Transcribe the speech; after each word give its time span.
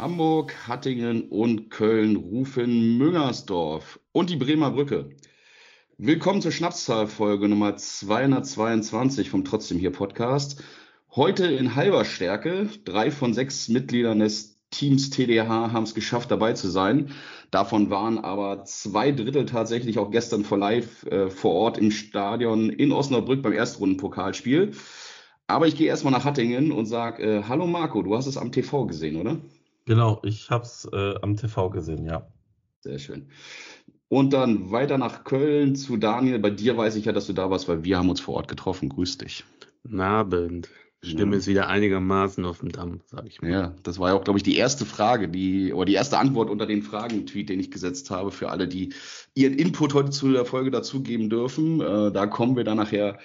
Hamburg, 0.00 0.54
Hattingen 0.66 1.28
und 1.28 1.68
Köln 1.68 2.16
rufen 2.16 2.96
Müngersdorf 2.96 4.00
und 4.12 4.30
die 4.30 4.36
Bremer 4.36 4.70
Brücke. 4.70 5.10
Willkommen 5.98 6.40
zur 6.40 6.52
Schnapszahlfolge 6.52 7.48
Nummer 7.48 7.76
222 7.76 9.28
vom 9.28 9.44
Trotzdem 9.44 9.78
hier 9.78 9.92
Podcast. 9.92 10.64
Heute 11.14 11.48
in 11.48 11.74
halber 11.74 12.06
Stärke. 12.06 12.70
Drei 12.86 13.10
von 13.10 13.34
sechs 13.34 13.68
Mitgliedern 13.68 14.20
des 14.20 14.56
Teams 14.70 15.10
TDH 15.10 15.70
haben 15.70 15.84
es 15.84 15.94
geschafft, 15.94 16.30
dabei 16.30 16.54
zu 16.54 16.70
sein. 16.70 17.10
Davon 17.50 17.90
waren 17.90 18.16
aber 18.16 18.64
zwei 18.64 19.12
Drittel 19.12 19.44
tatsächlich 19.44 19.98
auch 19.98 20.10
gestern 20.10 20.44
vor 20.44 20.56
live 20.56 21.04
äh, 21.08 21.28
vor 21.28 21.52
Ort 21.52 21.76
im 21.76 21.90
Stadion 21.90 22.70
in 22.70 22.92
Osnabrück 22.92 23.42
beim 23.42 23.52
Erstrundenpokalspiel. 23.52 24.72
Aber 25.46 25.66
ich 25.66 25.76
gehe 25.76 25.88
erstmal 25.88 26.14
nach 26.14 26.24
Hattingen 26.24 26.72
und 26.72 26.86
sage, 26.86 27.22
äh, 27.22 27.42
hallo 27.46 27.66
Marco, 27.66 28.00
du 28.00 28.16
hast 28.16 28.26
es 28.26 28.38
am 28.38 28.50
TV 28.50 28.86
gesehen, 28.86 29.16
oder? 29.16 29.42
Genau, 29.86 30.20
ich 30.24 30.50
habe 30.50 30.64
es 30.64 30.88
äh, 30.92 31.14
am 31.22 31.36
TV 31.36 31.70
gesehen, 31.70 32.04
ja. 32.04 32.26
Sehr 32.80 32.98
schön. 32.98 33.28
Und 34.08 34.32
dann 34.32 34.70
weiter 34.70 34.98
nach 34.98 35.24
Köln 35.24 35.76
zu 35.76 35.96
Daniel. 35.96 36.38
Bei 36.38 36.50
dir 36.50 36.76
weiß 36.76 36.96
ich 36.96 37.04
ja, 37.04 37.12
dass 37.12 37.26
du 37.26 37.32
da 37.32 37.50
warst, 37.50 37.68
weil 37.68 37.84
wir 37.84 37.98
haben 37.98 38.08
uns 38.10 38.20
vor 38.20 38.34
Ort 38.34 38.48
getroffen. 38.48 38.88
Grüß 38.88 39.18
dich. 39.18 39.44
Guten 39.84 40.00
Abend. 40.00 40.68
Stimme 41.02 41.32
Ja. 41.32 41.38
ist 41.38 41.46
wieder 41.46 41.68
einigermaßen 41.68 42.44
auf 42.44 42.58
dem 42.58 42.72
Damm, 42.72 43.00
sag 43.06 43.26
ich 43.26 43.40
mal. 43.40 43.50
Ja, 43.50 43.74
das 43.82 43.98
war 43.98 44.10
ja 44.10 44.14
auch, 44.16 44.24
glaube 44.24 44.38
ich, 44.38 44.42
die 44.42 44.56
erste 44.56 44.84
Frage, 44.84 45.28
die, 45.28 45.72
oder 45.72 45.86
die 45.86 45.94
erste 45.94 46.18
Antwort 46.18 46.50
unter 46.50 46.66
den 46.66 46.82
Fragen-Tweet, 46.82 47.48
den 47.48 47.58
ich 47.60 47.70
gesetzt 47.70 48.10
habe, 48.10 48.30
für 48.30 48.50
alle, 48.50 48.68
die 48.68 48.92
ihren 49.34 49.54
Input 49.54 49.94
heute 49.94 50.10
zu 50.10 50.30
der 50.32 50.44
Folge 50.44 50.70
dazugeben 50.70 51.30
dürfen. 51.30 51.80
Äh, 51.80 52.12
da 52.12 52.26
kommen 52.26 52.54
wir 52.56 52.64
dann 52.64 52.76
nachher 52.76 53.18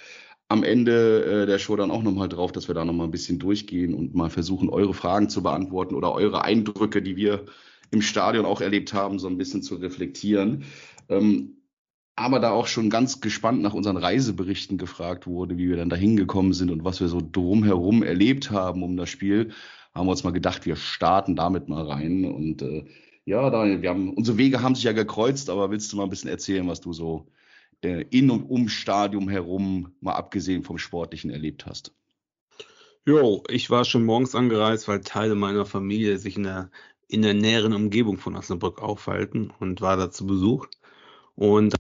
am 0.48 0.64
Ende 0.64 1.44
äh, 1.44 1.46
der 1.46 1.60
Show 1.60 1.76
dann 1.76 1.92
auch 1.92 2.04
nochmal 2.04 2.30
drauf, 2.30 2.52
dass 2.52 2.68
wir 2.68 2.76
da 2.76 2.86
nochmal 2.86 3.08
ein 3.08 3.12
bisschen 3.12 3.40
durchgehen 3.40 3.94
und 3.94 4.14
mal 4.14 4.30
versuchen, 4.30 4.70
eure 4.70 4.94
Fragen 4.94 5.30
zu 5.30 5.42
beantworten 5.42 5.96
oder 5.96 6.14
eure 6.14 6.44
Eindrücke, 6.44 7.02
die 7.02 7.16
wir 7.16 7.46
im 7.92 8.02
Stadion 8.02 8.46
auch 8.46 8.62
erlebt 8.62 8.94
haben, 8.94 9.20
so 9.20 9.28
ein 9.28 9.38
bisschen 9.38 9.64
zu 9.64 9.76
reflektieren. 9.76 10.66
Ähm, 11.10 11.58
aber 12.16 12.40
da 12.40 12.52
auch 12.52 12.68
schon 12.68 12.90
ganz 12.90 13.20
gespannt 13.20 13.62
nach 13.62 13.74
unseren 13.74 13.98
Reiseberichten 13.98 14.78
gefragt 14.78 15.28
wurde, 15.28 15.58
wie 15.58 15.68
wir 15.68 15.76
dann 15.76 15.90
da 15.90 15.96
hingekommen 15.96 16.54
sind 16.54 16.72
und 16.72 16.86
was 16.86 17.02
wir 17.02 17.10
so 17.10 17.22
drumherum 17.22 18.04
erlebt 18.04 18.52
haben 18.52 18.84
um 18.84 18.96
das 18.96 19.10
Spiel, 19.10 19.52
haben 19.94 20.08
wir 20.08 20.12
uns 20.12 20.24
mal 20.24 20.32
gedacht, 20.32 20.66
wir 20.66 20.76
starten 20.76 21.36
damit 21.36 21.68
mal 21.68 21.86
rein. 21.86 22.26
Und 22.26 22.62
äh, 22.62 22.86
ja, 23.26 23.50
Daniel, 23.50 23.82
wir 23.82 23.90
haben, 23.90 24.14
unsere 24.14 24.38
Wege 24.38 24.62
haben 24.62 24.76
sich 24.76 24.86
ja 24.86 24.94
gekreuzt, 24.94 25.50
aber 25.50 25.72
willst 25.72 25.92
du 25.92 25.98
mal 25.98 26.04
ein 26.04 26.10
bisschen 26.10 26.30
erzählen, 26.30 26.68
was 26.68 26.80
du 26.80 26.94
so 26.94 27.28
äh, 27.84 28.06
in 28.10 28.30
und 28.32 28.44
um 28.44 28.70
Stadium 28.70 29.30
herum, 29.30 29.96
mal 30.02 30.14
abgesehen 30.14 30.64
vom 30.64 30.78
Sportlichen, 30.78 31.30
erlebt 31.32 31.66
hast? 31.66 31.94
Jo, 33.06 33.44
ich 33.50 33.70
war 33.70 33.86
schon 33.86 34.04
morgens 34.06 34.34
angereist, 34.36 34.88
weil 34.88 35.02
Teile 35.02 35.36
meiner 35.36 35.66
Familie 35.66 36.18
sich 36.18 36.38
in 36.38 36.44
der, 36.44 36.72
in 37.08 37.22
der 37.22 37.36
näheren 37.36 37.74
Umgebung 37.74 38.18
von 38.18 38.36
Osnabrück 38.36 38.82
aufhalten 38.82 39.52
und 39.60 39.82
war 39.82 39.96
da 39.98 40.10
zu 40.10 40.26
Besuch. 40.26 40.68
Und 41.36 41.76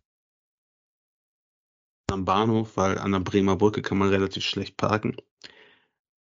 am 2.12 2.26
Bahnhof, 2.26 2.78
weil 2.78 2.98
an 2.98 3.12
der 3.12 3.20
Bremer 3.20 3.56
Brücke 3.56 3.82
kann 3.82 3.98
man 3.98 4.10
relativ 4.10 4.44
schlecht 4.44 4.78
parken. 4.78 5.18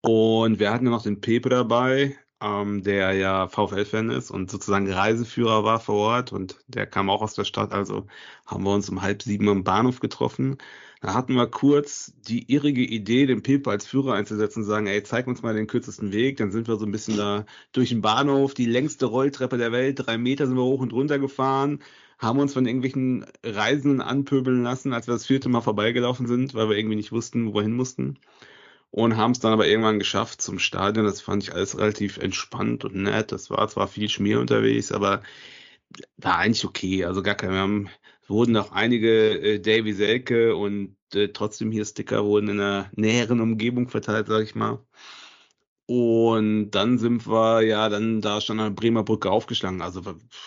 Und 0.02 0.60
wir 0.60 0.72
hatten 0.72 0.86
ja 0.86 0.92
noch 0.92 1.04
den 1.04 1.22
Pepe 1.22 1.50
dabei, 1.50 2.18
ähm, 2.42 2.84
der 2.84 3.14
ja 3.14 3.48
VfL-Fan 3.48 4.10
ist 4.10 4.32
und 4.32 4.52
sozusagen 4.52 4.92
Reiseführer 4.92 5.64
war 5.64 5.80
vor 5.80 5.96
Ort 5.96 6.34
und 6.34 6.58
der 6.68 6.86
kam 6.86 7.10
auch 7.10 7.22
aus 7.22 7.34
der 7.34 7.46
Stadt, 7.46 7.72
also 7.72 8.08
haben 8.46 8.64
wir 8.64 8.74
uns 8.74 8.90
um 8.90 9.02
halb 9.02 9.24
sieben 9.24 9.48
am 9.50 9.64
Bahnhof 9.64 10.00
getroffen. 10.00 10.58
Da 11.02 11.14
hatten 11.14 11.36
wir 11.36 11.48
kurz 11.48 12.14
die 12.28 12.52
irrige 12.52 12.82
Idee, 12.82 13.26
den 13.28 13.44
Pepe 13.44 13.70
als 13.70 13.86
Führer 13.86 14.14
einzusetzen 14.14 14.62
und 14.62 14.66
sagen, 14.66 14.88
ey, 14.88 15.04
zeig 15.04 15.28
uns 15.28 15.44
mal 15.44 15.54
den 15.54 15.68
kürzesten 15.68 16.12
Weg. 16.12 16.38
Dann 16.38 16.52
sind 16.52 16.68
wir 16.68 16.78
so 16.78 16.86
ein 16.86 16.92
bisschen 16.92 17.18
da 17.18 17.46
durch 17.74 17.90
den 17.90 18.02
Bahnhof, 18.02 18.54
die 18.56 18.66
längste 18.66 19.06
Rolltreppe 19.06 19.58
der 19.58 19.72
Welt, 19.72 20.00
drei 20.06 20.18
Meter 20.18 20.48
sind 20.48 20.56
wir 20.56 20.64
hoch 20.64 20.82
und 20.82 20.94
runter 20.94 21.20
gefahren, 21.20 21.80
haben 22.18 22.40
uns 22.40 22.54
von 22.54 22.66
irgendwelchen 22.66 23.26
Reisenden 23.44 24.02
anpöbeln 24.02 24.64
lassen, 24.64 24.94
als 24.94 25.08
wir 25.08 25.14
das 25.14 25.26
vierte 25.28 25.50
Mal 25.50 25.62
vorbeigelaufen 25.62 26.28
sind, 26.28 26.54
weil 26.56 26.70
wir 26.70 26.78
irgendwie 26.78 26.96
nicht 26.96 27.12
wussten, 27.12 27.48
wo 27.48 27.56
wir 27.56 27.62
hin 27.64 27.74
mussten. 27.76 28.18
Und 28.96 29.18
haben 29.18 29.32
es 29.32 29.40
dann 29.42 29.52
aber 29.52 29.68
irgendwann 29.68 30.00
geschafft 30.00 30.42
zum 30.42 30.58
Stadion. 30.58 31.06
Das 31.06 31.20
fand 31.20 31.44
ich 31.44 31.54
alles 31.54 31.78
relativ 31.78 32.18
entspannt 32.18 32.86
und 32.86 32.96
nett. 32.96 33.34
Das 33.34 33.50
war 33.50 33.68
zwar 33.68 33.90
viel 33.90 34.08
Schmier 34.08 34.40
unterwegs, 34.40 34.94
aber 34.94 35.22
war 36.16 36.38
eigentlich 36.38 36.64
okay. 36.64 37.04
Also 37.04 37.22
gar 37.22 37.36
kein, 37.36 37.52
wir 37.52 37.58
haben, 37.58 37.90
es 38.22 38.30
wurden 38.30 38.56
auch 38.56 38.72
einige 38.72 39.38
äh, 39.38 39.60
Davy 39.60 39.92
Selke 39.92 40.56
und 40.56 40.96
äh, 41.14 41.28
trotzdem 41.28 41.72
hier 41.74 41.84
Sticker 41.84 42.24
wurden 42.24 42.48
in 42.48 42.62
einer 42.62 42.90
näheren 42.96 43.42
Umgebung 43.42 43.90
verteilt, 43.90 44.28
sag 44.28 44.44
ich 44.44 44.56
mal. 44.56 44.80
Und 45.88 46.72
dann 46.72 46.98
sind 46.98 47.28
wir 47.28 47.64
ja 47.64 47.90
dann 47.90 48.22
da 48.22 48.40
schon 48.40 48.62
an 48.62 48.68
der 48.74 48.82
Bremer 48.82 49.04
Brücke 49.04 49.30
aufgeschlagen. 49.30 49.82
Also 49.82 50.04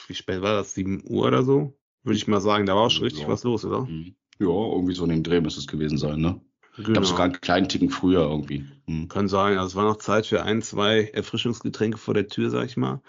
wie 0.07 0.15
spät 0.15 0.41
war 0.41 0.55
das? 0.55 0.73
7 0.73 1.03
Uhr 1.07 1.27
oder 1.27 1.43
so? 1.43 1.77
Würde 2.03 2.17
ich 2.17 2.27
mal 2.27 2.41
sagen. 2.41 2.65
Da 2.65 2.75
war 2.75 2.87
auch 2.87 2.91
schon 2.91 3.05
richtig 3.05 3.25
Ja. 3.25 3.29
was 3.29 3.45
los, 3.45 3.67
oder? 3.67 3.83
Mhm. 3.83 4.15
Ja, 4.39 4.47
irgendwie 4.49 4.95
so 4.95 5.05
in 5.05 5.11
dem 5.11 5.23
Dreh 5.23 5.43
müsste 5.43 5.61
es 5.61 5.67
gewesen 5.67 5.99
sein, 5.99 6.23
ne? 6.23 6.41
Ich 6.79 6.85
Genau. 6.85 6.93
glaube 6.93 7.07
sogar 7.07 7.25
einen 7.25 7.41
kleinen 7.41 7.69
Ticken 7.69 7.91
früher 7.91 8.21
irgendwie. 8.21 8.65
Mhm. 8.87 9.09
Kann 9.09 9.29
sein. 9.29 9.59
Also 9.59 9.67
es 9.67 9.75
war 9.75 9.85
noch 9.85 9.97
Zeit 9.97 10.27
für 10.27 10.45
ein, 10.45 10.63
zwei 10.63 11.05
Erfrischungsgetränke 11.13 11.99
vor 11.99 12.15
der 12.15 12.29
Tür, 12.29 12.51
sag 12.51 12.67
ich 12.67 12.77
mal. 12.77 13.03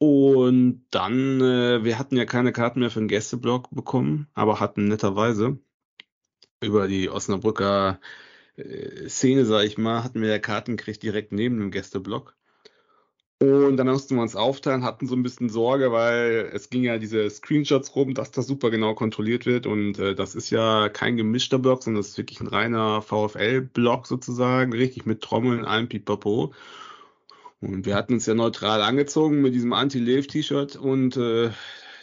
Und 0.00 0.86
dann, 0.90 1.40
äh, 1.40 1.84
wir 1.84 1.98
hatten 1.98 2.16
ja 2.16 2.24
keine 2.24 2.52
Karten 2.52 2.80
mehr 2.80 2.90
für 2.90 2.98
den 2.98 3.08
Gästeblock 3.08 3.68
bekommen, 3.70 4.28
aber 4.34 4.58
hatten 4.58 4.88
netterweise 4.88 5.58
über 6.60 6.88
die 6.88 7.08
Osnabrücker 7.10 8.00
äh, 8.56 9.08
Szene, 9.08 9.44
sag 9.44 9.64
ich 9.64 9.78
mal, 9.78 10.02
hatten 10.02 10.20
wir 10.20 10.28
ja 10.30 10.38
Karten 10.38 10.76
gekriegt 10.76 11.02
direkt 11.02 11.32
neben 11.32 11.58
dem 11.58 11.70
Gästeblock. 11.70 12.36
Und 13.42 13.78
dann 13.78 13.86
mussten 13.86 14.16
wir 14.16 14.22
uns 14.22 14.36
aufteilen, 14.36 14.84
hatten 14.84 15.06
so 15.06 15.16
ein 15.16 15.22
bisschen 15.22 15.48
Sorge, 15.48 15.92
weil 15.92 16.50
es 16.52 16.68
ging 16.68 16.82
ja 16.82 16.98
diese 16.98 17.30
Screenshots 17.30 17.96
rum, 17.96 18.12
dass 18.12 18.32
das 18.32 18.46
super 18.46 18.70
genau 18.70 18.94
kontrolliert 18.94 19.46
wird. 19.46 19.66
Und 19.66 19.98
äh, 19.98 20.14
das 20.14 20.34
ist 20.34 20.50
ja 20.50 20.90
kein 20.90 21.16
gemischter 21.16 21.58
Block, 21.58 21.82
sondern 21.82 22.02
das 22.02 22.10
ist 22.10 22.18
wirklich 22.18 22.40
ein 22.42 22.48
reiner 22.48 23.00
VfL-Block 23.00 24.06
sozusagen, 24.06 24.74
richtig 24.74 25.06
mit 25.06 25.22
Trommeln, 25.22 25.64
allem 25.64 25.88
Pipapo. 25.88 26.52
Und 27.62 27.86
wir 27.86 27.94
hatten 27.94 28.14
uns 28.14 28.26
ja 28.26 28.34
neutral 28.34 28.82
angezogen 28.82 29.40
mit 29.40 29.54
diesem 29.54 29.72
Anti-Lev-T-Shirt 29.72 30.76
und 30.76 31.16
äh, 31.16 31.50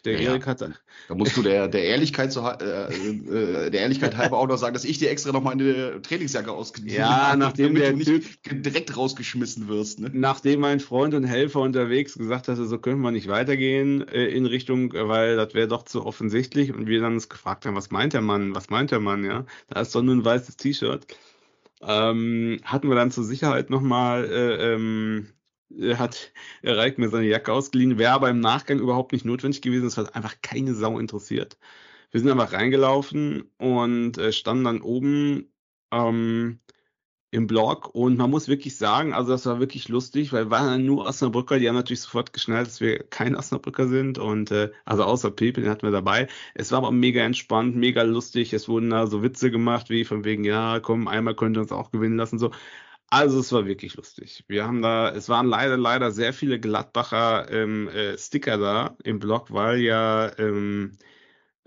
der 0.07 0.22
Ja. 0.22 0.31
Erik 0.31 0.47
hatte. 0.47 0.73
Da 1.07 1.16
musst 1.16 1.38
du 1.38 1.41
der, 1.41 1.68
der, 1.68 1.84
Ehrlichkeit 1.84 2.31
zu, 2.31 2.41
äh, 2.41 3.66
äh, 3.66 3.69
der 3.69 3.81
Ehrlichkeit 3.81 4.18
halber 4.18 4.38
auch 4.38 4.47
noch 4.47 4.57
sagen, 4.57 4.73
dass 4.73 4.84
ich 4.84 4.97
dir 4.97 5.09
extra 5.09 5.31
noch 5.31 5.44
meine 5.44 6.02
Trainingsjacke 6.02 6.52
ausgeliehen 6.52 6.97
Ja, 6.97 7.29
habe, 7.29 7.40
nachdem 7.40 7.76
damit 7.76 7.82
der 7.84 7.91
du 7.91 7.97
nicht 7.97 8.66
direkt 8.66 8.96
rausgeschmissen 8.97 9.67
wirst. 9.67 9.99
Ne? 9.99 10.09
Nachdem 10.14 10.61
mein 10.61 10.79
Freund 10.79 11.14
und 11.14 11.26
Helfer 11.26 11.61
unterwegs 11.61 12.17
gesagt 12.17 12.47
hatte, 12.47 12.66
so 12.66 12.78
können 12.79 13.02
wir 13.02 13.11
nicht 13.11 13.28
weitergehen 13.28 14.08
äh, 14.08 14.26
in 14.26 14.46
Richtung, 14.46 14.93
weil 14.93 15.35
das 15.35 15.53
wäre 15.53 15.67
doch 15.67 15.84
zu 15.84 16.05
offensichtlich 16.05 16.73
und 16.73 16.87
wir 16.87 17.02
dann 17.02 17.14
uns 17.14 17.29
gefragt 17.29 17.66
haben, 17.66 17.76
was 17.76 17.91
meint 17.91 18.14
der 18.14 18.22
Mann, 18.22 18.55
was 18.55 18.70
meint 18.70 18.91
der 18.91 18.99
Mann, 18.99 19.23
ja? 19.23 19.46
Da 19.70 19.82
ist 19.82 19.93
doch 19.93 20.02
nur 20.02 20.16
ein 20.16 20.26
weißes 20.26 20.58
T-Shirt. 20.58 21.05
Ähm, 21.82 22.59
hatten 22.64 22.90
wir 22.90 22.96
dann 22.96 23.11
zur 23.11 23.23
Sicherheit 23.23 23.70
nochmal, 23.70 24.26
äh, 24.26 24.73
ähm, 24.73 25.28
äh, 25.28 25.36
hat 25.96 26.31
Reik 26.64 26.97
mir 26.97 27.09
seine 27.09 27.28
Jacke 27.28 27.53
ausgeliehen, 27.53 27.97
wäre 27.97 28.14
aber 28.14 28.29
im 28.29 28.40
Nachgang 28.40 28.79
überhaupt 28.79 29.11
nicht 29.11 29.25
notwendig 29.25 29.61
gewesen, 29.61 29.87
es 29.87 29.97
hat 29.97 30.16
einfach 30.16 30.35
keine 30.41 30.73
Sau 30.73 30.99
interessiert. 30.99 31.58
Wir 32.11 32.22
sind 32.22 32.31
einfach 32.31 32.53
reingelaufen 32.53 33.52
und 33.58 34.17
äh, 34.17 34.31
standen 34.31 34.64
dann 34.64 34.81
oben 34.81 35.52
ähm, 35.91 36.59
im 37.31 37.47
Blog 37.47 37.93
und 37.93 38.17
man 38.17 38.29
muss 38.31 38.47
wirklich 38.47 38.78
sagen, 38.78 39.14
also 39.14 39.31
das 39.34 39.46
war 39.46 39.59
wirklich 39.59 39.90
lustig, 39.90 40.31
weil 40.31 40.49
waren 40.49 40.67
dann 40.67 40.85
nur 40.85 41.05
Osnabrücker, 41.05 41.59
die 41.59 41.67
haben 41.67 41.75
natürlich 41.75 42.02
sofort 42.02 42.31
geschnallt, 42.34 42.67
dass 42.67 42.79
wir 42.79 42.99
kein 42.99 43.35
Osnabrücker 43.35 43.87
sind 43.90 44.17
und 44.17 44.52
äh, 44.52 44.72
also 44.85 45.03
außer 45.03 45.31
Pepe, 45.31 45.61
den 45.61 45.70
hatten 45.70 45.85
wir 45.85 45.91
dabei. 45.91 46.28
Es 46.55 46.72
war 46.72 46.79
aber 46.79 46.91
mega 46.91 47.22
entspannt, 47.23 47.75
mega 47.75 48.03
lustig, 48.03 48.53
es 48.53 48.70
wurden 48.70 48.91
da 48.91 49.08
so 49.08 49.23
Witze 49.23 49.52
gemacht, 49.52 49.90
wie 49.90 50.05
von 50.05 50.23
wegen, 50.23 50.46
ja, 50.46 50.79
komm, 50.79 51.08
einmal 51.09 51.35
könnt 51.35 51.58
ihr 51.58 51.61
uns 51.61 51.72
auch 51.73 51.91
gewinnen 51.91 52.17
lassen, 52.17 52.40
so. 52.40 52.52
Also 53.09 53.40
es 53.40 53.52
war 53.54 53.66
wirklich 53.66 53.96
lustig. 53.96 54.44
Wir 54.48 54.66
haben 54.66 54.82
da, 54.82 55.09
es 55.12 55.30
waren 55.30 55.48
leider, 55.48 55.78
leider 55.78 56.12
sehr 56.12 56.34
viele 56.34 56.59
Gladbacher 56.59 57.50
ähm, 57.52 57.88
äh, 57.90 58.18
Sticker 58.18 58.58
da 58.58 58.98
im 59.04 59.20
Blog, 59.20 59.52
weil 59.52 59.80
ja 59.80 60.38
ähm, 60.38 60.92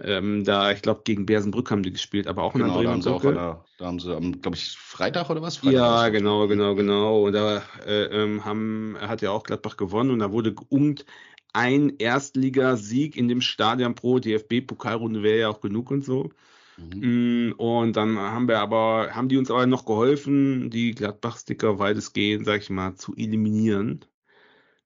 ähm, 0.03 0.45
da, 0.45 0.73
ich 0.73 0.83
glaube, 0.83 1.03
gegen 1.05 1.27
Bersenbrück 1.27 1.71
haben 1.71 1.83
die 1.83 1.93
gespielt, 1.93 2.27
aber 2.27 2.43
auch 2.43 2.55
in 2.55 2.63
Genau, 2.63 2.83
der 2.83 2.85
da 2.85 2.91
haben 2.91 3.01
Brücke. 3.01 3.35
da, 3.35 3.65
haben 3.87 3.99
sie, 3.99 4.21
glaube 4.41 4.57
ich, 4.57 4.77
Freitag 4.79 5.31
oder 5.31 5.43
was? 5.43 5.59
Freitag 5.59 5.75
Ja, 5.75 6.09
genau, 6.09 6.47
genau, 6.47 6.75
genau. 6.75 7.25
Und 7.27 7.35
da 7.35 7.63
äh, 7.87 8.05
ähm, 8.05 8.45
haben, 8.45 8.97
hat 9.01 9.23
ja 9.23 9.31
auch 9.31 9.43
Gladbach 9.43 9.77
gewonnen 9.77 10.11
und 10.11 10.19
da 10.21 10.33
wurde 10.33 10.55
geungt, 10.55 11.05
ein 11.53 11.97
Erstligasieg 11.99 13.17
in 13.17 13.29
dem 13.29 13.41
Stadion 13.41 13.95
pro 13.95 14.19
DFB-Pokalrunde 14.21 15.23
wäre 15.23 15.39
ja 15.41 15.49
auch 15.49 15.61
genug 15.61 15.91
und 15.91 16.05
so. 16.05 16.31
Mhm. 16.77 17.11
Mm, 17.51 17.53
Und 17.59 17.97
dann 17.97 18.19
haben 18.19 18.49
wir 18.49 18.61
aber, 18.61 19.11
haben 19.15 19.29
die 19.29 19.37
uns 19.39 19.51
aber 19.51 19.67
noch 19.67 19.85
geholfen, 19.87 20.71
die 20.71 20.93
Gladbach-Sticker 20.95 21.79
weitestgehend, 21.79 22.47
sag 22.47 22.61
ich 22.63 22.71
mal, 22.71 22.95
zu 22.97 23.15
eliminieren. 23.17 24.05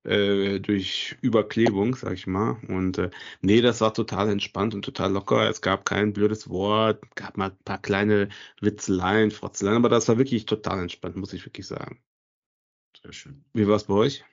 Äh, 0.05 0.61
durch 0.61 1.17
Überklebung, 1.23 1.95
sag 1.97 2.13
ich 2.15 2.27
mal. 2.27 2.59
Und 2.69 2.99
äh, 2.99 3.11
nee, 3.41 3.61
das 3.63 3.81
war 3.81 3.95
total 3.95 4.29
entspannt 4.31 4.75
und 4.75 4.85
total 4.85 5.13
locker. 5.13 5.49
Es 5.49 5.63
gab 5.63 5.87
kein 5.87 6.13
blödes 6.13 6.49
Wort, 6.51 7.03
gab 7.17 7.39
mal 7.39 7.51
ein 7.51 7.59
paar 7.65 7.81
kleine 7.81 8.29
Witzeleien, 8.61 9.31
Frotzeleien, 9.31 9.79
aber 9.79 9.89
das 9.89 10.09
war 10.09 10.19
wirklich 10.19 10.47
total 10.47 10.81
entspannt, 10.83 11.17
muss 11.17 11.33
ich 11.33 11.47
wirklich 11.47 11.67
sagen. 11.67 12.01
Sehr 13.03 13.13
schön. 13.13 13.45
Wie 13.53 13.67
war 13.69 13.77
es 13.77 13.85
bei 13.85 13.95
euch? 13.95 14.25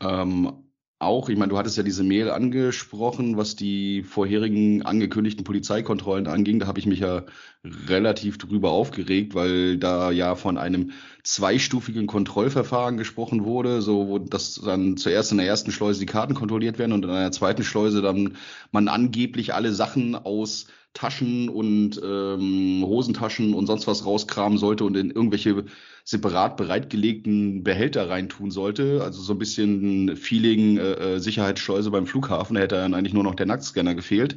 Ähm, 0.00 0.67
auch, 1.00 1.28
ich 1.28 1.38
meine, 1.38 1.50
du 1.50 1.58
hattest 1.58 1.76
ja 1.76 1.84
diese 1.84 2.02
Mail 2.02 2.28
angesprochen, 2.30 3.36
was 3.36 3.54
die 3.54 4.02
vorherigen 4.02 4.82
angekündigten 4.82 5.44
Polizeikontrollen 5.44 6.26
anging. 6.26 6.58
Da 6.58 6.66
habe 6.66 6.80
ich 6.80 6.86
mich 6.86 6.98
ja 6.98 7.22
relativ 7.62 8.36
drüber 8.38 8.72
aufgeregt, 8.72 9.34
weil 9.34 9.76
da 9.78 10.10
ja 10.10 10.34
von 10.34 10.58
einem 10.58 10.90
zweistufigen 11.22 12.08
Kontrollverfahren 12.08 12.96
gesprochen 12.96 13.44
wurde, 13.44 13.80
so 13.80 14.08
wo 14.08 14.18
das 14.18 14.60
dann 14.64 14.96
zuerst 14.96 15.30
in 15.30 15.38
der 15.38 15.46
ersten 15.46 15.70
Schleuse 15.70 16.00
die 16.00 16.06
Karten 16.06 16.34
kontrolliert 16.34 16.78
werden 16.80 16.92
und 16.92 17.04
in 17.04 17.10
einer 17.10 17.32
zweiten 17.32 17.62
Schleuse 17.62 18.02
dann 18.02 18.36
man 18.72 18.88
angeblich 18.88 19.54
alle 19.54 19.72
Sachen 19.72 20.16
aus 20.16 20.66
Taschen 20.94 21.48
und 21.48 22.00
ähm, 22.02 22.82
Hosentaschen 22.84 23.54
und 23.54 23.66
sonst 23.66 23.86
was 23.86 24.04
rauskramen 24.04 24.58
sollte 24.58 24.84
und 24.84 24.96
in 24.96 25.10
irgendwelche 25.10 25.64
separat 26.04 26.56
bereitgelegten 26.56 27.62
Behälter 27.62 28.08
reintun 28.08 28.50
sollte. 28.50 29.02
Also 29.02 29.20
so 29.22 29.34
ein 29.34 29.38
bisschen 29.38 30.16
Feeling 30.16 30.78
äh, 30.78 30.92
äh, 30.92 31.18
Sicherheitsschleuse 31.20 31.90
beim 31.90 32.06
Flughafen. 32.06 32.54
Da 32.54 32.62
hätte 32.62 32.76
dann 32.76 32.94
eigentlich 32.94 33.14
nur 33.14 33.24
noch 33.24 33.34
der 33.34 33.46
Nacktscanner 33.46 33.94
gefehlt. 33.94 34.36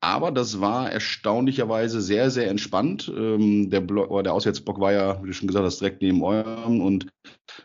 Aber 0.00 0.30
das 0.30 0.60
war 0.60 0.90
erstaunlicherweise 0.90 2.00
sehr, 2.00 2.30
sehr 2.30 2.48
entspannt. 2.48 3.12
Ähm, 3.14 3.68
der, 3.68 3.80
Block, 3.80 4.24
der 4.24 4.32
Auswärtsblock 4.32 4.80
war 4.80 4.92
ja, 4.92 5.22
wie 5.22 5.26
du 5.26 5.32
schon 5.34 5.48
gesagt 5.48 5.66
hast, 5.66 5.80
direkt 5.80 6.00
neben 6.02 6.22
eurem 6.22 6.80
und 6.80 7.06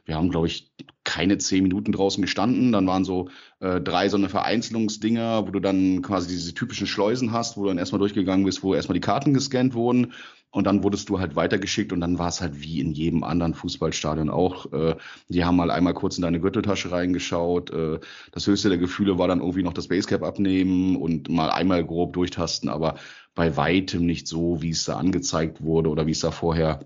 wir 0.05 0.15
haben, 0.15 0.29
glaube 0.29 0.47
ich, 0.47 0.71
keine 1.15 1.37
zehn 1.37 1.63
Minuten 1.63 1.93
draußen 1.93 2.21
gestanden. 2.21 2.73
Dann 2.73 2.87
waren 2.87 3.05
so 3.05 3.29
äh, 3.61 3.79
drei 3.79 4.09
so 4.09 4.17
eine 4.17 4.27
Vereinzelungsdinger, 4.27 5.47
wo 5.47 5.51
du 5.51 5.61
dann 5.61 6.01
quasi 6.01 6.27
diese 6.27 6.53
typischen 6.53 6.87
Schleusen 6.87 7.31
hast, 7.31 7.55
wo 7.55 7.61
du 7.61 7.69
dann 7.69 7.77
erstmal 7.77 7.99
durchgegangen 7.99 8.43
bist, 8.43 8.63
wo 8.63 8.75
erstmal 8.75 8.95
die 8.95 8.99
Karten 8.99 9.33
gescannt 9.33 9.75
wurden. 9.75 10.11
Und 10.51 10.67
dann 10.67 10.83
wurdest 10.83 11.07
du 11.07 11.19
halt 11.19 11.37
weitergeschickt 11.37 11.93
und 11.93 12.01
dann 12.01 12.19
war 12.19 12.27
es 12.27 12.41
halt 12.41 12.61
wie 12.61 12.81
in 12.81 12.91
jedem 12.91 13.23
anderen 13.23 13.53
Fußballstadion 13.53 14.29
auch. 14.29 14.71
Äh, 14.73 14.95
die 15.29 15.45
haben 15.45 15.55
mal 15.55 15.71
einmal 15.71 15.93
kurz 15.93 16.17
in 16.17 16.23
deine 16.23 16.41
Gürteltasche 16.41 16.91
reingeschaut. 16.91 17.71
Äh, 17.71 17.99
das 18.33 18.47
höchste 18.47 18.67
der 18.67 18.77
Gefühle 18.77 19.17
war 19.17 19.29
dann 19.29 19.39
irgendwie 19.39 19.63
noch 19.63 19.73
das 19.73 19.87
Basecap 19.87 20.21
abnehmen 20.21 20.97
und 20.97 21.29
mal 21.29 21.49
einmal 21.49 21.85
grob 21.85 22.11
durchtasten, 22.11 22.67
aber 22.67 22.95
bei 23.35 23.55
weitem 23.55 24.05
nicht 24.05 24.27
so, 24.27 24.61
wie 24.61 24.71
es 24.71 24.83
da 24.83 24.97
angezeigt 24.97 25.61
wurde 25.61 25.89
oder 25.89 26.07
wie 26.07 26.11
es 26.11 26.19
da 26.19 26.31
vorher 26.31 26.79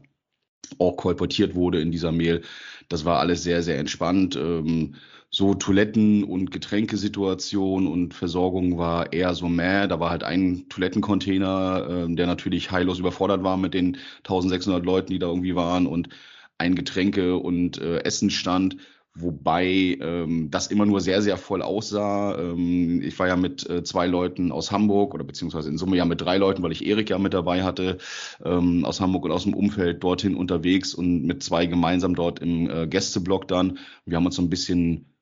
auch 0.78 0.98
kolportiert 0.98 1.56
wurde 1.56 1.82
in 1.82 1.92
dieser 1.92 2.12
Mail. 2.12 2.42
Das 2.90 3.06
war 3.06 3.20
alles 3.20 3.44
sehr, 3.44 3.64
sehr 3.64 3.80
entspannt. 3.80 4.36
Ähm, 4.36 4.96
so 5.32 5.54
Toiletten- 5.54 6.24
und 6.24 6.52
Getränkesituation 6.52 7.88
und 7.88 8.14
Versorgung 8.16 8.78
war 8.80 9.14
eher 9.14 9.36
so 9.36 9.48
mäh. 9.48 9.88
Da 9.88 10.00
war 10.00 10.10
halt 10.10 10.24
ein 10.24 10.68
Toilettencontainer, 10.70 11.88
ähm, 11.90 12.16
der 12.16 12.26
natürlich 12.28 12.72
heillos 12.72 13.00
überfordert 13.00 13.44
war 13.44 13.58
mit 13.58 13.74
den 13.76 13.98
1600 14.24 14.84
Leuten, 14.86 15.12
die 15.14 15.20
da 15.20 15.28
irgendwie 15.28 15.56
waren 15.56 15.86
und 15.86 16.10
ein 16.58 16.76
Getränke- 16.76 17.38
und 17.38 17.80
äh, 17.80 18.00
Essenstand. 18.04 18.78
Wobei 19.22 19.98
ähm, 20.02 20.50
das 20.52 20.68
immer 20.68 20.86
nur 20.86 21.02
sehr, 21.02 21.22
sehr 21.22 21.38
voll 21.38 21.62
aussah. 21.62 22.38
Ähm, 22.38 23.02
ich 23.02 23.18
war 23.20 23.28
ja 23.28 23.36
mit 23.36 23.70
äh, 23.70 23.84
zwei 23.84 24.08
Leuten 24.08 24.52
aus 24.52 24.72
Hamburg 24.72 25.14
oder 25.14 25.24
beziehungsweise 25.24 25.70
in 25.70 25.78
Summe 25.78 25.98
ja 25.98 26.06
mit 26.06 26.22
drei 26.22 26.38
Leuten, 26.38 26.64
weil 26.64 26.72
ich 26.72 26.86
Erik 26.86 27.10
ja 27.10 27.20
mit 27.20 27.34
dabei 27.34 27.64
hatte, 27.64 27.98
ähm, 28.44 28.86
aus 28.86 29.02
Hamburg 29.02 29.26
und 29.26 29.32
aus 29.32 29.44
dem 29.44 29.54
Umfeld 29.54 30.04
dorthin 30.04 30.36
unterwegs 30.36 30.94
und 30.94 31.26
mit 31.26 31.44
zwei 31.44 31.66
gemeinsam 31.66 32.16
dort 32.16 32.40
im 32.40 32.70
äh, 32.70 32.88
Gästeblock 32.88 33.48
dann. 33.48 33.80
Wir 34.06 34.18
haben 34.18 34.26
uns 34.26 34.36
so 34.36 34.42
ein 34.42 34.50
bisschen 34.50 35.14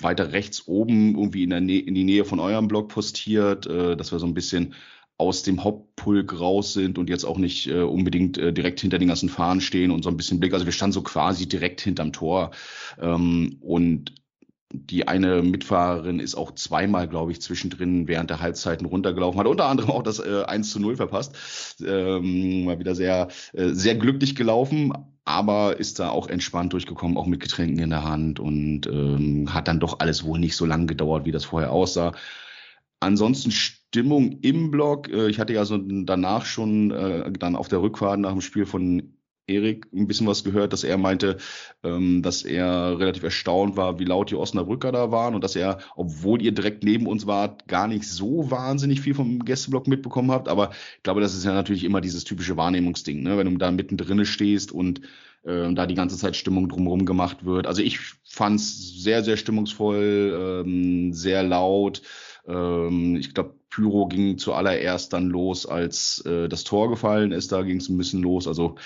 weiter 0.00 0.32
rechts 0.32 0.66
oben 0.66 1.14
irgendwie 1.14 1.44
in, 1.44 1.50
der 1.50 1.60
Nä 1.60 1.78
in 1.78 1.94
die 1.94 2.04
Nähe 2.04 2.24
von 2.24 2.40
eurem 2.40 2.68
Block 2.68 2.88
postiert, 2.88 3.66
äh, 3.66 3.96
dass 3.96 4.12
wir 4.12 4.18
so 4.18 4.26
ein 4.26 4.34
bisschen 4.34 4.74
aus 5.22 5.42
dem 5.42 5.62
Hauptpulk 5.62 6.38
raus 6.38 6.72
sind 6.72 6.98
und 6.98 7.08
jetzt 7.08 7.24
auch 7.24 7.38
nicht 7.38 7.68
äh, 7.68 7.82
unbedingt 7.82 8.38
äh, 8.38 8.52
direkt 8.52 8.80
hinter 8.80 8.98
den 8.98 9.08
ganzen 9.08 9.28
Fahnen 9.28 9.60
stehen 9.60 9.90
und 9.90 10.02
so 10.02 10.10
ein 10.10 10.16
bisschen 10.16 10.40
Blick. 10.40 10.52
Also 10.52 10.66
wir 10.66 10.72
standen 10.72 10.92
so 10.92 11.02
quasi 11.02 11.48
direkt 11.48 11.80
hinterm 11.80 12.12
Tor. 12.12 12.50
Ähm, 13.00 13.58
und 13.60 14.12
die 14.72 15.06
eine 15.06 15.42
Mitfahrerin 15.42 16.18
ist 16.18 16.34
auch 16.34 16.54
zweimal, 16.54 17.06
glaube 17.06 17.30
ich, 17.32 17.40
zwischendrin 17.40 18.08
während 18.08 18.30
der 18.30 18.40
Halbzeiten 18.40 18.86
runtergelaufen, 18.86 19.38
hat 19.38 19.46
unter 19.46 19.66
anderem 19.66 19.90
auch 19.90 20.02
das 20.02 20.18
äh, 20.18 20.44
1 20.44 20.70
zu 20.70 20.80
0 20.80 20.96
verpasst. 20.96 21.36
Ähm, 21.86 22.64
mal 22.64 22.78
wieder 22.78 22.94
sehr, 22.94 23.28
äh, 23.52 23.68
sehr 23.68 23.94
glücklich 23.94 24.34
gelaufen, 24.34 24.92
aber 25.24 25.78
ist 25.78 25.98
da 25.98 26.10
auch 26.10 26.26
entspannt 26.26 26.72
durchgekommen, 26.72 27.16
auch 27.16 27.26
mit 27.26 27.40
Getränken 27.40 27.78
in 27.78 27.90
der 27.90 28.04
Hand 28.04 28.40
und 28.40 28.86
ähm, 28.86 29.52
hat 29.54 29.68
dann 29.68 29.80
doch 29.80 30.00
alles 30.00 30.24
wohl 30.24 30.38
nicht 30.38 30.56
so 30.56 30.66
lange 30.66 30.86
gedauert, 30.86 31.26
wie 31.26 31.32
das 31.32 31.44
vorher 31.44 31.70
aussah. 31.70 32.12
Ansonsten 33.00 33.50
Stimmung 33.92 34.38
im 34.40 34.70
Block. 34.70 35.08
Äh, 35.10 35.28
ich 35.28 35.38
hatte 35.38 35.52
ja 35.52 35.66
so 35.66 35.76
danach 35.76 36.46
schon 36.46 36.90
äh, 36.90 37.30
dann 37.32 37.56
auf 37.56 37.68
der 37.68 37.82
Rückfahrt 37.82 38.18
nach 38.20 38.32
dem 38.32 38.40
Spiel 38.40 38.64
von 38.64 39.12
Erik 39.46 39.86
ein 39.92 40.06
bisschen 40.06 40.26
was 40.26 40.44
gehört, 40.44 40.72
dass 40.72 40.82
er 40.82 40.96
meinte, 40.96 41.36
ähm, 41.82 42.22
dass 42.22 42.42
er 42.42 42.98
relativ 42.98 43.22
erstaunt 43.22 43.76
war, 43.76 43.98
wie 43.98 44.04
laut 44.04 44.30
die 44.30 44.36
Osnabrücker 44.36 44.92
da 44.92 45.10
waren 45.10 45.34
und 45.34 45.44
dass 45.44 45.56
er, 45.56 45.78
obwohl 45.94 46.40
ihr 46.40 46.52
direkt 46.52 46.84
neben 46.84 47.06
uns 47.06 47.26
wart, 47.26 47.68
gar 47.68 47.86
nicht 47.86 48.08
so 48.08 48.50
wahnsinnig 48.50 49.02
viel 49.02 49.14
vom 49.14 49.44
Gästeblock 49.44 49.88
mitbekommen 49.88 50.30
habt. 50.30 50.48
Aber 50.48 50.70
ich 50.96 51.02
glaube, 51.02 51.20
das 51.20 51.34
ist 51.34 51.44
ja 51.44 51.52
natürlich 51.52 51.84
immer 51.84 52.00
dieses 52.00 52.24
typische 52.24 52.56
Wahrnehmungsding, 52.56 53.22
ne? 53.22 53.36
wenn 53.36 53.50
du 53.50 53.58
da 53.58 53.70
mittendrin 53.70 54.24
stehst 54.24 54.72
und 54.72 55.02
äh, 55.42 55.74
da 55.74 55.86
die 55.86 55.96
ganze 55.96 56.16
Zeit 56.16 56.36
Stimmung 56.36 56.70
drumherum 56.70 57.04
gemacht 57.04 57.44
wird. 57.44 57.66
Also 57.66 57.82
ich 57.82 57.98
fand 58.22 58.58
es 58.60 59.02
sehr, 59.02 59.22
sehr 59.22 59.36
stimmungsvoll, 59.36 60.64
ähm, 60.64 61.12
sehr 61.12 61.42
laut. 61.42 62.00
Ähm, 62.46 63.16
ich 63.16 63.34
glaube, 63.34 63.54
Pyro 63.70 64.06
ging 64.06 64.38
zuallererst 64.38 65.12
dann 65.12 65.28
los, 65.28 65.66
als 65.66 66.24
äh, 66.26 66.48
das 66.48 66.64
Tor 66.64 66.90
gefallen 66.90 67.32
ist. 67.32 67.52
Da 67.52 67.62
ging 67.62 67.78
es 67.78 67.88
ein 67.88 67.98
bisschen 67.98 68.22
los. 68.22 68.46
Also 68.46 68.76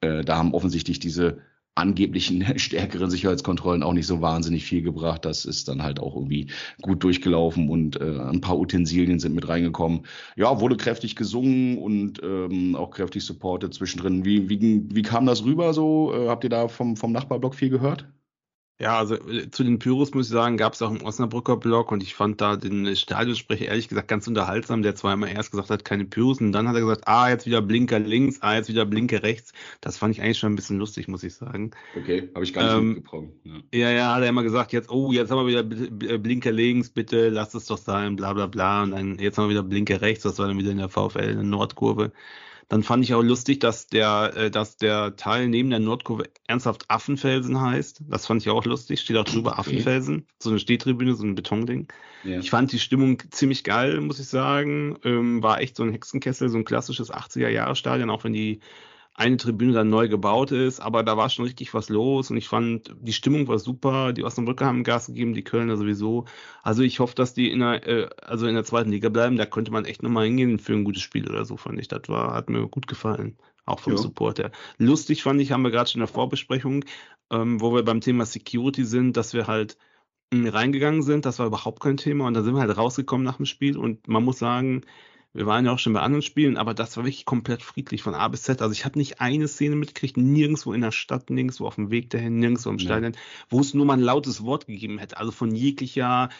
äh, 0.00 0.22
da 0.22 0.36
haben 0.36 0.54
offensichtlich 0.54 0.98
diese 0.98 1.38
angeblichen 1.74 2.44
stärkeren 2.58 3.10
Sicherheitskontrollen 3.10 3.82
auch 3.82 3.92
nicht 3.92 4.06
so 4.06 4.20
wahnsinnig 4.20 4.64
viel 4.64 4.82
gebracht. 4.82 5.24
Das 5.24 5.44
ist 5.44 5.68
dann 5.68 5.82
halt 5.82 6.00
auch 6.00 6.14
irgendwie 6.16 6.50
gut 6.82 7.02
durchgelaufen 7.04 7.68
und 7.68 8.00
äh, 8.00 8.18
ein 8.18 8.40
paar 8.40 8.58
Utensilien 8.58 9.18
sind 9.18 9.34
mit 9.34 9.48
reingekommen. 9.48 10.06
Ja, 10.36 10.60
wurde 10.60 10.76
kräftig 10.76 11.16
gesungen 11.16 11.78
und 11.78 12.22
ähm, 12.22 12.76
auch 12.76 12.90
kräftig 12.90 13.24
supportet 13.24 13.74
zwischendrin. 13.74 14.24
Wie, 14.24 14.48
wie, 14.48 14.84
wie 14.90 15.02
kam 15.02 15.26
das 15.26 15.44
rüber 15.44 15.74
so? 15.74 16.12
Äh, 16.14 16.28
habt 16.28 16.44
ihr 16.44 16.50
da 16.50 16.68
vom, 16.68 16.96
vom 16.96 17.12
Nachbarblock 17.12 17.54
viel 17.54 17.70
gehört? 17.70 18.06
Ja, 18.80 18.96
also 18.96 19.16
äh, 19.28 19.50
zu 19.50 19.62
den 19.62 19.78
Pyros 19.78 20.14
muss 20.14 20.26
ich 20.26 20.32
sagen, 20.32 20.56
gab 20.56 20.72
es 20.72 20.80
auch 20.80 20.90
im 20.90 21.02
Osnabrücker 21.02 21.58
Blog 21.58 21.92
und 21.92 22.02
ich 22.02 22.14
fand 22.14 22.40
da 22.40 22.56
den 22.56 22.96
Stadionsprecher 22.96 23.66
ehrlich 23.66 23.88
gesagt 23.88 24.08
ganz 24.08 24.26
unterhaltsam, 24.26 24.80
der 24.80 24.94
zwar 24.94 25.12
immer 25.12 25.28
erst 25.28 25.50
gesagt 25.50 25.68
hat, 25.68 25.84
keine 25.84 26.06
Pyros 26.06 26.40
und 26.40 26.52
dann 26.52 26.66
hat 26.66 26.76
er 26.76 26.80
gesagt, 26.80 27.06
ah, 27.06 27.28
jetzt 27.28 27.44
wieder 27.44 27.60
Blinker 27.60 27.98
links, 27.98 28.38
ah, 28.40 28.54
jetzt 28.54 28.70
wieder 28.70 28.86
Blinker 28.86 29.22
rechts. 29.22 29.52
Das 29.82 29.98
fand 29.98 30.14
ich 30.14 30.22
eigentlich 30.22 30.38
schon 30.38 30.54
ein 30.54 30.56
bisschen 30.56 30.78
lustig, 30.78 31.08
muss 31.08 31.22
ich 31.22 31.34
sagen. 31.34 31.72
Okay, 31.94 32.30
habe 32.34 32.42
ich 32.42 32.54
gar 32.54 32.62
nicht 32.62 32.72
Ähm, 32.72 32.94
mitbekommen. 32.94 33.32
Ja. 33.44 33.60
Ja, 33.80 33.90
ja, 33.90 34.14
hat 34.14 34.22
er 34.22 34.30
immer 34.30 34.42
gesagt, 34.42 34.72
jetzt, 34.72 34.88
oh, 34.90 35.12
jetzt 35.12 35.30
haben 35.30 35.46
wir 35.46 35.64
wieder 35.64 36.18
Blinker 36.18 36.52
links, 36.52 36.88
bitte 36.88 37.28
lass 37.28 37.52
es 37.54 37.66
doch 37.66 37.78
sein, 37.78 38.16
bla 38.16 38.32
bla 38.32 38.46
bla. 38.46 38.84
Und 38.84 38.92
dann 38.92 39.18
jetzt 39.18 39.36
haben 39.36 39.44
wir 39.44 39.50
wieder 39.50 39.62
Blinker 39.62 40.00
rechts, 40.00 40.22
das 40.22 40.38
war 40.38 40.48
dann 40.48 40.58
wieder 40.58 40.70
in 40.70 40.78
der 40.78 40.88
VfL 40.88 41.18
in 41.28 41.36
der 41.36 41.44
Nordkurve. 41.44 42.12
Dann 42.70 42.84
fand 42.84 43.02
ich 43.02 43.14
auch 43.14 43.22
lustig, 43.22 43.58
dass 43.58 43.88
der, 43.88 44.32
äh, 44.36 44.50
dass 44.50 44.76
der 44.76 45.16
Teil 45.16 45.48
neben 45.48 45.70
der 45.70 45.80
Nordkurve 45.80 46.30
ernsthaft 46.46 46.84
Affenfelsen 46.88 47.60
heißt. 47.60 48.02
Das 48.08 48.26
fand 48.26 48.42
ich 48.42 48.48
auch 48.48 48.64
lustig. 48.64 49.00
Steht 49.00 49.16
auch 49.16 49.24
drüber. 49.24 49.58
Affenfelsen. 49.58 50.28
So 50.38 50.50
eine 50.50 50.60
Stehtribüne, 50.60 51.14
so 51.14 51.24
ein 51.24 51.34
Betonding. 51.34 51.88
Ja. 52.22 52.38
Ich 52.38 52.48
fand 52.48 52.70
die 52.70 52.78
Stimmung 52.78 53.20
ziemlich 53.32 53.64
geil, 53.64 54.00
muss 54.00 54.20
ich 54.20 54.28
sagen. 54.28 54.96
Ähm, 55.02 55.42
war 55.42 55.60
echt 55.60 55.74
so 55.74 55.82
ein 55.82 55.90
Hexenkessel, 55.90 56.48
so 56.48 56.58
ein 56.58 56.64
klassisches 56.64 57.12
80er-Jahre-Stadion, 57.12 58.08
auch 58.08 58.22
wenn 58.22 58.34
die 58.34 58.60
eine 59.14 59.36
Tribüne 59.36 59.72
dann 59.72 59.90
neu 59.90 60.08
gebaut 60.08 60.50
ist, 60.52 60.80
aber 60.80 61.02
da 61.02 61.16
war 61.16 61.28
schon 61.28 61.44
richtig 61.44 61.74
was 61.74 61.88
los 61.90 62.30
und 62.30 62.36
ich 62.38 62.48
fand, 62.48 62.94
die 63.00 63.12
Stimmung 63.12 63.48
war 63.48 63.58
super, 63.58 64.12
die 64.12 64.24
Osnabrücker 64.24 64.64
haben 64.66 64.82
Gas 64.84 65.06
gegeben, 65.08 65.34
die 65.34 65.44
Kölner 65.44 65.76
sowieso. 65.76 66.24
Also 66.62 66.82
ich 66.82 67.00
hoffe, 67.00 67.14
dass 67.14 67.34
die 67.34 67.50
in 67.50 67.60
der, 67.60 67.86
äh, 67.86 68.08
also 68.22 68.46
in 68.46 68.54
der 68.54 68.64
zweiten 68.64 68.90
Liga 68.90 69.08
bleiben, 69.10 69.36
da 69.36 69.46
könnte 69.46 69.72
man 69.72 69.84
echt 69.84 70.02
nochmal 70.02 70.24
hingehen 70.26 70.58
für 70.58 70.72
ein 70.74 70.84
gutes 70.84 71.02
Spiel 71.02 71.28
oder 71.28 71.44
so, 71.44 71.56
fand 71.56 71.78
ich. 71.80 71.88
Das 71.88 72.02
war, 72.08 72.32
hat 72.34 72.48
mir 72.48 72.66
gut 72.68 72.86
gefallen, 72.86 73.36
auch 73.66 73.80
vom 73.80 73.96
Ja. 73.96 73.98
Support 73.98 74.38
her. 74.38 74.52
Lustig 74.78 75.22
fand 75.22 75.40
ich, 75.40 75.52
haben 75.52 75.62
wir 75.62 75.70
gerade 75.70 75.90
schon 75.90 76.00
in 76.00 76.06
der 76.06 76.14
Vorbesprechung, 76.14 76.84
ähm, 77.30 77.60
wo 77.60 77.74
wir 77.74 77.82
beim 77.84 78.00
Thema 78.00 78.24
Security 78.26 78.84
sind, 78.84 79.16
dass 79.16 79.34
wir 79.34 79.46
halt 79.46 79.76
mh, 80.32 80.50
reingegangen 80.50 81.02
sind, 81.02 81.26
das 81.26 81.38
war 81.38 81.46
überhaupt 81.46 81.80
kein 81.80 81.96
Thema 81.96 82.26
und 82.26 82.34
dann 82.34 82.44
sind 82.44 82.54
wir 82.54 82.60
halt 82.60 82.76
rausgekommen 82.76 83.24
nach 83.24 83.36
dem 83.36 83.46
Spiel 83.46 83.76
und 83.76 84.08
man 84.08 84.24
muss 84.24 84.38
sagen, 84.38 84.82
wir 85.32 85.46
waren 85.46 85.64
ja 85.64 85.72
auch 85.72 85.78
schon 85.78 85.92
bei 85.92 86.00
anderen 86.00 86.22
Spielen, 86.22 86.56
aber 86.56 86.74
das 86.74 86.96
war 86.96 87.04
wirklich 87.04 87.24
komplett 87.24 87.62
friedlich 87.62 88.02
von 88.02 88.14
A 88.14 88.26
bis 88.28 88.42
Z. 88.42 88.62
Also 88.62 88.72
ich 88.72 88.84
habe 88.84 88.98
nicht 88.98 89.20
eine 89.20 89.46
Szene 89.46 89.76
mitgekriegt, 89.76 90.16
nirgendwo 90.16 90.72
in 90.72 90.80
der 90.80 90.90
Stadt, 90.92 91.30
nirgendwo 91.30 91.66
auf 91.66 91.76
dem 91.76 91.90
Weg 91.90 92.10
dahin, 92.10 92.38
nirgendwo 92.38 92.70
im 92.70 92.76
Nee. 92.76 92.82
Stadion, 92.82 93.16
wo 93.48 93.60
es 93.60 93.74
nur 93.74 93.86
mal 93.86 93.94
ein 93.94 94.00
lautes 94.00 94.42
Wort 94.42 94.66
gegeben 94.66 94.98
hätte. 94.98 95.18
Also 95.18 95.30
von 95.30 95.54
jeglicher 95.54 96.30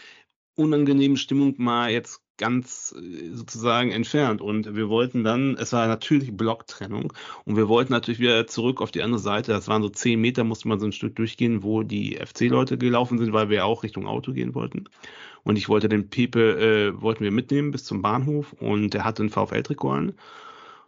unangenehmen 0.56 1.16
Stimmung 1.16 1.54
mal 1.58 1.90
jetzt 1.90 2.22
ganz 2.40 2.92
äh, 2.96 3.30
sozusagen 3.32 3.92
entfernt. 3.92 4.40
Und 4.40 4.74
wir 4.74 4.88
wollten 4.88 5.22
dann, 5.22 5.56
es 5.56 5.72
war 5.72 5.86
natürlich 5.86 6.36
Blocktrennung 6.36 7.12
und 7.44 7.56
wir 7.56 7.68
wollten 7.68 7.92
natürlich 7.92 8.18
wieder 8.18 8.48
zurück 8.48 8.80
auf 8.80 8.90
die 8.90 9.02
andere 9.02 9.20
Seite. 9.20 9.52
Das 9.52 9.68
waren 9.68 9.82
so 9.82 9.90
zehn 9.90 10.20
Meter, 10.20 10.42
musste 10.42 10.66
man 10.66 10.80
so 10.80 10.86
ein 10.86 10.92
Stück 10.92 11.14
durchgehen, 11.14 11.62
wo 11.62 11.82
die 11.84 12.16
FC-Leute 12.16 12.78
gelaufen 12.78 13.18
sind, 13.18 13.32
weil 13.32 13.50
wir 13.50 13.66
auch 13.66 13.84
Richtung 13.84 14.06
Auto 14.06 14.32
gehen 14.32 14.54
wollten. 14.54 14.88
Und 15.44 15.56
ich 15.56 15.68
wollte 15.68 15.88
den 15.88 16.08
Pepe, 16.08 16.58
äh, 16.58 17.00
wollten 17.00 17.24
wir 17.24 17.30
mitnehmen 17.30 17.70
bis 17.70 17.84
zum 17.84 18.02
Bahnhof 18.02 18.52
und 18.54 18.94
der 18.94 19.04
hatte 19.04 19.22
ein 19.22 19.30
VfL-Trikot 19.30 19.90
an. 19.90 20.12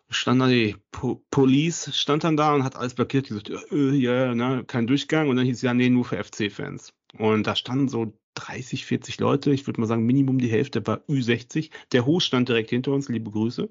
Stand 0.08 0.42
da 0.42 0.46
die 0.48 0.76
po 0.90 1.22
Police, 1.30 1.90
stand 1.94 2.24
dann 2.24 2.36
da 2.36 2.54
und 2.54 2.64
hat 2.64 2.76
alles 2.76 2.94
blockiert, 2.94 3.28
gesagt, 3.28 3.48
ja, 3.48 3.60
äh, 3.70 3.94
ja, 3.94 4.34
ne, 4.34 4.64
kein 4.66 4.86
Durchgang. 4.86 5.28
Und 5.28 5.36
dann 5.36 5.46
hieß 5.46 5.56
es, 5.56 5.62
ja, 5.62 5.72
nee, 5.72 5.88
nur 5.88 6.04
für 6.04 6.22
FC-Fans. 6.22 6.92
Und 7.18 7.46
da 7.46 7.56
standen 7.56 7.88
so 7.88 8.12
30, 8.34 8.86
40 8.86 9.20
Leute, 9.20 9.52
ich 9.52 9.66
würde 9.66 9.80
mal 9.80 9.86
sagen, 9.86 10.04
Minimum 10.04 10.38
die 10.38 10.50
Hälfte 10.50 10.86
war 10.86 10.98
Ü60. 11.08 11.70
Der 11.92 12.06
Host 12.06 12.26
stand 12.26 12.48
direkt 12.48 12.70
hinter 12.70 12.92
uns, 12.92 13.08
liebe 13.08 13.30
Grüße. 13.30 13.68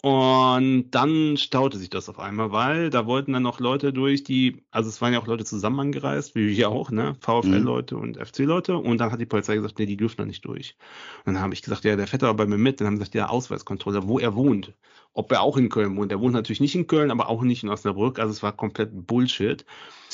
Und 0.00 0.92
dann 0.92 1.36
staute 1.36 1.76
sich 1.76 1.90
das 1.90 2.08
auf 2.08 2.20
einmal, 2.20 2.52
weil 2.52 2.88
da 2.88 3.06
wollten 3.06 3.32
dann 3.32 3.42
noch 3.42 3.58
Leute 3.58 3.92
durch, 3.92 4.22
die, 4.22 4.62
also 4.70 4.88
es 4.88 5.00
waren 5.00 5.12
ja 5.12 5.20
auch 5.20 5.26
Leute 5.26 5.44
zusammen 5.44 5.80
angereist, 5.80 6.36
wie 6.36 6.56
wir 6.56 6.68
auch, 6.68 6.92
ne, 6.92 7.16
VfL-Leute 7.20 7.96
und 7.96 8.16
FC-Leute. 8.16 8.76
Und 8.76 8.98
dann 8.98 9.10
hat 9.10 9.20
die 9.20 9.26
Polizei 9.26 9.56
gesagt, 9.56 9.80
nee, 9.80 9.86
die 9.86 9.96
dürfen 9.96 10.18
da 10.18 10.24
nicht 10.24 10.44
durch. 10.44 10.76
Und 11.24 11.34
dann 11.34 11.42
habe 11.42 11.52
ich 11.52 11.62
gesagt, 11.62 11.84
ja, 11.84 11.96
der 11.96 12.06
fährt 12.06 12.22
aber 12.22 12.34
bei 12.34 12.46
mir 12.46 12.58
mit. 12.58 12.80
Dann 12.80 12.86
haben 12.86 12.94
sie 12.94 13.00
gesagt, 13.00 13.16
ja, 13.16 13.28
Ausweiskontrolle, 13.28 14.06
wo 14.06 14.20
er 14.20 14.36
wohnt. 14.36 14.72
Ob 15.14 15.32
er 15.32 15.40
auch 15.40 15.56
in 15.56 15.68
Köln 15.68 15.96
wohnt. 15.96 16.12
Er 16.12 16.20
wohnt 16.20 16.34
natürlich 16.34 16.60
nicht 16.60 16.76
in 16.76 16.86
Köln, 16.86 17.10
aber 17.10 17.28
auch 17.28 17.42
nicht 17.42 17.64
in 17.64 17.68
Osnabrück. 17.68 18.20
Also 18.20 18.30
es 18.30 18.42
war 18.42 18.52
komplett 18.52 18.90
Bullshit. 18.92 19.64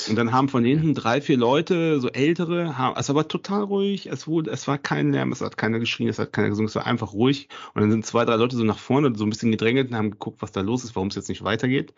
Und 0.09 0.17
dann 0.17 0.33
haben 0.33 0.49
von 0.49 0.65
hinten 0.65 0.93
drei, 0.93 1.21
vier 1.21 1.37
Leute, 1.37 2.01
so 2.01 2.09
ältere, 2.09 2.77
haben, 2.77 2.95
es 2.97 3.13
war 3.13 3.27
total 3.27 3.63
ruhig, 3.63 4.07
es 4.07 4.27
wurde, 4.27 4.51
es 4.51 4.67
war 4.67 4.77
kein 4.77 5.13
Lärm, 5.13 5.31
es 5.31 5.41
hat 5.41 5.57
keiner 5.57 5.79
geschrien, 5.79 6.09
es 6.09 6.19
hat 6.19 6.33
keiner 6.33 6.49
gesungen, 6.49 6.67
es 6.67 6.75
war 6.75 6.85
einfach 6.85 7.13
ruhig. 7.13 7.47
Und 7.73 7.81
dann 7.81 7.91
sind 7.91 8.05
zwei, 8.05 8.25
drei 8.25 8.35
Leute 8.35 8.57
so 8.57 8.63
nach 8.63 8.77
vorne, 8.77 9.13
so 9.15 9.25
ein 9.25 9.29
bisschen 9.29 9.51
gedrängelt 9.51 9.74
und 9.81 9.95
haben 9.95 10.11
geguckt, 10.11 10.41
was 10.41 10.51
da 10.51 10.61
los 10.61 10.83
ist, 10.83 10.95
warum 10.95 11.09
es 11.09 11.15
jetzt 11.15 11.29
nicht 11.29 11.43
weitergeht. 11.43 11.93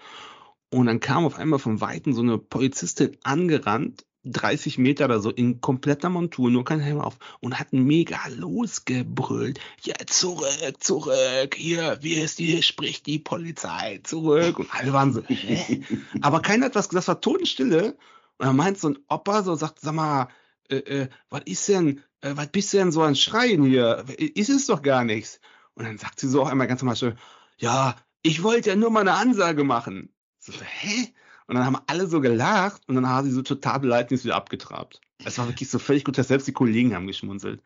Und 0.70 0.88
dann 0.88 1.00
kam 1.00 1.26
auf 1.26 1.38
einmal 1.38 1.60
vom 1.60 1.80
Weiten 1.80 2.14
so 2.14 2.22
eine 2.22 2.38
Polizistin 2.38 3.18
angerannt, 3.24 4.06
30 4.26 4.78
Meter 4.78 5.06
oder 5.06 5.20
so, 5.20 5.30
in 5.30 5.62
kompletter 5.62 6.10
Montur, 6.10 6.50
nur 6.50 6.66
kein 6.66 6.80
Helm 6.80 7.00
auf, 7.00 7.18
und 7.40 7.60
hat 7.60 7.72
mega 7.72 8.20
losgebrüllt. 8.30 9.60
Ja, 9.84 9.96
zurück, 10.06 10.50
zurück, 10.80 11.56
hier, 11.56 11.98
wie 12.02 12.16
ist 12.16 12.40
die, 12.40 12.48
hier 12.48 12.64
spricht 12.64 13.06
die 13.06 13.20
Polizei, 13.20 14.02
zurück. 14.04 14.60
Und 14.60 14.74
alle 14.74 14.92
waren 14.92 15.14
so, 15.14 15.24
hä? 15.24 15.84
Aber 16.22 16.42
keiner 16.42 16.66
hat 16.66 16.76
was 16.76 16.90
gesagt, 16.90 17.04
es 17.04 17.08
war 17.08 17.22
Totenstille. 17.22 17.98
Und 18.38 18.46
dann 18.46 18.56
meint 18.56 18.78
so 18.78 18.90
ein 18.90 19.00
Opa, 19.08 19.44
so 19.44 19.56
sagt, 19.56 19.80
sag 19.80 19.94
mal, 19.94 20.28
äh, 20.70 20.78
äh, 20.78 21.08
was 21.30 21.42
ist 21.46 21.68
denn, 21.70 22.02
äh, 22.22 22.34
was 22.36 22.48
bist 22.48 22.74
du 22.74 22.78
denn 22.78 22.92
so 22.92 23.02
ein 23.02 23.16
Schreien 23.16 23.64
hier? 23.64 24.04
Ist 24.18 24.50
es 24.50 24.68
doch 24.68 24.82
gar 24.82 25.04
nichts. 25.04 25.40
Und 25.74 25.86
dann 25.86 25.98
sagt 25.98 26.20
sie 26.20 26.28
so 26.28 26.42
auch 26.42 26.50
einmal 26.50 26.68
ganz 26.68 26.82
normal 26.82 26.96
so, 26.96 27.14
ja, 27.60 27.96
ich 28.22 28.44
wollte 28.44 28.70
ja 28.70 28.76
nur 28.76 28.92
mal 28.92 29.02
eine 29.02 29.14
Ansage 29.16 29.64
machen. 29.64 30.14
So, 30.40 30.54
hä? 30.54 31.14
Und 31.48 31.56
dann 31.56 31.66
haben 31.66 31.78
alle 31.88 32.08
so 32.08 32.22
gelacht 32.22 32.88
und 32.88 32.96
dann 32.96 33.08
haben 33.08 33.28
sie 33.28 33.34
so 33.34 33.42
total 33.42 33.80
beleidigt 33.80 34.24
wieder 34.24 34.36
abgetrabt. 34.36 35.02
Es 35.24 35.38
war 35.40 35.48
wirklich 35.48 35.70
so 35.70 35.80
völlig 35.80 36.04
gut, 36.04 36.18
dass 36.18 36.28
selbst 36.28 36.48
die 36.48 36.54
Kollegen 36.54 36.94
haben 36.94 37.08
geschmunzelt. 37.08 37.62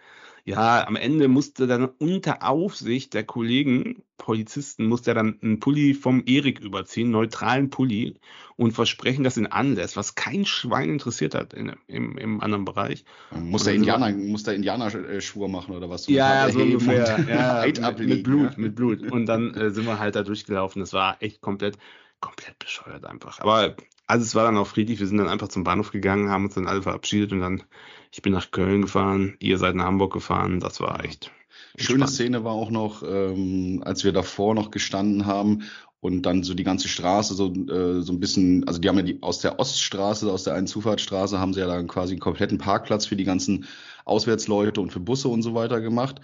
Ja, 0.45 0.87
am 0.87 0.95
Ende 0.95 1.27
musste 1.27 1.67
dann 1.67 1.85
unter 1.85 2.47
Aufsicht 2.47 3.13
der 3.13 3.23
Kollegen, 3.23 4.03
Polizisten, 4.17 4.87
musste 4.87 5.11
er 5.11 5.15
dann 5.15 5.37
einen 5.41 5.59
Pulli 5.59 5.93
vom 5.93 6.23
Erik 6.25 6.59
überziehen, 6.59 7.11
neutralen 7.11 7.69
Pulli, 7.69 8.15
und 8.55 8.71
versprechen, 8.71 9.23
dass 9.23 9.37
ihn 9.37 9.47
anlässt, 9.47 9.97
was 9.97 10.15
kein 10.15 10.45
Schwein 10.45 10.89
interessiert 10.89 11.35
hat 11.35 11.53
in, 11.53 11.73
im, 11.87 12.17
im 12.17 12.41
anderen 12.41 12.65
Bereich. 12.65 13.03
Muss 13.31 13.65
der 13.65 13.73
Indianer, 13.75 14.11
muss 14.11 14.43
der 14.43 14.55
Indianer-Schwur 14.55 15.49
machen 15.49 15.75
oder 15.75 15.89
was? 15.89 16.07
Ja, 16.07 16.49
so 16.49 16.59
ungefähr. 16.59 17.19
Ja, 17.27 17.63
mit, 17.91 18.07
mit 18.07 18.23
Blut, 18.23 18.57
mit 18.57 18.75
Blut. 18.75 19.11
Und 19.11 19.25
dann 19.25 19.53
äh, 19.55 19.71
sind 19.71 19.85
wir 19.85 19.99
halt 19.99 20.15
da 20.15 20.23
durchgelaufen. 20.23 20.79
Das 20.79 20.93
war 20.93 21.17
echt 21.21 21.41
komplett, 21.41 21.77
komplett 22.19 22.57
bescheuert 22.59 23.05
einfach. 23.05 23.39
Aber 23.39 23.75
also 24.11 24.23
es 24.23 24.35
war 24.35 24.43
dann 24.43 24.57
auch 24.57 24.67
friedlich. 24.67 24.99
Wir 24.99 25.07
sind 25.07 25.17
dann 25.17 25.29
einfach 25.29 25.47
zum 25.47 25.63
Bahnhof 25.63 25.91
gegangen, 25.91 26.29
haben 26.29 26.45
uns 26.45 26.55
dann 26.55 26.67
alle 26.67 26.81
verabschiedet 26.81 27.31
und 27.31 27.39
dann, 27.39 27.63
ich 28.11 28.21
bin 28.21 28.33
nach 28.33 28.51
Köln 28.51 28.81
gefahren, 28.81 29.37
ihr 29.39 29.57
seid 29.57 29.75
nach 29.75 29.85
Hamburg 29.85 30.11
gefahren. 30.11 30.59
Das 30.59 30.81
war 30.81 31.05
echt. 31.05 31.31
Schöne 31.77 32.03
entspannt. 32.03 32.09
Szene 32.09 32.43
war 32.43 32.51
auch 32.51 32.71
noch, 32.71 33.03
ähm, 33.03 33.81
als 33.85 34.03
wir 34.03 34.11
davor 34.11 34.53
noch 34.53 34.69
gestanden 34.69 35.25
haben 35.25 35.63
und 36.01 36.23
dann 36.23 36.43
so 36.43 36.53
die 36.53 36.65
ganze 36.65 36.89
Straße 36.89 37.35
so, 37.35 37.53
äh, 37.53 38.01
so 38.01 38.11
ein 38.11 38.19
bisschen, 38.19 38.67
also 38.67 38.81
die 38.81 38.89
haben 38.89 38.97
ja 38.97 39.03
die 39.03 39.23
aus 39.23 39.39
der 39.39 39.59
Oststraße, 39.59 40.29
aus 40.29 40.43
der 40.43 40.55
einen 40.55 40.67
Zufahrtsstraße, 40.67 41.39
haben 41.39 41.53
sie 41.53 41.61
ja 41.61 41.67
dann 41.67 41.87
quasi 41.87 42.13
einen 42.13 42.19
kompletten 42.19 42.57
Parkplatz 42.57 43.05
für 43.05 43.15
die 43.15 43.23
ganzen 43.23 43.65
Auswärtsleute 44.03 44.81
und 44.81 44.91
für 44.91 44.99
Busse 44.99 45.29
und 45.29 45.41
so 45.41 45.53
weiter 45.55 45.79
gemacht. 45.79 46.19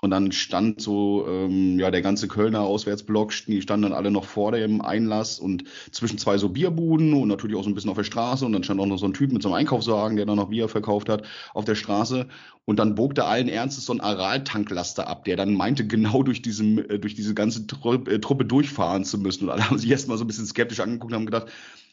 Und 0.00 0.10
dann 0.10 0.30
stand 0.30 0.80
so, 0.80 1.26
ähm, 1.28 1.78
ja, 1.78 1.90
der 1.90 2.02
ganze 2.02 2.28
Kölner 2.28 2.60
Auswärtsblock, 2.60 3.32
die 3.46 3.60
standen 3.62 3.82
dann 3.82 3.92
alle 3.92 4.12
noch 4.12 4.24
vor 4.24 4.52
dem 4.52 4.80
Einlass 4.80 5.40
und 5.40 5.64
zwischen 5.90 6.18
zwei 6.18 6.38
so 6.38 6.50
Bierbuden 6.50 7.14
und 7.14 7.26
natürlich 7.26 7.56
auch 7.56 7.64
so 7.64 7.70
ein 7.70 7.74
bisschen 7.74 7.90
auf 7.90 7.96
der 7.96 8.04
Straße. 8.04 8.46
Und 8.46 8.52
dann 8.52 8.62
stand 8.62 8.80
auch 8.80 8.86
noch 8.86 8.98
so 8.98 9.06
ein 9.06 9.14
Typ 9.14 9.32
mit 9.32 9.42
so 9.42 9.48
einem 9.48 9.56
Einkaufswagen, 9.56 10.16
der 10.16 10.26
dann 10.26 10.36
noch 10.36 10.50
Bier 10.50 10.68
verkauft 10.68 11.08
hat, 11.08 11.24
auf 11.52 11.64
der 11.64 11.74
Straße. 11.74 12.28
Und 12.64 12.78
dann 12.78 12.94
bog 12.94 13.16
da 13.16 13.24
allen 13.24 13.48
Ernstes 13.48 13.86
so 13.86 13.92
ein 13.92 14.00
Aral-Tanklaster 14.00 15.08
ab, 15.08 15.24
der 15.24 15.36
dann 15.36 15.54
meinte, 15.54 15.84
genau 15.84 16.22
durch, 16.22 16.42
diesem, 16.42 16.78
äh, 16.78 16.98
durch 17.00 17.16
diese 17.16 17.34
ganze 17.34 17.66
Tru 17.66 17.94
äh, 17.94 18.20
Truppe 18.20 18.44
durchfahren 18.44 19.04
zu 19.04 19.18
müssen. 19.18 19.44
Und 19.44 19.50
alle 19.50 19.68
haben 19.68 19.78
sich 19.78 19.90
erstmal 19.90 20.16
so 20.16 20.24
ein 20.24 20.28
bisschen 20.28 20.46
skeptisch 20.46 20.78
angeguckt 20.78 21.12
und 21.12 21.16
haben 21.16 21.26
gedacht, 21.26 21.48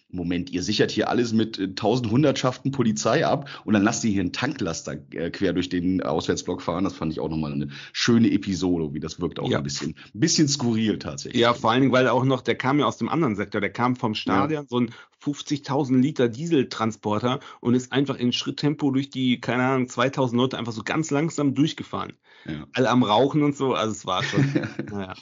Moment, 0.09 0.49
ihr 0.51 0.63
sichert 0.63 0.91
hier 0.91 1.09
alles 1.09 1.33
mit 1.33 1.57
äh, 1.59 1.73
tausend 1.73 2.11
Hundertschaften 2.11 2.71
Polizei 2.71 3.25
ab 3.25 3.49
und 3.65 3.73
dann 3.73 3.83
lasst 3.83 4.03
ihr 4.05 4.11
hier 4.11 4.21
einen 4.21 4.31
Tanklaster 4.33 4.97
äh, 5.11 5.29
quer 5.31 5.51
durch 5.53 5.67
den 5.69 6.01
Auswärtsblock 6.01 6.61
fahren. 6.61 6.83
Das 6.83 6.93
fand 6.93 7.11
ich 7.11 7.19
auch 7.19 7.29
nochmal 7.29 7.51
eine 7.53 7.69
schöne 7.91 8.31
Episode, 8.31 8.93
wie 8.93 8.99
das 8.99 9.19
wirkt 9.19 9.39
auch 9.39 9.49
Ja. 9.49 9.57
ein 9.57 9.63
bisschen, 9.63 9.95
ein 10.13 10.19
bisschen 10.19 10.47
skurril 10.47 10.99
tatsächlich. 10.99 11.41
Ja, 11.41 11.53
vor 11.53 11.71
allen 11.71 11.81
Dingen, 11.81 11.93
weil 11.93 12.07
auch 12.07 12.23
noch, 12.23 12.41
der 12.41 12.55
kam 12.55 12.79
ja 12.79 12.85
aus 12.85 12.97
dem 12.97 13.09
anderen 13.09 13.35
Sektor, 13.35 13.61
der 13.61 13.71
kam 13.71 13.95
vom 13.95 14.15
Stadion, 14.15 14.67
so 14.69 14.79
ein 14.79 14.91
50.000 15.25 15.99
Liter 15.99 16.29
Dieseltransporter 16.29 17.39
und 17.59 17.73
ist 17.73 17.91
einfach 17.91 18.17
in 18.17 18.31
Schritttempo 18.31 18.91
durch 18.91 19.09
die, 19.09 19.39
keine 19.39 19.63
Ahnung, 19.63 19.87
2000 19.87 20.39
Leute 20.39 20.57
einfach 20.57 20.71
so 20.71 20.83
ganz 20.83 21.09
langsam 21.09 21.55
durchgefahren. 21.55 22.13
Ja. 22.47 22.67
Alle 22.73 22.89
am 22.89 23.01
Rauchen 23.01 23.41
und 23.41 23.55
so, 23.55 23.73
also 23.73 23.91
es 23.91 24.05
war 24.05 24.23
schon, 24.23 24.45
naja. 24.91 25.15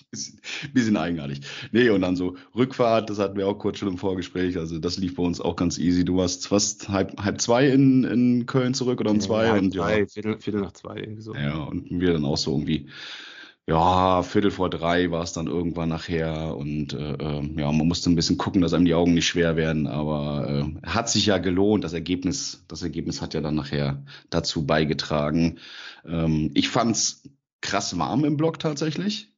bisschen, 0.73 0.97
eigenartig. 0.97 1.39
Nee, 1.71 1.89
und 1.89 2.01
dann 2.01 2.17
so 2.17 2.35
Rückfahrt, 2.53 3.09
das 3.09 3.17
hatten 3.17 3.37
wir 3.37 3.47
auch 3.47 3.57
kurz 3.57 3.79
schon 3.79 3.87
im 3.87 3.97
Vorgespräch. 3.97 4.57
Also 4.57 4.77
das 4.77 4.97
lief 4.97 5.15
bei 5.15 5.23
uns 5.23 5.39
auch 5.39 5.55
ganz 5.55 5.77
easy. 5.77 6.03
Du 6.03 6.17
warst 6.17 6.47
fast 6.47 6.89
halb, 6.89 7.17
halb 7.17 7.39
zwei 7.39 7.69
in, 7.69 8.03
in 8.03 8.45
Köln 8.45 8.73
zurück 8.73 8.99
oder 8.99 9.11
um 9.11 9.21
zwei. 9.21 9.45
Ja, 9.45 9.53
und 9.53 9.73
zwei, 9.73 9.99
ja, 9.99 10.05
Viertel, 10.05 10.39
Viertel 10.39 10.61
nach 10.61 10.73
zwei, 10.73 10.97
irgendwie 10.97 11.21
so. 11.21 11.33
ja, 11.33 11.63
und 11.63 11.87
wir 11.89 12.11
dann 12.11 12.25
auch 12.25 12.37
so 12.37 12.51
irgendwie, 12.51 12.87
ja, 13.67 14.23
Viertel 14.23 14.51
vor 14.51 14.69
drei 14.69 15.09
war 15.11 15.23
es 15.23 15.33
dann 15.33 15.47
irgendwann 15.47 15.89
nachher. 15.89 16.55
Und 16.57 16.93
äh, 16.93 17.13
äh, 17.13 17.59
ja, 17.59 17.71
man 17.71 17.87
musste 17.87 18.09
ein 18.09 18.15
bisschen 18.15 18.37
gucken, 18.37 18.61
dass 18.61 18.73
einem 18.73 18.85
die 18.85 18.93
Augen 18.93 19.13
nicht 19.13 19.27
schwer 19.27 19.55
werden. 19.55 19.87
Aber 19.87 20.47
äh, 20.83 20.87
hat 20.87 21.09
sich 21.09 21.25
ja 21.27 21.37
gelohnt. 21.37 21.83
Das 21.83 21.93
Ergebnis, 21.93 22.65
das 22.67 22.83
Ergebnis 22.83 23.21
hat 23.21 23.33
ja 23.33 23.41
dann 23.41 23.55
nachher 23.55 24.03
dazu 24.29 24.65
beigetragen. 24.65 25.59
Ähm, 26.05 26.51
ich 26.53 26.69
fand's 26.69 27.29
krass 27.61 27.97
warm 27.97 28.25
im 28.25 28.37
Block 28.37 28.59
tatsächlich. 28.59 29.32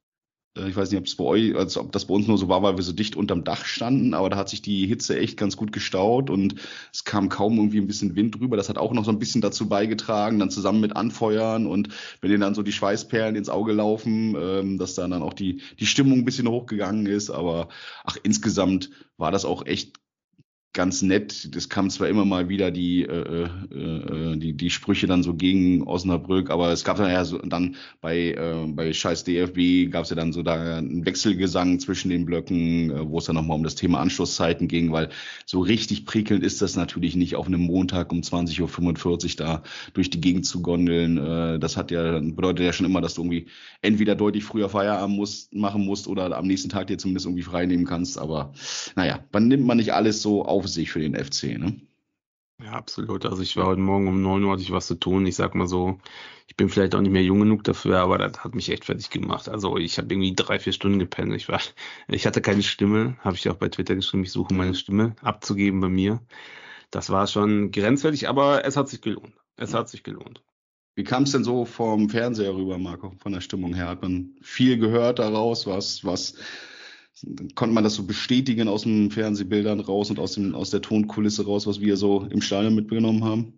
Äh, 0.56 0.70
Ich 0.70 0.76
weiß 0.76 0.90
nicht, 0.92 1.00
ob 1.00 1.06
es 1.06 1.16
bei 1.16 1.24
euch, 1.24 1.56
also 1.56 1.82
ob 1.82 1.92
das 1.92 2.06
bei 2.06 2.14
uns 2.14 2.28
nur 2.28 2.38
so 2.38 2.48
war, 2.50 2.64
weil 2.64 2.78
wir 2.78 2.84
so 2.84 2.92
dicht 2.94 3.16
unterm 3.16 3.44
Dach 3.44 3.66
standen, 3.66 4.14
aber 4.14 4.30
da 4.30 4.38
hat 4.38 4.50
sich 4.50 4.62
die 4.62 4.88
Hitze 4.88 5.18
echt 5.20 5.38
ganz 5.38 5.58
gut 5.58 5.72
gestaut 5.72 6.30
und 6.30 6.56
es 6.94 7.04
kam 7.04 7.30
kaum 7.30 7.58
irgendwie 7.58 7.80
ein 7.80 7.88
bisschen 7.88 8.16
Wind 8.16 8.36
drüber. 8.40 8.58
Das 8.58 8.70
hat 8.70 8.78
auch 8.78 8.94
noch 8.94 9.06
so 9.06 9.12
ein 9.12 9.20
bisschen 9.20 9.42
dazu 9.42 9.68
beigetragen, 9.70 10.40
dann 10.40 10.50
zusammen 10.50 10.82
mit 10.82 10.96
Anfeuern 10.96 11.68
und 11.68 11.90
wenn 12.22 12.32
dir 12.32 12.40
dann 12.40 12.56
so 12.56 12.64
die 12.64 12.72
Schweißperlen 12.72 13.36
ins 13.36 13.50
Auge 13.50 13.74
laufen, 13.74 14.36
ähm, 14.40 14.78
dass 14.78 14.96
dann 14.96 15.12
dann 15.12 15.24
auch 15.24 15.34
die, 15.34 15.62
die 15.80 15.86
Stimmung 15.86 16.20
ein 16.20 16.26
bisschen 16.26 16.48
hochgegangen 16.48 17.06
ist. 17.06 17.30
Aber 17.30 17.70
ach, 18.04 18.18
insgesamt 18.24 18.90
war 19.18 19.32
das 19.32 19.46
auch 19.46 19.66
echt 19.66 19.94
ganz 20.76 21.02
nett. 21.02 21.50
Es 21.56 21.70
kam 21.70 21.90
zwar 21.90 22.10
immer 22.10 22.26
mal 22.26 22.50
wieder 22.50 22.70
die, 22.70 23.04
äh, 23.04 23.48
äh, 23.72 23.76
äh, 23.76 24.38
die, 24.38 24.54
die 24.54 24.70
Sprüche 24.70 25.08
dann 25.08 25.24
so 25.24 25.34
gegen 25.34 25.88
Osnabrück, 25.88 26.52
aber 26.52 26.70
es 26.72 26.84
gab 26.84 26.98
dann 26.98 27.10
ja 27.10 27.24
so 27.26 27.40
dann 27.40 27.78
bei, 28.02 28.34
äh, 28.34 28.68
bei 28.68 28.94
Scheiß 28.94 29.24
DFB 29.24 29.90
gab 29.90 30.04
es 30.04 30.10
ja 30.10 30.16
dann 30.16 30.34
so 30.34 30.44
da 30.44 30.78
einen 30.78 31.06
Wechselgesang 31.06 31.80
zwischen 31.80 32.10
den 32.10 32.26
Blöcken, 32.26 32.92
äh, 32.92 33.10
wo 33.10 33.18
es 33.18 33.26
dann 33.26 33.36
nochmal 33.36 33.58
um 33.58 33.64
das 33.64 33.76
Thema 33.76 34.00
Anschlusszeiten 34.00 34.68
ging, 34.68 34.92
weil 34.92 35.10
so 35.46 35.62
richtig 35.62 36.06
prickelnd 36.06 36.44
ist 36.44 36.62
das 36.62 36.76
natürlich 36.76 37.16
nicht 37.16 37.38
auf 37.38 37.48
einem 37.48 37.62
Montag 37.62 38.12
um 38.12 38.20
20.45 38.20 39.06
Uhr 39.06 39.36
da 39.38 39.64
durch 39.94 40.10
die 40.10 40.20
Gegend 40.20 40.46
zu 40.46 40.62
gondeln. 40.62 41.18
Äh, 41.18 41.58
das 41.58 41.78
hat 41.78 41.90
ja, 41.90 42.20
bedeutet 42.20 42.66
ja 42.66 42.74
schon 42.74 42.86
immer, 42.86 43.00
dass 43.00 43.14
du 43.14 43.22
irgendwie 43.22 43.48
entweder 43.82 44.16
deutlich 44.16 44.44
früher 44.44 44.68
Feierabend 44.68 45.16
musst, 45.16 45.56
machen 45.56 45.86
musst 45.86 46.08
oder 46.10 46.36
am 46.38 46.48
nächsten 46.48 46.68
Tag 46.68 46.88
dir 46.88 46.98
zumindest 46.98 47.26
irgendwie 47.28 47.44
frei 47.44 47.66
nehmen 47.66 47.86
kannst. 47.86 48.18
Aber 48.18 48.52
naja, 48.98 49.24
man 49.32 49.48
nimmt 49.48 49.66
man 49.66 49.78
nicht 49.78 49.94
alles 49.94 50.22
so 50.22 50.44
auf 50.44 50.65
sich 50.68 50.92
für 50.92 51.00
den 51.00 51.16
FC, 51.16 51.58
ne? 51.58 51.82
Ja, 52.64 52.72
absolut. 52.72 53.26
Also 53.26 53.42
ich 53.42 53.58
war 53.58 53.66
heute 53.66 53.82
Morgen 53.82 54.08
um 54.08 54.22
9 54.22 54.44
Uhr 54.44 54.54
hatte 54.54 54.62
ich 54.62 54.72
was 54.72 54.88
zu 54.88 54.96
tun. 54.96 55.26
Ich 55.26 55.36
sag 55.36 55.56
mal 55.56 55.68
so, 55.68 56.00
ich 56.48 56.56
bin 56.56 56.70
vielleicht 56.70 56.96
auch 56.96 57.02
nicht 57.02 57.12
mehr 57.12 57.24
jung 57.24 57.40
genug 57.40 57.66
dafür, 57.66 58.00
aber 58.00 58.18
das 58.18 58.44
hat 58.46 58.56
mich 58.56 58.70
echt 58.70 58.86
fertig 58.86 59.10
gemacht. 59.10 59.50
Also 59.50 59.78
ich 59.78 59.98
habe 59.98 60.14
irgendwie 60.14 60.36
drei, 60.36 60.58
vier 60.60 60.72
Stunden 60.72 61.00
gepennt. 61.00 61.34
Ich 61.34 61.50
war, 61.50 61.60
ich 62.08 62.26
hatte 62.26 62.42
keine 62.42 62.64
Stimme, 62.64 63.18
habe 63.20 63.36
ich 63.36 63.50
auch 63.50 63.56
bei 63.56 63.68
Twitter 63.68 63.96
geschrieben, 63.96 64.24
ich 64.24 64.32
suche 64.32 64.54
meine 64.54 64.74
Stimme 64.74 65.16
abzugeben 65.22 65.82
bei 65.82 65.90
mir. 65.90 66.22
Das 66.92 67.10
war 67.10 67.28
schon 67.28 67.72
grenzwertig, 67.72 68.30
aber 68.30 68.64
es 68.64 68.78
hat 68.78 68.88
sich 68.88 69.02
gelohnt. 69.02 69.34
Es 69.58 69.74
hat 69.74 69.90
sich 69.90 70.04
gelohnt. 70.04 70.42
Wie 70.96 71.04
kam 71.04 71.24
es 71.24 71.34
denn 71.34 71.44
so 71.44 71.66
vom 71.66 72.10
Fernseher 72.10 72.56
rüber, 72.56 72.78
Marco, 72.78 73.12
von 73.18 73.34
der 73.34 73.42
Stimmung 73.42 73.74
her? 73.74 73.90
Hat 73.90 74.02
man 74.02 74.34
viel 74.42 74.78
gehört 74.78 75.20
daraus, 75.20 75.68
was, 75.68 76.06
was 76.06 76.36
konnte 77.56 77.74
man 77.74 77.84
das 77.84 77.96
so 77.96 78.04
bestätigen 78.04 78.68
aus 78.68 78.84
den 78.84 79.12
Fernsehbildern 79.12 79.80
raus 79.80 80.10
und 80.10 80.20
aus, 80.20 80.34
dem, 80.34 80.56
aus 80.56 80.70
der 80.70 80.82
Tonkulisse 80.82 81.46
raus, 81.46 81.66
was 81.68 81.80
wir 81.80 81.98
so 81.98 82.26
im 82.30 82.42
Stadion 82.42 82.76
mitgenommen 82.76 83.24
haben? 83.24 83.54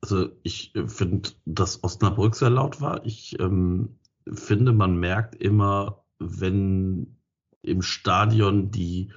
Also 0.00 0.28
ich 0.42 0.74
äh, 0.74 0.86
finde, 0.86 1.30
dass 1.44 1.82
Osnabrück 1.82 2.36
sehr 2.36 2.50
laut 2.50 2.80
war. 2.80 3.04
Ich 3.04 3.38
ähm, 3.40 3.96
finde, 4.32 4.72
man 4.72 4.96
merkt 4.98 5.34
immer, 5.34 6.04
wenn 6.18 7.16
im 7.62 7.82
Stadion 7.82 8.70
die 8.70 9.10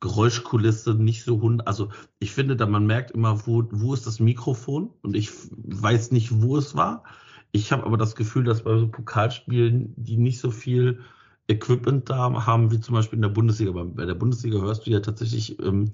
Geräuschkulisse 0.00 0.94
nicht 0.94 1.24
so 1.24 1.40
hund. 1.40 1.66
Also 1.66 1.90
ich 2.18 2.32
finde, 2.32 2.56
da 2.56 2.66
man 2.66 2.86
merkt 2.86 3.12
immer, 3.12 3.46
wo, 3.46 3.64
wo 3.70 3.94
ist 3.94 4.06
das 4.06 4.20
Mikrofon 4.20 4.90
und 5.02 5.14
ich 5.16 5.30
weiß 5.50 6.10
nicht, 6.10 6.42
wo 6.42 6.56
es 6.56 6.74
war. 6.74 7.04
Ich 7.52 7.70
habe 7.70 7.84
aber 7.84 7.96
das 7.96 8.16
Gefühl, 8.16 8.44
dass 8.44 8.64
bei 8.64 8.76
so 8.76 8.88
Pokalspielen, 8.88 9.94
die 9.96 10.16
nicht 10.16 10.40
so 10.40 10.50
viel 10.50 11.00
Equipment 11.48 12.08
da 12.08 12.46
haben, 12.46 12.70
wie 12.70 12.80
zum 12.80 12.94
Beispiel 12.94 13.16
in 13.16 13.22
der 13.22 13.28
Bundesliga. 13.28 13.72
Bei 13.72 14.06
der 14.06 14.14
Bundesliga 14.14 14.58
hörst 14.58 14.86
du 14.86 14.90
ja 14.90 15.00
tatsächlich 15.00 15.58
ähm, 15.60 15.90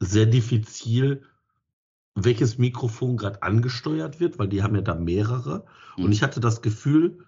sehr 0.00 0.26
diffizil, 0.26 1.22
welches 2.14 2.58
Mikrofon 2.58 3.16
gerade 3.16 3.42
angesteuert 3.42 4.20
wird, 4.20 4.38
weil 4.38 4.48
die 4.48 4.62
haben 4.62 4.74
ja 4.74 4.82
da 4.82 4.94
mehrere. 4.94 5.64
Mhm. 5.96 6.06
Und 6.06 6.12
ich 6.12 6.22
hatte 6.22 6.40
das 6.40 6.60
Gefühl, 6.62 7.24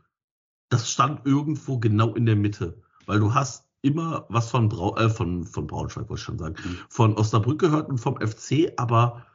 das 0.68 0.90
stand 0.90 1.24
irgendwo 1.24 1.78
genau 1.78 2.14
in 2.14 2.26
der 2.26 2.36
Mitte, 2.36 2.82
weil 3.06 3.20
du 3.20 3.34
hast 3.34 3.68
immer 3.82 4.26
was 4.28 4.50
von, 4.50 4.68
Brau 4.68 4.96
äh, 4.96 5.08
von, 5.08 5.44
von 5.44 5.66
Braunschweig, 5.66 6.08
wollte 6.08 6.20
ich 6.20 6.24
schon 6.24 6.38
sagen, 6.38 6.56
mhm. 6.64 6.78
von 6.88 7.16
Osnabrück 7.16 7.60
gehört 7.60 7.88
und 7.88 7.98
vom 7.98 8.16
FC, 8.16 8.72
aber 8.76 9.26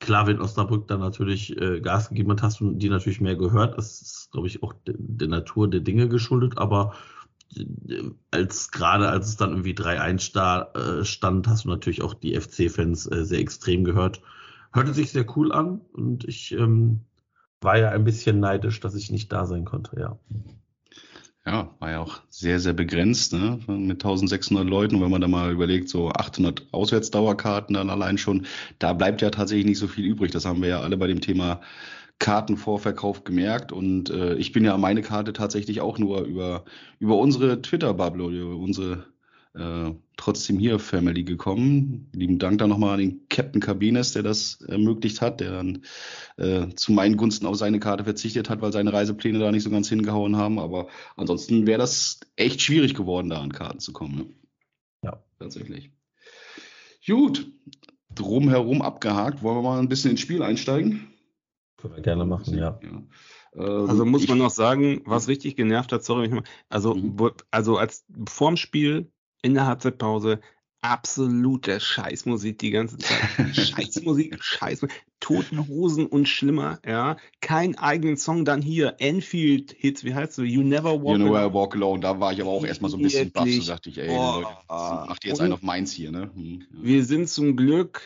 klar, 0.00 0.26
wenn 0.26 0.40
Osnabrück 0.40 0.88
dann 0.88 1.00
natürlich 1.00 1.56
äh, 1.60 1.80
Gas 1.80 2.08
gegeben 2.08 2.32
hat, 2.32 2.42
hast 2.42 2.60
du 2.60 2.72
die 2.72 2.88
natürlich 2.88 3.20
mehr 3.20 3.36
gehört. 3.36 3.78
Das 3.78 4.02
ist, 4.02 4.30
glaube 4.32 4.48
ich, 4.48 4.62
auch 4.62 4.72
de 4.72 4.96
der 4.98 5.28
Natur 5.28 5.70
der 5.70 5.80
Dinge 5.80 6.08
geschuldet, 6.08 6.58
aber 6.58 6.94
als 8.30 8.70
gerade 8.70 9.08
als 9.08 9.28
es 9.28 9.36
dann 9.36 9.50
irgendwie 9.50 9.74
3-1 9.74 11.00
äh, 11.00 11.04
stand, 11.04 11.48
hast 11.48 11.64
du 11.64 11.68
natürlich 11.68 12.02
auch 12.02 12.14
die 12.14 12.38
FC-Fans 12.38 13.10
äh, 13.10 13.24
sehr 13.24 13.40
extrem 13.40 13.84
gehört. 13.84 14.20
Hörte 14.72 14.94
sich 14.94 15.12
sehr 15.12 15.26
cool 15.36 15.52
an 15.52 15.80
und 15.92 16.24
ich 16.24 16.52
ähm, 16.52 17.00
war 17.60 17.78
ja 17.78 17.90
ein 17.90 18.04
bisschen 18.04 18.40
neidisch, 18.40 18.80
dass 18.80 18.94
ich 18.94 19.10
nicht 19.10 19.32
da 19.32 19.46
sein 19.46 19.64
konnte, 19.64 19.98
ja. 20.00 20.18
Ja, 21.44 21.74
war 21.80 21.90
ja 21.90 22.00
auch 22.00 22.20
sehr, 22.28 22.60
sehr 22.60 22.72
begrenzt, 22.72 23.32
ne? 23.32 23.58
mit 23.66 24.04
1600 24.04 24.64
Leuten. 24.64 24.94
Und 24.94 25.02
wenn 25.02 25.10
man 25.10 25.20
da 25.20 25.26
mal 25.26 25.50
überlegt, 25.50 25.88
so 25.88 26.10
800 26.10 26.68
Auswärtsdauerkarten 26.70 27.74
dann 27.74 27.90
allein 27.90 28.16
schon, 28.16 28.46
da 28.78 28.92
bleibt 28.92 29.22
ja 29.22 29.30
tatsächlich 29.30 29.66
nicht 29.66 29.78
so 29.78 29.88
viel 29.88 30.04
übrig. 30.04 30.30
Das 30.30 30.44
haben 30.44 30.62
wir 30.62 30.68
ja 30.68 30.80
alle 30.80 30.96
bei 30.96 31.08
dem 31.08 31.20
Thema 31.20 31.60
Kartenvorverkauf 32.22 33.24
gemerkt 33.24 33.72
und 33.72 34.08
äh, 34.10 34.36
ich 34.36 34.52
bin 34.52 34.64
ja 34.64 34.78
meine 34.78 35.02
Karte 35.02 35.32
tatsächlich 35.32 35.80
auch 35.80 35.98
nur 35.98 36.22
über, 36.22 36.64
über 37.00 37.18
unsere 37.18 37.60
Twitter-Bubble, 37.60 38.46
unsere 38.54 39.06
äh, 39.54 39.90
trotzdem 40.16 40.60
hier 40.60 40.78
Family 40.78 41.24
gekommen. 41.24 42.08
Lieben 42.12 42.38
Dank 42.38 42.58
da 42.58 42.68
nochmal 42.68 42.94
an 42.94 43.00
den 43.00 43.28
Captain 43.28 43.60
Cabines, 43.60 44.12
der 44.12 44.22
das 44.22 44.60
ermöglicht 44.60 45.20
hat, 45.20 45.40
der 45.40 45.50
dann 45.50 45.82
äh, 46.36 46.68
zu 46.76 46.92
meinen 46.92 47.16
Gunsten 47.16 47.44
auf 47.44 47.56
seine 47.56 47.80
Karte 47.80 48.04
verzichtet 48.04 48.48
hat, 48.48 48.62
weil 48.62 48.72
seine 48.72 48.92
Reisepläne 48.92 49.40
da 49.40 49.50
nicht 49.50 49.64
so 49.64 49.70
ganz 49.70 49.88
hingehauen 49.88 50.36
haben. 50.36 50.60
Aber 50.60 50.86
ansonsten 51.16 51.66
wäre 51.66 51.80
das 51.80 52.20
echt 52.36 52.62
schwierig 52.62 52.94
geworden, 52.94 53.30
da 53.30 53.40
an 53.40 53.50
Karten 53.50 53.80
zu 53.80 53.92
kommen. 53.92 54.16
Ne? 54.16 54.26
Ja, 55.02 55.24
tatsächlich. 55.40 55.90
Gut, 57.04 57.50
drumherum 58.14 58.80
abgehakt. 58.80 59.42
Wollen 59.42 59.56
wir 59.56 59.62
mal 59.62 59.80
ein 59.80 59.88
bisschen 59.88 60.12
ins 60.12 60.20
Spiel 60.20 60.44
einsteigen? 60.44 61.11
Können 61.82 61.96
wir 61.96 62.02
gerne 62.02 62.24
machen, 62.24 62.56
ja. 62.56 62.78
ja. 62.80 63.02
Ähm, 63.54 63.88
also 63.88 64.04
muss 64.04 64.28
man 64.28 64.38
noch 64.38 64.50
sagen, 64.50 65.02
was 65.04 65.26
richtig 65.26 65.56
genervt 65.56 65.90
hat, 65.90 66.04
sorry, 66.04 66.30
also, 66.68 66.94
mhm. 66.94 67.32
also 67.50 67.76
als 67.76 68.04
vorm 68.28 68.56
Spiel 68.56 69.10
in 69.42 69.54
der 69.54 69.66
Halbzeitpause 69.66 70.40
absolute 70.80 71.80
Scheißmusik 71.80 72.58
die 72.58 72.70
ganze 72.70 72.98
Zeit. 72.98 73.18
Scheißmusik, 73.56 74.42
Scheißmusik. 74.42 75.04
Toten 75.18 75.68
Hosen 75.68 76.06
und 76.06 76.28
schlimmer, 76.28 76.80
ja. 76.86 77.16
Kein 77.40 77.76
eigenen 77.78 78.16
Song, 78.16 78.44
dann 78.44 78.62
hier 78.62 78.96
Enfield 78.98 79.74
Hits, 79.76 80.04
wie 80.04 80.14
heißt 80.14 80.38
du? 80.38 80.42
You 80.42 80.62
Never 80.62 81.02
Walk 81.02 81.18
You 81.18 81.24
Never 81.24 81.52
Walk 81.52 81.74
Alone. 81.74 82.00
Da 82.00 82.20
war 82.20 82.32
ich 82.32 82.40
aber 82.40 82.50
auch 82.50 82.64
erstmal 82.64 82.90
so 82.92 82.96
ein 82.96 83.02
bisschen 83.02 83.32
baff, 83.32 83.48
so 83.48 83.72
dachte 83.72 83.90
ich, 83.90 83.98
ey, 83.98 84.08
oh, 84.10 84.40
Leute, 84.40 85.08
macht 85.08 85.24
jetzt 85.24 85.40
einen 85.40 85.52
auf 85.52 85.62
meins 85.62 85.92
hier, 85.92 86.12
ne? 86.12 86.30
Hm, 86.34 86.60
ja. 86.60 86.78
Wir 86.82 87.04
sind 87.04 87.28
zum 87.28 87.56
Glück, 87.56 88.02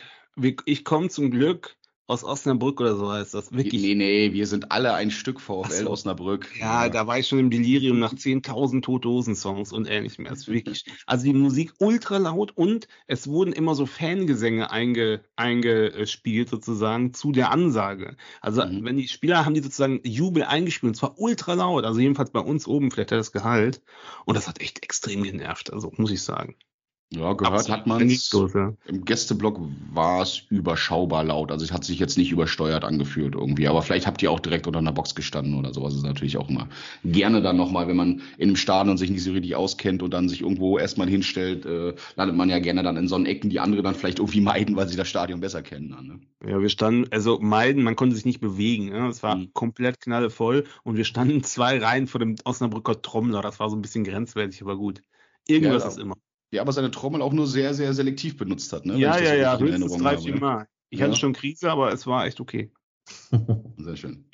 ich 0.65 0.83
komme 0.83 1.09
zum 1.09 1.31
Glück 1.31 1.77
aus 2.07 2.23
Osnabrück 2.23 2.79
oder 2.79 2.95
so 2.95 3.11
heißt 3.11 3.33
das. 3.33 3.51
Wirklich. 3.51 3.81
Nee, 3.81 3.95
nee, 3.95 4.33
wir 4.33 4.47
sind 4.47 4.71
alle 4.71 4.93
ein 4.93 5.11
Stück 5.11 5.41
VfL 5.41 5.83
so. 5.83 5.89
Osnabrück. 5.91 6.49
Ja, 6.57 6.85
ja, 6.85 6.89
da 6.89 7.05
war 7.05 7.19
ich 7.19 7.27
schon 7.27 7.39
im 7.39 7.49
Delirium 7.49 7.99
nach 7.99 8.13
10.000 8.13 8.81
Tote-Hosen-Songs 8.81 9.73
und 9.73 9.89
ähnlichem. 9.89 10.25
Es 10.25 10.47
wirklich, 10.47 10.85
also 11.05 11.25
die 11.25 11.33
Musik 11.33 11.73
ultra 11.79 12.17
laut 12.17 12.51
und 12.55 12.87
es 13.07 13.27
wurden 13.27 13.51
immer 13.51 13.75
so 13.75 13.85
Fangesänge 13.85 14.71
einge, 14.71 15.21
eingespielt 15.35 16.49
sozusagen 16.49 17.13
zu 17.13 17.33
der 17.33 17.51
Ansage. 17.51 18.15
Also 18.39 18.65
mhm. 18.65 18.85
wenn 18.85 18.97
die 18.97 19.09
Spieler 19.09 19.45
haben 19.45 19.53
die 19.53 19.61
sozusagen 19.61 19.99
Jubel 20.03 20.43
eingespielt 20.43 20.91
und 20.91 20.95
zwar 20.95 21.19
ultra 21.19 21.55
laut, 21.55 21.83
also 21.83 21.99
jedenfalls 21.99 22.31
bei 22.31 22.39
uns 22.39 22.67
oben, 22.67 22.89
vielleicht 22.89 23.11
hat 23.11 23.19
das 23.19 23.33
Gehalt. 23.33 23.81
Und 24.25 24.35
das 24.35 24.47
hat 24.47 24.61
echt 24.61 24.83
extrem 24.83 25.23
genervt, 25.23 25.73
also 25.73 25.91
muss 25.97 26.11
ich 26.11 26.21
sagen. 26.21 26.55
Ja, 27.09 27.31
gehört 27.33 27.69
hat 27.69 27.87
man 27.87 28.01
es. 28.09 28.29
Ja. 28.53 28.73
Im 28.85 29.05
Gästeblock 29.05 29.61
war 29.93 30.21
es 30.21 30.41
überschaubar 30.49 31.23
laut. 31.23 31.53
Also 31.53 31.63
es 31.63 31.71
hat 31.71 31.85
sich 31.85 31.99
jetzt 31.99 32.17
nicht 32.17 32.33
übersteuert 32.33 32.83
angefühlt 32.83 33.33
irgendwie. 33.33 33.69
Aber 33.69 33.81
vielleicht 33.81 34.05
habt 34.05 34.21
ihr 34.21 34.29
auch 34.29 34.41
direkt 34.41 34.67
unter 34.67 34.79
einer 34.79 34.91
Box 34.91 35.15
gestanden 35.15 35.55
oder 35.55 35.73
sowas. 35.73 35.93
Das 35.93 35.99
ist 35.99 36.05
natürlich 36.05 36.37
auch 36.37 36.49
immer 36.49 36.67
gerne 37.05 37.41
dann 37.41 37.55
nochmal, 37.55 37.87
wenn 37.87 37.95
man 37.95 38.21
in 38.37 38.49
einem 38.49 38.55
Stadion 38.57 38.97
sich 38.97 39.09
nicht 39.09 39.23
so 39.23 39.31
richtig 39.31 39.55
auskennt 39.55 40.03
und 40.03 40.13
dann 40.13 40.27
sich 40.27 40.41
irgendwo 40.41 40.77
erstmal 40.77 41.07
hinstellt, 41.07 41.65
äh, 41.65 41.95
landet 42.17 42.35
man 42.35 42.49
ja 42.49 42.59
gerne 42.59 42.83
dann 42.83 42.97
in 42.97 43.07
so 43.07 43.15
einen 43.15 43.25
Ecken, 43.25 43.49
die 43.49 43.61
andere 43.61 43.83
dann 43.83 43.95
vielleicht 43.95 44.19
irgendwie 44.19 44.41
meiden, 44.41 44.75
weil 44.75 44.89
sie 44.89 44.97
das 44.97 45.07
Stadion 45.07 45.39
besser 45.39 45.61
kennen. 45.61 45.91
Dann, 45.91 46.07
ne? 46.07 46.19
Ja, 46.45 46.61
wir 46.61 46.69
standen, 46.69 47.09
also 47.11 47.39
meiden, 47.39 47.83
man 47.83 47.95
konnte 47.95 48.17
sich 48.17 48.25
nicht 48.25 48.41
bewegen. 48.41 48.89
Ne? 48.89 49.07
Es 49.07 49.23
war 49.23 49.37
mhm. 49.37 49.53
komplett 49.53 50.01
knallevoll 50.01 50.65
und 50.83 50.97
wir 50.97 51.05
standen 51.05 51.41
zwei 51.45 51.79
Reihen 51.79 52.07
vor 52.07 52.19
dem 52.19 52.35
Osnabrücker 52.43 53.01
Trommler. 53.01 53.41
Das 53.41 53.61
war 53.61 53.69
so 53.69 53.77
ein 53.77 53.81
bisschen 53.81 54.03
grenzwertig, 54.03 54.61
aber 54.61 54.75
gut. 54.75 55.01
Irgendwas 55.47 55.83
ja, 55.83 55.89
ist 55.89 55.99
immer. 55.99 56.15
Ja, 56.51 56.61
aber 56.61 56.71
seine 56.71 56.91
Trommel 56.91 57.21
auch 57.21 57.33
nur 57.33 57.47
sehr, 57.47 57.73
sehr 57.73 57.93
selektiv 57.93 58.37
benutzt 58.37 58.71
hat, 58.71 58.85
ne? 58.85 58.97
Ja, 58.97 59.19
ja, 59.19 59.35
ja, 59.35 59.59
höchstens 59.59 59.97
drei, 59.97 60.17
vier 60.17 60.39
Mal. 60.39 60.67
Ich 60.89 60.99
ja. 60.99 61.05
hatte 61.05 61.17
schon 61.17 61.33
Krise, 61.33 61.69
aber 61.69 61.91
es 61.91 62.07
war 62.07 62.25
echt 62.25 62.39
okay. 62.39 62.71
Sehr 63.77 63.97
schön. 63.97 64.25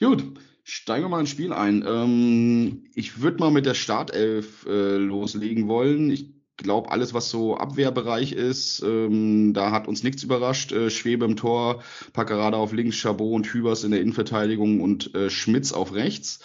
Gut, 0.00 0.24
steigen 0.64 1.04
wir 1.04 1.08
mal 1.08 1.20
ins 1.20 1.30
Spiel 1.30 1.52
ein. 1.52 1.84
Ähm, 1.86 2.84
ich 2.94 3.20
würde 3.20 3.38
mal 3.38 3.50
mit 3.50 3.66
der 3.66 3.74
Startelf 3.74 4.66
äh, 4.66 4.96
loslegen 4.96 5.68
wollen. 5.68 6.10
Ich 6.10 6.32
glaube, 6.56 6.90
alles, 6.90 7.14
was 7.14 7.30
so 7.30 7.56
Abwehrbereich 7.56 8.32
ist, 8.32 8.82
ähm, 8.82 9.52
da 9.54 9.70
hat 9.70 9.88
uns 9.88 10.02
nichts 10.02 10.22
überrascht. 10.22 10.72
Äh, 10.72 10.90
Schwebe 10.90 11.24
im 11.24 11.36
Tor, 11.36 11.82
Packerada 12.12 12.56
auf 12.56 12.72
links, 12.72 12.96
Chabot 12.96 13.34
und 13.34 13.46
Hübers 13.46 13.84
in 13.84 13.90
der 13.90 14.00
Innenverteidigung 14.00 14.80
und 14.80 15.14
äh, 15.14 15.30
Schmitz 15.30 15.72
auf 15.72 15.94
rechts. 15.94 16.40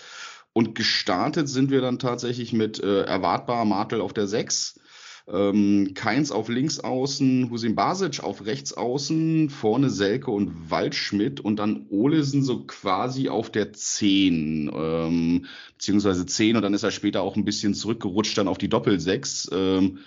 Und 0.54 0.76
gestartet 0.76 1.48
sind 1.48 1.70
wir 1.70 1.82
dann 1.82 2.00
tatsächlich 2.00 2.52
mit 2.52 2.82
äh, 2.82 3.04
erwartbar 3.04 3.64
Martel 3.64 4.02
auf 4.02 4.14
der 4.14 4.28
6 4.28 4.80
ähm, 5.28 5.92
Keins 5.94 6.32
auf 6.32 6.50
links 6.50 6.80
außen, 6.80 7.50
Husin 7.50 7.76
Basic 7.76 8.22
auf 8.24 8.46
rechts 8.46 8.74
außen, 8.74 9.50
vorne 9.50 9.90
Selke 9.90 10.32
und 10.32 10.72
Waldschmidt 10.72 11.40
und 11.42 11.58
dann 11.58 11.86
Olesen 11.90 12.44
so 12.44 12.66
quasi 12.66 13.30
auf 13.30 13.52
der 13.52 13.74
10, 13.74 14.72
ähm, 14.74 15.46
beziehungsweise 15.74 16.26
10 16.26 16.56
und 16.56 16.62
dann 16.62 16.74
ist 16.74 16.84
er 16.84 16.92
später 16.92 17.22
auch 17.22 17.36
ein 17.36 17.46
bisschen 17.46 17.74
zurückgerutscht 17.74 18.38
dann 18.38 18.48
auf 18.48 18.58
die 18.58 18.70
Doppel-6. 18.70 19.50
Ähm, 19.54 20.00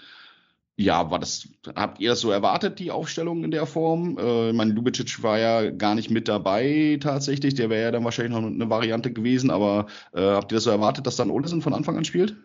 Ja, 0.76 1.10
war 1.10 1.18
das, 1.18 1.48
habt 1.76 2.00
ihr 2.00 2.10
das 2.10 2.20
so 2.20 2.30
erwartet, 2.30 2.78
die 2.78 2.90
Aufstellung 2.90 3.44
in 3.44 3.50
der 3.50 3.66
Form? 3.66 4.16
Äh, 4.18 4.50
ich 4.50 4.56
meine, 4.56 4.72
Lubicic 4.72 5.22
war 5.22 5.38
ja 5.38 5.70
gar 5.70 5.94
nicht 5.94 6.10
mit 6.10 6.26
dabei 6.26 6.98
tatsächlich, 7.00 7.54
der 7.54 7.68
wäre 7.68 7.82
ja 7.82 7.90
dann 7.90 8.04
wahrscheinlich 8.04 8.32
noch 8.40 8.46
eine 8.46 8.70
Variante 8.70 9.12
gewesen, 9.12 9.50
aber 9.50 9.86
äh, 10.12 10.22
habt 10.22 10.52
ihr 10.52 10.56
das 10.56 10.64
so 10.64 10.70
erwartet, 10.70 11.06
dass 11.06 11.16
dann 11.16 11.30
Olesen 11.30 11.60
von 11.62 11.74
Anfang 11.74 11.96
an 11.98 12.04
spielt? 12.06 12.36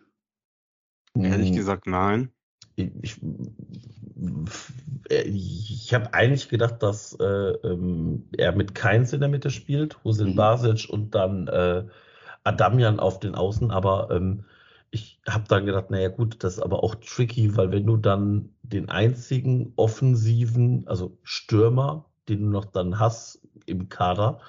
Ehrlich 1.20 1.52
gesagt, 1.52 1.88
nein. 1.88 2.32
Ich, 2.76 3.22
ich, 5.26 5.72
ich 5.72 5.94
habe 5.94 6.14
eigentlich 6.14 6.50
gedacht, 6.50 6.82
dass 6.84 7.14
äh, 7.20 7.24
ähm, 7.24 8.28
er 8.38 8.52
mit 8.54 8.76
Keins 8.76 9.14
in 9.14 9.20
der 9.20 9.30
Mitte 9.30 9.50
spielt, 9.50 10.04
Husin 10.04 10.28
Mhm. 10.30 10.36
Basic 10.36 10.90
und 10.90 11.16
dann 11.16 11.48
äh, 11.48 11.86
Adamian 12.44 13.00
auf 13.00 13.20
den 13.20 13.36
Außen, 13.36 13.72
aber 13.72 14.10
ähm, 14.12 14.46
ich 14.92 15.20
habe 15.28 15.46
dann 15.48 15.66
gedacht, 15.66 15.90
naja 15.92 16.10
gut, 16.10 16.44
das 16.44 16.56
ist 16.56 16.64
aber 16.64 16.84
auch 16.84 16.96
tricky, 16.96 17.56
weil 17.58 17.72
wenn 17.72 17.86
du 17.86 17.98
dann 17.98 18.56
den 18.64 18.90
einzigen 18.90 19.74
offensiven, 19.76 20.88
also 20.88 21.18
Stürmer, 21.24 22.06
den 22.30 22.42
du 22.44 22.48
noch 22.50 22.66
dann 22.66 23.00
hast 23.00 23.42
im 23.66 23.90
Kader, 23.90 24.40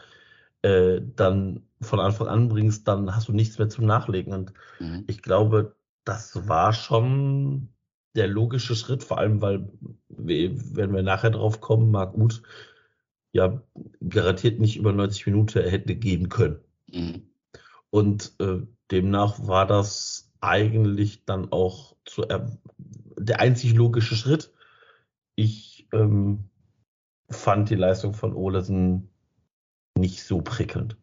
äh, 0.63 1.01
dann 1.17 1.63
von 1.81 2.01
Anfang 2.01 2.29
an 2.29 2.49
bringst, 2.49 2.89
dann 2.89 3.15
hast 3.15 3.29
du 3.29 3.33
nichts 3.33 3.59
mehr 3.59 3.69
zum 3.69 3.87
Nachlegen. 3.87 4.33
Und 4.33 4.53
Mhm. 4.81 5.07
ich 5.07 5.23
glaube, 5.23 5.77
das 6.05 6.49
war 6.49 6.73
schon 6.73 7.71
der 8.17 8.29
logische 8.29 8.75
Schritt, 8.75 9.05
vor 9.05 9.19
allem, 9.19 9.41
weil, 9.41 9.69
we- 10.09 10.55
wenn 10.75 10.95
wir 10.95 11.03
nachher 11.03 11.31
drauf 11.31 11.61
kommen, 11.61 11.91
Marc 11.91 12.17
Uth 12.17 12.43
ja 13.33 13.63
garantiert 14.09 14.61
nicht 14.61 14.77
über 14.77 14.93
90 14.93 15.27
Minuten 15.27 15.63
hätte 15.63 15.95
gehen 15.95 16.29
können. 16.29 16.59
Mhm. 16.91 17.23
Und 17.91 18.35
äh, 18.41 18.61
demnach 18.91 19.47
war 19.47 19.67
das 19.67 20.31
eigentlich 20.41 21.25
dann 21.25 21.53
auch 21.53 21.97
zu, 22.05 22.23
er 22.23 22.57
der 23.19 23.41
einzig 23.41 23.75
logische 23.75 24.15
Schritt. 24.15 24.53
Ich 25.35 25.89
ähm, 25.93 26.45
fand 27.31 27.71
die 27.71 27.75
Leistung 27.75 28.15
von 28.15 28.35
Olesen 28.35 29.11
nicht 29.99 30.23
so 30.23 30.41
prickelnd. 30.41 30.97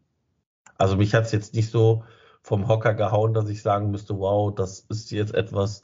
Also 0.76 0.96
mich 0.96 1.14
hat 1.14 1.24
es 1.24 1.32
jetzt 1.32 1.54
nicht 1.54 1.70
so 1.70 2.04
vom 2.42 2.68
Hocker 2.68 2.94
gehauen, 2.94 3.34
dass 3.34 3.48
ich 3.48 3.62
sagen 3.62 3.90
müsste, 3.90 4.18
wow, 4.18 4.54
das 4.54 4.80
ist 4.80 5.10
jetzt 5.10 5.34
etwas, 5.34 5.82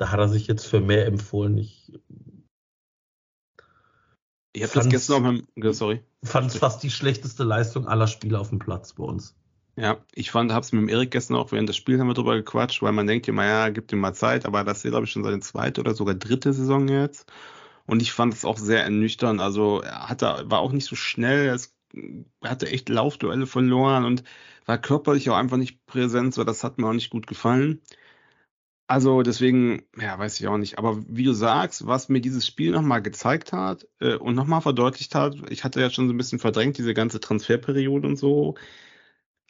da 0.00 0.10
hat 0.10 0.18
er 0.18 0.28
sich 0.28 0.46
jetzt 0.46 0.66
für 0.66 0.80
mehr 0.80 1.06
empfohlen. 1.06 1.58
Ich 1.58 1.92
Ich 4.52 4.62
habe 4.62 4.72
das 4.72 4.88
gestern 4.88 5.26
auch 5.26 5.32
mit, 5.32 5.74
sorry. 5.74 6.00
fand 6.24 6.50
es 6.50 6.56
fast 6.56 6.82
die 6.82 6.90
schlechteste 6.90 7.44
Leistung 7.44 7.86
aller 7.86 8.06
Spieler 8.06 8.40
auf 8.40 8.48
dem 8.48 8.58
Platz 8.58 8.94
bei 8.94 9.04
uns. 9.04 9.36
Ja, 9.76 9.98
ich 10.14 10.30
fand, 10.30 10.52
hab's 10.52 10.72
mit 10.72 10.80
dem 10.80 10.88
Erik 10.88 11.10
gestern 11.10 11.36
auch 11.36 11.52
während 11.52 11.68
des 11.68 11.76
Spiels 11.76 12.00
haben 12.00 12.08
wir 12.08 12.14
drüber 12.14 12.34
gequatscht, 12.34 12.82
weil 12.82 12.92
man 12.92 13.06
denkt 13.06 13.28
immer, 13.28 13.44
ja, 13.44 13.68
gibt 13.68 13.92
ihm 13.92 14.00
mal 14.00 14.14
Zeit, 14.14 14.46
aber 14.46 14.64
das 14.64 14.84
ist, 14.84 14.90
glaube 14.90 15.04
ich, 15.04 15.12
schon 15.12 15.22
seine 15.22 15.40
zweite 15.40 15.80
oder 15.80 15.94
sogar 15.94 16.14
dritte 16.14 16.52
Saison 16.52 16.88
jetzt. 16.88 17.30
Und 17.86 18.02
ich 18.02 18.12
fand 18.12 18.32
es 18.34 18.44
auch 18.44 18.58
sehr 18.58 18.82
ernüchternd. 18.82 19.40
Also 19.40 19.82
er 19.82 20.08
hatte, 20.08 20.44
war 20.46 20.60
auch 20.60 20.72
nicht 20.72 20.86
so 20.86 20.96
schnell, 20.96 21.48
es, 21.48 21.74
er 22.40 22.50
hatte 22.50 22.68
echt 22.68 22.88
Laufduelle 22.88 23.46
verloren 23.46 24.04
und 24.04 24.24
war 24.64 24.78
körperlich 24.78 25.28
auch 25.30 25.36
einfach 25.36 25.56
nicht 25.58 25.84
präsent, 25.86 26.34
so 26.34 26.44
das 26.44 26.64
hat 26.64 26.78
mir 26.78 26.88
auch 26.88 26.94
nicht 26.94 27.10
gut 27.10 27.26
gefallen. 27.26 27.80
Also 28.90 29.22
deswegen, 29.22 29.84
ja, 29.96 30.18
weiß 30.18 30.40
ich 30.40 30.48
auch 30.48 30.58
nicht. 30.58 30.76
Aber 30.78 31.00
wie 31.06 31.22
du 31.22 31.32
sagst, 31.32 31.86
was 31.86 32.08
mir 32.08 32.20
dieses 32.20 32.44
Spiel 32.44 32.72
nochmal 32.72 33.00
gezeigt 33.02 33.52
hat 33.52 33.86
äh, 34.00 34.16
und 34.16 34.34
nochmal 34.34 34.62
verdeutlicht 34.62 35.14
hat, 35.14 35.36
ich 35.48 35.62
hatte 35.62 35.80
ja 35.80 35.90
schon 35.90 36.08
so 36.08 36.12
ein 36.14 36.16
bisschen 36.16 36.40
verdrängt, 36.40 36.76
diese 36.76 36.92
ganze 36.92 37.20
Transferperiode 37.20 38.08
und 38.08 38.16
so, 38.16 38.56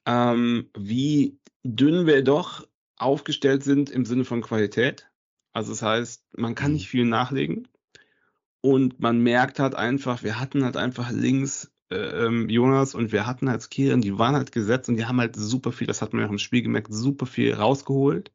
ähm, 0.07 0.70
wie 0.76 1.38
dünn 1.64 2.07
wir 2.07 2.22
doch 2.22 2.66
aufgestellt 2.96 3.64
sind 3.64 3.90
im 3.90 4.05
Sinne 4.05 4.24
von 4.26 4.42
Qualität. 4.42 5.11
Also 5.55 5.72
das 5.72 5.83
heißt, 5.83 6.38
man 6.38 6.55
kann 6.55 6.72
Mhm. 6.72 6.74
nicht 6.74 6.88
viel 6.88 7.07
nachlegen. 7.07 7.66
Und 8.62 9.00
man 9.00 9.20
merkt 9.22 9.59
halt 9.59 9.74
einfach, 9.74 10.22
wir 10.22 10.38
hatten 10.40 10.64
halt 10.64 10.76
einfach 10.76 11.11
links 11.11 11.72
äh, 11.90 11.96
ähm, 12.26 12.48
Jonas 12.48 12.94
und 12.94 13.12
wir 13.12 13.26
hatten 13.26 13.48
halt 13.50 13.62
Skieren, 13.62 14.00
die 14.03 14.18
waren 14.18 14.35
halt 14.37 14.53
gesetzt 14.53 14.88
und 14.88 14.96
die 14.96 15.07
haben 15.07 15.20
halt 15.20 15.37
super 15.37 15.72
viel, 15.72 15.87
das 15.87 16.03
hat 16.03 16.12
man 16.12 16.20
ja 16.22 16.29
auch 16.29 16.33
im 16.33 16.38
Spiel 16.38 16.62
gemerkt, 16.62 16.92
super 16.92 17.26
viel 17.26 17.55
rausgeholt. 17.55 18.33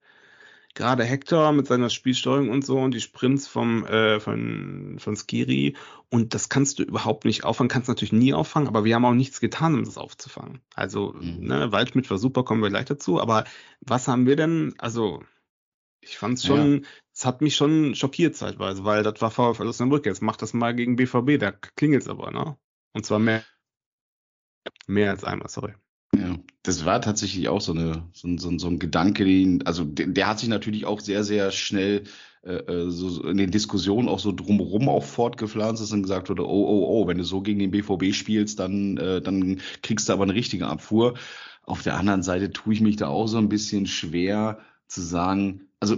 Gerade 0.76 1.04
Hector 1.06 1.52
mit 1.54 1.68
seiner 1.68 1.90
Spielsteuerung 1.90 2.50
und 2.50 2.66
so 2.66 2.78
und 2.80 2.94
die 2.94 3.02
Sprints 3.02 3.48
vom, 3.48 3.86
äh, 3.86 4.20
von, 4.20 4.98
von 5.00 5.16
Skiri. 5.16 5.76
Und 6.10 6.34
das 6.34 6.50
kannst 6.50 6.80
du 6.80 6.84
überhaupt 6.84 7.26
nicht 7.26 7.44
auffangen, 7.46 7.70
kannst 7.70 7.88
natürlich 7.88 8.12
nie 8.12 8.34
auffangen, 8.34 8.68
aber 8.68 8.84
wir 8.84 8.94
haben 8.96 9.06
auch 9.06 9.14
nichts 9.14 9.40
getan, 9.40 9.74
um 9.74 9.86
das 9.86 9.98
aufzufangen. 9.98 10.62
Also, 10.76 11.14
Mhm. 11.14 11.48
ne, 11.48 11.72
Waldschmidt 11.72 12.10
war 12.12 12.18
super, 12.18 12.44
kommen 12.44 12.62
wir 12.62 12.70
gleich 12.70 12.86
dazu. 12.86 13.20
Aber 13.22 13.46
was 13.80 14.08
haben 14.08 14.28
wir 14.28 14.36
denn, 14.36 14.76
also, 14.78 15.24
ich 16.02 16.18
fand's 16.18 16.46
schon, 16.46 16.86
es 17.14 17.26
hat 17.26 17.42
mich 17.42 17.56
schon 17.56 17.96
schockiert 17.96 18.36
zeitweise, 18.36 18.84
weil 18.86 19.02
das 19.04 19.22
war 19.22 19.32
VfL 19.32 19.68
Osnabrück. 19.68 20.06
Jetzt 20.06 20.22
macht 20.22 20.42
das 20.42 20.54
mal 20.54 20.76
gegen 20.76 20.98
BVB, 20.98 21.40
da 21.40 21.52
klingelt's 21.52 22.08
aber, 22.10 22.32
ne? 22.32 22.58
Und 22.94 23.06
zwar 23.06 23.20
mehr, 23.20 23.44
mehr 24.88 25.12
als 25.12 25.24
einmal, 25.24 25.50
sorry. 25.50 25.74
Ja, 26.18 26.38
das 26.64 26.86
war 26.86 27.02
tatsächlich 27.02 27.50
auch 27.50 27.60
so, 27.62 27.74
eine, 27.74 28.08
so, 28.14 28.28
ein- 28.28 28.38
so, 28.38 28.50
ein- 28.50 28.60
so 28.60 28.68
ein 28.68 28.80
Gedanke, 28.80 29.26
den, 29.26 29.66
also 29.66 29.84
der, 29.84 30.08
der 30.08 30.28
hat 30.28 30.40
sich 30.40 30.48
natürlich 30.50 30.86
auch 30.86 31.00
sehr, 31.02 31.24
sehr 31.24 31.52
schnell 31.52 32.04
äh, 32.44 32.54
äh, 32.58 32.90
so 32.92 33.24
in 33.28 33.38
den 33.38 33.52
Diskussionen 33.52 34.08
auch 34.08 34.20
so 34.20 34.32
drumherum 34.32 34.88
auch 34.88 35.04
fortgepflanzt, 35.04 35.82
dass 35.82 35.90
dann 35.90 36.04
gesagt 36.04 36.30
wurde, 36.30 36.48
oh, 36.48 36.66
oh, 36.68 37.02
oh, 37.04 37.08
wenn 37.08 37.18
du 37.18 37.24
so 37.24 37.42
gegen 37.42 37.60
den 37.60 37.72
BVB 37.72 38.14
spielst, 38.14 38.60
dann, 38.60 38.98
äh, 38.98 39.20
dann 39.22 39.60
kriegst 39.82 40.08
du 40.08 40.14
aber 40.14 40.24
eine 40.24 40.36
richtige 40.36 40.68
Abfuhr. 40.68 41.16
Auf 41.64 41.82
der 41.84 41.98
anderen 41.98 42.22
Seite 42.24 42.52
tue 42.52 42.74
ich 42.74 42.82
mich 42.82 42.96
da 42.98 43.08
auch 43.08 43.28
so 43.28 43.38
ein 43.40 43.50
bisschen 43.50 43.88
schwer 43.88 44.60
zu 44.88 45.02
sagen, 45.02 45.68
also 45.80 45.98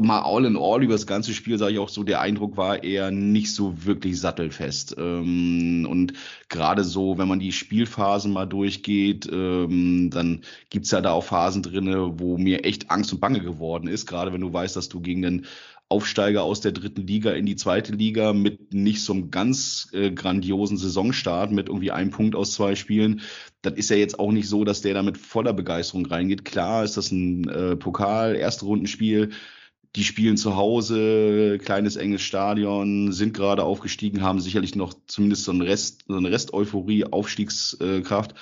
mal 0.00 0.22
all 0.22 0.44
in 0.44 0.56
all 0.56 0.82
über 0.82 0.94
das 0.94 1.06
ganze 1.06 1.32
Spiel 1.34 1.58
sage 1.58 1.72
ich 1.72 1.78
auch 1.78 1.88
so, 1.88 2.02
der 2.02 2.20
Eindruck 2.20 2.56
war 2.56 2.82
eher 2.82 3.10
nicht 3.10 3.54
so 3.54 3.84
wirklich 3.84 4.20
sattelfest. 4.20 4.96
Ähm, 4.98 5.86
und 5.88 6.12
gerade 6.48 6.84
so, 6.84 7.18
wenn 7.18 7.28
man 7.28 7.40
die 7.40 7.52
Spielphasen 7.52 8.32
mal 8.32 8.46
durchgeht, 8.46 9.28
ähm, 9.32 10.10
dann 10.10 10.42
gibt's 10.70 10.90
ja 10.90 11.00
da 11.00 11.12
auch 11.12 11.24
Phasen 11.24 11.62
drinne, 11.62 12.18
wo 12.18 12.38
mir 12.38 12.64
echt 12.64 12.90
Angst 12.90 13.12
und 13.12 13.20
Bange 13.20 13.40
geworden 13.40 13.88
ist. 13.88 14.06
Gerade 14.06 14.32
wenn 14.32 14.40
du 14.40 14.52
weißt, 14.52 14.76
dass 14.76 14.88
du 14.88 15.00
gegen 15.00 15.22
den 15.22 15.46
Aufsteiger 15.90 16.44
aus 16.44 16.60
der 16.60 16.70
dritten 16.70 17.04
Liga 17.04 17.32
in 17.32 17.46
die 17.46 17.56
zweite 17.56 17.92
Liga 17.92 18.32
mit 18.32 18.72
nicht 18.72 19.02
so 19.02 19.12
einem 19.12 19.32
ganz 19.32 19.88
äh, 19.92 20.12
grandiosen 20.12 20.76
Saisonstart 20.76 21.50
mit 21.50 21.68
irgendwie 21.68 21.90
einem 21.90 22.12
Punkt 22.12 22.36
aus 22.36 22.52
zwei 22.52 22.76
Spielen. 22.76 23.22
Das 23.62 23.74
ist 23.74 23.90
ja 23.90 23.96
jetzt 23.96 24.20
auch 24.20 24.30
nicht 24.30 24.48
so, 24.48 24.62
dass 24.62 24.82
der 24.82 24.94
da 24.94 25.02
mit 25.02 25.18
voller 25.18 25.52
Begeisterung 25.52 26.06
reingeht. 26.06 26.44
Klar 26.44 26.84
ist 26.84 26.96
das 26.96 27.10
ein 27.10 27.48
äh, 27.48 27.74
Pokal, 27.74 28.36
erste 28.36 28.66
Rundenspiel. 28.66 29.30
Die 29.96 30.04
spielen 30.04 30.36
zu 30.36 30.56
Hause, 30.56 31.58
kleines 31.58 31.96
enges 31.96 32.22
Stadion, 32.22 33.12
sind 33.12 33.34
gerade 33.34 33.64
aufgestiegen, 33.64 34.22
haben 34.22 34.40
sicherlich 34.40 34.76
noch 34.76 34.94
zumindest 35.06 35.44
so, 35.44 35.50
einen 35.50 35.62
Rest, 35.62 36.04
so 36.06 36.16
eine 36.16 36.30
Rest-Euphorie, 36.30 37.04
Aufstiegskraft. 37.04 38.34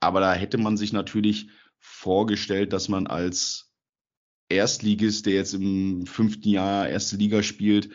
Aber 0.00 0.20
da 0.20 0.34
hätte 0.34 0.58
man 0.58 0.76
sich 0.76 0.92
natürlich 0.92 1.48
vorgestellt, 1.80 2.72
dass 2.72 2.88
man 2.88 3.08
als 3.08 3.72
Erstligist, 4.48 5.26
der 5.26 5.34
jetzt 5.34 5.54
im 5.54 6.06
fünften 6.06 6.48
Jahr 6.48 6.88
erste 6.88 7.16
Liga 7.16 7.42
spielt, 7.42 7.90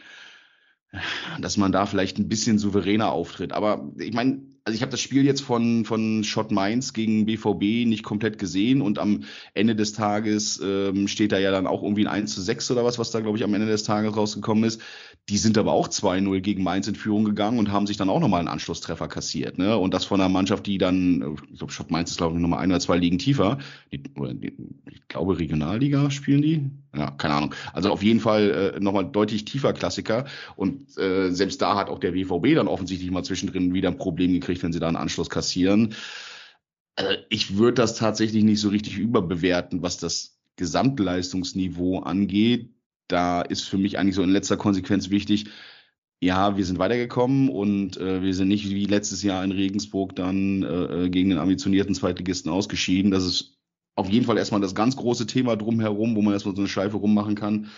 dass 1.40 1.58
man 1.58 1.72
da 1.72 1.86
vielleicht 1.86 2.20
ein 2.20 2.28
bisschen 2.28 2.60
souveräner 2.60 3.12
auftritt. 3.12 3.54
Aber 3.54 3.92
ich 3.98 4.14
meine, 4.14 4.44
also 4.66 4.76
ich 4.76 4.82
habe 4.82 4.92
das 4.92 5.02
Spiel 5.02 5.26
jetzt 5.26 5.42
von, 5.42 5.84
von 5.84 6.24
Schott 6.24 6.52
Mainz 6.52 6.94
gegen 6.94 7.26
BVB 7.26 7.86
nicht 7.86 8.04
komplett 8.04 8.38
gesehen 8.38 8.82
und 8.82 8.98
am 8.98 9.24
Ende 9.54 9.76
des 9.76 9.92
Tages 9.92 10.62
ähm, 10.64 11.10
steht 11.10 11.34
da 11.34 11.38
ja 11.38 11.52
dann 11.52 11.68
auch 11.68 11.84
irgendwie 11.84 12.08
ein 12.08 12.14
1 12.24 12.34
zu 12.34 12.42
6 12.42 12.72
oder 12.72 12.86
was, 12.86 12.98
was 12.98 13.12
da, 13.12 13.20
glaube 13.20 13.38
ich, 13.38 13.44
am 13.44 13.54
Ende 13.54 13.68
des 13.68 13.84
Tages 13.84 14.16
rausgekommen 14.16 14.64
ist. 14.64 14.82
Die 15.28 15.38
sind 15.38 15.58
aber 15.58 15.74
auch 15.74 15.90
2-0 15.90 16.40
gegen 16.40 16.64
Mainz 16.64 16.88
in 16.88 16.96
Führung 16.96 17.26
gegangen 17.26 17.60
und 17.60 17.72
haben 17.72 17.88
sich 17.88 17.98
dann 17.98 18.10
auch 18.10 18.22
nochmal 18.22 18.40
einen 18.40 18.48
Anschlusstreffer 18.48 19.10
kassiert. 19.10 19.58
Ne? 19.58 19.78
Und 19.78 19.94
das 19.94 20.06
von 20.06 20.22
einer 20.22 20.30
Mannschaft, 20.30 20.66
die 20.66 20.78
dann, 20.78 21.38
ich 21.52 21.58
glaube, 21.58 21.74
Schott 21.74 21.92
Mainz 21.92 22.12
ist, 22.12 22.18
glaube 22.18 22.36
ich, 22.36 22.42
nochmal 22.42 22.60
ein 22.60 22.70
oder 22.70 22.80
zwei 22.80 22.98
Ligen 22.98 23.18
tiefer. 23.18 23.58
Die, 23.92 24.02
die, 24.02 24.54
ich 24.90 25.08
glaube, 25.10 25.40
Regionalliga 25.40 26.10
spielen 26.10 26.42
die. 26.42 26.83
Ja, 26.96 27.10
keine 27.12 27.34
Ahnung. 27.34 27.56
Also 27.74 27.92
auf 27.92 28.04
jeden 28.04 28.20
Fall 28.20 28.74
äh, 28.76 28.80
nochmal 28.80 29.10
deutlich 29.12 29.46
tiefer 29.46 29.74
Klassiker. 29.74 30.26
Und 30.56 30.96
äh, 30.98 31.32
selbst 31.32 31.62
da 31.62 31.76
hat 31.76 31.90
auch 31.90 32.00
der 32.00 32.12
BVB 32.12 32.56
dann 32.56 32.68
offensichtlich 32.68 33.10
mal 33.10 33.24
zwischendrin 33.24 33.74
wieder 33.74 33.90
ein 33.90 33.98
Problem 33.98 34.32
gekriegt, 34.32 34.62
wenn 34.62 34.74
sie 34.74 34.80
da 34.80 34.88
einen 34.88 34.98
Anschluss 34.98 35.30
kassieren. 35.30 35.96
Also 36.96 37.14
ich 37.30 37.58
würde 37.58 37.76
das 37.76 37.96
tatsächlich 37.96 38.44
nicht 38.44 38.62
so 38.62 38.70
richtig 38.70 38.98
überbewerten, 38.98 39.82
was 39.82 39.98
das 39.98 40.40
Gesamtleistungsniveau 40.58 42.00
angeht. 42.00 42.70
Da 43.08 43.42
ist 43.42 43.64
für 43.64 43.80
mich 43.80 43.98
eigentlich 43.98 44.16
so 44.16 44.22
in 44.22 44.30
letzter 44.30 44.58
Konsequenz 44.58 45.10
wichtig, 45.10 45.48
ja, 46.24 46.56
wir 46.56 46.66
sind 46.66 46.80
weitergekommen 46.80 47.50
und 47.50 47.98
äh, 47.98 48.22
wir 48.22 48.34
sind 48.34 48.48
nicht 48.48 48.70
wie 48.70 48.86
letztes 48.86 49.24
Jahr 49.24 49.44
in 49.44 49.52
Regensburg 49.52 50.16
dann 50.16 50.64
äh, 50.64 51.10
gegen 51.10 51.30
den 51.30 51.40
ambitionierten 51.40 51.96
Zweitligisten 51.96 52.50
ausgeschieden. 52.52 53.12
Das 53.12 53.26
ist 53.26 53.53
auf 53.96 54.10
jeden 54.10 54.26
Fall 54.26 54.38
erstmal 54.38 54.62
das 54.62 54.76
ganz 54.76 54.96
große 54.96 55.28
Thema 55.28 55.56
drumherum, 55.56 56.16
wo 56.16 56.22
man 56.22 56.34
erstmal 56.34 56.56
so 56.56 56.62
eine 56.62 56.70
Schleife 56.70 56.98
rummachen 56.98 57.36
kann. 57.36 57.70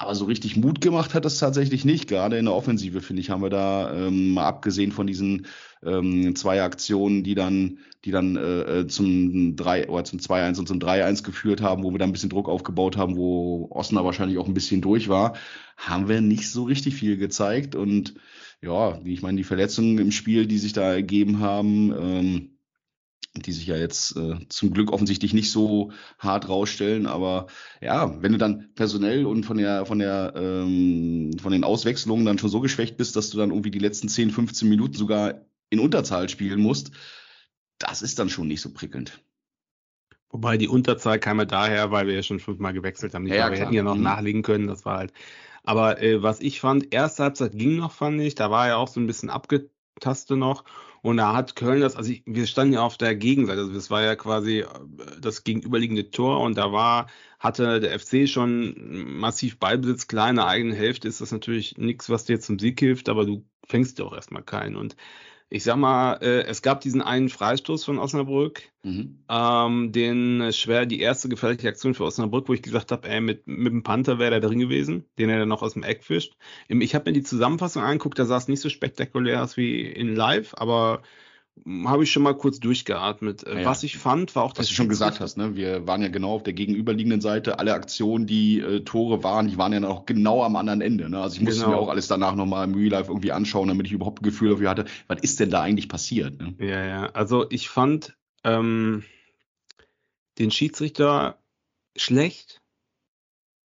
Aber 0.00 0.14
so 0.14 0.26
richtig 0.26 0.56
Mut 0.56 0.80
gemacht 0.80 1.12
hat 1.12 1.24
das 1.24 1.38
tatsächlich 1.38 1.84
nicht. 1.84 2.06
Gerade 2.06 2.38
in 2.38 2.44
der 2.44 2.54
Offensive, 2.54 3.00
finde 3.00 3.20
ich, 3.20 3.30
haben 3.30 3.42
wir 3.42 3.50
da, 3.50 3.92
ähm, 3.92 4.30
mal 4.30 4.46
abgesehen 4.46 4.92
von 4.92 5.08
diesen 5.08 5.46
ähm, 5.82 6.36
zwei 6.36 6.62
Aktionen, 6.62 7.24
die 7.24 7.34
dann, 7.34 7.78
die 8.04 8.12
dann 8.12 8.36
äh, 8.36 8.80
äh 8.80 8.86
zum 8.86 9.56
3 9.56 9.88
oder 9.88 10.04
zum 10.04 10.20
2-1 10.20 10.60
und 10.60 10.68
zum 10.68 10.78
3-1 10.78 11.24
geführt 11.24 11.62
haben, 11.62 11.82
wo 11.82 11.90
wir 11.90 11.98
da 11.98 12.04
ein 12.04 12.12
bisschen 12.12 12.30
Druck 12.30 12.48
aufgebaut 12.48 12.96
haben, 12.96 13.16
wo 13.16 13.66
Osnabrück 13.70 14.06
wahrscheinlich 14.06 14.38
auch 14.38 14.46
ein 14.46 14.54
bisschen 14.54 14.82
durch 14.82 15.08
war, 15.08 15.36
haben 15.76 16.08
wir 16.08 16.20
nicht 16.20 16.48
so 16.48 16.62
richtig 16.62 16.94
viel 16.94 17.16
gezeigt. 17.16 17.74
Und 17.74 18.14
ja, 18.62 19.00
ich 19.04 19.22
meine, 19.22 19.36
die 19.36 19.44
Verletzungen 19.44 19.98
im 19.98 20.12
Spiel, 20.12 20.46
die 20.46 20.58
sich 20.58 20.74
da 20.74 20.92
ergeben 20.92 21.40
haben, 21.40 21.92
ähm, 21.92 22.57
die 23.34 23.52
sich 23.52 23.66
ja 23.66 23.76
jetzt 23.76 24.16
äh, 24.16 24.36
zum 24.48 24.72
Glück 24.72 24.92
offensichtlich 24.92 25.32
nicht 25.32 25.50
so 25.50 25.92
hart 26.18 26.48
rausstellen. 26.48 27.06
Aber 27.06 27.46
ja, 27.80 28.20
wenn 28.22 28.32
du 28.32 28.38
dann 28.38 28.70
personell 28.74 29.26
und 29.26 29.44
von 29.44 29.58
der, 29.58 29.86
von 29.86 29.98
der, 29.98 30.32
ähm, 30.36 31.32
von 31.40 31.52
den 31.52 31.64
Auswechslungen 31.64 32.24
dann 32.24 32.38
schon 32.38 32.50
so 32.50 32.60
geschwächt 32.60 32.96
bist, 32.96 33.16
dass 33.16 33.30
du 33.30 33.38
dann 33.38 33.50
irgendwie 33.50 33.70
die 33.70 33.78
letzten 33.78 34.08
10, 34.08 34.30
15 34.30 34.68
Minuten 34.68 34.94
sogar 34.94 35.46
in 35.70 35.80
Unterzahl 35.80 36.28
spielen 36.28 36.60
musst, 36.60 36.90
das 37.78 38.02
ist 38.02 38.18
dann 38.18 38.28
schon 38.28 38.48
nicht 38.48 38.60
so 38.60 38.72
prickelnd. 38.72 39.20
Wobei 40.30 40.58
die 40.58 40.68
Unterzahl 40.68 41.18
kam 41.18 41.38
ja 41.38 41.44
daher, 41.46 41.90
weil 41.90 42.06
wir 42.06 42.14
ja 42.14 42.22
schon 42.22 42.40
fünfmal 42.40 42.72
gewechselt 42.72 43.14
haben. 43.14 43.26
Ja, 43.26 43.50
wir 43.50 43.58
hätten 43.58 43.72
ja 43.72 43.82
noch 43.82 43.96
mhm. 43.96 44.02
nachlegen 44.02 44.42
können, 44.42 44.66
das 44.66 44.84
war 44.84 44.98
halt. 44.98 45.12
Aber 45.62 46.02
äh, 46.02 46.22
was 46.22 46.40
ich 46.40 46.60
fand, 46.60 46.92
erste 46.92 47.24
Halbzeit 47.24 47.52
ging 47.52 47.76
noch, 47.76 47.92
fand 47.92 48.20
ich. 48.20 48.34
Da 48.34 48.50
war 48.50 48.68
ja 48.68 48.76
auch 48.76 48.88
so 48.88 49.00
ein 49.00 49.06
bisschen 49.06 49.30
abgetastet 49.30 50.38
noch. 50.38 50.64
Und 51.08 51.16
da 51.16 51.34
hat 51.34 51.56
Köln 51.56 51.80
das, 51.80 51.96
also 51.96 52.10
ich, 52.12 52.22
wir 52.26 52.46
standen 52.46 52.74
ja 52.74 52.82
auf 52.82 52.98
der 52.98 53.16
Gegenseite, 53.16 53.60
also 53.60 53.72
das 53.72 53.90
war 53.90 54.02
ja 54.02 54.14
quasi 54.14 54.58
äh, 54.60 54.66
das 55.18 55.42
gegenüberliegende 55.42 56.10
Tor. 56.10 56.40
Und 56.40 56.58
da 56.58 56.70
war, 56.70 57.06
hatte 57.38 57.80
der 57.80 57.98
FC 57.98 58.28
schon 58.28 58.74
massiv 59.18 59.58
Ballbesitz, 59.58 60.06
klar 60.06 60.28
in 60.28 60.38
eigenen 60.38 60.76
Hälfte 60.76 61.08
ist 61.08 61.22
das 61.22 61.32
natürlich 61.32 61.78
nichts, 61.78 62.10
was 62.10 62.26
dir 62.26 62.40
zum 62.40 62.58
Sieg 62.58 62.78
hilft, 62.78 63.08
aber 63.08 63.24
du 63.24 63.46
fängst 63.66 63.98
ja 63.98 64.04
auch 64.04 64.12
erstmal 64.12 64.42
keinen. 64.42 64.76
Und 64.76 64.96
ich 65.50 65.64
sag 65.64 65.76
mal, 65.76 66.14
äh, 66.20 66.42
es 66.42 66.60
gab 66.60 66.80
diesen 66.82 67.00
einen 67.00 67.30
Freistoß 67.30 67.84
von 67.84 67.98
Osnabrück, 67.98 68.62
mhm. 68.82 69.24
ähm, 69.28 69.92
den 69.92 70.52
schwer 70.52 70.84
die 70.84 71.00
erste 71.00 71.28
gefährliche 71.28 71.68
Aktion 71.68 71.94
für 71.94 72.04
Osnabrück, 72.04 72.48
wo 72.48 72.54
ich 72.54 72.62
gesagt 72.62 72.92
habe, 72.92 73.08
ey, 73.08 73.20
mit, 73.20 73.46
mit 73.46 73.72
dem 73.72 73.82
Panther 73.82 74.18
wäre 74.18 74.32
der 74.32 74.40
drin 74.40 74.58
gewesen, 74.58 75.06
den 75.18 75.30
er 75.30 75.38
dann 75.38 75.48
noch 75.48 75.62
aus 75.62 75.72
dem 75.72 75.84
Eck 75.84 76.04
fischt. 76.04 76.36
Ich 76.68 76.94
habe 76.94 77.10
mir 77.10 77.14
die 77.14 77.22
Zusammenfassung 77.22 77.82
angeguckt, 77.82 78.18
da 78.18 78.26
sah 78.26 78.36
es 78.36 78.48
nicht 78.48 78.60
so 78.60 78.68
spektakulär 78.68 79.42
aus 79.42 79.56
wie 79.56 79.80
in 79.80 80.14
Live, 80.14 80.54
aber 80.54 81.02
habe 81.84 82.04
ich 82.04 82.12
schon 82.12 82.22
mal 82.22 82.36
kurz 82.36 82.60
durchgeatmet. 82.60 83.46
Äh, 83.46 83.62
ja, 83.62 83.66
Was 83.68 83.82
ich 83.82 83.98
fand, 83.98 84.34
war 84.36 84.44
auch 84.44 84.52
das. 84.52 84.60
Was 84.60 84.68
du 84.68 84.74
schon 84.74 84.88
gesagt 84.88 85.20
hast, 85.20 85.36
ne? 85.36 85.56
Wir 85.56 85.86
waren 85.86 86.02
ja 86.02 86.08
genau 86.08 86.34
auf 86.34 86.42
der 86.42 86.52
gegenüberliegenden 86.52 87.20
Seite. 87.20 87.58
Alle 87.58 87.74
Aktionen, 87.74 88.26
die 88.26 88.60
äh, 88.60 88.80
Tore 88.80 89.22
waren, 89.22 89.48
die 89.48 89.58
waren 89.58 89.72
ja 89.72 89.80
noch 89.80 90.06
genau 90.06 90.42
am 90.44 90.56
anderen 90.56 90.80
Ende. 90.80 91.08
Ne? 91.08 91.20
Also 91.20 91.36
ich 91.36 91.42
musste 91.42 91.64
genau. 91.64 91.76
mir 91.76 91.82
auch 91.82 91.88
alles 91.88 92.08
danach 92.08 92.34
nochmal 92.34 92.66
im 92.66 92.74
Real 92.74 92.90
Life 92.90 93.10
irgendwie 93.10 93.32
anschauen, 93.32 93.68
damit 93.68 93.86
ich 93.86 93.92
überhaupt 93.92 94.20
ein 94.20 94.24
Gefühl 94.24 94.50
dafür 94.50 94.70
hatte, 94.70 94.84
was 95.06 95.20
ist 95.20 95.40
denn 95.40 95.50
da 95.50 95.62
eigentlich 95.62 95.88
passiert? 95.88 96.38
Ne? 96.38 96.54
Ja, 96.58 96.84
ja. 96.84 97.06
Also 97.10 97.46
ich 97.50 97.68
fand 97.68 98.16
ähm, 98.44 99.04
den 100.38 100.50
Schiedsrichter 100.50 101.38
schlecht. 101.96 102.60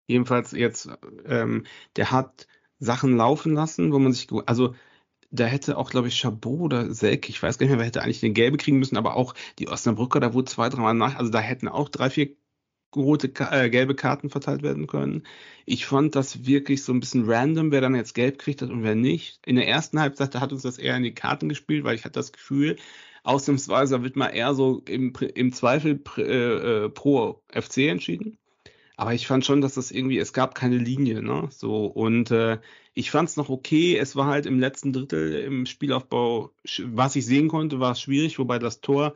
Jedenfalls 0.08 0.52
jetzt, 0.52 0.90
ähm, 1.26 1.66
der 1.96 2.12
hat 2.12 2.48
Sachen 2.80 3.16
laufen 3.16 3.54
lassen, 3.54 3.94
wo 3.94 4.00
man 4.00 4.12
sich, 4.12 4.28
also 4.46 4.76
da 5.34 5.46
hätte 5.46 5.78
auch, 5.78 5.90
glaube 5.90 6.08
ich, 6.08 6.20
Chabot 6.20 6.62
oder 6.62 6.94
Selk, 6.94 7.28
ich 7.28 7.42
weiß 7.42 7.58
gar 7.58 7.66
nicht 7.66 7.72
mehr, 7.72 7.80
wer 7.80 7.88
hätte 7.88 8.04
eigentlich 8.04 8.20
den 8.20 8.36
Gelbe 8.36 8.58
kriegen 8.58 8.78
müssen, 8.80 8.98
aber 8.98 9.16
auch 9.16 9.34
die 9.60 9.68
Osnabrücker, 9.68 10.20
da 10.20 10.34
wurde 10.34 10.46
zwei, 10.46 10.70
dreimal 10.70 10.94
nach, 10.94 11.16
also 11.16 11.32
da 11.32 11.40
hätten 11.40 11.68
auch 11.68 11.90
drei, 11.90 12.10
vier 12.12 12.36
rote, 12.96 13.32
äh, 13.52 13.70
gelbe 13.72 13.96
Karten 13.96 14.30
verteilt 14.30 14.62
werden 14.62 14.86
können. 14.86 15.24
Ich 15.66 15.88
fand 15.88 16.16
das 16.16 16.46
wirklich 16.46 16.84
so 16.84 16.94
ein 16.94 17.00
bisschen 17.00 17.30
random, 17.30 17.72
wer 17.72 17.82
dann 17.82 17.96
jetzt 17.96 18.14
gelb 18.14 18.38
kriegt 18.38 18.62
hat 18.62 18.70
und 18.70 18.84
wer 18.84 18.94
nicht. 18.96 19.40
In 19.46 19.56
der 19.56 19.68
ersten 19.68 20.00
Halbzeit 20.00 20.36
hat 20.36 20.52
uns 20.54 20.62
das 20.62 20.78
eher 20.78 20.96
in 20.98 21.04
die 21.04 21.16
Karten 21.16 21.50
gespielt, 21.50 21.84
weil 21.84 21.96
ich 21.96 22.06
hatte 22.06 22.20
das 22.20 22.32
Gefühl, 22.32 22.78
ausnahmsweise 23.24 24.04
wird 24.04 24.16
man 24.16 24.32
eher 24.32 24.54
so 24.54 24.84
im, 24.88 25.14
im 25.34 25.54
Zweifel 25.54 26.00
äh, 26.18 26.22
äh, 26.86 26.90
pro 26.90 27.42
FC 27.50 27.90
entschieden. 27.90 28.38
Aber 28.96 29.14
ich 29.14 29.26
fand 29.28 29.46
schon, 29.46 29.62
dass 29.62 29.74
das 29.74 29.92
irgendwie, 29.92 30.20
es 30.20 30.34
gab 30.34 30.54
keine 30.54 30.78
Linie, 30.78 31.24
ne? 31.24 31.48
So, 31.52 31.88
und 31.88 32.30
äh, 32.32 32.60
ich 32.94 33.12
fand 33.12 33.30
es 33.30 33.38
noch 33.38 33.50
okay. 33.50 33.98
Es 33.98 34.16
war 34.16 34.28
halt 34.28 34.46
im 34.46 34.60
letzten 34.60 34.94
Drittel 34.94 35.34
im 35.42 35.66
Spielaufbau, 35.66 36.52
was 36.86 37.16
ich 37.16 37.26
sehen 37.26 37.48
konnte, 37.48 37.80
war 37.80 37.94
es 37.94 38.02
schwierig, 38.02 38.40
wobei 38.40 38.60
das 38.60 38.82
Tor, 38.82 39.16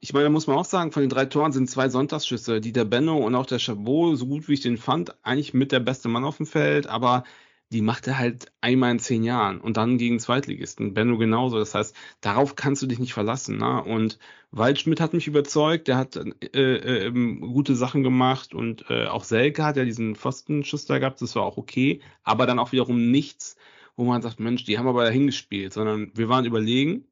ich 0.00 0.12
meine, 0.12 0.24
da 0.24 0.30
muss 0.30 0.46
man 0.46 0.56
auch 0.56 0.66
sagen, 0.66 0.92
von 0.92 1.02
den 1.02 1.08
drei 1.08 1.24
Toren 1.24 1.52
sind 1.52 1.70
zwei 1.70 1.88
Sonntagsschüsse, 1.88 2.60
die 2.60 2.72
der 2.72 2.84
Benno 2.84 3.16
und 3.16 3.34
auch 3.34 3.46
der 3.46 3.58
Chabot, 3.58 4.18
so 4.18 4.26
gut 4.26 4.48
wie 4.48 4.54
ich 4.54 4.60
den 4.60 4.76
fand, 4.76 5.16
eigentlich 5.24 5.54
mit 5.54 5.72
der 5.72 5.80
beste 5.80 6.08
Mann 6.08 6.24
auf 6.24 6.36
dem 6.36 6.46
Feld, 6.46 6.86
aber 6.86 7.24
die 7.72 7.82
macht 7.82 8.06
er 8.06 8.18
halt 8.18 8.52
einmal 8.60 8.92
in 8.92 8.98
zehn 8.98 9.24
Jahren 9.24 9.60
und 9.60 9.76
dann 9.76 9.98
gegen 9.98 10.20
Zweitligisten. 10.20 10.94
Benno 10.94 11.18
genauso. 11.18 11.58
Das 11.58 11.74
heißt, 11.74 11.96
darauf 12.20 12.56
kannst 12.56 12.82
du 12.82 12.86
dich 12.86 12.98
nicht 12.98 13.14
verlassen. 13.14 13.58
Ne? 13.58 13.82
Und 13.82 14.18
Waldschmidt 14.50 15.00
hat 15.00 15.14
mich 15.14 15.26
überzeugt, 15.26 15.88
der 15.88 15.96
hat 15.96 16.16
äh, 16.16 17.06
äh, 17.06 17.10
gute 17.10 17.74
Sachen 17.74 18.02
gemacht 18.02 18.54
und 18.54 18.84
äh, 18.90 19.06
auch 19.06 19.24
Selke 19.24 19.64
hat 19.64 19.76
ja 19.76 19.84
diesen 19.84 20.14
Pfostenschuss 20.14 20.86
da 20.86 20.98
gehabt, 20.98 21.20
das 21.22 21.34
war 21.34 21.42
auch 21.42 21.56
okay, 21.56 22.00
aber 22.22 22.46
dann 22.46 22.60
auch 22.60 22.70
wiederum 22.72 23.10
nichts, 23.10 23.56
wo 23.96 24.04
man 24.04 24.22
sagt, 24.22 24.38
Mensch, 24.40 24.64
die 24.64 24.78
haben 24.78 24.88
aber 24.88 25.04
dahin 25.04 25.26
gespielt, 25.26 25.72
sondern 25.72 26.12
wir 26.14 26.28
waren 26.28 26.44
überlegen 26.44 27.04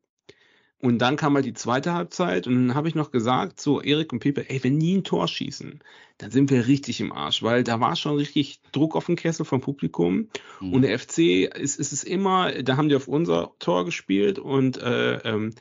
und 0.82 0.98
dann 0.98 1.16
kam 1.16 1.36
halt 1.36 1.44
die 1.44 1.54
zweite 1.54 1.94
Halbzeit 1.94 2.48
und 2.48 2.54
dann 2.54 2.74
habe 2.74 2.88
ich 2.88 2.96
noch 2.96 3.12
gesagt 3.12 3.60
zu 3.60 3.80
Erik 3.80 4.12
und 4.12 4.18
Pepe, 4.18 4.50
ey, 4.50 4.64
wenn 4.64 4.80
die 4.80 4.96
ein 4.96 5.04
Tor 5.04 5.28
schießen, 5.28 5.78
dann 6.18 6.30
sind 6.32 6.50
wir 6.50 6.66
richtig 6.66 7.00
im 7.00 7.12
Arsch, 7.12 7.40
weil 7.44 7.62
da 7.62 7.78
war 7.78 7.94
schon 7.94 8.16
richtig 8.16 8.60
Druck 8.72 8.96
auf 8.96 9.06
den 9.06 9.14
Kessel 9.14 9.44
vom 9.44 9.60
Publikum. 9.60 10.28
Mhm. 10.60 10.72
Und 10.72 10.82
der 10.82 10.98
FC 10.98 11.46
ist, 11.54 11.78
ist 11.78 11.92
es 11.92 12.02
immer, 12.02 12.50
da 12.64 12.76
haben 12.76 12.88
die 12.88 12.96
auf 12.96 13.06
unser 13.06 13.52
Tor 13.60 13.84
gespielt 13.84 14.40
und 14.40 14.76
äh, 14.78 15.18
ähm, 15.18 15.54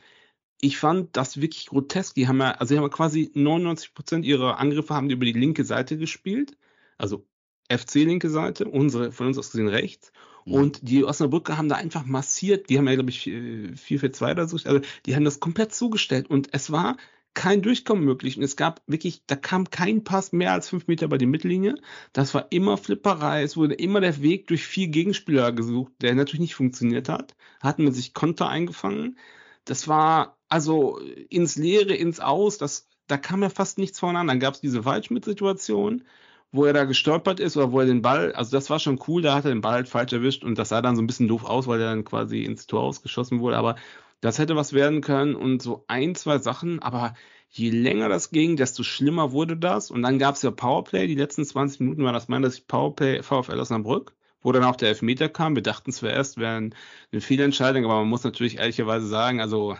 ich 0.60 0.76
fand 0.78 1.16
das 1.16 1.40
wirklich 1.40 1.66
grotesk. 1.66 2.16
Die 2.16 2.26
haben 2.26 2.40
ja, 2.40 2.52
also 2.52 2.74
die 2.74 2.80
haben 2.80 2.90
quasi 2.90 3.30
99 3.34 3.94
Prozent 3.94 4.24
ihrer 4.24 4.58
Angriffe 4.58 4.92
haben 4.92 5.08
die 5.08 5.14
über 5.14 5.24
die 5.24 5.32
linke 5.32 5.64
Seite 5.64 5.98
gespielt, 5.98 6.56
also 6.98 7.24
FC 7.70 7.94
linke 7.94 8.28
Seite, 8.28 8.64
unsere 8.64 9.12
von 9.12 9.28
uns 9.28 9.38
aus 9.38 9.52
gesehen 9.52 9.68
rechts. 9.68 10.12
Mhm. 10.44 10.52
Und 10.54 10.88
die 10.88 11.04
Osnabrücker 11.04 11.56
haben 11.56 11.68
da 11.68 11.76
einfach 11.76 12.04
massiert, 12.04 12.68
die 12.68 12.78
haben 12.78 12.88
ja, 12.88 12.94
glaube 12.94 13.10
ich, 13.10 13.22
4 13.22 14.00
für 14.00 14.10
2 14.10 14.32
oder 14.32 14.48
so, 14.48 14.56
also 14.64 14.80
die 15.06 15.14
haben 15.14 15.24
das 15.24 15.40
komplett 15.40 15.74
zugestellt 15.74 16.30
und 16.30 16.48
es 16.52 16.70
war 16.70 16.96
kein 17.34 17.62
Durchkommen 17.62 18.04
möglich. 18.04 18.36
Und 18.36 18.42
es 18.42 18.56
gab 18.56 18.82
wirklich, 18.86 19.22
da 19.26 19.36
kam 19.36 19.70
kein 19.70 20.04
Pass 20.04 20.32
mehr 20.32 20.52
als 20.52 20.68
fünf 20.68 20.86
Meter 20.86 21.08
bei 21.08 21.18
der 21.18 21.28
Mittellinie. 21.28 21.76
Das 22.12 22.34
war 22.34 22.46
immer 22.50 22.76
Flipperei. 22.76 23.42
Es 23.42 23.56
wurde 23.56 23.74
immer 23.74 24.00
der 24.00 24.20
Weg 24.22 24.48
durch 24.48 24.64
vier 24.66 24.88
Gegenspieler 24.88 25.52
gesucht, 25.52 25.92
der 26.02 26.14
natürlich 26.14 26.40
nicht 26.40 26.54
funktioniert 26.54 27.08
hat. 27.08 27.34
Hatten 27.60 27.84
man 27.84 27.92
sich 27.92 28.14
Konter 28.14 28.48
eingefangen. 28.48 29.18
Das 29.64 29.88
war 29.88 30.38
also 30.48 30.98
ins 31.30 31.56
Leere, 31.56 31.94
ins 31.94 32.20
Aus. 32.20 32.58
Das, 32.58 32.88
da 33.06 33.16
kam 33.16 33.42
ja 33.42 33.48
fast 33.48 33.78
nichts 33.78 33.98
voneinander. 33.98 34.32
Dann 34.32 34.40
gab 34.40 34.54
es 34.54 34.60
diese 34.60 34.84
Waldschmidt-Situation 34.84 36.04
wo 36.52 36.64
er 36.66 36.72
da 36.74 36.84
gestolpert 36.84 37.40
ist 37.40 37.56
oder 37.56 37.72
wo 37.72 37.80
er 37.80 37.86
den 37.86 38.02
Ball, 38.02 38.32
also 38.32 38.50
das 38.52 38.70
war 38.70 38.78
schon 38.78 39.00
cool, 39.08 39.22
da 39.22 39.34
hat 39.34 39.44
er 39.44 39.50
den 39.52 39.62
Ball 39.62 39.72
halt 39.74 39.88
falsch 39.88 40.12
erwischt 40.12 40.44
und 40.44 40.58
das 40.58 40.68
sah 40.68 40.82
dann 40.82 40.96
so 40.96 41.02
ein 41.02 41.06
bisschen 41.06 41.28
doof 41.28 41.44
aus, 41.44 41.66
weil 41.66 41.80
er 41.80 41.88
dann 41.90 42.04
quasi 42.04 42.44
ins 42.44 42.66
Tor 42.66 42.82
ausgeschossen 42.82 43.40
wurde, 43.40 43.56
aber 43.56 43.76
das 44.20 44.38
hätte 44.38 44.54
was 44.56 44.72
werden 44.72 45.00
können 45.00 45.34
und 45.34 45.62
so 45.62 45.84
ein, 45.88 46.14
zwei 46.14 46.38
Sachen, 46.38 46.80
aber 46.80 47.14
je 47.48 47.70
länger 47.70 48.08
das 48.08 48.30
ging, 48.30 48.56
desto 48.56 48.82
schlimmer 48.82 49.32
wurde 49.32 49.56
das 49.56 49.90
und 49.90 50.02
dann 50.02 50.18
gab 50.18 50.36
es 50.36 50.42
ja 50.42 50.50
Powerplay, 50.50 51.06
die 51.06 51.14
letzten 51.14 51.44
20 51.44 51.80
Minuten 51.80 52.04
war 52.04 52.12
das 52.12 52.28
meiner 52.28 52.50
Sicht 52.50 52.68
Powerplay 52.68 53.22
VfL 53.22 53.58
Osnabrück, 53.58 54.14
wo 54.42 54.52
dann 54.52 54.64
auch 54.64 54.76
der 54.76 54.90
Elfmeter 54.90 55.28
kam, 55.28 55.54
wir 55.54 55.62
dachten 55.62 55.92
zuerst, 55.92 56.38
wäre 56.38 56.56
eine 56.56 57.20
Fehlentscheidung, 57.20 57.84
aber 57.84 57.96
man 57.96 58.08
muss 58.08 58.24
natürlich 58.24 58.58
ehrlicherweise 58.58 59.06
sagen, 59.06 59.40
also 59.40 59.76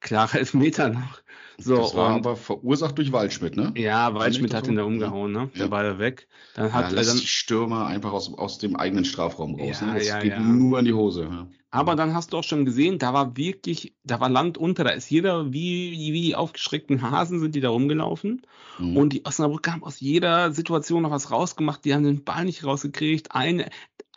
klare 0.00 0.38
Elfmeter 0.38 0.88
noch. 0.90 1.20
So, 1.60 1.76
das 1.76 1.94
war 1.96 2.14
und, 2.14 2.26
aber 2.26 2.36
verursacht 2.36 2.96
durch 2.98 3.10
Waldschmidt, 3.10 3.56
ne? 3.56 3.72
Ja, 3.76 4.14
Waldschmidt 4.14 4.54
hat 4.54 4.68
ihn 4.68 4.76
da 4.76 4.84
umgehauen, 4.84 5.32
ne? 5.32 5.50
Der 5.56 5.66
ja. 5.66 5.70
war 5.72 5.98
weg. 5.98 6.28
Dann 6.54 6.72
hat 6.72 6.92
ja, 6.92 6.98
er 6.98 7.04
dann 7.04 7.18
die 7.18 7.26
Stürmer 7.26 7.86
einfach 7.86 8.12
aus, 8.12 8.32
aus 8.32 8.58
dem 8.58 8.76
eigenen 8.76 9.04
Strafraum 9.04 9.56
raus. 9.56 9.80
Ja, 9.80 9.88
ne? 9.88 9.94
Das 9.94 10.06
ja, 10.06 10.20
geht 10.20 10.32
ja. 10.32 10.40
nur 10.40 10.78
in 10.78 10.84
die 10.84 10.92
Hose. 10.92 11.48
Aber 11.70 11.96
dann 11.96 12.14
hast 12.14 12.32
du 12.32 12.38
auch 12.38 12.44
schon 12.44 12.64
gesehen, 12.64 12.98
da 12.98 13.12
war 13.12 13.36
wirklich, 13.36 13.94
da 14.02 14.20
war 14.20 14.30
Land 14.30 14.56
unter, 14.56 14.84
da 14.84 14.90
ist 14.90 15.10
jeder, 15.10 15.52
wie, 15.52 15.92
wie 15.92 16.22
die 16.22 16.34
aufgeschreckten 16.34 17.02
Hasen 17.02 17.40
sind 17.40 17.54
die 17.54 17.60
da 17.60 17.68
rumgelaufen. 17.68 18.42
Mhm. 18.78 18.96
Und 18.96 19.12
die 19.12 19.26
Osnabrück 19.26 19.68
haben 19.68 19.84
aus 19.84 20.00
jeder 20.00 20.52
Situation 20.52 21.02
noch 21.02 21.10
was 21.10 21.30
rausgemacht, 21.30 21.84
die 21.84 21.92
haben 21.92 22.04
den 22.04 22.24
Ball 22.24 22.46
nicht 22.46 22.64
rausgekriegt. 22.64 23.32
Eine, 23.32 23.68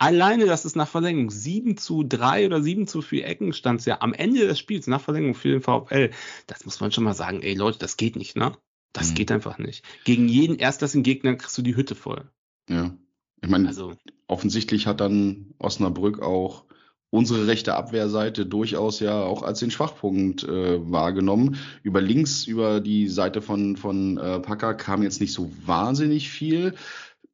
alleine, 0.02 0.46
dass 0.46 0.64
es 0.64 0.74
nach 0.74 0.88
Verlängerung 0.88 1.30
7 1.30 1.76
zu 1.76 2.02
3 2.02 2.46
oder 2.46 2.62
7 2.62 2.86
zu 2.86 3.02
4 3.02 3.26
Ecken 3.26 3.52
stand 3.52 3.84
ja 3.84 4.00
am 4.00 4.14
Ende 4.14 4.46
des 4.46 4.58
Spiels 4.58 4.86
nach 4.86 5.00
Verlängerung 5.00 5.34
für 5.34 5.50
den 5.50 5.60
VfL, 5.60 6.10
das 6.46 6.64
muss 6.64 6.80
man 6.80 6.90
schon 6.90 7.04
mal 7.04 7.14
sagen, 7.14 7.31
ey 7.40 7.54
Leute, 7.54 7.78
das 7.78 7.96
geht 7.96 8.16
nicht, 8.16 8.36
ne? 8.36 8.56
Das 8.92 9.10
mhm. 9.10 9.14
geht 9.14 9.32
einfach 9.32 9.58
nicht. 9.58 9.84
Gegen 10.04 10.28
jeden 10.28 10.58
erstklassigen 10.58 11.02
Gegner 11.02 11.34
kriegst 11.36 11.56
du 11.56 11.62
die 11.62 11.76
Hütte 11.76 11.94
voll. 11.94 12.30
Ja. 12.68 12.94
Ich 13.40 13.48
meine, 13.48 13.68
also, 13.68 13.94
offensichtlich 14.28 14.86
hat 14.86 15.00
dann 15.00 15.54
Osnabrück 15.58 16.20
auch 16.20 16.64
unsere 17.10 17.46
rechte 17.46 17.74
Abwehrseite 17.74 18.46
durchaus 18.46 18.98
ja 19.00 19.22
auch 19.22 19.42
als 19.42 19.60
den 19.60 19.70
Schwachpunkt 19.70 20.44
äh, 20.44 20.90
wahrgenommen. 20.90 21.56
Über 21.82 22.00
links, 22.00 22.46
über 22.46 22.80
die 22.80 23.08
Seite 23.08 23.42
von, 23.42 23.76
von 23.76 24.16
äh, 24.16 24.40
Packer 24.40 24.74
kam 24.74 25.02
jetzt 25.02 25.20
nicht 25.20 25.34
so 25.34 25.52
wahnsinnig 25.66 26.30
viel 26.30 26.74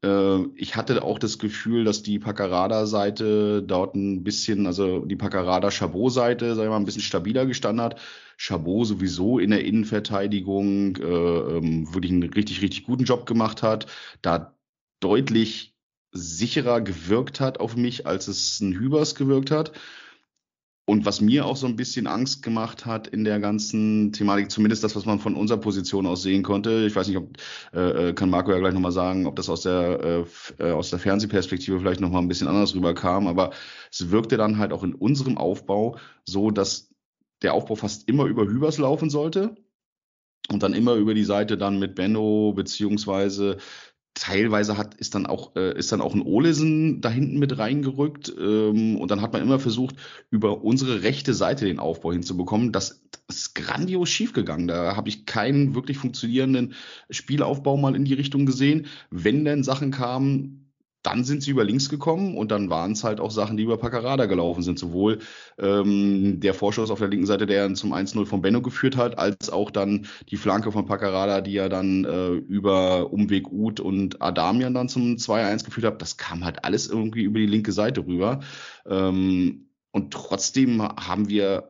ich 0.01 0.77
hatte 0.77 1.03
auch 1.03 1.19
das 1.19 1.39
Gefühl, 1.39 1.85
dass 1.85 2.05
die 2.05 2.21
Paccarada-Seite 2.21 3.65
dort 3.65 3.97
ein 3.97 4.23
bisschen, 4.23 4.67
also 4.67 5.05
die 5.05 5.17
Paccarada-Chabot-Seite, 5.17 6.55
sagen 6.55 6.67
wir 6.67 6.71
mal, 6.71 6.77
ein 6.77 6.85
bisschen 6.85 7.03
stabiler 7.03 7.47
gestanden 7.47 7.85
hat. 7.85 8.01
Chabot 8.37 8.87
sowieso 8.87 9.41
in 9.41 9.51
der 9.51 9.65
Innenverteidigung 9.65 10.97
äh, 10.97 11.03
ähm, 11.03 11.93
wirklich 11.93 12.13
einen 12.13 12.23
richtig, 12.23 12.63
richtig 12.63 12.85
guten 12.85 13.05
Job 13.05 13.27
gemacht 13.27 13.65
hat, 13.65 13.87
da 14.23 14.57
deutlich 15.01 15.75
sicherer 16.13 16.81
gewirkt 16.81 17.41
hat 17.41 17.59
auf 17.59 17.77
mich, 17.77 18.07
als 18.07 18.29
es 18.29 18.61
ein 18.61 18.75
Hübers 18.75 19.17
gewirkt 19.17 19.51
hat. 19.51 19.73
Und 20.89 21.05
was 21.05 21.21
mir 21.21 21.45
auch 21.45 21.57
so 21.57 21.67
ein 21.67 21.77
bisschen 21.77 22.07
Angst 22.07 22.43
gemacht 22.43 22.87
hat 22.87 23.09
in 23.09 23.23
der 23.23 23.41
ganzen 23.41 24.11
Thematik, 24.11 24.51
zumindest 24.51 24.83
das, 24.83 24.97
was 24.97 25.05
man 25.05 25.19
von 25.19 25.35
unserer 25.35 25.59
Position 25.59 26.07
aus 26.07 26.23
sehen 26.23 26.43
konnte, 26.43 26.87
ich 26.87 26.97
weiß 26.97 27.09
nicht, 27.09 27.19
ob 27.19 27.37
äh, 27.75 28.09
äh 28.09 28.13
kann 28.15 28.31
Marco 28.31 28.53
ja 28.53 28.59
gleich 28.59 28.73
nochmal 28.73 28.91
sagen, 28.91 29.27
ob 29.27 29.37
das 29.37 29.51
aus 29.51 29.61
der 29.61 30.25
äh, 30.59 30.65
äh, 30.65 30.73
aus 30.73 30.89
der 30.89 30.99
Fernsehperspektive 30.99 31.79
vielleicht 31.79 32.01
nochmal 32.01 32.23
ein 32.23 32.29
bisschen 32.29 32.49
anders 32.49 32.75
rüberkam, 32.75 33.27
aber 33.27 33.51
es 33.93 34.11
wirkte 34.11 34.39
dann 34.39 34.57
halt 34.57 34.73
auch 34.73 34.83
in 34.83 34.95
unserem 34.95 35.37
Aufbau 35.37 35.99
so, 36.25 36.51
dass 36.51 36.89
der 37.43 37.53
Aufbau 37.53 37.75
fast 37.75 38.09
immer 38.09 38.25
über 38.25 38.47
Hübers 38.47 38.79
laufen 38.79 39.11
sollte 39.11 39.57
und 40.51 40.63
dann 40.63 40.73
immer 40.73 40.95
über 40.95 41.13
die 41.13 41.25
Seite 41.25 41.59
dann 41.59 41.79
mit 41.79 41.97
Benno 41.97 42.55
beziehungsweise 42.55 43.59
teilweise 44.19 44.77
hat, 44.77 44.95
ist 44.95 45.15
dann 45.15 45.27
auch, 45.27 45.55
äh, 45.57 45.79
ist 45.79 45.93
dann 45.93 46.01
auch 46.01 46.15
ein 46.15 46.23
Olesen 46.23 47.01
da 47.01 47.11
hinten 47.11 47.39
mit 47.39 47.59
reingerückt. 47.59 48.33
Ähm, 48.39 48.97
und 48.97 49.11
dann 49.11 49.23
hat 49.23 49.33
man 49.33 49.43
immer 49.43 49.59
versucht, 49.59 49.97
über 50.31 50.63
unsere 50.65 51.03
rechte 51.03 51.35
Seite 51.35 51.65
den 51.65 51.79
Aufbau 51.79 52.13
hinzubekommen. 52.13 52.73
Das, 52.73 53.03
das 53.27 53.37
ist 53.37 53.55
grandios 53.55 54.09
schiefgegangen. 54.09 54.69
Da 54.69 54.97
habe 54.97 55.09
ich 55.09 55.27
keinen 55.27 55.75
wirklich 55.75 55.99
funktionierenden 55.99 56.75
Spielaufbau 57.11 57.77
mal 57.77 57.95
in 57.95 58.05
die 58.05 58.15
Richtung 58.15 58.47
gesehen. 58.47 58.87
Wenn 59.11 59.45
denn 59.45 59.63
Sachen 59.63 59.91
kamen, 59.91 60.68
dann 61.03 61.25
sind 61.25 61.43
sie 61.43 61.53
über 61.53 61.65
links 61.65 61.89
gekommen 61.89 62.37
und 62.37 62.51
dann 62.51 62.71
waren 62.71 62.93
es 62.93 63.05
halt 63.05 63.21
auch 63.21 63.31
Sachen, 63.31 63.57
die 63.57 63.63
über 63.63 63.79
Paccarada 63.79 64.27
gelaufen 64.27 64.63
sind. 64.63 64.79
Sowohl 64.79 65.21
ähm, 65.59 66.41
der 66.41 66.55
Vorschuss 66.55 66.91
auf 66.91 66.99
der 66.99 67.09
linken 67.09 67.27
Seite, 67.27 67.47
der 67.47 67.73
zum 67.75 67.95
1-0 67.95 68.27
von 68.27 68.43
Benno 68.43 68.61
geführt 68.63 68.97
hat, 68.97 69.19
als 69.19 69.51
auch 69.51 69.71
dann 69.71 70.07
die 70.29 70.37
Flanke 70.37 70.73
von 70.73 70.87
Paccarada, 70.87 71.41
die 71.41 71.53
ja 71.53 71.69
dann 71.69 72.05
äh, 72.05 72.31
über 72.31 73.13
Umweg 73.13 73.51
Uth 73.51 73.81
und 73.81 74.21
Adamian 74.21 74.75
dann 74.75 74.89
zum 74.89 75.17
2-1 75.17 75.65
geführt 75.65 75.87
hat. 75.87 76.03
Das 76.03 76.17
kam 76.17 76.45
halt 76.45 76.65
alles 76.65 76.89
irgendwie 76.89 77.23
über 77.23 77.39
die 77.39 77.47
linke 77.47 77.73
Seite 77.73 78.07
rüber. 78.07 78.41
Ähm, 78.87 79.69
und 79.93 80.13
trotzdem 80.13 80.83
haben 80.83 81.29
wir 81.29 81.69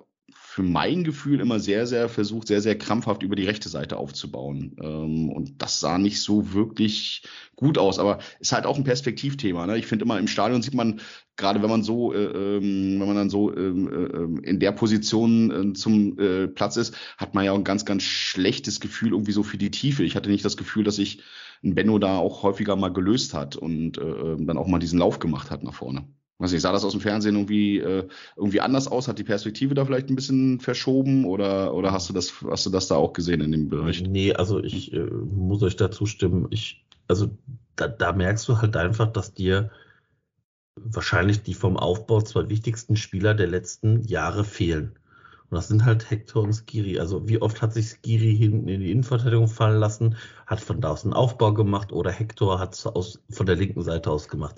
für 0.58 0.64
mein 0.64 1.04
Gefühl 1.04 1.38
immer 1.38 1.60
sehr, 1.60 1.86
sehr 1.86 2.08
versucht, 2.08 2.48
sehr, 2.48 2.60
sehr 2.60 2.76
krampfhaft 2.76 3.22
über 3.22 3.36
die 3.36 3.44
rechte 3.44 3.68
Seite 3.68 3.96
aufzubauen. 3.96 4.74
Ähm, 4.82 5.30
und 5.30 5.62
das 5.62 5.78
sah 5.78 5.98
nicht 5.98 6.20
so 6.20 6.52
wirklich 6.52 7.22
gut 7.54 7.78
aus, 7.78 8.00
aber 8.00 8.18
ist 8.40 8.50
halt 8.50 8.66
auch 8.66 8.76
ein 8.76 8.82
Perspektivthema. 8.82 9.68
Ne? 9.68 9.78
Ich 9.78 9.86
finde 9.86 10.04
immer 10.04 10.18
im 10.18 10.26
Stadion 10.26 10.60
sieht 10.60 10.74
man, 10.74 11.00
gerade 11.36 11.62
wenn 11.62 11.70
man 11.70 11.84
so, 11.84 12.12
äh, 12.12 12.24
ähm, 12.24 12.98
wenn 12.98 13.06
man 13.06 13.14
dann 13.14 13.30
so 13.30 13.56
ähm, 13.56 14.40
äh, 14.42 14.48
in 14.48 14.58
der 14.58 14.72
Position 14.72 15.76
zum 15.76 16.18
äh, 16.18 16.48
Platz 16.48 16.76
ist, 16.76 16.92
hat 17.18 17.34
man 17.34 17.44
ja 17.44 17.52
auch 17.52 17.58
ein 17.58 17.62
ganz, 17.62 17.84
ganz 17.84 18.02
schlechtes 18.02 18.80
Gefühl 18.80 19.12
irgendwie 19.12 19.30
so 19.30 19.44
für 19.44 19.58
die 19.58 19.70
Tiefe. 19.70 20.02
Ich 20.02 20.16
hatte 20.16 20.28
nicht 20.28 20.44
das 20.44 20.56
Gefühl, 20.56 20.82
dass 20.82 20.96
sich 20.96 21.22
ein 21.62 21.76
Benno 21.76 22.00
da 22.00 22.18
auch 22.18 22.42
häufiger 22.42 22.74
mal 22.74 22.92
gelöst 22.92 23.32
hat 23.32 23.54
und 23.54 23.92
dann 23.92 24.58
auch 24.58 24.66
mal 24.66 24.78
diesen 24.80 24.98
Lauf 24.98 25.20
gemacht 25.20 25.52
hat 25.52 25.62
nach 25.62 25.74
vorne. 25.74 26.04
Weiß 26.38 26.52
nicht, 26.52 26.62
sah 26.62 26.70
das 26.70 26.84
aus 26.84 26.92
dem 26.92 27.00
Fernsehen 27.00 27.34
irgendwie, 27.34 27.78
äh, 27.78 28.06
irgendwie 28.36 28.60
anders 28.60 28.86
aus? 28.86 29.08
Hat 29.08 29.18
die 29.18 29.24
Perspektive 29.24 29.74
da 29.74 29.84
vielleicht 29.84 30.08
ein 30.08 30.14
bisschen 30.14 30.60
verschoben 30.60 31.24
oder, 31.24 31.74
oder 31.74 31.90
hast 31.90 32.08
du 32.08 32.12
das, 32.12 32.32
hast 32.48 32.64
du 32.64 32.70
das 32.70 32.86
da 32.86 32.94
auch 32.94 33.12
gesehen 33.12 33.40
in 33.40 33.50
dem 33.50 33.68
Bericht? 33.68 34.06
Nee, 34.06 34.32
also 34.32 34.62
ich 34.62 34.92
äh, 34.92 35.00
muss 35.00 35.62
euch 35.64 35.74
dazu 35.74 36.06
stimmen. 36.06 36.46
Ich, 36.50 36.86
also 37.08 37.30
da, 37.74 37.88
da 37.88 38.12
merkst 38.12 38.48
du 38.48 38.58
halt 38.58 38.76
einfach, 38.76 39.08
dass 39.08 39.34
dir 39.34 39.70
wahrscheinlich 40.76 41.42
die 41.42 41.54
vom 41.54 41.76
Aufbau 41.76 42.20
zwei 42.20 42.48
wichtigsten 42.48 42.94
Spieler 42.94 43.34
der 43.34 43.48
letzten 43.48 44.04
Jahre 44.04 44.44
fehlen. 44.44 44.92
Und 45.50 45.56
das 45.56 45.68
sind 45.68 45.84
halt 45.84 46.10
Hector 46.10 46.42
und 46.44 46.52
Skiri. 46.52 47.00
Also 47.00 47.28
wie 47.28 47.40
oft 47.40 47.62
hat 47.62 47.72
sich 47.72 47.88
Skiri 47.88 48.36
hinten 48.36 48.68
in 48.68 48.80
die 48.80 48.92
Innenverteidigung 48.92 49.48
fallen 49.48 49.80
lassen, 49.80 50.16
hat 50.46 50.60
von 50.60 50.80
da 50.80 50.90
aus 50.90 51.04
einen 51.04 51.14
Aufbau 51.14 51.52
gemacht 51.52 51.90
oder 51.92 52.12
Hector 52.12 52.60
hat 52.60 52.74
es 52.74 53.20
von 53.30 53.46
der 53.46 53.56
linken 53.56 53.82
Seite 53.82 54.10
aus 54.10 54.28
gemacht. 54.28 54.56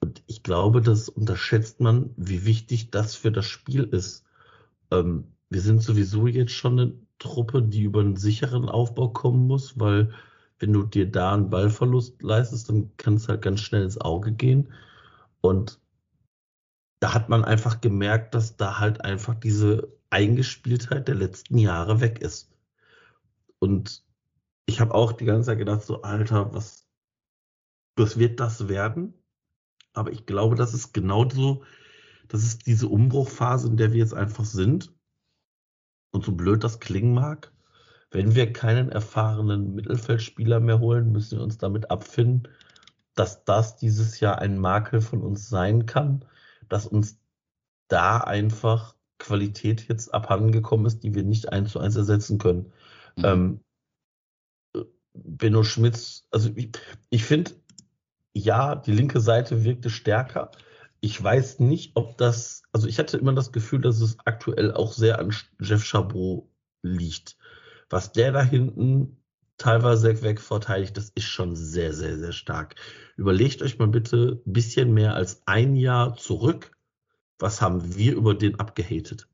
Und 0.00 0.22
ich 0.26 0.42
glaube, 0.42 0.80
das 0.80 1.08
unterschätzt 1.08 1.80
man, 1.80 2.10
wie 2.16 2.44
wichtig 2.44 2.90
das 2.90 3.14
für 3.14 3.30
das 3.30 3.46
Spiel 3.46 3.84
ist. 3.84 4.24
Ähm, 4.90 5.36
wir 5.50 5.60
sind 5.60 5.82
sowieso 5.82 6.26
jetzt 6.26 6.52
schon 6.52 6.78
eine 6.78 6.94
Truppe, 7.18 7.62
die 7.62 7.82
über 7.82 8.00
einen 8.00 8.16
sicheren 8.16 8.68
Aufbau 8.68 9.08
kommen 9.08 9.46
muss, 9.46 9.78
weil 9.78 10.12
wenn 10.58 10.72
du 10.72 10.84
dir 10.84 11.10
da 11.10 11.34
einen 11.34 11.50
Ballverlust 11.50 12.22
leistest, 12.22 12.68
dann 12.68 12.96
kann 12.96 13.14
es 13.14 13.28
halt 13.28 13.42
ganz 13.42 13.60
schnell 13.60 13.82
ins 13.82 14.00
Auge 14.00 14.32
gehen. 14.32 14.72
Und 15.40 15.80
da 17.00 17.14
hat 17.14 17.28
man 17.28 17.44
einfach 17.44 17.80
gemerkt, 17.80 18.34
dass 18.34 18.56
da 18.56 18.78
halt 18.78 19.02
einfach 19.04 19.34
diese 19.34 19.88
Eingespieltheit 20.10 21.08
der 21.08 21.14
letzten 21.14 21.58
Jahre 21.58 22.00
weg 22.00 22.20
ist. 22.20 22.50
Und 23.58 24.04
ich 24.66 24.80
habe 24.80 24.94
auch 24.94 25.12
die 25.12 25.24
ganze 25.24 25.46
Zeit 25.46 25.58
gedacht, 25.58 25.82
so, 25.82 26.02
Alter, 26.02 26.52
was, 26.54 26.86
was 27.96 28.18
wird 28.18 28.40
das 28.40 28.68
werden? 28.68 29.14
Aber 29.92 30.12
ich 30.12 30.26
glaube, 30.26 30.56
das 30.56 30.74
ist 30.74 30.92
genau 30.92 31.28
so, 31.28 31.64
das 32.28 32.44
ist 32.44 32.66
diese 32.66 32.88
Umbruchphase, 32.88 33.68
in 33.68 33.76
der 33.76 33.92
wir 33.92 33.98
jetzt 33.98 34.14
einfach 34.14 34.44
sind. 34.44 34.92
Und 36.12 36.24
so 36.24 36.32
blöd 36.32 36.64
das 36.64 36.80
klingen 36.80 37.14
mag, 37.14 37.52
wenn 38.10 38.34
wir 38.34 38.52
keinen 38.52 38.90
erfahrenen 38.90 39.74
Mittelfeldspieler 39.74 40.60
mehr 40.60 40.80
holen, 40.80 41.12
müssen 41.12 41.38
wir 41.38 41.44
uns 41.44 41.58
damit 41.58 41.90
abfinden, 41.90 42.48
dass 43.14 43.44
das 43.44 43.76
dieses 43.76 44.20
Jahr 44.20 44.38
ein 44.38 44.58
Makel 44.58 45.00
von 45.00 45.22
uns 45.22 45.48
sein 45.48 45.86
kann, 45.86 46.24
dass 46.68 46.86
uns 46.86 47.20
da 47.88 48.18
einfach 48.18 48.94
Qualität 49.18 49.88
jetzt 49.88 50.12
abhandengekommen 50.12 50.86
ist, 50.86 51.00
die 51.00 51.14
wir 51.14 51.22
nicht 51.22 51.52
eins 51.52 51.72
zu 51.72 51.78
eins 51.78 51.96
ersetzen 51.96 52.38
können. 52.38 52.72
Mhm. 53.16 53.24
Ähm, 53.24 53.60
Benno 55.12 55.62
Schmitz, 55.62 56.26
also 56.30 56.50
ich, 56.54 56.70
ich 57.10 57.24
finde, 57.24 57.52
ja, 58.32 58.76
die 58.76 58.92
linke 58.92 59.20
Seite 59.20 59.64
wirkte 59.64 59.90
stärker. 59.90 60.50
Ich 61.00 61.22
weiß 61.22 61.60
nicht, 61.60 61.92
ob 61.94 62.18
das, 62.18 62.62
also 62.72 62.86
ich 62.86 62.98
hatte 62.98 63.16
immer 63.16 63.32
das 63.32 63.52
Gefühl, 63.52 63.80
dass 63.80 64.00
es 64.00 64.18
aktuell 64.24 64.72
auch 64.72 64.92
sehr 64.92 65.18
an 65.18 65.34
Jeff 65.60 65.84
Chabot 65.84 66.48
liegt. 66.82 67.36
Was 67.88 68.12
der 68.12 68.32
da 68.32 68.42
hinten 68.42 69.16
teilweise 69.56 70.22
weg 70.22 70.40
verteidigt, 70.40 70.96
das 70.96 71.10
ist 71.10 71.24
schon 71.24 71.56
sehr, 71.56 71.92
sehr, 71.92 72.18
sehr 72.18 72.32
stark. 72.32 72.76
Überlegt 73.16 73.62
euch 73.62 73.78
mal 73.78 73.88
bitte 73.88 74.40
ein 74.46 74.52
bisschen 74.52 74.92
mehr 74.92 75.14
als 75.14 75.42
ein 75.46 75.74
Jahr 75.76 76.16
zurück. 76.16 76.72
Was 77.38 77.60
haben 77.60 77.96
wir 77.96 78.14
über 78.14 78.34
den 78.34 78.60
abgehatet? 78.60 79.26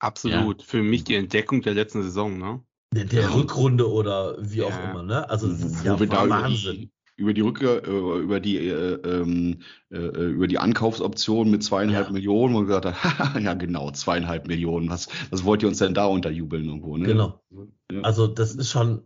Absolut. 0.00 0.60
Ja. 0.60 0.66
Für 0.66 0.82
mich 0.82 1.04
die 1.04 1.14
Entdeckung 1.14 1.62
der 1.62 1.74
letzten 1.74 2.02
Saison, 2.02 2.36
ne? 2.38 2.62
Der, 2.92 3.04
der 3.04 3.22
ja. 3.22 3.30
Rückrunde 3.30 3.90
oder 3.90 4.36
wie 4.40 4.58
ja. 4.58 4.66
auch 4.66 4.90
immer, 4.90 5.02
ne? 5.04 5.30
Also 5.30 5.48
das 5.48 5.62
ist 5.62 5.84
ja 5.84 5.98
Wahnsinn 5.98 6.90
über 7.16 7.34
die 7.34 7.40
Rückkehr, 7.40 7.84
äh, 7.86 8.18
über 8.20 8.40
die, 8.40 8.58
äh, 8.58 8.94
ähm, 9.04 9.60
äh, 9.90 9.98
äh, 9.98 10.30
über 10.30 10.46
die 10.46 10.58
Ankaufsoption 10.58 11.50
mit 11.50 11.62
zweieinhalb 11.62 12.06
ja. 12.06 12.12
Millionen 12.12 12.54
und 12.54 12.66
gesagt 12.66 12.86
hat, 12.86 13.36
ja 13.42 13.54
genau, 13.54 13.90
zweieinhalb 13.90 14.46
Millionen, 14.46 14.88
was, 14.88 15.08
was 15.30 15.44
wollt 15.44 15.62
ihr 15.62 15.68
uns 15.68 15.78
denn 15.78 15.94
da 15.94 16.06
unterjubeln 16.06 16.64
irgendwo, 16.64 16.96
ne? 16.96 17.06
Genau. 17.06 17.42
Ja. 17.90 18.00
Also 18.02 18.26
das 18.26 18.54
ist 18.54 18.70
schon, 18.70 19.02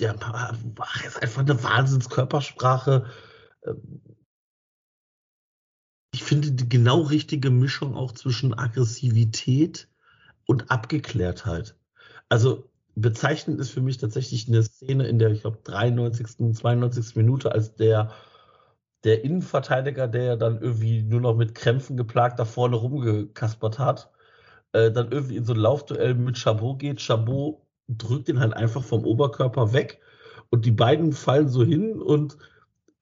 der 0.00 0.14
ist 0.14 1.22
einfach 1.22 1.42
eine 1.42 1.62
Wahnsinnskörpersprache. 1.62 3.06
Ähm, 3.64 4.00
ich 6.12 6.24
finde 6.24 6.50
die 6.52 6.68
genau 6.68 7.02
richtige 7.02 7.50
Mischung 7.50 7.94
auch 7.94 8.12
zwischen 8.12 8.54
Aggressivität 8.54 9.88
und 10.46 10.70
Abgeklärtheit. 10.70 11.76
Also 12.28 12.70
bezeichnend 13.00 13.60
ist 13.60 13.70
für 13.70 13.80
mich 13.80 13.98
tatsächlich 13.98 14.48
eine 14.48 14.62
Szene 14.62 15.06
in 15.06 15.18
der, 15.18 15.30
ich 15.30 15.42
glaube, 15.42 15.58
93., 15.64 16.54
92. 16.54 17.16
Minute, 17.16 17.52
als 17.52 17.74
der, 17.74 18.12
der 19.04 19.24
Innenverteidiger, 19.24 20.08
der 20.08 20.24
ja 20.24 20.36
dann 20.36 20.60
irgendwie 20.60 21.02
nur 21.02 21.20
noch 21.20 21.36
mit 21.36 21.54
Krämpfen 21.54 21.96
geplagt 21.96 22.38
da 22.38 22.44
vorne 22.44 22.76
rumgekaspert 22.76 23.78
hat, 23.78 24.10
äh, 24.72 24.90
dann 24.90 25.12
irgendwie 25.12 25.36
in 25.36 25.44
so 25.44 25.54
ein 25.54 25.60
Laufduell 25.60 26.14
mit 26.14 26.38
Chabot 26.38 26.78
geht. 26.78 27.00
Chabot 27.00 27.62
drückt 27.88 28.28
ihn 28.28 28.40
halt 28.40 28.54
einfach 28.54 28.82
vom 28.82 29.04
Oberkörper 29.04 29.72
weg 29.72 30.00
und 30.50 30.64
die 30.66 30.72
beiden 30.72 31.12
fallen 31.12 31.48
so 31.48 31.64
hin 31.64 32.00
und 32.00 32.36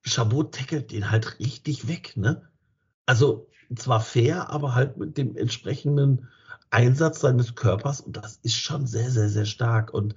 Chabot 0.02 0.54
tackelt 0.54 0.92
den 0.92 1.10
halt 1.10 1.38
richtig 1.40 1.88
weg, 1.88 2.16
ne? 2.16 2.42
Also 3.06 3.48
zwar 3.74 4.00
fair, 4.00 4.50
aber 4.50 4.74
halt 4.74 4.96
mit 4.96 5.18
dem 5.18 5.36
entsprechenden 5.36 6.28
Einsatz 6.70 7.20
seines 7.20 7.54
Körpers 7.54 8.00
und 8.00 8.16
das 8.16 8.38
ist 8.42 8.56
schon 8.56 8.86
sehr, 8.86 9.10
sehr, 9.10 9.28
sehr 9.28 9.44
stark. 9.44 9.92
Und 9.94 10.14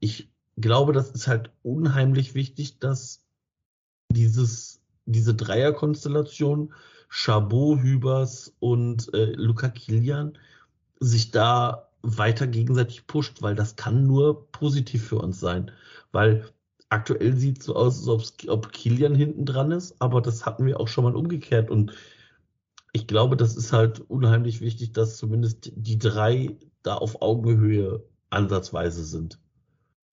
ich 0.00 0.30
glaube, 0.56 0.92
das 0.92 1.10
ist 1.10 1.28
halt 1.28 1.50
unheimlich 1.62 2.34
wichtig, 2.34 2.78
dass 2.78 3.24
dieses, 4.10 4.80
diese 5.06 5.34
Dreierkonstellation, 5.34 6.72
Chabot, 7.08 7.80
Hübers 7.80 8.54
und 8.58 9.12
äh, 9.14 9.32
Luca 9.32 9.68
Kilian, 9.68 10.38
sich 11.00 11.30
da 11.30 11.88
weiter 12.02 12.46
gegenseitig 12.46 13.06
pusht, 13.06 13.42
weil 13.42 13.54
das 13.54 13.76
kann 13.76 14.06
nur 14.06 14.50
positiv 14.50 15.06
für 15.08 15.18
uns 15.18 15.40
sein. 15.40 15.70
Weil 16.10 16.48
aktuell 16.88 17.36
sieht 17.36 17.60
es 17.60 17.66
so 17.66 17.76
aus, 17.76 18.08
als 18.08 18.48
ob 18.48 18.72
Kilian 18.72 19.14
hinten 19.14 19.46
dran 19.46 19.72
ist, 19.72 19.96
aber 20.00 20.20
das 20.20 20.46
hatten 20.46 20.66
wir 20.66 20.80
auch 20.80 20.88
schon 20.88 21.04
mal 21.04 21.16
umgekehrt. 21.16 21.70
Und 21.70 21.92
ich 22.92 23.06
glaube, 23.06 23.36
das 23.36 23.56
ist 23.56 23.72
halt 23.72 24.00
unheimlich 24.00 24.60
wichtig, 24.60 24.92
dass 24.92 25.16
zumindest 25.16 25.72
die 25.74 25.98
drei 25.98 26.56
da 26.82 26.96
auf 26.96 27.22
Augenhöhe 27.22 28.04
ansatzweise 28.30 29.04
sind. 29.04 29.38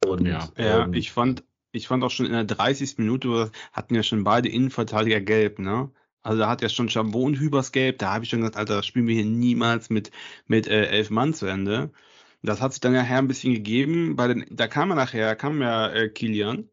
Und, 0.05 0.25
ja, 0.25 0.49
ja 0.57 0.83
ähm, 0.85 0.93
ich 0.93 1.11
fand, 1.11 1.43
ich 1.71 1.87
fand 1.87 2.03
auch 2.03 2.11
schon 2.11 2.25
in 2.25 2.31
der 2.31 2.45
30. 2.45 2.97
Minute 2.97 3.51
hatten 3.73 3.95
ja 3.95 4.03
schon 4.03 4.23
beide 4.23 4.49
Innenverteidiger 4.49 5.19
gelb, 5.19 5.59
ne? 5.59 5.91
Also 6.21 6.39
da 6.39 6.49
hat 6.49 6.61
ja 6.61 6.69
schon 6.69 6.89
Chambon 6.89 7.23
und 7.23 7.39
Hübers 7.39 7.71
gelb, 7.71 7.99
da 7.99 8.13
habe 8.13 8.23
ich 8.23 8.29
schon 8.29 8.39
gesagt, 8.39 8.57
Alter, 8.57 8.75
das 8.75 8.85
spielen 8.85 9.07
wir 9.07 9.15
hier 9.15 9.25
niemals 9.25 9.89
mit, 9.89 10.11
mit 10.47 10.67
äh, 10.67 10.85
elf 10.87 11.09
Mann 11.09 11.33
zu 11.33 11.45
Ende. 11.45 11.91
Das 12.41 12.61
hat 12.61 12.73
sich 12.73 12.81
dann 12.81 12.93
nachher 12.93 13.17
ein 13.17 13.27
bisschen 13.27 13.53
gegeben, 13.53 14.15
bei 14.15 14.27
den, 14.27 14.45
da 14.49 14.67
kam 14.67 14.91
er 14.91 14.95
nachher, 14.95 15.35
kam 15.35 15.61
ja 15.61 15.89
äh, 15.89 16.09
Kilian 16.09 16.69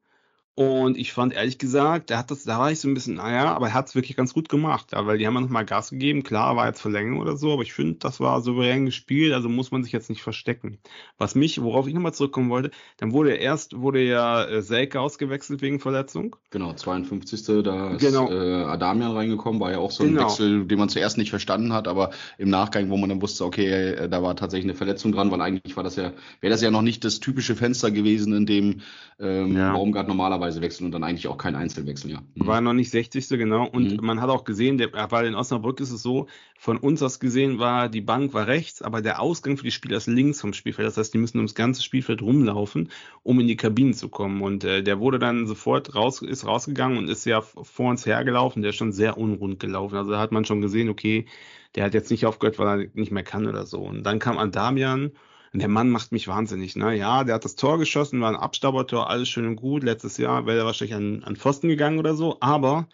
und 0.57 0.97
ich 0.97 1.13
fand 1.13 1.35
ehrlich 1.35 1.59
gesagt, 1.59 2.09
der 2.09 2.17
hat 2.17 2.31
das, 2.31 2.45
da 2.45 2.59
war 2.59 2.73
ich 2.73 2.81
so 2.81 2.89
ein 2.89 2.95
bisschen, 2.95 3.17
naja, 3.17 3.55
aber 3.55 3.67
er 3.67 3.75
hat 3.75 3.89
es 3.89 3.95
wirklich 3.95 4.17
ganz 4.17 4.33
gut 4.33 4.49
gemacht, 4.49 4.93
ja, 4.93 5.07
weil 5.07 5.19
die 5.19 5.27
haben 5.27 5.35
ja 5.35 5.43
nochmal 5.43 5.67
Gas 5.67 5.91
gegeben. 5.91 6.23
Klar, 6.23 6.57
war 6.57 6.67
jetzt 6.67 6.81
Verlängerung 6.81 7.21
oder 7.21 7.37
so, 7.37 7.53
aber 7.53 7.61
ich 7.61 7.75
finde, 7.75 7.99
das 7.99 8.21
war 8.21 8.41
souverän 8.41 8.87
gespielt, 8.87 9.35
also 9.35 9.51
muss 9.51 9.71
man 9.71 9.85
sich 9.85 9.93
jetzt 9.93 10.09
nicht 10.09 10.23
verstecken. 10.23 10.79
Was 11.19 11.35
mich, 11.35 11.61
worauf 11.61 11.87
ich 11.87 11.93
nochmal 11.93 12.15
zurückkommen 12.15 12.49
wollte, 12.49 12.71
dann 12.97 13.13
wurde 13.13 13.35
erst, 13.35 13.79
wurde 13.79 14.03
ja 14.03 14.45
äh, 14.45 14.63
Selke 14.63 14.99
ausgewechselt 14.99 15.61
wegen 15.61 15.79
Verletzung. 15.79 16.37
Genau, 16.49 16.73
52. 16.73 17.63
Da 17.63 17.91
ist 17.91 18.01
genau. 18.01 18.31
äh, 18.31 18.65
Adamian 18.65 19.13
reingekommen, 19.13 19.61
war 19.61 19.73
ja 19.73 19.79
auch 19.79 19.91
so 19.91 20.05
ein 20.05 20.15
genau. 20.15 20.23
Wechsel, 20.23 20.65
den 20.65 20.79
man 20.79 20.89
zuerst 20.89 21.19
nicht 21.19 21.29
verstanden 21.29 21.75
hat, 21.75 21.87
aber 21.87 22.13
im 22.39 22.49
Nachgang, 22.49 22.89
wo 22.89 22.97
man 22.97 23.11
dann 23.11 23.21
wusste, 23.21 23.45
okay, 23.45 23.67
äh, 23.67 24.09
da 24.09 24.23
war 24.23 24.35
tatsächlich 24.37 24.65
eine 24.65 24.75
Verletzung 24.75 25.13
dran, 25.13 25.31
weil 25.31 25.43
eigentlich 25.43 25.77
war 25.77 25.85
das 25.85 25.97
ja, 25.97 26.15
wäre 26.41 26.51
das 26.51 26.63
ja 26.63 26.71
noch 26.71 26.81
nicht 26.81 27.05
das 27.05 27.21
typische 27.21 27.57
Fenster 27.57 27.91
gewesen, 27.91 28.33
in 28.33 28.47
dem 28.47 28.81
ähm, 29.19 29.55
ja. 29.55 29.75
Baumgart 29.75 30.09
normalerweise 30.09 30.46
phasenweise 30.47 30.63
wechseln 30.63 30.87
und 30.87 30.93
dann 30.93 31.05
eigentlich 31.05 31.29
auch 31.29 31.39
kein 31.39 31.55
Einzelwechsel, 31.55 32.11
ja. 32.11 32.23
Mhm. 32.35 32.47
War 32.47 32.61
noch 32.61 32.73
nicht 32.73 32.91
60. 32.91 33.29
genau. 33.31 33.67
Und 33.67 34.01
mhm. 34.01 34.07
man 34.07 34.21
hat 34.21 34.31
auch 34.31 34.45
gesehen, 34.45 34.79
der, 34.79 34.91
weil 35.11 35.27
in 35.27 35.35
Osnabrück 35.35 35.81
ist 35.81 35.91
es 35.91 36.03
so, 36.03 36.27
von 36.59 36.79
uns 36.79 37.03
aus 37.03 37.21
gesehen 37.21 37.59
war 37.59 37.89
die 37.89 38.01
Bank 38.01 38.33
war 38.33 38.47
rechts, 38.47 38.83
aber 38.83 39.03
der 39.03 39.21
Ausgang 39.21 39.57
für 39.57 39.65
die 39.65 39.71
Spieler 39.71 39.97
ist 39.97 40.07
links 40.07 40.41
vom 40.41 40.53
Spielfeld. 40.53 40.89
Das 40.89 40.97
heißt, 40.97 41.13
die 41.13 41.19
müssen 41.19 41.39
ums 41.39 41.55
ganze 41.55 41.83
Spielfeld 41.83 42.23
rumlaufen, 42.23 42.91
um 43.23 43.41
in 43.41 43.47
die 43.47 43.57
Kabinen 43.57 43.95
zu 43.95 44.09
kommen. 44.09 44.43
Und 44.43 44.65
äh, 44.65 44.83
der 44.83 45.01
wurde 45.01 45.19
dann 45.19 45.47
sofort 45.47 45.95
raus, 45.95 46.23
ist 46.23 46.47
rausgegangen 46.47 46.99
und 46.99 47.09
ist 47.09 47.27
ja 47.27 47.41
vor 47.41 47.91
uns 47.91 48.07
hergelaufen. 48.07 48.63
Der 48.63 48.71
ist 48.71 48.77
schon 48.77 48.93
sehr 48.93 49.19
unrund 49.19 49.61
gelaufen. 49.61 49.97
Also 49.97 50.13
da 50.13 50.19
hat 50.19 50.33
man 50.33 50.45
schon 50.45 50.61
gesehen, 50.61 50.89
okay, 50.89 51.27
der 51.75 51.85
hat 51.85 51.95
jetzt 51.95 52.11
nicht 52.11 52.25
aufgehört, 52.25 52.59
weil 52.59 52.81
er 52.81 52.89
nicht 52.95 53.13
mehr 53.13 53.23
kann 53.23 53.47
oder 53.47 53.67
so. 53.67 53.83
Und 53.83 54.05
dann 54.05 54.19
kam 54.19 54.39
Andamian 54.39 55.07
und 55.07 55.17
der 55.59 55.69
Mann 55.69 55.91
macht 55.91 56.13
mich 56.13 56.29
wahnsinnig. 56.29 56.77
Ne? 56.77 56.97
Ja, 56.97 57.25
der 57.25 57.37
hat 57.37 57.45
das 57.45 57.57
Tor 57.57 57.79
geschossen, 57.79 58.21
war 58.21 58.31
ein 58.31 58.37
Abstaubertor, 58.37 59.09
alles 59.09 59.29
schön 59.29 59.47
und 59.47 59.57
gut. 59.57 59.83
Letztes 59.83 60.17
Jahr 60.17 60.47
wäre 60.47 60.59
er 60.59 60.65
wahrscheinlich 60.65 60.97
an, 60.97 61.23
an 61.23 61.37
Pfosten 61.37 61.69
gegangen 61.69 61.99
oder 61.99 62.15
so. 62.15 62.39
Aber 62.41 62.89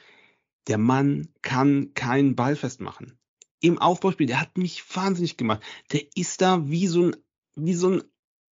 der 0.68 0.78
Mann 0.78 1.28
kann 1.42 1.94
keinen 1.94 2.36
Ball 2.36 2.56
festmachen. 2.56 3.18
Im 3.60 3.78
Aufbauspiel, 3.78 4.26
der 4.26 4.40
hat 4.40 4.58
mich 4.58 4.84
wahnsinnig 4.94 5.36
gemacht. 5.36 5.62
Der 5.92 6.02
ist 6.14 6.40
da 6.40 6.68
wie 6.68 6.86
so 6.86 7.04
ein, 7.04 7.16
wie 7.54 7.74
so 7.74 7.90
ein 7.90 8.02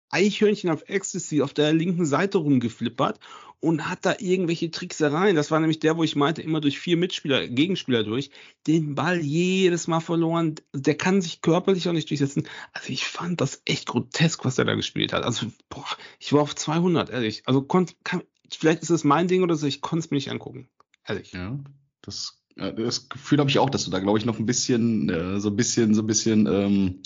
Eichhörnchen 0.09 0.69
auf 0.69 0.87
Ecstasy 0.87 1.41
auf 1.41 1.53
der 1.53 1.73
linken 1.73 2.05
Seite 2.05 2.37
rumgeflippert 2.37 3.19
und 3.59 3.89
hat 3.89 4.05
da 4.05 4.15
irgendwelche 4.19 4.69
Tricksereien. 4.69 5.35
Das 5.35 5.49
war 5.49 5.59
nämlich 5.59 5.79
der, 5.79 5.97
wo 5.97 6.03
ich 6.03 6.15
meinte, 6.15 6.41
immer 6.41 6.61
durch 6.61 6.79
vier 6.79 6.97
Mitspieler, 6.97 7.47
Gegenspieler 7.47 8.03
durch, 8.03 8.29
den 8.67 8.95
Ball 8.95 9.19
jedes 9.19 9.87
Mal 9.87 9.99
verloren. 9.99 10.55
Der 10.73 10.95
kann 10.95 11.21
sich 11.21 11.41
körperlich 11.41 11.89
auch 11.89 11.93
nicht 11.93 12.09
durchsetzen. 12.09 12.47
Also 12.73 12.93
ich 12.93 13.05
fand 13.05 13.41
das 13.41 13.61
echt 13.65 13.87
grotesk, 13.87 14.45
was 14.45 14.57
er 14.57 14.65
da 14.65 14.75
gespielt 14.75 15.13
hat. 15.13 15.23
Also, 15.23 15.47
boah, 15.69 15.85
ich 16.19 16.33
war 16.33 16.41
auf 16.41 16.55
200, 16.55 17.09
ehrlich. 17.09 17.43
Also, 17.45 17.61
konnt, 17.61 17.95
kann, 18.03 18.21
vielleicht 18.51 18.83
ist 18.83 18.91
es 18.91 19.03
mein 19.03 19.27
Ding 19.27 19.43
oder 19.43 19.55
so, 19.55 19.65
ich 19.65 19.81
konnte 19.81 20.05
es 20.05 20.11
mir 20.11 20.17
nicht 20.17 20.29
angucken. 20.29 20.69
Ehrlich. 21.05 21.31
Ja, 21.31 21.57
das, 22.01 22.43
das 22.55 23.09
Gefühl 23.09 23.39
habe 23.39 23.49
ich 23.49 23.59
auch, 23.59 23.69
dass 23.69 23.85
du 23.85 23.91
da, 23.91 23.99
glaube 23.99 24.19
ich, 24.19 24.25
noch 24.25 24.39
ein 24.39 24.45
bisschen, 24.45 25.09
äh, 25.09 25.39
so 25.39 25.49
ein 25.49 25.55
bisschen, 25.55 25.93
so 25.95 26.03
ein 26.03 26.07
bisschen, 26.07 26.47
ähm, 26.47 27.01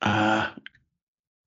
äh, 0.00 0.42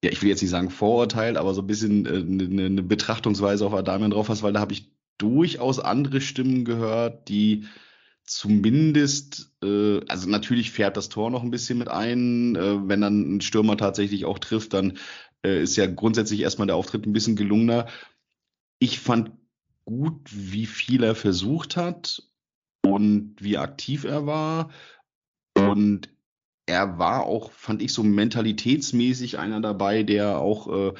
ja, 0.04 0.12
ich 0.12 0.22
will 0.22 0.30
jetzt 0.30 0.42
nicht 0.42 0.52
sagen 0.52 0.70
Vorurteil, 0.70 1.38
aber 1.38 1.54
so 1.54 1.62
ein 1.62 1.68
bisschen 1.68 2.06
äh, 2.06 2.10
eine, 2.10 2.66
eine 2.66 2.84
Betrachtungsweise 2.84 3.66
auf 3.66 3.74
Adamian 3.74 4.12
drauf 4.12 4.30
hast, 4.30 4.44
weil 4.44 4.54
da 4.54 4.60
habe 4.60 4.74
ich 4.74 4.92
durchaus 5.18 5.80
andere 5.80 6.22
Stimmen 6.22 6.64
gehört, 6.64 7.28
die 7.28 7.66
zumindest, 8.24 9.52
äh, 9.64 10.00
also 10.08 10.30
natürlich 10.30 10.72
fährt 10.72 10.96
das 10.96 11.10
Tor 11.10 11.30
noch 11.32 11.44
ein 11.44 11.52
bisschen 11.52 11.78
mit 11.78 11.90
ein. 11.90 12.56
Äh, 12.56 12.88
wenn 12.88 13.02
dann 13.02 13.38
ein 13.38 13.42
Stürmer 13.42 13.76
tatsächlich 13.76 14.26
auch 14.26 14.40
trifft, 14.40 14.74
dann 14.74 14.98
äh, 15.44 15.62
ist 15.64 15.76
ja 15.76 15.86
grundsätzlich 15.88 16.42
erstmal 16.42 16.68
der 16.68 16.76
Auftritt 16.76 17.06
ein 17.06 17.14
bisschen 17.14 17.36
gelungener. 17.36 17.88
Ich 18.80 19.00
fand 19.00 19.32
gut, 19.84 20.22
wie 20.32 20.68
viel 20.68 21.04
er 21.04 21.16
versucht 21.16 21.76
hat 21.76 22.24
und 22.82 23.36
wie 23.40 23.58
aktiv 23.58 24.04
er 24.06 24.26
war. 24.26 24.70
Und 25.58 26.10
er 26.70 27.00
war 27.00 27.24
auch, 27.24 27.52
fand 27.52 27.82
ich, 27.82 27.92
so 27.94 28.04
mentalitätsmäßig 28.04 29.40
einer 29.40 29.60
dabei, 29.60 30.04
der 30.04 30.38
auch 30.38 30.92
äh, 30.92 30.94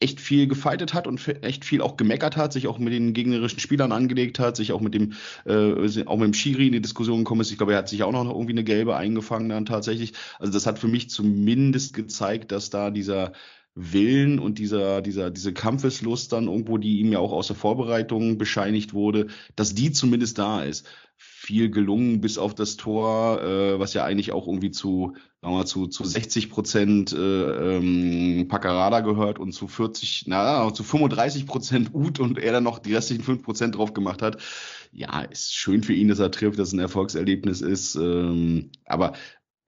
echt 0.00 0.20
viel 0.20 0.48
gefeitet 0.48 0.94
hat 0.94 1.06
und 1.06 1.26
echt 1.42 1.64
viel 1.64 1.82
auch 1.82 1.96
gemeckert 1.96 2.36
hat, 2.36 2.52
sich 2.52 2.66
auch 2.66 2.78
mit 2.78 2.92
den 2.92 3.12
gegnerischen 3.12 3.60
Spielern 3.60 3.92
angelegt 3.92 4.38
hat, 4.38 4.56
sich 4.56 4.72
auch 4.72 4.80
mit 4.80 4.94
dem, 4.94 5.12
äh, 5.44 6.06
auch 6.06 6.16
mit 6.16 6.26
dem 6.26 6.34
Schiri 6.34 6.66
in 6.66 6.72
die 6.72 6.80
Diskussion 6.80 7.18
gekommen 7.18 7.42
ist. 7.42 7.50
Ich 7.52 7.58
glaube, 7.58 7.72
er 7.72 7.78
hat 7.78 7.88
sich 7.88 8.02
auch 8.02 8.12
noch 8.12 8.24
irgendwie 8.28 8.52
eine 8.52 8.64
gelbe 8.64 8.96
eingefangen 8.96 9.50
dann 9.50 9.66
tatsächlich. 9.66 10.14
Also 10.38 10.52
das 10.52 10.66
hat 10.66 10.78
für 10.78 10.88
mich 10.88 11.10
zumindest 11.10 11.94
gezeigt, 11.94 12.50
dass 12.50 12.70
da 12.70 12.90
dieser 12.90 13.32
Willen 13.74 14.38
und 14.38 14.58
dieser, 14.58 15.00
dieser, 15.00 15.30
diese 15.30 15.52
Kampfeslust 15.52 16.32
dann 16.32 16.48
irgendwo, 16.48 16.76
die 16.76 17.00
ihm 17.00 17.12
ja 17.12 17.18
auch 17.18 17.32
aus 17.32 17.46
der 17.46 17.56
Vorbereitung 17.56 18.36
bescheinigt 18.36 18.92
wurde, 18.92 19.28
dass 19.56 19.74
die 19.74 19.92
zumindest 19.92 20.38
da 20.38 20.62
ist 20.62 20.86
viel 21.22 21.70
gelungen, 21.70 22.20
bis 22.22 22.38
auf 22.38 22.54
das 22.54 22.76
Tor, 22.76 23.42
äh, 23.42 23.78
was 23.78 23.92
ja 23.92 24.04
eigentlich 24.04 24.32
auch 24.32 24.46
irgendwie 24.46 24.70
zu, 24.70 25.14
sagen 25.42 25.52
wir 25.52 25.58
mal, 25.58 25.66
zu, 25.66 25.86
zu 25.86 26.02
60 26.02 26.48
Prozent 26.48 27.12
äh, 27.12 27.76
ähm, 27.76 28.48
Paccarada 28.48 29.00
gehört 29.00 29.38
und 29.38 29.52
zu 29.52 29.68
40, 29.68 30.24
na, 30.28 30.72
zu 30.72 30.82
35 30.82 31.46
Prozent 31.46 31.94
Ut 31.94 32.20
und 32.20 32.38
er 32.38 32.52
dann 32.52 32.64
noch 32.64 32.78
die 32.78 32.94
restlichen 32.94 33.22
5 33.22 33.42
Prozent 33.42 33.76
drauf 33.76 33.92
gemacht 33.92 34.22
hat. 34.22 34.38
Ja, 34.92 35.20
ist 35.20 35.54
schön 35.54 35.82
für 35.82 35.92
ihn, 35.92 36.08
dass 36.08 36.20
er 36.20 36.30
trifft, 36.30 36.58
dass 36.58 36.68
es 36.68 36.74
ein 36.74 36.78
Erfolgserlebnis 36.80 37.60
ist. 37.60 37.96
Ähm, 37.96 38.70
aber 38.86 39.12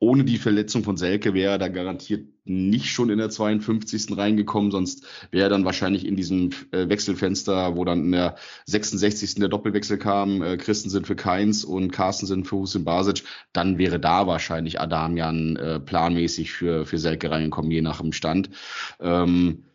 ohne 0.03 0.25
die 0.25 0.39
Verletzung 0.39 0.83
von 0.83 0.97
Selke 0.97 1.33
wäre 1.33 1.53
er 1.53 1.59
da 1.59 1.69
garantiert 1.69 2.27
nicht 2.45 2.87
schon 2.87 3.09
in 3.09 3.19
der 3.19 3.31
52. 3.31 4.19
reingekommen, 4.19 4.73
sonst 4.73 5.07
wäre 5.31 5.45
er 5.45 5.49
dann 5.49 5.65
wahrscheinlich 5.65 6.05
in 6.05 6.17
diesem 6.17 6.51
äh, 6.73 6.89
Wechselfenster, 6.89 7.77
wo 7.77 7.85
dann 7.85 8.07
in 8.07 8.11
der 8.11 8.35
66. 8.67 9.37
der 9.37 9.49
Doppelwechsel 9.49 9.99
kam, 9.99 10.43
äh, 10.43 10.57
Christensen 10.57 11.05
für 11.05 11.15
Keins 11.15 11.65
und 11.65 11.93
Carstensen 11.93 12.45
für 12.45 12.57
Husin 12.57 12.85
Basic, 12.85 13.23
dann 13.53 13.79
wäre 13.79 14.01
da 14.01 14.27
wahrscheinlich 14.27 14.81
Adamian 14.81 15.55
äh, 15.55 15.79
planmäßig 15.79 16.51
für, 16.51 16.85
für 16.85 16.99
Selke 16.99 17.31
reingekommen, 17.31 17.71
je 17.71 17.83
nach 17.83 18.01
dem 18.01 18.13
Stand. 18.13 18.51
Ähm, 18.99 19.67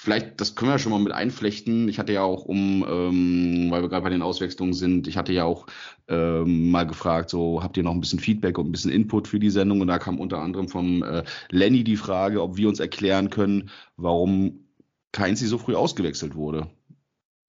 vielleicht, 0.00 0.40
das 0.40 0.54
können 0.54 0.70
wir 0.70 0.78
schon 0.78 0.92
mal 0.92 0.98
mit 0.98 1.12
einflechten. 1.12 1.86
Ich 1.86 1.98
hatte 1.98 2.14
ja 2.14 2.22
auch 2.22 2.46
um, 2.46 2.86
ähm, 2.88 3.70
weil 3.70 3.82
wir 3.82 3.90
gerade 3.90 4.02
bei 4.02 4.08
den 4.08 4.22
Auswechslungen 4.22 4.72
sind, 4.72 5.06
ich 5.06 5.18
hatte 5.18 5.34
ja 5.34 5.44
auch 5.44 5.66
ähm, 6.08 6.70
mal 6.70 6.86
gefragt, 6.86 7.28
so 7.28 7.62
habt 7.62 7.76
ihr 7.76 7.82
noch 7.82 7.92
ein 7.92 8.00
bisschen 8.00 8.18
Feedback 8.18 8.56
und 8.56 8.66
ein 8.66 8.72
bisschen 8.72 8.90
Input 8.90 9.28
für 9.28 9.38
die 9.38 9.50
Sendung? 9.50 9.82
Und 9.82 9.88
da 9.88 9.98
kam 9.98 10.18
unter 10.18 10.38
anderem 10.38 10.68
vom 10.68 11.02
äh, 11.02 11.22
Lenny 11.50 11.84
die 11.84 11.98
Frage, 11.98 12.40
ob 12.40 12.56
wir 12.56 12.66
uns 12.68 12.80
erklären 12.80 13.28
können, 13.28 13.68
warum 13.98 14.64
Keinzi 15.12 15.46
so 15.46 15.58
früh 15.58 15.74
ausgewechselt 15.74 16.34
wurde. 16.34 16.70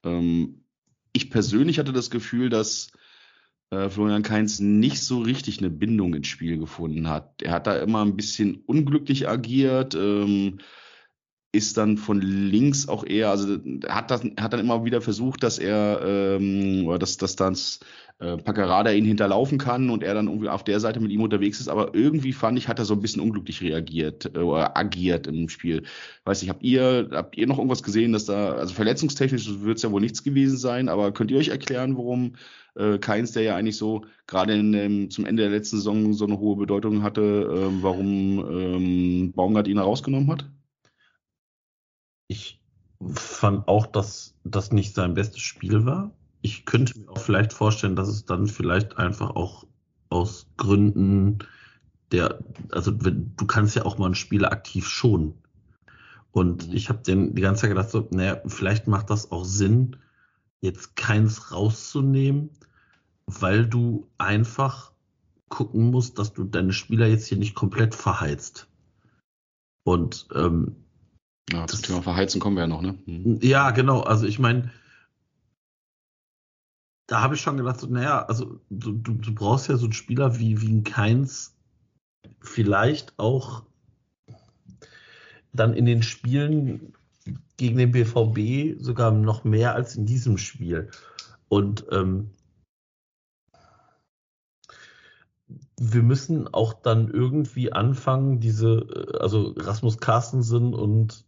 Ähm, 0.04 0.66
ich 1.14 1.30
persönlich 1.30 1.80
hatte 1.80 1.94
das 1.94 2.10
Gefühl, 2.10 2.50
dass 2.50 2.92
äh, 3.70 3.88
Florian 3.88 4.24
Kainz 4.24 4.60
nicht 4.60 5.02
so 5.02 5.20
richtig 5.20 5.60
eine 5.60 5.70
Bindung 5.70 6.14
ins 6.16 6.28
Spiel 6.28 6.58
gefunden 6.58 7.08
hat. 7.08 7.42
Er 7.42 7.54
hat 7.54 7.66
da 7.66 7.78
immer 7.78 8.04
ein 8.04 8.18
bisschen 8.18 8.56
unglücklich 8.66 9.30
agiert. 9.30 9.96
Ähm, 9.96 10.58
ist 11.54 11.78
dann 11.78 11.98
von 11.98 12.22
links 12.22 12.88
auch 12.88 13.06
eher, 13.06 13.30
also 13.30 13.58
hat 13.90 14.10
das, 14.10 14.24
hat 14.40 14.54
dann 14.54 14.60
immer 14.62 14.86
wieder 14.86 15.02
versucht, 15.02 15.44
dass 15.44 15.60
er, 15.60 16.02
ähm, 16.04 16.88
oder 16.88 16.98
dass, 17.00 17.18
dass 17.18 17.36
dann 17.36 17.58
äh, 18.20 18.38
Paccarada 18.38 18.92
ihn 18.92 19.04
hinterlaufen 19.04 19.58
kann 19.58 19.90
und 19.90 20.02
er 20.02 20.14
dann 20.14 20.28
irgendwie 20.28 20.48
auf 20.48 20.64
der 20.64 20.80
Seite 20.80 21.02
mit 21.02 21.12
ihm 21.12 21.22
unterwegs 21.22 21.60
ist, 21.60 21.68
aber 21.68 21.94
irgendwie 21.94 22.32
fand 22.32 22.58
ich, 22.58 22.70
hat 22.70 22.80
er 22.80 22.86
so 22.86 22.94
ein 22.94 23.02
bisschen 23.02 23.22
unglücklich 23.22 23.62
reagiert 23.62 24.32
äh, 24.34 24.40
oder 24.40 24.78
agiert 24.78 25.28
im 25.28 25.50
Spiel. 25.50 25.84
Weiß 26.24 26.42
nicht, 26.42 26.50
habt 26.50 26.64
ihr, 26.64 27.10
habt 27.12 27.36
ihr 27.38 27.48
noch 27.48 27.58
irgendwas 27.58 27.84
gesehen, 27.84 28.14
dass 28.14 28.26
da, 28.26 28.54
also 28.54 28.74
verletzungstechnisch 28.74 29.62
wird 29.62 29.78
es 29.78 29.84
ja 29.84 29.92
wohl 29.92 30.02
nichts 30.02 30.24
gewesen 30.24 30.58
sein, 30.58 30.88
aber 30.88 31.12
könnt 31.12 31.32
ihr 31.32 31.38
euch 31.38 31.50
erklären, 31.50 31.98
warum 31.98 32.36
äh, 32.76 32.98
Keins, 32.98 33.34
der 33.34 33.44
ja 33.44 33.56
eigentlich 33.58 33.78
so 33.78 34.06
gerade 34.26 34.54
in, 34.54 35.10
zum 35.10 35.26
Ende 35.26 35.44
der 35.44 35.52
letzten 35.52 35.78
Saison 35.78 36.14
so 36.14 36.26
eine 36.26 36.40
hohe 36.40 36.56
Bedeutung 36.56 37.04
hatte, 37.04 37.22
äh, 37.22 37.84
warum 37.84 38.40
ähm, 38.50 39.32
Baumgart 39.34 39.68
ihn 39.68 39.80
rausgenommen 39.80 40.32
hat? 40.32 40.46
Ich 42.32 42.62
fand 43.14 43.68
auch, 43.68 43.86
dass 43.86 44.36
das 44.46 44.72
nicht 44.72 44.96
sein 44.96 45.16
bestes 45.16 45.42
Spiel 45.42 45.86
war. 45.86 46.12
Ich 46.42 46.66
könnte 46.66 46.98
mir 46.98 47.10
auch 47.10 47.18
vielleicht 47.18 47.52
vorstellen, 47.52 47.98
dass 47.98 48.08
es 48.08 48.26
dann 48.26 48.48
vielleicht 48.48 48.98
einfach 48.98 49.32
auch 49.32 49.68
aus 50.10 50.48
Gründen 50.56 51.40
der, 52.14 52.40
also 52.72 53.04
wenn, 53.04 53.34
du 53.36 53.46
kannst 53.46 53.76
ja 53.76 53.84
auch 53.84 53.98
mal 53.98 54.06
einen 54.06 54.16
Spieler 54.16 54.54
aktiv 54.54 54.88
schonen. 54.88 55.34
Und 56.32 56.70
Mhm. 56.70 56.74
ich 56.74 56.88
habe 56.88 57.04
den 57.04 57.36
die 57.36 57.42
ganze 57.42 57.62
Zeit 57.62 57.72
gedacht, 57.72 57.90
so, 57.90 58.08
naja, 58.12 58.42
vielleicht 58.48 58.88
macht 58.88 59.10
das 59.10 59.30
auch 59.34 59.44
Sinn, 59.44 59.98
jetzt 60.62 60.96
keins 60.96 61.52
rauszunehmen, 61.52 62.50
weil 63.26 63.68
du 63.68 64.08
einfach 64.18 64.94
gucken 65.50 65.92
musst, 65.92 66.18
dass 66.18 66.32
du 66.32 66.46
deine 66.46 66.72
Spieler 66.72 67.08
jetzt 67.08 67.28
hier 67.28 67.38
nicht 67.38 67.56
komplett 67.56 67.94
verheizt. 67.94 68.70
Und 69.84 70.30
ähm, 70.34 70.78
Ja, 71.50 71.68
zum 71.68 71.80
Das- 71.80 71.82
Thema 71.82 72.02
Verheizen 72.02 72.40
kommen 72.40 72.56
wir 72.56 72.62
ja 72.62 72.68
noch, 72.68 72.82
ne? 72.82 72.98
Mhm. 73.06 73.40
ja, 73.42 73.72
genau, 73.72 74.02
also 74.02 74.26
ich 74.26 74.40
meine, 74.40 74.72
da 77.08 77.22
habe 77.22 77.36
ich 77.36 77.42
schon 77.42 77.58
gedacht, 77.58 77.80
so, 77.80 77.88
naja, 77.88 78.24
also 78.26 78.62
du, 78.70 78.94
du, 78.94 79.14
du 79.14 79.34
brauchst 79.36 79.68
ja 79.68 79.76
so 79.78 79.86
einen 79.86 79.94
Spieler 79.94 80.40
wie, 80.40 80.62
wie 80.62 80.72
ein 80.72 80.84
Keins 80.84 81.56
vielleicht 82.40 83.18
auch 83.20 83.64
dann 85.54 85.74
in 85.74 85.86
den 85.86 86.04
Spielen 86.04 86.94
gegen 87.58 87.78
den 87.78 87.92
BVB 87.92 88.82
sogar 88.82 89.12
noch 89.12 89.44
mehr 89.44 89.76
als 89.76 89.96
in 89.98 90.06
diesem 90.06 90.38
Spiel. 90.38 90.90
Und 91.50 91.86
ähm, 91.92 92.32
wir 95.78 96.04
müssen 96.04 96.48
auch 96.48 96.74
dann 96.74 97.10
irgendwie 97.10 97.74
anfangen, 97.74 98.40
diese, 98.40 98.78
äh, 98.78 99.18
also 99.18 99.54
Rasmus 99.58 99.98
Carstensen 99.98 100.74
und 100.74 101.26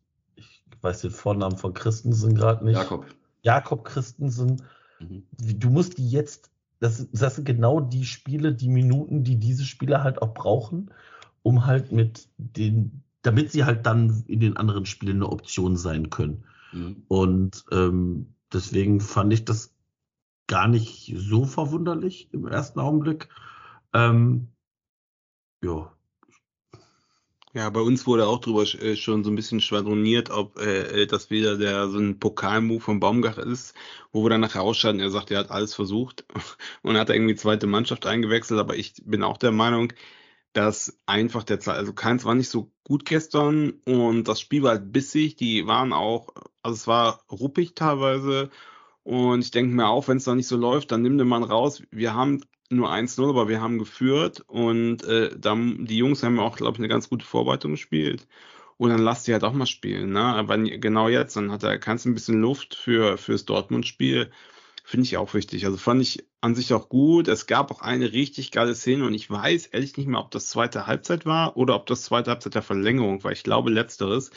weiß 0.83 1.01
den 1.01 1.11
Vornamen 1.11 1.57
von 1.57 1.73
Christensen 1.73 2.35
gerade 2.35 2.65
nicht. 2.65 2.75
Jakob. 2.75 3.05
Jakob 3.41 3.85
Christensen, 3.85 4.61
Mhm. 5.03 5.23
du 5.37 5.69
musst 5.69 5.97
die 5.97 6.09
jetzt, 6.09 6.51
das, 6.79 7.07
das 7.11 7.35
sind 7.35 7.45
genau 7.45 7.79
die 7.79 8.05
Spiele, 8.05 8.53
die 8.53 8.69
Minuten, 8.69 9.23
die 9.23 9.37
diese 9.37 9.65
Spieler 9.65 10.03
halt 10.03 10.21
auch 10.21 10.33
brauchen, 10.33 10.91
um 11.41 11.65
halt 11.65 11.91
mit 11.91 12.27
den, 12.37 13.03
damit 13.21 13.51
sie 13.51 13.63
halt 13.63 13.85
dann 13.85 14.23
in 14.27 14.39
den 14.39 14.57
anderen 14.57 14.85
Spielen 14.85 15.17
eine 15.17 15.29
Option 15.29 15.77
sein 15.77 16.09
können. 16.09 16.43
Mhm. 16.71 17.03
Und 17.07 17.65
ähm, 17.71 18.33
deswegen 18.51 18.99
fand 18.99 19.33
ich 19.33 19.45
das 19.45 19.73
gar 20.47 20.67
nicht 20.67 21.13
so 21.15 21.45
verwunderlich 21.45 22.29
im 22.33 22.47
ersten 22.47 22.79
Augenblick. 22.79 23.29
Ähm, 23.93 24.49
ja, 25.63 25.92
Ja, 27.55 27.69
bei 27.69 27.81
uns 27.81 28.07
wurde 28.07 28.25
auch 28.27 28.39
drüber 28.39 28.63
äh, 28.63 28.95
schon 28.95 29.23
so 29.23 29.29
ein 29.29 29.35
bisschen 29.35 29.61
schwadroniert, 29.61 30.31
ob 30.31 30.57
äh, 30.59 31.05
das 31.05 31.29
wieder 31.29 31.55
der 31.57 31.87
so 31.87 31.99
ein 31.99 32.17
Pokalmove 32.19 32.81
vom 32.83 32.99
Baumgart 32.99 33.37
ist, 33.37 33.75
wo 34.11 34.23
wir 34.23 34.29
dann 34.31 34.41
nachher 34.41 34.63
ausschalten. 34.63 34.99
Er 34.99 35.11
sagt, 35.11 35.29
er 35.29 35.39
hat 35.39 35.51
alles 35.51 35.75
versucht 35.75 36.25
und 36.81 36.97
hat 36.97 37.09
irgendwie 37.11 37.35
zweite 37.35 37.67
Mannschaft 37.67 38.07
eingewechselt, 38.07 38.59
aber 38.59 38.75
ich 38.75 38.93
bin 39.05 39.21
auch 39.23 39.37
der 39.37 39.51
Meinung, 39.51 39.93
dass 40.53 40.99
einfach 41.07 41.43
der 41.43 41.59
Zeit, 41.59 41.77
also 41.77 41.93
keins 41.93 42.25
war 42.25 42.35
nicht 42.35 42.49
so 42.49 42.71
gut 42.83 43.05
gestern 43.05 43.71
und 43.85 44.27
das 44.27 44.41
Spiel 44.41 44.63
war 44.63 44.71
halt 44.71 44.91
bissig, 44.91 45.35
die 45.35 45.67
waren 45.67 45.93
auch, 45.93 46.29
also 46.63 46.75
es 46.75 46.87
war 46.87 47.23
ruppig 47.31 47.75
teilweise 47.75 48.49
und 49.03 49.41
ich 49.43 49.51
denke 49.51 49.75
mir 49.75 49.87
auch, 49.87 50.07
wenn 50.07 50.17
es 50.17 50.25
da 50.25 50.35
nicht 50.35 50.47
so 50.47 50.57
läuft, 50.57 50.91
dann 50.91 51.01
nimm 51.03 51.17
den 51.17 51.27
Mann 51.27 51.43
raus. 51.43 51.83
Wir 51.91 52.13
haben 52.15 52.43
nur 52.75 52.91
1-0, 52.91 53.29
aber 53.29 53.49
wir 53.49 53.61
haben 53.61 53.79
geführt 53.79 54.43
und 54.47 55.03
äh, 55.03 55.31
dann, 55.37 55.85
die 55.85 55.97
Jungs 55.97 56.23
haben 56.23 56.39
auch, 56.39 56.57
glaube 56.57 56.75
ich, 56.75 56.79
eine 56.79 56.87
ganz 56.87 57.09
gute 57.09 57.25
Vorbereitung 57.25 57.71
gespielt. 57.71 58.27
Und 58.77 58.89
dann 58.89 58.99
lass 59.01 59.23
die 59.23 59.33
halt 59.33 59.43
auch 59.43 59.53
mal 59.53 59.65
spielen, 59.65 60.11
ne? 60.11 60.21
Aber 60.21 60.57
genau 60.57 61.07
jetzt, 61.07 61.35
dann 61.35 61.51
hat 61.51 61.63
er 61.63 61.77
kannst 61.77 62.05
ein 62.05 62.15
bisschen 62.15 62.41
Luft 62.41 62.75
für 62.75 63.17
fürs 63.17 63.45
Dortmund-Spiel. 63.45 64.31
Finde 64.83 65.05
ich 65.05 65.15
auch 65.17 65.33
wichtig. 65.33 65.65
Also 65.65 65.77
fand 65.77 66.01
ich 66.01 66.25
an 66.41 66.55
sich 66.55 66.73
auch 66.73 66.89
gut. 66.89 67.29
Es 67.29 67.47
gab 67.47 67.71
auch 67.71 67.81
eine 67.81 68.11
richtig 68.11 68.51
geile 68.51 68.75
Szene 68.75 69.05
und 69.05 69.13
ich 69.13 69.29
weiß 69.29 69.67
ehrlich 69.67 69.95
nicht 69.95 70.07
mehr, 70.07 70.19
ob 70.19 70.31
das 70.31 70.47
zweite 70.47 70.87
Halbzeit 70.87 71.25
war 71.25 71.55
oder 71.55 71.75
ob 71.75 71.85
das 71.85 72.03
zweite 72.03 72.31
Halbzeit 72.31 72.55
der 72.55 72.61
Verlängerung 72.63 73.23
war. 73.23 73.31
Ich 73.31 73.43
glaube 73.43 73.69
letzteres, 73.69 74.31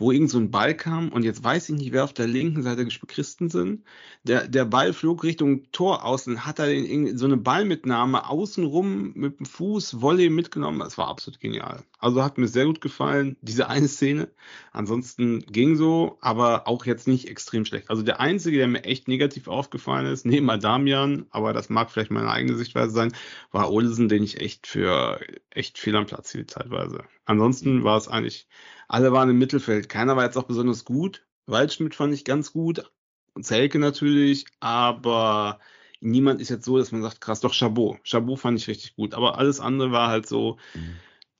wo 0.00 0.10
irgend 0.10 0.30
so 0.30 0.38
ein 0.38 0.50
Ball 0.50 0.74
kam 0.74 1.10
und 1.10 1.24
jetzt 1.24 1.44
weiß 1.44 1.68
ich 1.68 1.76
nicht, 1.76 1.92
wer 1.92 2.04
auf 2.04 2.14
der 2.14 2.26
linken 2.26 2.62
Seite 2.62 2.84
gespielt 2.86 3.10
Christensen. 3.10 3.84
Der, 4.24 4.48
der 4.48 4.64
Ball 4.64 4.92
flog 4.92 5.24
Richtung 5.24 5.70
Tor 5.72 6.04
außen, 6.04 6.46
hat 6.46 6.58
er 6.58 6.66
den, 6.66 7.18
so 7.18 7.26
eine 7.26 7.36
Ballmitnahme 7.36 8.28
außenrum 8.28 9.12
mit 9.14 9.38
dem 9.38 9.46
Fuß 9.46 10.00
Volley 10.00 10.30
mitgenommen. 10.30 10.78
Das 10.78 10.96
war 10.96 11.08
absolut 11.08 11.38
genial. 11.40 11.82
Also 11.98 12.24
hat 12.24 12.38
mir 12.38 12.48
sehr 12.48 12.64
gut 12.64 12.80
gefallen, 12.80 13.36
diese 13.42 13.68
eine 13.68 13.88
Szene. 13.88 14.28
Ansonsten 14.72 15.40
ging 15.40 15.76
so, 15.76 16.16
aber 16.22 16.66
auch 16.66 16.86
jetzt 16.86 17.06
nicht 17.06 17.28
extrem 17.28 17.66
schlecht. 17.66 17.90
Also 17.90 18.02
der 18.02 18.20
einzige, 18.20 18.56
der 18.56 18.68
mir 18.68 18.84
echt 18.84 19.06
negativ 19.06 19.48
aufgefallen 19.48 20.06
ist, 20.06 20.24
neben 20.24 20.48
Adamian, 20.48 21.26
aber 21.30 21.52
das 21.52 21.68
mag 21.68 21.90
vielleicht 21.90 22.10
meine 22.10 22.30
eigene 22.30 22.56
Sichtweise 22.56 22.92
sein, 22.92 23.12
war 23.52 23.70
Olsen, 23.70 24.08
den 24.08 24.22
ich 24.22 24.40
echt 24.40 24.66
für 24.66 25.20
echt 25.50 25.78
viel 25.78 25.94
am 25.94 26.06
Platz 26.06 26.32
hielt 26.32 26.50
teilweise. 26.50 27.04
Ansonsten 27.26 27.84
war 27.84 27.98
es 27.98 28.08
eigentlich, 28.08 28.48
alle 28.90 29.12
waren 29.12 29.30
im 29.30 29.38
Mittelfeld. 29.38 29.88
Keiner 29.88 30.16
war 30.16 30.24
jetzt 30.24 30.36
auch 30.36 30.48
besonders 30.48 30.84
gut. 30.84 31.24
Waldschmidt 31.46 31.94
fand 31.94 32.12
ich 32.12 32.24
ganz 32.24 32.52
gut. 32.52 32.90
Und 33.34 33.46
Zelke 33.46 33.78
natürlich, 33.78 34.46
aber 34.58 35.60
niemand 36.00 36.40
ist 36.40 36.48
jetzt 36.48 36.64
so, 36.64 36.76
dass 36.76 36.90
man 36.90 37.00
sagt, 37.00 37.20
krass, 37.20 37.38
doch 37.38 37.54
Chabot. 37.54 37.98
Chabot 38.02 38.40
fand 38.40 38.58
ich 38.58 38.66
richtig 38.66 38.96
gut. 38.96 39.14
Aber 39.14 39.38
alles 39.38 39.60
andere 39.60 39.92
war 39.92 40.08
halt 40.08 40.26
so 40.26 40.58
Mhm. 40.74 40.96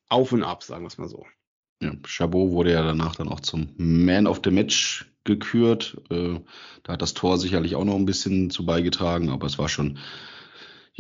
auf 0.09 0.31
und 0.31 0.45
ab, 0.45 0.63
sagen 0.63 0.85
wir 0.85 0.89
es 0.89 0.99
mal 0.99 1.09
so. 1.09 1.27
Ja, 1.83 1.93
Chabot 2.07 2.53
wurde 2.53 2.71
ja 2.71 2.83
danach 2.83 3.17
dann 3.17 3.29
auch 3.29 3.41
zum 3.41 3.75
Man 3.79 4.29
of 4.29 4.41
the 4.45 4.53
Match 4.53 5.11
gekürt. 5.25 6.01
Äh, 6.09 6.39
da 6.85 6.93
hat 6.93 7.03
das 7.03 7.15
Tor 7.15 7.37
sicherlich 7.37 7.75
auch 7.75 7.85
noch 7.85 7.97
ein 7.97 8.07
bisschen 8.07 8.51
zu 8.51 8.65
beigetragen, 8.65 9.29
aber 9.29 9.49
es 9.49 9.59
war 9.59 9.69
schon, 9.69 9.99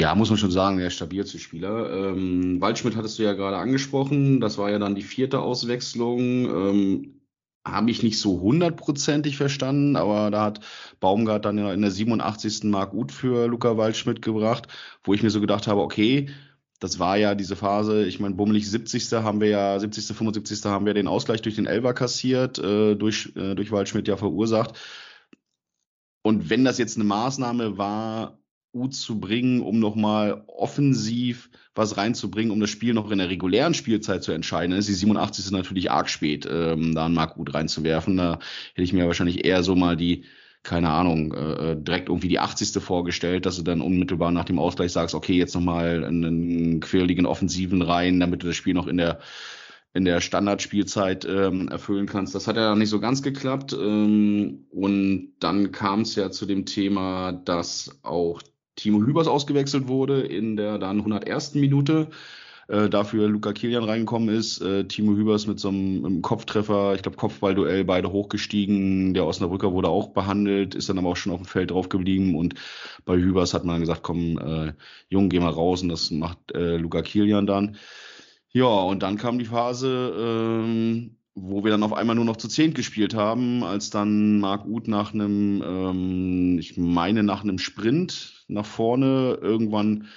ja, 0.01 0.14
muss 0.14 0.30
man 0.30 0.38
schon 0.38 0.51
sagen, 0.51 0.78
der 0.78 0.90
stabilste 0.90 1.38
Spieler. 1.38 1.92
Ähm, 1.92 2.61
Waldschmidt 2.61 2.96
hattest 2.96 3.18
du 3.18 3.22
ja 3.22 3.34
gerade 3.34 3.59
angesprochen. 3.59 4.40
Das 4.40 4.57
war 4.57 4.70
ja 4.70 4.78
dann 4.78 4.94
die 4.94 5.03
vierte 5.03 5.40
Auswechslung. 5.40 6.46
Ähm, 6.46 7.20
habe 7.66 7.90
ich 7.90 8.03
nicht 8.03 8.18
so 8.18 8.40
hundertprozentig 8.40 9.36
verstanden, 9.36 9.96
aber 9.96 10.30
da 10.30 10.44
hat 10.44 10.61
Baumgart 11.01 11.44
dann 11.44 11.59
in 11.59 11.82
der 11.82 11.90
87. 11.90 12.64
Mark 12.64 12.94
Uth 12.94 13.12
für 13.12 13.46
Luca 13.46 13.76
Waldschmidt 13.76 14.22
gebracht, 14.22 14.68
wo 15.05 15.12
ich 15.12 15.22
mir 15.22 15.28
so 15.28 15.42
gedacht 15.42 15.66
habe, 15.66 15.82
okay, 15.82 16.30
das 16.78 16.98
war 16.98 17.18
ja 17.18 17.34
diese 17.34 17.57
Phase, 17.57 18.07
ich 18.07 18.18
meine, 18.20 18.34
bummelig 18.34 18.70
70. 18.70 19.12
haben 19.12 19.42
wir 19.42 19.48
ja, 19.48 19.78
70., 19.78 20.16
75. 20.16 20.64
haben 20.64 20.86
wir 20.86 20.94
den 20.94 21.09
Ausgleich 21.09 21.42
durch 21.42 21.57
den 21.57 21.66
Elber 21.66 21.92
kassiert, 21.92 22.59
äh, 22.59 22.94
durch, 22.94 23.34
äh, 23.36 23.55
durch 23.55 23.70
Waldschmidt 23.70 24.09
ja 24.09 24.16
verursacht. 24.16 24.78
Und 26.22 26.48
wenn 26.48 26.64
das 26.64 26.78
jetzt 26.78 26.96
eine 26.96 27.05
Maßnahme 27.05 27.76
war, 27.76 28.39
Uth 28.73 28.95
zu 28.95 29.21
bringen, 29.21 29.61
um 29.61 29.79
nochmal 29.79 30.45
offensiv 30.47 31.51
was 31.75 31.97
reinzubringen, 31.97 32.53
um 32.53 32.61
das 32.61 32.71
Spiel 32.71 32.95
noch 32.95 33.11
in 33.11 33.18
der 33.18 33.31
regulären 33.31 33.75
Spielzeit 33.75 34.23
zu 34.23 34.33
entscheiden, 34.33 34.77
ist 34.77 34.89
die 34.89 34.95
87. 34.95 35.51
natürlich 35.51 35.91
arg 35.91 36.09
spät, 36.09 36.47
ähm, 36.51 36.95
da 36.95 37.07
einen 37.07 37.14
Mark 37.14 37.37
Uth 37.37 37.55
reinzuwerfen. 37.55 38.16
Da 38.16 38.39
hätte 38.75 38.83
ich 38.83 38.93
mir 38.93 39.07
wahrscheinlich 39.07 39.45
eher 39.45 39.62
so 39.62 39.75
mal 39.75 39.97
die, 39.97 40.25
keine 40.62 40.91
Ahnung, 40.91 41.33
äh, 41.33 41.77
direkt 41.77 42.09
irgendwie 42.09 42.29
die 42.29 42.39
80. 42.39 42.83
vorgestellt, 42.83 43.47
dass 43.47 43.57
du 43.57 43.62
dann 43.62 43.81
unmittelbar 43.81 44.31
nach 44.31 44.45
dem 44.45 44.59
Ausgleich 44.59 44.93
sagst, 44.93 45.14
okay, 45.14 45.35
jetzt 45.35 45.55
nochmal 45.55 46.05
einen 46.05 46.81
quirligen 46.81 47.27
Offensiven 47.27 47.83
rein, 47.83 48.21
damit 48.21 48.43
du 48.43 48.49
das 48.49 48.57
Spiel 48.57 48.75
noch 48.75 48.87
in 48.87 48.97
der 48.97 49.21
in 49.93 50.05
der 50.05 50.21
Standardspielzeit 50.21 51.25
ähm, 51.25 51.68
erfüllen 51.68 52.07
kannst. 52.07 52.35
Das 52.35 52.47
hat 52.47 52.57
ja 52.57 52.77
nicht 52.77 52.91
so 52.91 53.01
ganz 53.01 53.23
geklappt. 53.23 53.73
Ähm, 53.73 54.66
und 54.71 55.33
dann 55.41 55.73
kam 55.73 56.03
es 56.03 56.14
ja 56.14 56.31
zu 56.31 56.47
dem 56.47 56.64
Thema, 56.64 57.33
dass 57.33 57.99
auch 58.03 58.41
Timo 58.77 59.01
Hübers 59.01 59.29
ausgewechselt 59.29 59.89
wurde 59.89 60.21
in 60.21 60.57
der 60.57 60.79
dann 60.79 60.99
101. 60.99 61.55
Minute. 61.55 62.09
Äh, 62.71 62.89
dafür 62.89 63.29
Luca 63.29 63.53
Kilian 63.53 63.83
reingekommen 63.83 64.29
ist. 64.29 64.61
Äh, 64.61 64.85
Timo 64.85 65.16
Hübers 65.16 65.49
mit 65.49 65.59
so 65.59 65.71
einem, 65.71 66.05
einem 66.05 66.23
Kopftreffer, 66.23 66.95
ich 66.95 67.03
glaube 67.03 67.16
Kopfballduell, 67.16 67.85
beide 67.85 68.12
hochgestiegen. 68.12 69.12
Der 69.12 69.27
Osnabrücker 69.27 69.73
wurde 69.73 69.89
auch 69.89 70.11
behandelt, 70.11 70.77
ist 70.77 70.89
dann 70.89 70.99
aber 70.99 71.09
auch 71.09 71.16
schon 71.16 71.33
auf 71.33 71.41
dem 71.41 71.47
Feld 71.47 71.73
drauf 71.73 71.89
geblieben. 71.89 72.37
Und 72.37 72.55
bei 73.05 73.16
Hübers 73.16 73.55
hat 73.55 73.64
man 73.64 73.75
dann 73.75 73.81
gesagt, 73.81 74.05
komm, 74.05 74.39
äh, 74.39 74.73
Jung, 75.09 75.31
geh 75.31 75.41
mal 75.41 75.51
raus. 75.51 75.83
Und 75.83 75.89
das 75.89 76.12
macht 76.12 76.39
äh, 76.53 76.77
Luca 76.77 77.03
Kilian 77.03 77.47
dann. 77.47 77.77
Ja, 78.53 78.66
und 78.66 79.03
dann 79.03 79.16
kam 79.16 79.41
die 79.41 79.47
Phase, 79.47 80.14
ähm, 80.16 81.16
wo 81.35 81.64
wir 81.64 81.73
dann 81.73 81.83
auf 81.83 81.93
einmal 81.93 82.14
nur 82.14 82.25
noch 82.25 82.37
zu 82.37 82.47
zehnt 82.47 82.77
gespielt 82.77 83.14
haben, 83.14 83.64
als 83.64 83.91
dann 83.91 84.39
Marc 84.39 84.64
Uth 84.66 84.87
nach 84.87 85.12
einem, 85.12 85.61
ähm, 85.66 86.59
ich 86.61 86.77
meine 86.77 87.25
nach 87.25 87.43
einem 87.43 87.59
Sprint 87.59 88.39
nach 88.51 88.66
vorne 88.66 89.38
irgendwann 89.40 90.09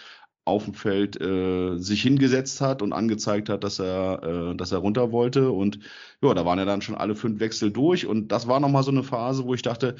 auf 0.46 0.66
dem 0.66 0.74
Feld 0.74 1.20
äh, 1.22 1.78
sich 1.78 2.02
hingesetzt 2.02 2.60
hat 2.60 2.82
und 2.82 2.92
angezeigt 2.92 3.48
hat, 3.50 3.64
dass 3.64 3.80
er, 3.80 4.52
äh, 4.52 4.56
dass 4.56 4.72
er 4.72 4.80
runter 4.80 5.12
wollte. 5.12 5.52
Und 5.52 5.80
ja, 6.22 6.34
da 6.34 6.46
waren 6.46 6.60
ja 6.60 6.66
dann 6.66 6.82
schon 6.82 6.96
alle 6.96 7.16
fünf 7.16 7.40
Wechsel 7.40 7.72
durch. 7.72 8.06
Und 8.06 8.32
das 8.32 8.48
war 8.48 8.60
nochmal 8.60 8.84
so 8.84 8.92
eine 8.92 9.04
Phase, 9.04 9.46
wo 9.46 9.54
ich 9.54 9.62
dachte, 9.62 9.96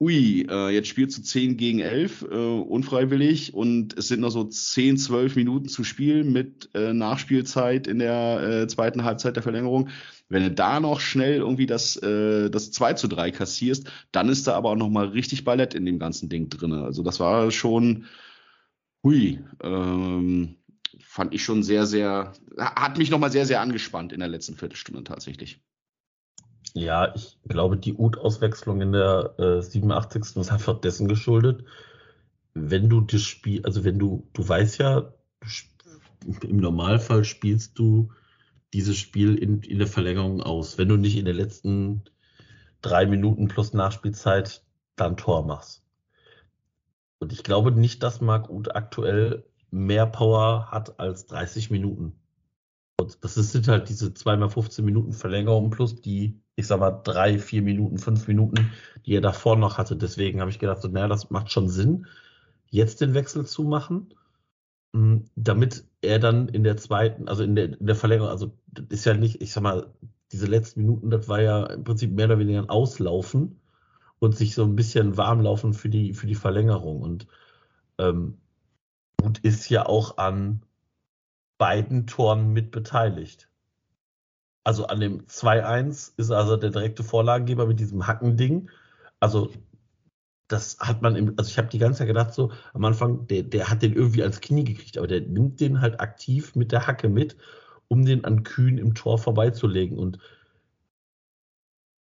ui, 0.00 0.46
äh, 0.50 0.70
jetzt 0.70 0.88
spielst 0.88 1.18
du 1.18 1.22
10 1.22 1.56
gegen 1.56 1.80
11, 1.80 2.22
äh, 2.22 2.34
unfreiwillig 2.34 3.54
und 3.54 3.96
es 3.96 4.08
sind 4.08 4.20
noch 4.20 4.30
so 4.30 4.44
10, 4.44 4.96
12 4.96 5.36
Minuten 5.36 5.68
zu 5.68 5.84
spielen 5.84 6.32
mit 6.32 6.70
äh, 6.74 6.92
Nachspielzeit 6.92 7.86
in 7.86 7.98
der 8.00 8.42
äh, 8.42 8.66
zweiten 8.66 9.04
Halbzeit 9.04 9.36
der 9.36 9.42
Verlängerung. 9.42 9.88
Wenn 10.28 10.42
du 10.42 10.50
da 10.50 10.80
noch 10.80 11.00
schnell 11.00 11.36
irgendwie 11.36 11.66
das, 11.66 11.96
äh, 11.96 12.50
das 12.50 12.72
2 12.72 12.94
zu 12.94 13.08
3 13.08 13.30
kassierst, 13.30 13.90
dann 14.10 14.28
ist 14.28 14.46
da 14.46 14.54
aber 14.54 14.70
auch 14.70 14.76
nochmal 14.76 15.08
richtig 15.08 15.44
Ballett 15.44 15.74
in 15.74 15.84
dem 15.84 15.98
ganzen 15.98 16.28
Ding 16.28 16.48
drinne. 16.48 16.82
Also 16.82 17.02
das 17.02 17.20
war 17.20 17.50
schon, 17.50 18.06
hui, 19.02 19.44
ähm, 19.62 20.56
fand 20.98 21.34
ich 21.34 21.44
schon 21.44 21.62
sehr, 21.62 21.86
sehr, 21.86 22.32
hat 22.58 22.98
mich 22.98 23.10
nochmal 23.10 23.30
sehr, 23.30 23.46
sehr 23.46 23.60
angespannt 23.60 24.12
in 24.12 24.20
der 24.20 24.28
letzten 24.28 24.56
Viertelstunde 24.56 25.04
tatsächlich. 25.04 25.60
Ja, 26.72 27.14
ich 27.14 27.38
glaube, 27.46 27.76
die 27.76 27.94
Ut-Auswechslung 27.94 28.80
in 28.80 28.92
der 28.92 29.34
äh, 29.38 29.62
87. 29.62 30.36
ist 30.36 30.50
einfach 30.50 30.80
dessen 30.80 31.06
geschuldet, 31.06 31.64
wenn 32.54 32.88
du 32.88 33.00
das 33.00 33.22
Spiel, 33.22 33.64
also 33.64 33.84
wenn 33.84 33.98
du, 33.98 34.26
du 34.32 34.48
weißt 34.48 34.78
ja, 34.78 35.12
du 36.20 36.48
im 36.48 36.56
Normalfall 36.56 37.24
spielst 37.24 37.78
du 37.78 38.10
dieses 38.74 38.98
Spiel 38.98 39.36
in, 39.36 39.62
in 39.62 39.78
der 39.78 39.86
Verlängerung 39.86 40.42
aus, 40.42 40.76
wenn 40.76 40.88
du 40.88 40.96
nicht 40.96 41.16
in 41.16 41.24
den 41.24 41.36
letzten 41.36 42.02
drei 42.82 43.06
Minuten 43.06 43.48
plus 43.48 43.72
Nachspielzeit 43.72 44.62
dann 44.96 45.16
Tor 45.16 45.46
machst. 45.46 45.82
Und 47.20 47.32
ich 47.32 47.44
glaube 47.44 47.72
nicht, 47.72 48.02
dass 48.02 48.20
Marc 48.20 48.50
Uth 48.50 48.74
aktuell 48.74 49.44
mehr 49.70 50.06
Power 50.06 50.70
hat 50.70 50.98
als 50.98 51.26
30 51.26 51.70
Minuten. 51.70 52.18
Und 53.00 53.22
das 53.22 53.34
sind 53.34 53.68
halt 53.68 53.88
diese 53.88 54.12
zweimal 54.12 54.50
15 54.50 54.84
Minuten 54.84 55.12
Verlängerung 55.12 55.70
plus 55.70 56.00
die, 56.00 56.40
ich 56.56 56.66
sag 56.66 56.80
mal, 56.80 57.00
drei, 57.02 57.38
vier 57.38 57.62
Minuten, 57.62 57.98
fünf 57.98 58.28
Minuten, 58.28 58.72
die 59.06 59.14
er 59.14 59.20
davor 59.20 59.56
noch 59.56 59.78
hatte. 59.78 59.96
Deswegen 59.96 60.40
habe 60.40 60.50
ich 60.50 60.58
gedacht, 60.58 60.82
so, 60.82 60.88
naja, 60.88 61.08
das 61.08 61.30
macht 61.30 61.50
schon 61.50 61.68
Sinn, 61.68 62.06
jetzt 62.70 63.00
den 63.00 63.14
Wechsel 63.14 63.46
zu 63.46 63.62
machen, 63.62 64.14
hm, 64.92 65.24
damit 65.36 65.84
er 66.04 66.18
dann 66.18 66.48
in 66.48 66.64
der 66.64 66.76
zweiten, 66.76 67.28
also 67.28 67.42
in 67.42 67.56
der, 67.56 67.78
in 67.78 67.86
der 67.86 67.96
Verlängerung, 67.96 68.30
also 68.30 68.56
ist 68.88 69.04
ja 69.04 69.14
nicht, 69.14 69.42
ich 69.42 69.52
sag 69.52 69.62
mal, 69.62 69.92
diese 70.32 70.46
letzten 70.46 70.80
Minuten, 70.80 71.10
das 71.10 71.28
war 71.28 71.40
ja 71.40 71.66
im 71.66 71.84
Prinzip 71.84 72.12
mehr 72.12 72.26
oder 72.26 72.38
weniger 72.38 72.60
ein 72.60 72.68
Auslaufen 72.68 73.60
und 74.18 74.36
sich 74.36 74.54
so 74.54 74.64
ein 74.64 74.76
bisschen 74.76 75.16
warm 75.16 75.40
laufen 75.40 75.74
für 75.74 75.88
die, 75.88 76.14
für 76.14 76.26
die 76.26 76.34
Verlängerung. 76.34 77.02
Und 77.02 77.26
ähm, 77.98 78.38
ist 79.42 79.68
ja 79.68 79.86
auch 79.86 80.18
an 80.18 80.62
beiden 81.58 82.06
Toren 82.06 82.52
mit 82.52 82.70
beteiligt. 82.70 83.48
Also 84.64 84.86
an 84.86 85.00
dem 85.00 85.26
2-1 85.26 86.12
ist 86.16 86.30
also 86.30 86.56
der 86.56 86.70
direkte 86.70 87.04
Vorlagengeber 87.04 87.66
mit 87.66 87.80
diesem 87.80 88.06
Hackending. 88.06 88.70
Also 89.20 89.50
das 90.48 90.78
hat 90.78 91.02
man 91.02 91.16
im, 91.16 91.34
also 91.36 91.48
ich 91.48 91.58
habe 91.58 91.68
die 91.68 91.78
ganze 91.78 91.98
Zeit 91.98 92.08
gedacht, 92.08 92.34
so 92.34 92.52
am 92.74 92.84
Anfang, 92.84 93.26
der, 93.26 93.42
der 93.42 93.70
hat 93.70 93.82
den 93.82 93.94
irgendwie 93.94 94.22
ans 94.22 94.40
Knie 94.40 94.64
gekriegt, 94.64 94.98
aber 94.98 95.06
der 95.06 95.22
nimmt 95.22 95.60
den 95.60 95.80
halt 95.80 96.00
aktiv 96.00 96.54
mit 96.54 96.72
der 96.72 96.86
Hacke 96.86 97.08
mit, 97.08 97.36
um 97.88 98.04
den 98.04 98.24
an 98.24 98.42
Kühn 98.42 98.78
im 98.78 98.94
Tor 98.94 99.18
vorbeizulegen. 99.18 99.98
Und 99.98 100.18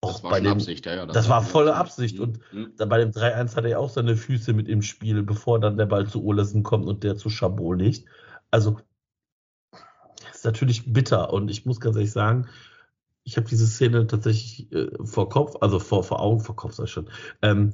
auch 0.02 0.14
das 0.14 0.24
war 0.24 0.32
bei 0.32 0.42
dem, 0.42 0.52
Absicht, 0.52 0.86
ja, 0.86 0.96
ja. 0.96 1.06
Das, 1.06 1.14
das 1.14 1.30
war 1.30 1.42
volle 1.42 1.76
Absicht. 1.76 2.20
Und 2.20 2.40
mhm. 2.52 2.74
bei 2.78 2.98
dem 2.98 3.12
3-1 3.12 3.56
hat 3.56 3.64
er 3.64 3.70
ja 3.70 3.78
auch 3.78 3.90
seine 3.90 4.18
Füße 4.18 4.52
mit 4.52 4.68
im 4.68 4.82
Spiel, 4.82 5.24
bevor 5.24 5.60
dann 5.60 5.78
der 5.78 5.86
Ball 5.86 6.08
zu 6.08 6.24
Olesen 6.24 6.64
kommt 6.64 6.88
und 6.88 7.04
der 7.04 7.16
zu 7.16 7.30
Chabot 7.30 7.80
legt. 7.80 8.06
Also, 8.52 8.80
das 9.72 10.38
ist 10.38 10.46
natürlich 10.46 10.92
bitter. 10.92 11.32
Und 11.32 11.50
ich 11.50 11.66
muss 11.66 11.80
ganz 11.80 11.96
ehrlich 11.96 12.12
sagen, 12.12 12.50
ich 13.24 13.38
habe 13.38 13.48
diese 13.48 13.66
Szene 13.66 14.06
tatsächlich 14.06 14.70
äh, 14.74 14.90
vor 15.06 15.30
Kopf, 15.30 15.56
also 15.62 15.80
vor, 15.80 16.04
vor 16.04 16.20
Augen, 16.20 16.42
vor 16.42 16.58
Kopf 16.58 16.74
sag 16.74 16.86
ich 16.86 16.92
schon. 16.92 17.10
Ähm, 17.42 17.72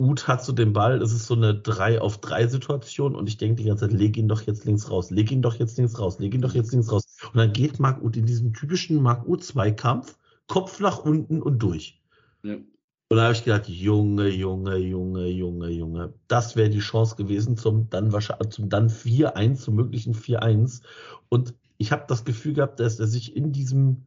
Uth 0.00 0.26
hat 0.26 0.42
so 0.42 0.52
den 0.52 0.72
Ball, 0.72 1.02
es 1.02 1.12
ist 1.12 1.26
so 1.26 1.34
eine 1.34 1.54
3 1.54 2.00
auf 2.00 2.18
3 2.18 2.46
Situation 2.46 3.14
und 3.14 3.28
ich 3.28 3.36
denke 3.36 3.62
die 3.62 3.68
ganze 3.68 3.86
Zeit, 3.86 3.96
leg 3.96 4.16
ihn 4.16 4.28
doch 4.28 4.42
jetzt 4.42 4.64
links 4.64 4.90
raus, 4.90 5.10
leg 5.10 5.30
ihn 5.30 5.42
doch 5.42 5.56
jetzt 5.56 5.76
links 5.76 5.98
raus, 5.98 6.18
leg 6.18 6.34
ihn 6.34 6.40
doch 6.40 6.54
jetzt 6.54 6.72
links 6.72 6.90
raus. 6.90 7.04
Und 7.32 7.36
dann 7.36 7.52
geht 7.52 7.78
Marc 7.78 8.02
Uth 8.02 8.16
in 8.16 8.26
diesem 8.26 8.54
typischen 8.54 9.02
Marc 9.02 9.28
Uth 9.28 9.44
Zweikampf 9.44 10.16
Kopf 10.50 10.80
nach 10.80 11.04
unten 11.04 11.40
und 11.40 11.60
durch. 11.60 12.02
Ja. 12.42 12.54
Und 12.54 13.16
da 13.16 13.24
habe 13.24 13.34
ich 13.34 13.44
gedacht, 13.44 13.68
Junge, 13.68 14.28
Junge, 14.28 14.76
Junge, 14.76 15.28
Junge, 15.28 15.68
Junge, 15.68 16.14
das 16.28 16.56
wäre 16.56 16.70
die 16.70 16.80
Chance 16.80 17.16
gewesen 17.16 17.56
zum 17.56 17.88
dann 17.90 18.12
wahrscheinlich 18.12 18.50
zum 18.50 18.68
dann 18.68 18.88
4-1, 18.88 19.56
zum 19.56 19.74
möglichen 19.74 20.14
4-1. 20.14 20.82
Und 21.28 21.54
ich 21.76 21.92
habe 21.92 22.04
das 22.08 22.24
Gefühl 22.24 22.54
gehabt, 22.54 22.80
dass 22.80 22.98
er 22.98 23.06
sich 23.06 23.36
in 23.36 23.52
diesem, 23.52 24.06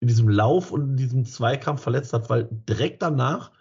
in 0.00 0.08
diesem 0.08 0.28
Lauf 0.28 0.70
und 0.70 0.90
in 0.90 0.96
diesem 0.96 1.24
Zweikampf 1.24 1.82
verletzt 1.82 2.12
hat, 2.12 2.28
weil 2.28 2.48
direkt 2.50 3.00
danach 3.00 3.52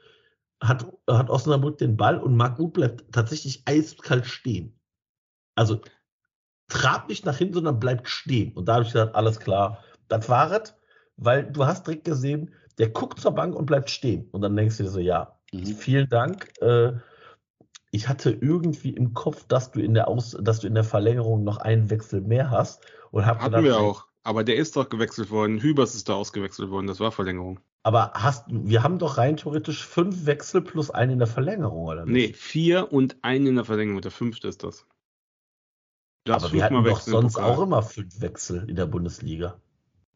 hat, 0.63 0.87
hat 1.07 1.29
Osnabrück 1.29 1.77
den 1.77 1.97
Ball 1.97 2.17
und 2.17 2.35
Marc 2.35 2.59
Uth 2.59 2.73
bleibt 2.73 3.11
tatsächlich 3.11 3.63
eiskalt 3.65 4.25
stehen. 4.25 4.79
Also 5.55 5.81
trab 6.67 7.09
nicht 7.09 7.25
nach 7.25 7.37
hinten, 7.37 7.55
sondern 7.55 7.79
bleibt 7.79 8.09
stehen. 8.09 8.53
Und 8.53 8.65
da 8.65 8.75
habe 8.75 8.83
ich 8.83 8.91
gesagt, 8.91 9.15
alles 9.15 9.39
klar, 9.39 9.83
das 10.07 10.29
war 10.29 10.51
es 10.51 10.73
weil 11.17 11.51
du 11.51 11.65
hast 11.65 11.85
direkt 11.85 12.05
gesehen, 12.05 12.51
der 12.77 12.89
guckt 12.89 13.19
zur 13.19 13.33
Bank 13.33 13.55
und 13.55 13.65
bleibt 13.65 13.89
stehen. 13.89 14.27
Und 14.31 14.41
dann 14.41 14.55
denkst 14.55 14.77
du 14.77 14.83
dir 14.83 14.89
so, 14.89 14.99
ja, 14.99 15.37
mhm. 15.51 15.65
vielen 15.65 16.09
Dank. 16.09 16.49
Äh, 16.61 16.93
ich 17.91 18.07
hatte 18.07 18.31
irgendwie 18.31 18.89
im 18.89 19.13
Kopf, 19.13 19.45
dass 19.47 19.71
du 19.71 19.79
in 19.79 19.93
der 19.93 20.07
Aus, 20.07 20.35
dass 20.41 20.59
du 20.59 20.67
in 20.67 20.73
der 20.73 20.83
Verlängerung 20.83 21.43
noch 21.43 21.57
einen 21.57 21.89
Wechsel 21.89 22.21
mehr 22.21 22.49
hast. 22.49 22.83
Und 23.11 23.25
hab 23.25 23.37
Hatten 23.39 23.51
gedacht, 23.51 23.63
wir 23.63 23.77
auch. 23.77 24.07
Aber 24.23 24.43
der 24.43 24.55
ist 24.55 24.75
doch 24.75 24.89
gewechselt 24.89 25.29
worden. 25.29 25.59
Hübers 25.59 25.93
ist 25.93 26.09
da 26.09 26.13
ausgewechselt 26.13 26.71
worden. 26.71 26.87
Das 26.87 26.99
war 26.99 27.11
Verlängerung. 27.11 27.59
Aber 27.83 28.13
hast, 28.13 28.45
wir 28.47 28.81
haben 28.81 28.97
doch 28.97 29.17
rein 29.17 29.35
theoretisch 29.35 29.85
fünf 29.85 30.25
Wechsel 30.25 30.61
plus 30.61 30.89
einen 30.89 31.13
in 31.13 31.19
der 31.19 31.27
Verlängerung, 31.27 31.83
oder 31.83 32.05
nicht? 32.05 32.13
Nee, 32.13 32.33
vier 32.33 32.93
und 32.93 33.17
einen 33.23 33.47
in 33.47 33.55
der 33.55 33.65
Verlängerung. 33.65 34.01
Der 34.01 34.11
fünfte 34.11 34.47
ist 34.47 34.63
das. 34.63 34.85
das 36.23 36.45
Aber 36.45 36.53
wir 36.53 36.63
hatten 36.63 36.83
doch 36.83 37.01
sonst 37.01 37.37
auch 37.37 37.61
immer 37.61 37.83
fünf 37.83 38.21
Wechsel 38.21 38.69
in 38.69 38.77
der 38.77 38.85
Bundesliga. 38.85 39.59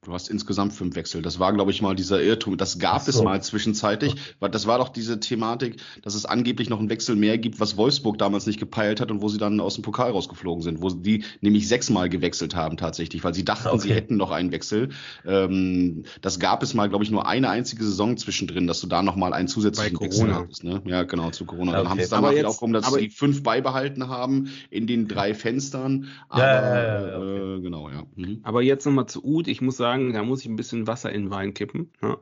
Du 0.03 0.13
hast 0.13 0.29
insgesamt 0.29 0.73
fünf 0.73 0.95
Wechsel. 0.95 1.21
Das 1.21 1.39
war, 1.39 1.51
glaube 1.51 1.71
ich, 1.71 1.81
mal 1.81 1.95
dieser 1.95 2.21
Irrtum. 2.21 2.55
Das 2.55 2.79
gab 2.79 3.01
so. 3.01 3.09
es 3.09 3.21
mal 3.21 3.41
zwischenzeitlich. 3.41 4.15
Okay. 4.39 4.51
Das 4.51 4.65
war 4.65 4.77
doch 4.77 4.89
diese 4.89 5.19
Thematik, 5.19 5.81
dass 6.01 6.15
es 6.15 6.25
angeblich 6.25 6.69
noch 6.69 6.79
einen 6.79 6.89
Wechsel 6.89 7.15
mehr 7.15 7.37
gibt, 7.37 7.59
was 7.59 7.75
Wolfsburg 7.75 8.17
damals 8.17 8.45
nicht 8.45 8.59
gepeilt 8.59 9.01
hat 9.01 9.11
und 9.11 9.21
wo 9.21 9.27
sie 9.27 9.37
dann 9.37 9.59
aus 9.59 9.73
dem 9.73 9.81
Pokal 9.81 10.11
rausgeflogen 10.11 10.63
sind, 10.63 10.81
wo 10.81 10.89
die 10.89 11.25
nämlich 11.41 11.67
sechsmal 11.67 12.09
gewechselt 12.09 12.55
haben 12.55 12.77
tatsächlich, 12.77 13.23
weil 13.23 13.33
sie 13.33 13.43
dachten, 13.43 13.67
okay. 13.67 13.79
sie 13.79 13.93
hätten 13.93 14.15
noch 14.15 14.31
einen 14.31 14.51
Wechsel. 14.51 14.89
Ähm, 15.25 16.03
das 16.21 16.39
gab 16.39 16.63
es 16.63 16.73
mal, 16.73 16.87
glaube 16.87 17.03
ich, 17.03 17.11
nur 17.11 17.27
eine 17.27 17.49
einzige 17.49 17.83
Saison 17.83 18.15
zwischendrin, 18.15 18.67
dass 18.67 18.79
du 18.79 18.87
da 18.87 19.01
noch 19.01 19.17
mal 19.17 19.33
einen 19.33 19.49
zusätzlichen 19.49 19.99
Wechsel 19.99 20.33
hattest. 20.33 20.63
Ne? 20.63 20.81
Ja, 20.85 21.03
genau, 21.03 21.31
zu 21.31 21.45
Corona. 21.45 21.71
Okay. 21.71 21.81
Dann 21.81 21.89
haben 21.89 21.97
sie 21.97 22.03
es 22.03 22.09
dann 22.11 22.21
mal 22.21 22.45
auch 22.45 22.61
rum, 22.61 22.71
dass 22.71 22.93
sie 22.93 22.99
die 23.01 23.09
fünf 23.09 23.43
beibehalten 23.43 24.07
haben 24.07 24.51
in 24.69 24.87
den 24.87 25.09
drei 25.09 25.33
Fenstern. 25.33 26.07
Aber, 26.29 26.41
ja, 26.41 26.61
ja, 26.61 27.07
ja, 27.07 27.55
äh, 27.57 27.61
genau, 27.61 27.89
ja. 27.89 28.03
Mhm. 28.15 28.39
Aber 28.43 28.61
jetzt 28.61 28.85
nochmal 28.85 29.07
zu 29.07 29.25
Uth. 29.25 29.47
Ich 29.49 29.59
muss 29.61 29.75
sagen, 29.75 29.86
sagen, 29.87 30.13
da 30.13 30.23
muss 30.23 30.41
ich 30.41 30.47
ein 30.47 30.55
bisschen 30.55 30.87
Wasser 30.87 31.11
in 31.11 31.23
den 31.23 31.31
Wein 31.31 31.53
kippen, 31.53 31.91
ne? 32.01 32.17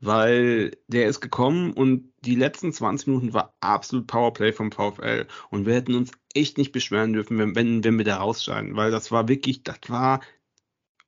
weil 0.00 0.72
der 0.88 1.06
ist 1.08 1.20
gekommen 1.20 1.72
und 1.72 2.12
die 2.24 2.34
letzten 2.34 2.72
20 2.72 3.08
Minuten 3.08 3.34
war 3.34 3.54
absolut 3.60 4.06
Powerplay 4.06 4.52
vom 4.52 4.72
VfL 4.72 5.26
und 5.50 5.66
wir 5.66 5.74
hätten 5.74 5.94
uns 5.94 6.12
echt 6.34 6.58
nicht 6.58 6.72
beschweren 6.72 7.12
dürfen, 7.12 7.38
wenn, 7.38 7.54
wenn, 7.54 7.84
wenn 7.84 7.98
wir 7.98 8.04
da 8.04 8.16
rausscheiden, 8.18 8.76
weil 8.76 8.90
das 8.90 9.10
war 9.12 9.28
wirklich, 9.28 9.62
das 9.62 9.78
war 9.88 10.20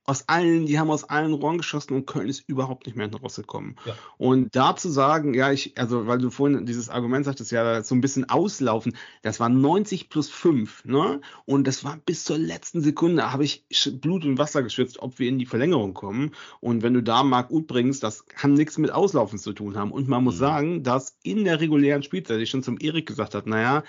aus 0.05 0.27
allen, 0.27 0.65
die 0.65 0.79
haben 0.79 0.89
aus 0.89 1.05
allen 1.05 1.33
Rohren 1.33 1.57
geschossen 1.57 1.93
und 1.93 2.05
Köln 2.05 2.27
ist 2.27 2.43
überhaupt 2.47 2.85
nicht 2.85 2.95
mehr 2.95 3.09
rausgekommen. 3.09 3.77
Ja. 3.85 3.95
Und 4.17 4.53
da 4.55 4.75
zu 4.75 4.89
sagen, 4.89 5.33
ja, 5.33 5.51
ich, 5.51 5.77
also, 5.77 6.07
weil 6.07 6.17
du 6.17 6.29
vorhin 6.29 6.65
dieses 6.65 6.89
Argument 6.89 7.23
sagtest, 7.23 7.51
ja, 7.51 7.81
so 7.83 7.95
ein 7.95 8.01
bisschen 8.01 8.29
auslaufen, 8.29 8.97
das 9.21 9.39
war 9.39 9.47
90 9.47 10.09
plus 10.09 10.29
5, 10.29 10.85
ne? 10.85 11.21
Und 11.45 11.67
das 11.67 11.85
war 11.85 11.97
bis 12.05 12.25
zur 12.25 12.37
letzten 12.37 12.81
Sekunde, 12.81 13.31
habe 13.31 13.45
ich 13.45 13.65
Blut 14.01 14.25
und 14.25 14.37
Wasser 14.37 14.61
geschwitzt, 14.61 14.99
ob 14.99 15.19
wir 15.19 15.29
in 15.29 15.39
die 15.39 15.45
Verlängerung 15.45 15.93
kommen. 15.93 16.31
Und 16.59 16.83
wenn 16.83 16.93
du 16.93 17.01
da 17.01 17.23
Marc 17.23 17.49
Uth 17.49 17.67
bringst, 17.67 18.03
das 18.03 18.25
kann 18.25 18.53
nichts 18.55 18.77
mit 18.77 18.91
Auslaufen 18.91 19.39
zu 19.39 19.53
tun 19.53 19.77
haben. 19.77 19.91
Und 19.91 20.09
man 20.09 20.23
muss 20.23 20.35
mhm. 20.35 20.39
sagen, 20.39 20.83
dass 20.83 21.17
in 21.23 21.45
der 21.45 21.61
regulären 21.61 22.03
Spielzeit, 22.03 22.41
ich 22.41 22.49
schon 22.49 22.63
zum 22.63 22.77
Erik 22.79 23.05
gesagt 23.05 23.35
hat, 23.35 23.47
naja, 23.47 23.83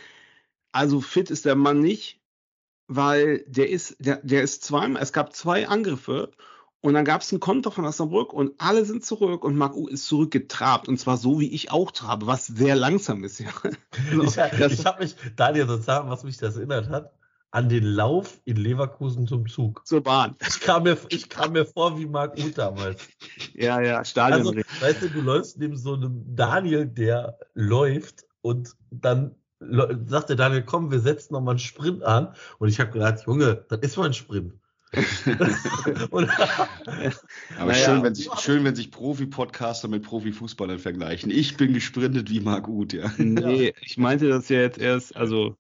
also 0.71 1.01
fit 1.01 1.31
ist 1.31 1.45
der 1.45 1.57
Mann 1.57 1.81
nicht, 1.81 2.21
weil 2.87 3.45
der 3.47 3.71
ist, 3.71 3.97
der, 3.99 4.17
der 4.23 4.43
ist 4.43 4.65
zweimal, 4.65 5.03
es 5.03 5.13
gab 5.13 5.35
zwei 5.35 5.69
Angriffe 5.69 6.31
und 6.81 6.95
dann 6.95 7.05
gab 7.05 7.23
es 7.23 7.33
ein 7.33 7.41
Konter 7.41 7.71
von 7.71 7.87
Osnabrück 7.87 8.33
und 8.33 8.53
alle 8.59 8.85
sind 8.85 9.05
zurück 9.05 9.45
und 9.45 9.57
Marc 9.57 9.75
U 9.75 9.89
ist 9.89 10.07
zurückgetrabt 10.07 10.89
und 10.89 10.99
zwar 10.99 11.17
so, 11.17 11.41
wie 11.41 11.51
ich 11.51 11.71
auch 11.71 11.91
trabe, 11.91 12.27
was 12.27 12.47
sehr 12.47 12.77
langsam 12.77 13.25
ist, 13.25 13.41
ja. 13.41 13.49
ich, 14.23 14.37
ich 14.37 14.85
habe 14.87 15.03
mich, 15.03 15.17
Daniel, 15.37 15.67
sozusagen, 15.67 16.11
was 16.11 16.25
mich 16.25 16.37
das 16.37 16.57
erinnert 16.57 16.91
hat, 16.91 17.13
an 17.55 17.69
den 17.69 17.85
Lauf 17.85 18.41
in 18.45 18.57
Leverkusen 18.57 19.29
zum 19.29 19.49
Zug. 19.49 19.87
Zur 19.87 20.03
Bahn. 20.03 20.35
Ich 20.47 20.61
kam 20.61 20.83
mir, 20.83 20.99
ich 21.09 21.29
kam 21.29 21.53
mir 21.53 21.65
vor 21.65 21.97
wie 21.97 22.05
Marc 22.05 22.37
Uth 22.37 22.59
damals. 22.59 23.01
Ja, 23.55 23.81
ja, 23.81 24.05
Stadion. 24.05 24.41
Also, 24.41 24.61
weißt 24.81 25.03
du, 25.03 25.09
du 25.09 25.21
läufst 25.21 25.59
neben 25.59 25.77
so 25.77 25.95
einem 25.95 26.35
Daniel, 26.35 26.85
der 26.85 27.39
läuft 27.55 28.27
und 28.43 28.75
dann 28.91 29.37
sagte 30.07 30.37
Daniel, 30.37 30.63
komm, 30.63 30.91
wir 30.91 31.01
setzen 31.01 31.35
nochmal 31.35 31.53
einen 31.53 31.59
Sprint 31.59 32.03
an. 32.03 32.35
Und 32.59 32.69
ich 32.69 32.81
habe 32.81 32.91
gedacht, 32.91 33.25
Junge, 33.27 33.65
das 33.69 33.81
ist 33.81 33.97
mal 33.97 34.07
ein 34.07 34.15
Sprint. 34.15 34.55
Aber 36.07 36.23
naja, 37.59 37.75
schön, 37.75 38.03
wenn 38.03 38.15
sich, 38.15 38.31
schön, 38.39 38.65
wenn 38.65 38.77
sich 38.77 38.91
Profi-Podcaster 38.91 39.89
mit 39.89 40.05
Profifußballern 40.05 40.79
vergleichen. 40.79 41.31
Ich 41.31 41.57
bin 41.57 41.73
gesprintet 41.75 42.31
wie 42.31 42.41
Marc 42.41 42.69
Uth, 42.69 42.93
ja. 42.93 43.11
Nee, 43.19 43.75
ich 43.81 43.99
meinte 43.99 44.29
das 44.29 44.49
ja 44.49 44.61
jetzt 44.61 44.79
erst, 44.79 45.17
also 45.17 45.57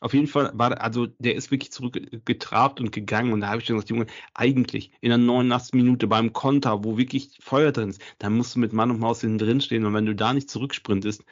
auf 0.00 0.14
jeden 0.14 0.28
Fall 0.28 0.52
war, 0.54 0.80
also 0.80 1.06
der 1.18 1.34
ist 1.34 1.50
wirklich 1.50 1.72
zurückgetrabt 1.72 2.80
und 2.80 2.92
gegangen 2.92 3.32
und 3.32 3.40
da 3.40 3.48
habe 3.48 3.60
ich 3.60 3.66
gesagt, 3.66 3.90
Junge, 3.90 4.06
eigentlich 4.32 4.92
in 5.00 5.08
der 5.08 5.18
89. 5.18 5.74
Minute 5.74 6.06
beim 6.06 6.32
Konter, 6.32 6.84
wo 6.84 6.96
wirklich 6.96 7.36
Feuer 7.40 7.72
drin 7.72 7.90
ist, 7.90 8.00
da 8.18 8.30
musst 8.30 8.54
du 8.54 8.60
mit 8.60 8.72
Mann 8.72 8.92
und 8.92 9.00
Maus 9.00 9.22
hinten 9.22 9.38
drin 9.38 9.60
stehen 9.60 9.84
und 9.84 9.94
wenn 9.94 10.06
du 10.06 10.14
da 10.14 10.32
nicht 10.32 10.50
zurücksprintest, 10.50 11.24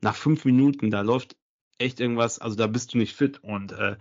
nach 0.00 0.16
fünf 0.16 0.44
Minuten, 0.44 0.90
da 0.90 1.02
läuft 1.02 1.36
echt 1.78 2.00
irgendwas, 2.00 2.38
also 2.38 2.56
da 2.56 2.66
bist 2.66 2.94
du 2.94 2.98
nicht 2.98 3.14
fit. 3.16 3.42
Und 3.42 3.72
äh, 3.72 3.96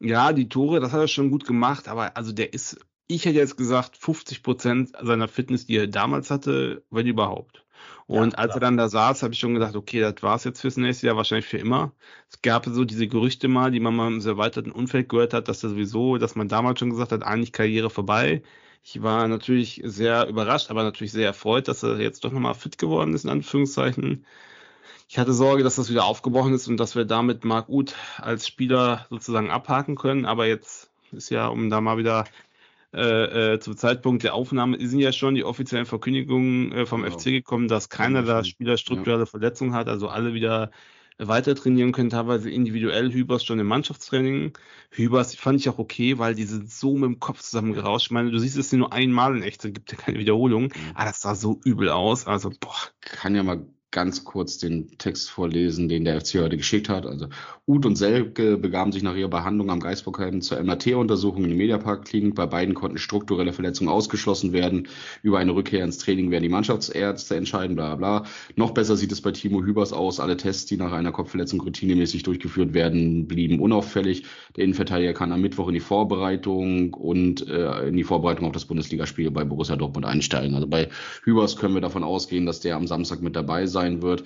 ja, 0.00 0.32
die 0.32 0.48
Tore, 0.48 0.80
das 0.80 0.92
hat 0.92 1.00
er 1.00 1.08
schon 1.08 1.30
gut 1.30 1.46
gemacht, 1.46 1.88
aber 1.88 2.16
also 2.16 2.32
der 2.32 2.52
ist, 2.54 2.78
ich 3.06 3.24
hätte 3.24 3.38
jetzt 3.38 3.56
gesagt, 3.56 3.96
50 3.96 4.42
Prozent 4.42 4.92
seiner 5.02 5.28
Fitness, 5.28 5.66
die 5.66 5.76
er 5.76 5.86
damals 5.88 6.30
hatte, 6.30 6.84
wenn 6.90 7.06
überhaupt. 7.06 7.64
Und 8.06 8.38
Ja, 8.38 8.38
als 8.38 8.54
er 8.54 8.60
dann 8.60 8.76
da 8.76 8.88
saß, 8.88 9.22
habe 9.22 9.32
ich 9.34 9.40
schon 9.40 9.54
gedacht, 9.54 9.74
okay, 9.76 10.00
das 10.00 10.22
war's 10.22 10.44
jetzt 10.44 10.60
fürs 10.60 10.76
nächste 10.76 11.06
Jahr, 11.06 11.16
wahrscheinlich 11.16 11.46
für 11.46 11.58
immer. 11.58 11.92
Es 12.28 12.42
gab 12.42 12.66
so 12.66 12.84
diese 12.84 13.08
Gerüchte 13.08 13.48
mal, 13.48 13.70
die 13.70 13.80
man 13.80 13.94
mal 13.96 14.08
im 14.12 14.20
erweiterten 14.24 14.70
Umfeld 14.72 15.08
gehört 15.08 15.34
hat, 15.34 15.48
dass 15.48 15.62
er 15.64 15.70
sowieso, 15.70 16.18
dass 16.18 16.34
man 16.34 16.48
damals 16.48 16.78
schon 16.80 16.90
gesagt 16.90 17.12
hat, 17.12 17.22
eigentlich 17.22 17.52
Karriere 17.52 17.90
vorbei. 17.90 18.42
Ich 18.82 19.02
war 19.02 19.28
natürlich 19.28 19.80
sehr 19.84 20.26
überrascht, 20.28 20.70
aber 20.70 20.82
natürlich 20.82 21.12
sehr 21.12 21.26
erfreut, 21.26 21.68
dass 21.68 21.82
er 21.82 22.00
jetzt 22.00 22.24
doch 22.24 22.32
nochmal 22.32 22.54
fit 22.54 22.78
geworden 22.78 23.14
ist, 23.14 23.24
in 23.24 23.30
Anführungszeichen. 23.30 24.26
Ich 25.12 25.18
hatte 25.18 25.34
Sorge, 25.34 25.62
dass 25.62 25.76
das 25.76 25.90
wieder 25.90 26.06
aufgebrochen 26.06 26.54
ist 26.54 26.68
und 26.68 26.78
dass 26.78 26.96
wir 26.96 27.04
damit 27.04 27.44
Marc 27.44 27.68
Uth 27.68 27.94
als 28.16 28.46
Spieler 28.46 29.04
sozusagen 29.10 29.50
abhaken 29.50 29.94
können. 29.94 30.24
Aber 30.24 30.46
jetzt 30.46 30.90
ist 31.10 31.28
ja, 31.28 31.48
um 31.48 31.68
da 31.68 31.82
mal 31.82 31.98
wieder 31.98 32.24
äh, 32.94 33.52
äh, 33.52 33.60
zum 33.60 33.76
Zeitpunkt 33.76 34.22
der 34.22 34.32
Aufnahme 34.32 34.78
sind 34.80 35.00
ja 35.00 35.12
schon 35.12 35.34
die 35.34 35.44
offiziellen 35.44 35.84
Verkündigungen 35.84 36.72
äh, 36.72 36.86
vom 36.86 37.02
Genau. 37.02 37.18
FC 37.18 37.24
gekommen, 37.24 37.68
dass 37.68 37.90
keiner 37.90 38.22
der 38.22 38.42
Spieler 38.44 38.78
strukturelle 38.78 39.26
Verletzungen 39.26 39.74
hat, 39.74 39.86
also 39.86 40.08
alle 40.08 40.32
wieder 40.32 40.70
weiter 41.18 41.54
trainieren 41.54 41.92
können, 41.92 42.08
teilweise 42.08 42.48
individuell. 42.48 43.12
Hübers 43.12 43.44
schon 43.44 43.58
im 43.58 43.66
Mannschaftstraining. 43.66 44.54
Hübers 44.92 45.34
fand 45.34 45.60
ich 45.60 45.68
auch 45.68 45.78
okay, 45.78 46.16
weil 46.16 46.34
die 46.34 46.44
sind 46.44 46.70
so 46.70 46.94
mit 46.94 47.04
dem 47.04 47.20
Kopf 47.20 47.42
zusammengerauscht. 47.42 48.06
Ich 48.06 48.12
meine, 48.12 48.30
du 48.30 48.38
siehst 48.38 48.56
es 48.56 48.72
nur 48.72 48.94
einmal 48.94 49.36
in 49.36 49.42
echt, 49.42 49.62
es 49.62 49.74
gibt 49.74 49.92
ja 49.92 49.98
keine 49.98 50.18
Wiederholung. 50.18 50.72
Aber 50.94 51.04
das 51.04 51.20
sah 51.20 51.34
so 51.34 51.60
übel 51.64 51.90
aus. 51.90 52.26
Also, 52.26 52.48
boah, 52.48 52.72
kann 53.02 53.34
ja 53.34 53.42
mal 53.42 53.66
ganz 53.92 54.24
kurz 54.24 54.58
den 54.58 54.88
Text 54.98 55.30
vorlesen, 55.30 55.88
den 55.88 56.04
der 56.04 56.20
FC 56.20 56.40
heute 56.40 56.56
geschickt 56.56 56.88
hat. 56.88 57.06
Also 57.06 57.26
Uth 57.66 57.86
und 57.86 57.96
Selke 57.96 58.56
begaben 58.56 58.90
sich 58.90 59.02
nach 59.02 59.14
ihrer 59.14 59.28
Behandlung 59.28 59.70
am 59.70 59.80
Geisbockheim 59.80 60.40
zur 60.40 60.60
MRT-Untersuchung 60.60 61.44
in 61.44 61.50
der 61.50 61.58
Mediapark-Klinik. 61.58 62.34
Bei 62.34 62.46
beiden 62.46 62.74
konnten 62.74 62.98
strukturelle 62.98 63.52
Verletzungen 63.52 63.90
ausgeschlossen 63.90 64.52
werden. 64.52 64.88
Über 65.22 65.38
eine 65.38 65.54
Rückkehr 65.54 65.84
ins 65.84 65.98
Training 65.98 66.30
werden 66.30 66.42
die 66.42 66.48
Mannschaftsärzte 66.48 67.36
entscheiden, 67.36 67.76
bla 67.76 67.94
bla. 67.94 68.24
Noch 68.56 68.72
besser 68.72 68.96
sieht 68.96 69.12
es 69.12 69.20
bei 69.20 69.30
Timo 69.30 69.62
Hübers 69.62 69.92
aus. 69.92 70.20
Alle 70.20 70.38
Tests, 70.38 70.64
die 70.64 70.78
nach 70.78 70.92
einer 70.92 71.12
Kopfverletzung 71.12 71.60
routinemäßig 71.60 72.22
durchgeführt 72.22 72.72
werden, 72.72 73.28
blieben 73.28 73.60
unauffällig. 73.60 74.24
Der 74.56 74.64
Innenverteidiger 74.64 75.12
kann 75.12 75.32
am 75.32 75.42
Mittwoch 75.42 75.68
in 75.68 75.74
die 75.74 75.80
Vorbereitung 75.80 76.94
und 76.94 77.46
äh, 77.46 77.88
in 77.88 77.96
die 77.96 78.04
Vorbereitung 78.04 78.46
auf 78.46 78.52
das 78.52 78.64
Bundesligaspiel 78.64 79.30
bei 79.30 79.44
Borussia 79.44 79.76
Dortmund 79.76 80.06
einsteigen. 80.06 80.54
Also 80.54 80.66
bei 80.66 80.88
Hübers 81.24 81.58
können 81.58 81.74
wir 81.74 81.82
davon 81.82 82.04
ausgehen, 82.04 82.46
dass 82.46 82.60
der 82.60 82.76
am 82.76 82.86
Samstag 82.86 83.20
mit 83.20 83.36
dabei 83.36 83.66
sein 83.66 83.81
wird. 84.02 84.24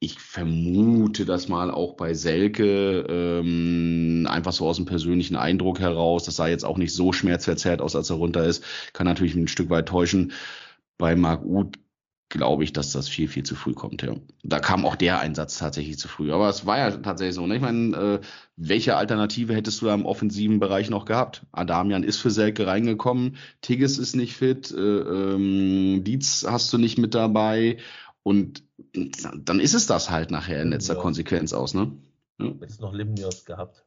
Ich 0.00 0.20
vermute 0.20 1.24
das 1.24 1.48
mal 1.48 1.70
auch 1.70 1.94
bei 1.94 2.14
Selke, 2.14 3.04
ähm, 3.08 4.28
einfach 4.30 4.52
so 4.52 4.66
aus 4.68 4.76
dem 4.76 4.84
persönlichen 4.84 5.34
Eindruck 5.34 5.80
heraus. 5.80 6.24
Das 6.24 6.36
sah 6.36 6.46
jetzt 6.46 6.64
auch 6.64 6.78
nicht 6.78 6.94
so 6.94 7.12
schmerzverzerrt 7.12 7.80
aus, 7.80 7.96
als 7.96 8.10
er 8.10 8.16
runter 8.16 8.44
ist. 8.44 8.62
Kann 8.92 9.06
natürlich 9.06 9.34
ein 9.34 9.48
Stück 9.48 9.70
weit 9.70 9.88
täuschen. 9.88 10.32
Bei 10.98 11.16
Marc 11.16 11.44
Uth 11.44 11.78
glaube 12.28 12.62
ich, 12.62 12.72
dass 12.72 12.92
das 12.92 13.08
viel, 13.08 13.28
viel 13.28 13.42
zu 13.42 13.54
früh 13.54 13.72
kommt. 13.72 14.02
Ja. 14.02 14.14
Da 14.42 14.60
kam 14.60 14.84
auch 14.84 14.96
der 14.96 15.20
Einsatz 15.20 15.58
tatsächlich 15.58 15.98
zu 15.98 16.08
früh. 16.08 16.30
Aber 16.30 16.48
es 16.48 16.66
war 16.66 16.78
ja 16.78 16.90
tatsächlich 16.90 17.34
so. 17.34 17.46
Ne? 17.46 17.56
Ich 17.56 17.62
meine, 17.62 17.96
äh, 17.96 18.20
welche 18.56 18.96
Alternative 18.96 19.54
hättest 19.54 19.80
du 19.80 19.86
da 19.86 19.94
im 19.94 20.04
offensiven 20.04 20.60
Bereich 20.60 20.90
noch 20.90 21.06
gehabt? 21.06 21.46
Adamian 21.52 22.02
ist 22.02 22.18
für 22.18 22.30
Selke 22.30 22.66
reingekommen, 22.66 23.36
Tigges 23.62 23.98
ist 23.98 24.14
nicht 24.14 24.36
fit, 24.36 24.70
äh, 24.70 24.78
ähm, 24.78 26.04
Dietz 26.04 26.44
hast 26.48 26.72
du 26.72 26.78
nicht 26.78 26.98
mit 26.98 27.14
dabei. 27.14 27.78
Und 28.22 28.64
dann 29.12 29.60
ist 29.60 29.74
es 29.74 29.86
das 29.86 30.10
halt 30.10 30.30
nachher 30.30 30.60
in 30.62 30.70
letzter 30.70 30.94
Ja. 30.94 31.00
Konsequenz 31.00 31.52
aus, 31.52 31.74
ne? 31.74 31.92
Ja. 32.40 32.52
Jetzt 32.60 32.80
noch 32.80 32.92
Limnios 32.92 33.44
gehabt. 33.44 33.84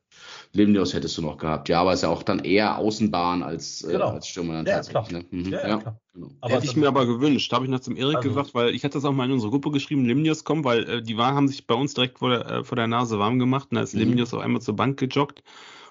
Limnios 0.51 0.93
hättest 0.93 1.17
du 1.17 1.21
noch 1.21 1.38
gehabt. 1.38 1.69
Ja, 1.69 1.79
aber 1.79 1.93
ist 1.93 2.03
ja 2.03 2.09
auch 2.09 2.21
dann 2.23 2.39
eher 2.39 2.77
Außenbahn 2.79 3.43
als, 3.43 3.82
äh, 3.84 3.93
Genau. 3.93 4.09
als 4.09 4.27
Stürmer 4.27 4.55
dann 4.55 4.65
Ja, 4.65 4.75
tatsächlich. 4.82 5.07
klar. 5.07 5.21
Ne? 5.21 5.25
Mhm. 5.43 5.51
Ja, 5.53 5.67
ja, 5.67 5.77
klar. 5.77 6.01
genau. 6.13 6.32
Aber 6.41 6.53
Hätte 6.55 6.65
ich 6.65 6.75
mir 6.75 6.88
aber 6.89 7.05
gewünscht, 7.05 7.53
habe 7.53 7.63
ich 7.63 7.71
noch 7.71 7.79
zum 7.79 7.95
Erik 7.95 8.17
Also- 8.17 8.27
gesagt, 8.29 8.53
weil 8.53 8.75
ich 8.75 8.84
hatte 8.84 8.95
das 8.95 9.05
auch 9.05 9.13
mal 9.13 9.23
in 9.25 9.32
unsere 9.32 9.51
Gruppe 9.51 9.71
geschrieben, 9.71 10.03
Limnios 10.03 10.43
kommen, 10.43 10.65
weil 10.65 10.84
äh, 10.89 11.01
die 11.01 11.15
waren, 11.15 11.36
haben 11.36 11.47
sich 11.47 11.65
bei 11.65 11.75
uns 11.75 11.93
direkt 11.93 12.19
vor 12.19 12.29
der, 12.29 12.45
äh, 12.45 12.63
vor 12.65 12.75
der 12.75 12.88
Nase 12.88 13.19
warm 13.19 13.39
gemacht 13.39 13.69
und 13.71 13.75
da 13.77 13.84
ist 13.84 13.93
Mhm. 13.93 14.01
Limnios 14.01 14.34
auf 14.34 14.41
einmal 14.41 14.61
zur 14.61 14.75
Bank 14.75 14.99
gejoggt 14.99 15.43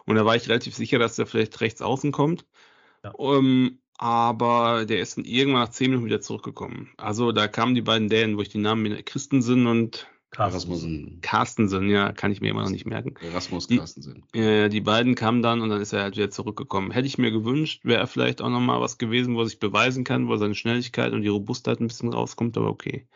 und 0.05 0.17
da 0.17 0.27
war 0.27 0.37
ich 0.37 0.47
relativ 0.47 0.75
sicher, 0.75 0.99
dass 0.99 1.17
der 1.17 1.25
vielleicht 1.25 1.59
rechts 1.63 1.81
außen 1.81 2.13
kommt. 2.13 2.45
Ja. 3.03 3.15
Ähm, 3.19 3.79
aber 4.01 4.87
der 4.87 5.01
ist 5.01 5.19
dann 5.19 5.25
irgendwann 5.27 5.61
nach 5.65 5.69
zehn 5.69 5.91
Minuten 5.91 6.07
wieder 6.07 6.23
zurückgekommen. 6.23 6.89
Also 6.97 7.33
da 7.33 7.49
kamen 7.49 7.75
die 7.75 7.83
beiden 7.83 8.09
Dänen, 8.09 8.39
wo 8.39 8.41
ich 8.41 8.49
die 8.49 8.57
Namen 8.59 9.05
Christensen 9.05 9.67
und 9.67 10.07
Erasmussen. 10.35 11.19
Carstensen, 11.21 11.91
ja, 11.91 12.13
kann 12.13 12.33
ich 12.33 12.41
mir 12.41 12.49
immer 12.51 12.63
noch 12.63 12.71
nicht 12.71 12.87
merken. 12.87 13.15
Erasmus 13.21 13.67
Die- 13.67 13.77
Carstensen. 13.77 14.25
Äh, 14.33 14.71
die 14.71 14.81
beiden 14.81 15.17
kamen 15.17 15.43
dann 15.43 15.61
und 15.61 15.69
dann 15.69 15.81
ist 15.83 15.93
er 15.93 16.03
halt 16.03 16.17
wieder 16.17 16.31
zurückgekommen. 16.31 16.93
Hätte 16.93 17.09
ich 17.09 17.19
mir 17.19 17.31
gewünscht, 17.31 17.85
wäre 17.85 18.01
er 18.01 18.07
vielleicht 18.07 18.41
auch 18.41 18.49
nochmal 18.49 18.81
was 18.81 18.97
gewesen, 18.97 19.35
wo 19.35 19.41
er 19.41 19.47
sich 19.47 19.59
beweisen 19.59 20.03
kann, 20.05 20.29
wo 20.29 20.37
seine 20.37 20.55
Schnelligkeit 20.55 21.13
und 21.13 21.21
die 21.23 21.29
Robustheit 21.29 21.81
ein 21.81 21.89
bisschen 21.89 22.11
rauskommt, 22.13 22.57
aber 22.57 22.71
okay. 22.71 23.07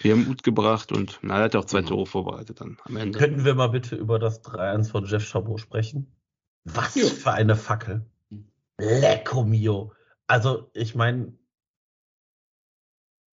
Wir 0.00 0.12
haben 0.12 0.26
Mut 0.26 0.42
gebracht 0.42 0.90
und 0.90 1.20
na, 1.22 1.36
er 1.38 1.44
hat 1.44 1.54
ja 1.54 1.60
auch 1.60 1.66
zwei 1.66 1.82
Mhm. 1.82 1.86
Tore 1.86 2.06
vorbereitet 2.06 2.60
dann 2.60 2.78
am 2.84 2.96
Ende. 2.96 3.16
Könnten 3.18 3.44
wir 3.44 3.54
mal 3.54 3.68
bitte 3.68 3.94
über 3.94 4.18
das 4.18 4.42
3-1 4.42 4.90
von 4.90 5.04
Jeff 5.04 5.24
Chabot 5.28 5.60
sprechen? 5.60 6.06
Was 6.64 6.94
Ja. 6.96 7.04
für 7.04 7.32
eine 7.32 7.54
Fackel. 7.54 8.06
Lecco 8.78 9.44
mio. 9.44 9.92
Also, 10.26 10.70
ich 10.74 10.94
meine, 10.94 11.32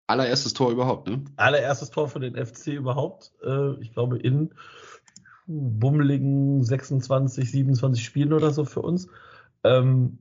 Allererstes 0.09 0.55
Tor 0.55 0.71
überhaupt, 0.71 1.07
ne? 1.07 1.23
allererstes 1.35 1.91
Tor 1.91 2.09
für 2.09 2.19
den 2.19 2.35
FC 2.35 2.69
überhaupt. 2.69 3.31
Äh, 3.43 3.73
ich 3.79 3.93
glaube, 3.93 4.17
in 4.17 4.55
bummeligen 5.45 6.63
26, 6.63 7.51
27 7.51 8.03
Spielen 8.03 8.33
oder 8.33 8.49
so 8.49 8.65
für 8.65 8.81
uns. 8.81 9.07
Ähm, 9.63 10.17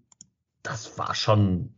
das 0.63 0.99
war 0.99 1.15
schon, 1.15 1.73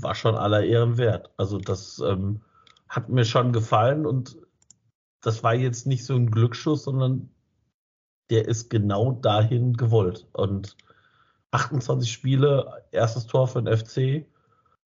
war 0.00 0.14
schon 0.14 0.36
aller 0.36 0.64
Ehren 0.64 0.96
wert. 0.96 1.34
Also, 1.36 1.58
das 1.58 1.98
ähm, 1.98 2.40
hat 2.88 3.10
mir 3.10 3.26
schon 3.26 3.52
gefallen 3.52 4.06
und 4.06 4.38
das 5.20 5.42
war 5.42 5.54
jetzt 5.54 5.86
nicht 5.86 6.06
so 6.06 6.14
ein 6.14 6.30
Glücksschuss, 6.30 6.84
sondern 6.84 7.28
der 8.30 8.48
ist 8.48 8.70
genau 8.70 9.12
dahin 9.12 9.74
gewollt. 9.74 10.28
Und 10.32 10.78
28 11.52 12.10
Spiele, 12.10 12.84
erstes 12.90 13.26
Tor 13.26 13.48
für 13.48 13.62
den 13.62 13.76
FC. 13.76 14.26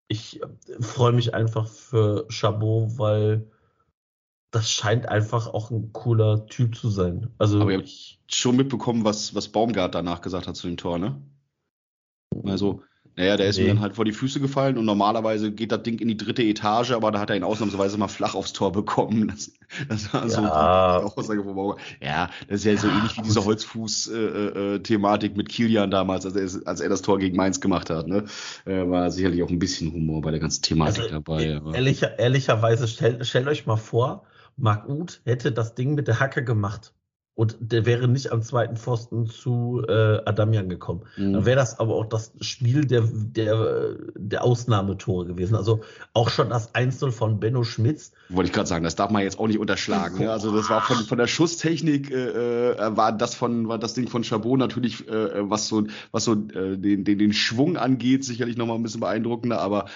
Ich 0.09 0.43
äh, 0.43 0.47
freue 0.81 1.13
mich 1.13 1.35
einfach 1.35 1.67
für 1.67 2.27
Chabot, 2.31 2.99
weil 2.99 3.51
das 4.51 4.71
scheint 4.71 5.07
einfach 5.09 5.49
auch 5.49 5.71
ein 5.71 5.93
cooler 5.93 6.47
Typ 6.47 6.77
zu 6.77 6.89
sein. 6.89 7.31
Also 7.39 7.61
Aber 7.61 7.73
ihr 7.73 7.79
habt 7.79 8.19
schon 8.29 8.57
mitbekommen, 8.57 9.05
was, 9.05 9.35
was 9.35 9.49
Baumgart 9.49 9.95
danach 9.95 10.21
gesagt 10.21 10.47
hat 10.47 10.57
zu 10.57 10.67
dem 10.67 10.77
Tor, 10.77 10.99
ne? 10.99 11.21
Also, 12.45 12.83
naja, 13.17 13.37
der 13.37 13.49
ist 13.49 13.57
Nee. 13.57 13.65
ihm 13.65 13.69
dann 13.69 13.81
halt 13.81 13.97
vor 13.97 14.05
die 14.05 14.13
Füße 14.13 14.41
gefallen 14.41 14.77
und 14.79 14.85
normalerweise 14.85 15.51
geht 15.51 15.73
das 15.73 15.83
Ding 15.83 15.99
in 15.99 16.09
die 16.09 16.17
dritte 16.17 16.43
Etage, 16.43 16.93
aber 16.93 17.11
da 17.11 17.19
hat 17.21 17.31
er 17.31 17.37
ihn 17.37 17.45
ausnahmsweise 17.45 17.97
mal 17.99 18.09
flach 18.09 18.35
aufs 18.35 18.53
Tor 18.53 18.73
bekommen. 18.73 19.29
Das, 19.29 19.53
das 19.89 20.13
war 20.15 20.29
so 20.29 20.43
Ja. 20.43 20.99
Aussage 20.99 21.43
von 21.43 21.55
Baumgart. 21.55 21.81
Ja, 22.01 22.31
das 22.49 22.61
ist 22.61 22.65
ja 22.65 22.77
so 22.77 22.89
ähnlich 22.89 23.17
wie 23.17 23.23
diese 23.23 23.45
Holzfuß-Thematik 23.45 25.37
mit 25.37 25.49
Kilian 25.49 25.91
damals, 25.91 26.25
als 26.27 26.37
er, 26.57 26.67
als 26.69 26.81
er 26.81 26.89
das 26.89 27.03
Tor 27.03 27.19
gegen 27.19 27.37
Mainz 27.37 27.61
gemacht 27.61 27.91
hat. 27.91 28.07
Ne? 28.07 28.25
Äh, 28.65 28.89
war 28.89 29.11
sicherlich 29.11 29.43
auch 29.43 29.51
ein 29.51 29.59
bisschen 29.59 29.93
Humor 29.93 30.21
bei 30.23 30.31
der 30.31 30.41
ganzen 30.41 30.63
Thematik 30.63 31.05
also, 31.05 31.15
dabei. 31.15 31.43
e- 31.45 31.61
ehrlicher, 31.75 32.19
ehrlicherweise, 32.19 32.87
stellt, 32.89 33.27
stellt 33.27 33.49
euch 33.49 33.67
mal 33.67 33.77
vor, 33.77 34.25
Marc 34.57 34.89
Uth 34.89 35.21
hätte 35.25 35.53
das 35.53 35.75
Ding 35.75 35.95
mit 35.95 36.09
der 36.09 36.21
Hacke 36.21 36.45
gemacht. 36.45 36.93
Und 37.37 37.59
der 37.61 37.85
wäre 37.85 38.09
nicht 38.09 38.33
am 38.33 38.41
zweiten 38.41 38.79
Pfosten 38.79 39.27
zu 39.27 39.83
äh, 39.87 39.93
Adamian 40.25 40.71
gekommen. 40.71 41.03
Mhm. 41.19 41.35
Dann 41.35 41.45
wäre 41.45 41.57
das 41.57 41.79
aber 41.79 41.95
auch 41.95 42.07
das 42.07 42.33
Spiel 42.41 42.87
der, 42.87 43.03
der, 43.13 43.95
der 44.15 44.43
Ausnahmetore 44.43 45.27
gewesen. 45.27 45.55
Also 45.55 45.83
auch 46.15 46.31
schon 46.31 46.49
das 46.49 46.75
Einzel 46.75 47.13
von 47.13 47.39
Benno 47.39 47.63
Schmitz. 47.63 48.13
Wollte 48.31 48.49
ich 48.49 48.55
gerade 48.55 48.67
sagen, 48.67 48.85
das 48.85 48.97
darf 48.97 49.11
man 49.11 49.23
jetzt 49.23 49.39
auch 49.39 49.49
nicht 49.49 49.59
unterschlagen. 49.59 50.19
Ne? 50.19 50.33
Also 50.33 50.51
das 50.57 50.71
war 50.71 50.81
von, 50.81 50.97
von 50.97 51.19
der 51.19 51.27
Schusstechnik 51.27 52.11
äh, 52.11 52.71
äh, 52.71 52.97
war 52.97 53.13
das 53.13 53.35
von 53.35 53.69
war 53.69 53.79
das 53.79 53.93
Ding 53.93 54.09
von 54.09 54.23
Chabot 54.23 54.59
natürlich 54.59 55.07
äh, 55.07 55.51
was 55.51 55.69
so 55.69 55.85
was 56.13 56.25
so 56.25 56.33
äh, 56.33 56.79
den, 56.79 57.05
den 57.05 57.19
den 57.19 57.33
Schwung 57.35 57.77
angeht 57.77 58.25
sicherlich 58.25 58.57
noch 58.57 58.67
mal 58.67 58.77
ein 58.77 58.83
bisschen 58.83 59.01
beeindruckender, 59.01 59.61
aber 59.61 59.87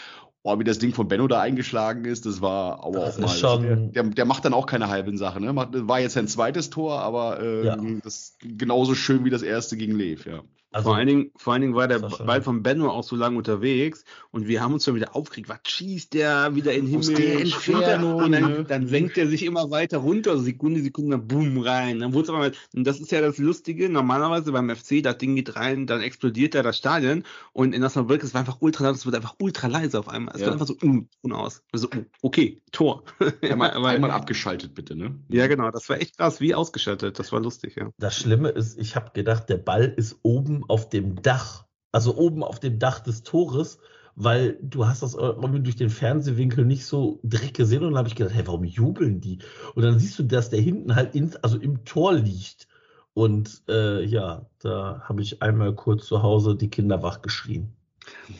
oh, 0.43 0.59
wie 0.59 0.64
das 0.64 0.78
Ding 0.78 0.95
von 0.95 1.07
Benno 1.09 1.28
da 1.28 1.41
eingeschlagen 1.41 2.05
ist, 2.05 2.24
das 2.26 2.41
war 2.41 2.82
aber 2.84 3.01
Das 3.01 3.16
auch 3.16 3.20
mal 3.20 3.26
ist 3.26 3.38
schon- 3.41 3.93
der, 3.93 4.05
der, 4.05 4.24
macht 4.24 4.45
dann 4.45 4.55
auch 4.55 4.66
keine 4.66 4.88
halben 4.88 5.16
Sachen. 5.18 5.45
Ne? 5.45 5.55
War 5.55 6.01
jetzt 6.01 6.14
sein 6.14 6.28
zweites 6.28 6.70
Tor, 6.70 7.01
aber 7.01 7.41
äh, 7.41 7.66
Ja. 7.66 7.76
das 8.03 8.36
genauso 8.41 8.95
schön 8.95 9.24
wie 9.24 9.30
das 9.30 9.43
erste 9.43 9.76
gegen 9.76 9.95
Lev. 9.97 10.26
Ja. 10.26 10.43
Also 10.73 10.91
vor, 10.91 10.97
allen 10.97 11.09
Dingen, 11.09 11.31
vor 11.37 11.53
allen 11.53 11.62
Dingen 11.62 11.75
war 11.75 11.89
der 11.89 11.99
Ball 11.99 12.43
von 12.43 12.62
Benno 12.62 12.91
auch 12.91 13.03
so 13.03 13.16
lange 13.16 13.37
unterwegs 13.37 14.05
und 14.31 14.47
wir 14.47 14.61
haben 14.62 14.73
uns 14.75 14.85
schon 14.85 14.95
wieder 14.95 15.16
aufgeregt. 15.16 15.49
Was 15.49 15.59
schießt 15.64 16.14
der 16.14 16.55
wieder 16.55 16.73
in 16.73 16.87
den 16.87 17.01
Himmel? 17.01 17.16
der 17.16 17.41
und 17.41 17.83
er? 17.83 18.16
Und 18.16 18.31
ne? 18.31 18.41
dann, 18.41 18.66
dann 18.66 18.87
senkt 18.87 19.18
er 19.18 19.27
sich 19.27 19.45
immer 19.45 19.71
weiter 19.71 19.99
runter, 19.99 20.31
also 20.33 20.45
Sekunde, 20.45 20.81
Sekunde, 20.81 21.18
dann 21.18 21.27
boom, 21.27 21.59
rein. 21.59 21.99
Dann 21.99 22.12
wurde 22.12 22.23
es 22.25 22.29
aber 22.29 22.39
mal, 22.39 22.53
und 22.75 22.87
das 22.87 23.01
ist 23.01 23.11
ja 23.11 23.21
das 23.21 23.39
Lustige, 23.39 23.89
normalerweise 23.89 24.53
beim 24.53 24.71
FC, 24.75 25.03
das 25.03 25.18
Ding 25.18 25.35
geht 25.35 25.57
rein, 25.57 25.87
dann 25.89 26.01
explodiert 26.03 26.55
da 26.55 26.62
das 26.62 26.79
Stadion 26.79 27.25
und 27.53 27.75
in 27.75 27.83
Osnabrück, 27.83 28.23
es 28.23 28.33
war 28.35 28.41
einfach 28.41 28.59
ultra 28.61 28.85
laut, 28.85 28.95
es 28.97 29.05
wird 29.07 29.16
einfach 29.16 29.35
ultra 29.41 29.66
leise 29.66 29.99
auf 29.99 30.09
einmal. 30.09 30.35
Es 30.35 30.41
Ja. 30.41 30.47
wird 30.47 30.55
einfach 30.61 30.66
so, 30.68 30.75
mm, 30.87 31.09
Ton 31.23 31.33
aus. 31.33 31.62
Also, 31.73 31.89
oh, 31.95 32.05
okay, 32.23 32.62
Tor. 32.71 33.03
Einmal, 33.43 33.71
Aber- 33.75 33.89
einmal 33.89 34.11
abgeschaltet 34.12 34.75
bitte, 34.75 34.95
ne? 34.95 35.18
ja, 35.29 35.47
genau, 35.49 35.71
das 35.73 35.89
war 35.89 36.01
echt 36.01 36.16
krass, 36.16 36.41
wie 36.41 36.55
ausgeschaltet, 36.55 37.18
das 37.18 37.33
war 37.33 37.41
lustig, 37.41 37.75
ja. 37.77 37.91
Das 37.99 38.16
Schlimme 38.16 38.51
ist, 38.51 38.79
ich 38.79 38.95
habe 38.95 39.11
gedacht, 39.14 39.49
der 39.49 39.57
Ball 39.57 39.93
ist 39.97 40.18
oben 40.23 40.59
auf 40.68 40.88
dem 40.88 41.22
Dach, 41.22 41.66
also 41.92 42.16
oben 42.16 42.42
auf 42.42 42.61
dem 42.61 42.78
Dach 42.78 43.00
des 43.00 43.22
Tores 43.22 43.78
weil 44.22 44.58
du 44.62 44.86
hast 44.86 45.02
das 45.02 45.14
irgendwie 45.14 45.61
durch 45.61 45.76
den 45.76 45.90
Fernsehwinkel 45.90 46.64
nicht 46.64 46.84
so 46.84 47.20
direkt 47.22 47.56
gesehen 47.56 47.82
und 47.82 47.92
dann 47.92 47.98
habe 47.98 48.08
ich 48.08 48.14
gedacht, 48.14 48.34
hey, 48.34 48.46
warum 48.46 48.64
jubeln 48.64 49.20
die? 49.20 49.38
Und 49.74 49.82
dann 49.82 49.98
siehst 49.98 50.18
du, 50.18 50.24
dass 50.24 50.50
der 50.50 50.61
hinten 50.61 50.94
halt 50.94 51.14
ins, 51.14 51.36
also 51.36 51.58
im 51.58 51.84
Tor 51.84 52.14
liegt. 52.14 52.68
Und 53.14 53.62
äh, 53.68 54.04
ja, 54.04 54.46
da 54.61 55.02
habe 55.08 55.22
ich 55.22 55.42
einmal 55.42 55.74
kurz 55.74 56.06
zu 56.06 56.22
Hause 56.22 56.54
die 56.54 56.70
Kinder 56.70 57.02
wach 57.02 57.22
geschrien. 57.22 57.72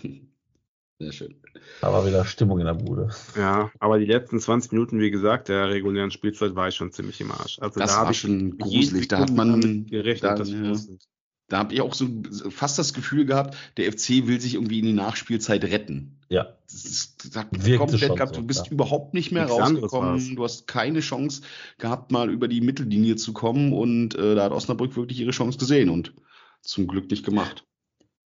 Sehr 0.98 1.12
schön. 1.12 1.34
Da 1.80 1.90
war 1.92 2.06
wieder 2.06 2.26
Stimmung 2.26 2.58
in 2.58 2.66
der 2.66 2.74
Bude. 2.74 3.08
Ja, 3.34 3.70
aber 3.78 3.98
die 3.98 4.04
letzten 4.04 4.38
20 4.38 4.72
Minuten, 4.72 5.00
wie 5.00 5.10
gesagt, 5.10 5.48
der 5.48 5.70
regulären 5.70 6.10
Spielzeit 6.10 6.54
war 6.54 6.68
ich 6.68 6.74
schon 6.74 6.92
ziemlich 6.92 7.22
im 7.22 7.32
Arsch. 7.32 7.58
Also 7.58 7.80
Das 7.80 7.94
da 7.94 8.02
war 8.02 8.10
ich 8.10 8.18
schon 8.18 8.58
gruselig. 8.58 9.08
Da 9.08 9.20
hat 9.20 9.30
man 9.30 9.86
gerechnet, 9.86 10.32
da, 10.32 10.34
dass 10.34 10.52
wir 10.52 10.72
ja. 10.72 10.78
Da 11.51 11.59
habe 11.59 11.74
ich 11.74 11.80
auch 11.80 11.94
so 11.94 12.09
fast 12.48 12.78
das 12.78 12.94
Gefühl 12.94 13.26
gehabt, 13.26 13.57
der 13.76 13.92
FC 13.92 14.26
will 14.26 14.40
sich 14.40 14.55
irgendwie 14.55 14.78
in 14.78 14.86
die 14.86 14.92
Nachspielzeit 14.92 15.64
retten. 15.64 16.16
Ja, 16.28 16.55
Das 16.66 16.84
ist, 16.84 17.34
das 17.34 17.44
komplett 17.51 18.16
gehabt. 18.16 18.36
so, 18.36 18.40
du 18.40 18.46
bist 18.46 18.66
ja. 18.66 18.72
überhaupt 18.72 19.14
nicht 19.14 19.32
mehr 19.32 19.46
Nichts 19.46 19.59
rausgekommen. 19.59 20.36
Du 20.36 20.44
hast 20.44 20.68
keine 20.68 21.01
Chance 21.01 21.42
gehabt, 21.78 22.12
mal 22.12 22.30
über 22.30 22.46
die 22.46 22.61
Mittellinie 22.61 23.16
zu 23.16 23.32
kommen. 23.32 23.72
Und 23.72 24.14
äh, 24.14 24.36
da 24.36 24.44
hat 24.44 24.53
Osnabrück 24.53 24.94
wirklich 24.94 25.18
ihre 25.18 25.32
Chance 25.32 25.59
gesehen 25.59 25.90
und 25.90 26.14
zum 26.62 26.86
Glück 26.86 27.11
nicht 27.11 27.24
gemacht. 27.24 27.64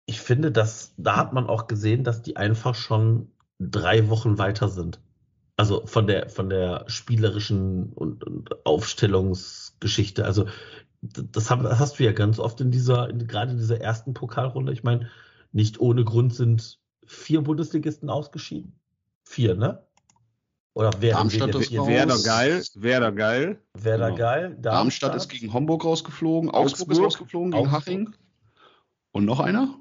ich 0.06 0.20
finde, 0.20 0.52
dass 0.52 0.92
da 0.98 1.16
hat 1.16 1.32
man 1.32 1.46
auch 1.46 1.66
gesehen, 1.66 2.04
dass 2.04 2.20
die 2.20 2.36
einfach 2.36 2.74
schon 2.74 3.32
drei 3.58 4.10
Wochen 4.10 4.36
weiter 4.36 4.68
sind. 4.68 5.00
Also 5.56 5.86
von 5.86 6.06
der 6.06 6.28
von 6.28 6.50
der 6.50 6.84
spielerischen 6.88 7.92
und, 7.94 8.22
und 8.24 8.66
Aufstellungsgeschichte. 8.66 10.26
Also 10.26 10.46
das, 11.32 11.50
hast 11.50 11.98
du 11.98 12.04
ja 12.04 12.12
ganz 12.12 12.38
oft 12.38 12.60
in 12.60 12.70
dieser, 12.70 13.08
in, 13.10 13.26
gerade 13.26 13.52
in 13.52 13.58
dieser 13.58 13.80
ersten 13.80 14.14
Pokalrunde. 14.14 14.72
Ich 14.72 14.82
meine, 14.82 15.10
nicht 15.52 15.80
ohne 15.80 16.04
Grund 16.04 16.34
sind 16.34 16.78
vier 17.06 17.42
Bundesligisten 17.42 18.08
ausgeschieden. 18.10 18.78
Vier, 19.24 19.54
ne? 19.54 19.82
Oder 20.74 20.90
wer 20.98 21.14
Darmstadt 21.14 21.54
ist. 21.54 21.70
Werder 21.72 22.18
geil, 22.22 22.62
Werder 22.74 23.12
geil. 23.12 23.62
Werder 23.74 24.06
Genau. 24.06 24.18
geil. 24.18 24.56
Darmstadt 24.60 25.14
ist 25.14 25.28
gegen 25.28 25.52
Homburg 25.52 25.84
rausgeflogen, 25.84 26.50
Augsburg, 26.50 26.72
ist 26.90 26.98
Augsburg. 26.98 27.04
rausgeflogen 27.06 27.50
gegen 27.52 27.62
Augsburg. 27.62 27.82
Haching. 27.82 28.14
Und 29.12 29.24
noch 29.24 29.38
einer? 29.40 29.78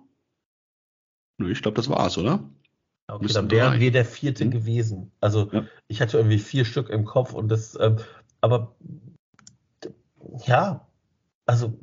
Nö, 1.39 1.51
ich 1.51 1.61
glaube, 1.63 1.75
das 1.75 1.89
war's, 1.89 2.17
oder? 2.17 2.47
Okay, 3.07 3.23
Müssen 3.23 3.33
dann 3.33 3.51
wären 3.51 3.79
wir 3.79 3.91
der 3.91 4.05
vierte 4.05 4.43
Hm. 4.43 4.51
gewesen. 4.51 5.11
Also 5.19 5.49
Ja. 5.51 5.65
ich 5.87 5.99
hatte 6.01 6.17
irgendwie 6.17 6.37
vier 6.39 6.63
Stück 6.63 6.89
im 6.89 7.05
Kopf 7.05 7.33
und 7.33 7.49
das, 7.49 7.77
ähm, 7.81 7.97
aber 8.41 8.75
ja, 10.45 10.87
also 11.47 11.77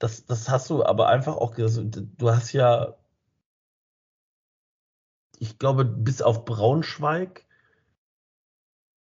das, 0.00 0.24
das 0.26 0.48
hast 0.48 0.68
du 0.70 0.84
aber 0.84 1.08
einfach 1.08 1.36
auch, 1.36 1.54
ges- 1.54 1.80
du 2.16 2.30
hast 2.30 2.52
ja, 2.52 2.96
ich 5.40 5.58
glaube, 5.58 5.84
bis 5.84 6.22
auf 6.22 6.44
Braunschweig, 6.44 7.44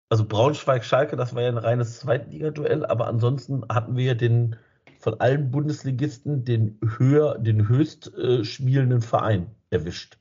also 0.09 0.25
Braunschweig-Schalke, 0.27 1.15
das 1.15 1.33
war 1.35 1.41
ja 1.43 1.47
ein 1.49 1.57
reines 1.57 1.99
Zweitligaduell, 1.99 2.85
aber 2.85 3.07
ansonsten 3.07 3.63
hatten 3.69 3.95
wir 3.95 4.05
ja 4.05 4.13
den 4.13 4.55
von 4.99 5.19
allen 5.19 5.49
Bundesligisten 5.51 6.43
den 6.45 6.79
höher, 6.97 7.37
den 7.39 7.67
höchst 7.67 8.13
äh, 8.15 8.43
spielenden 8.43 9.01
Verein 9.01 9.55
erwischt. 9.71 10.17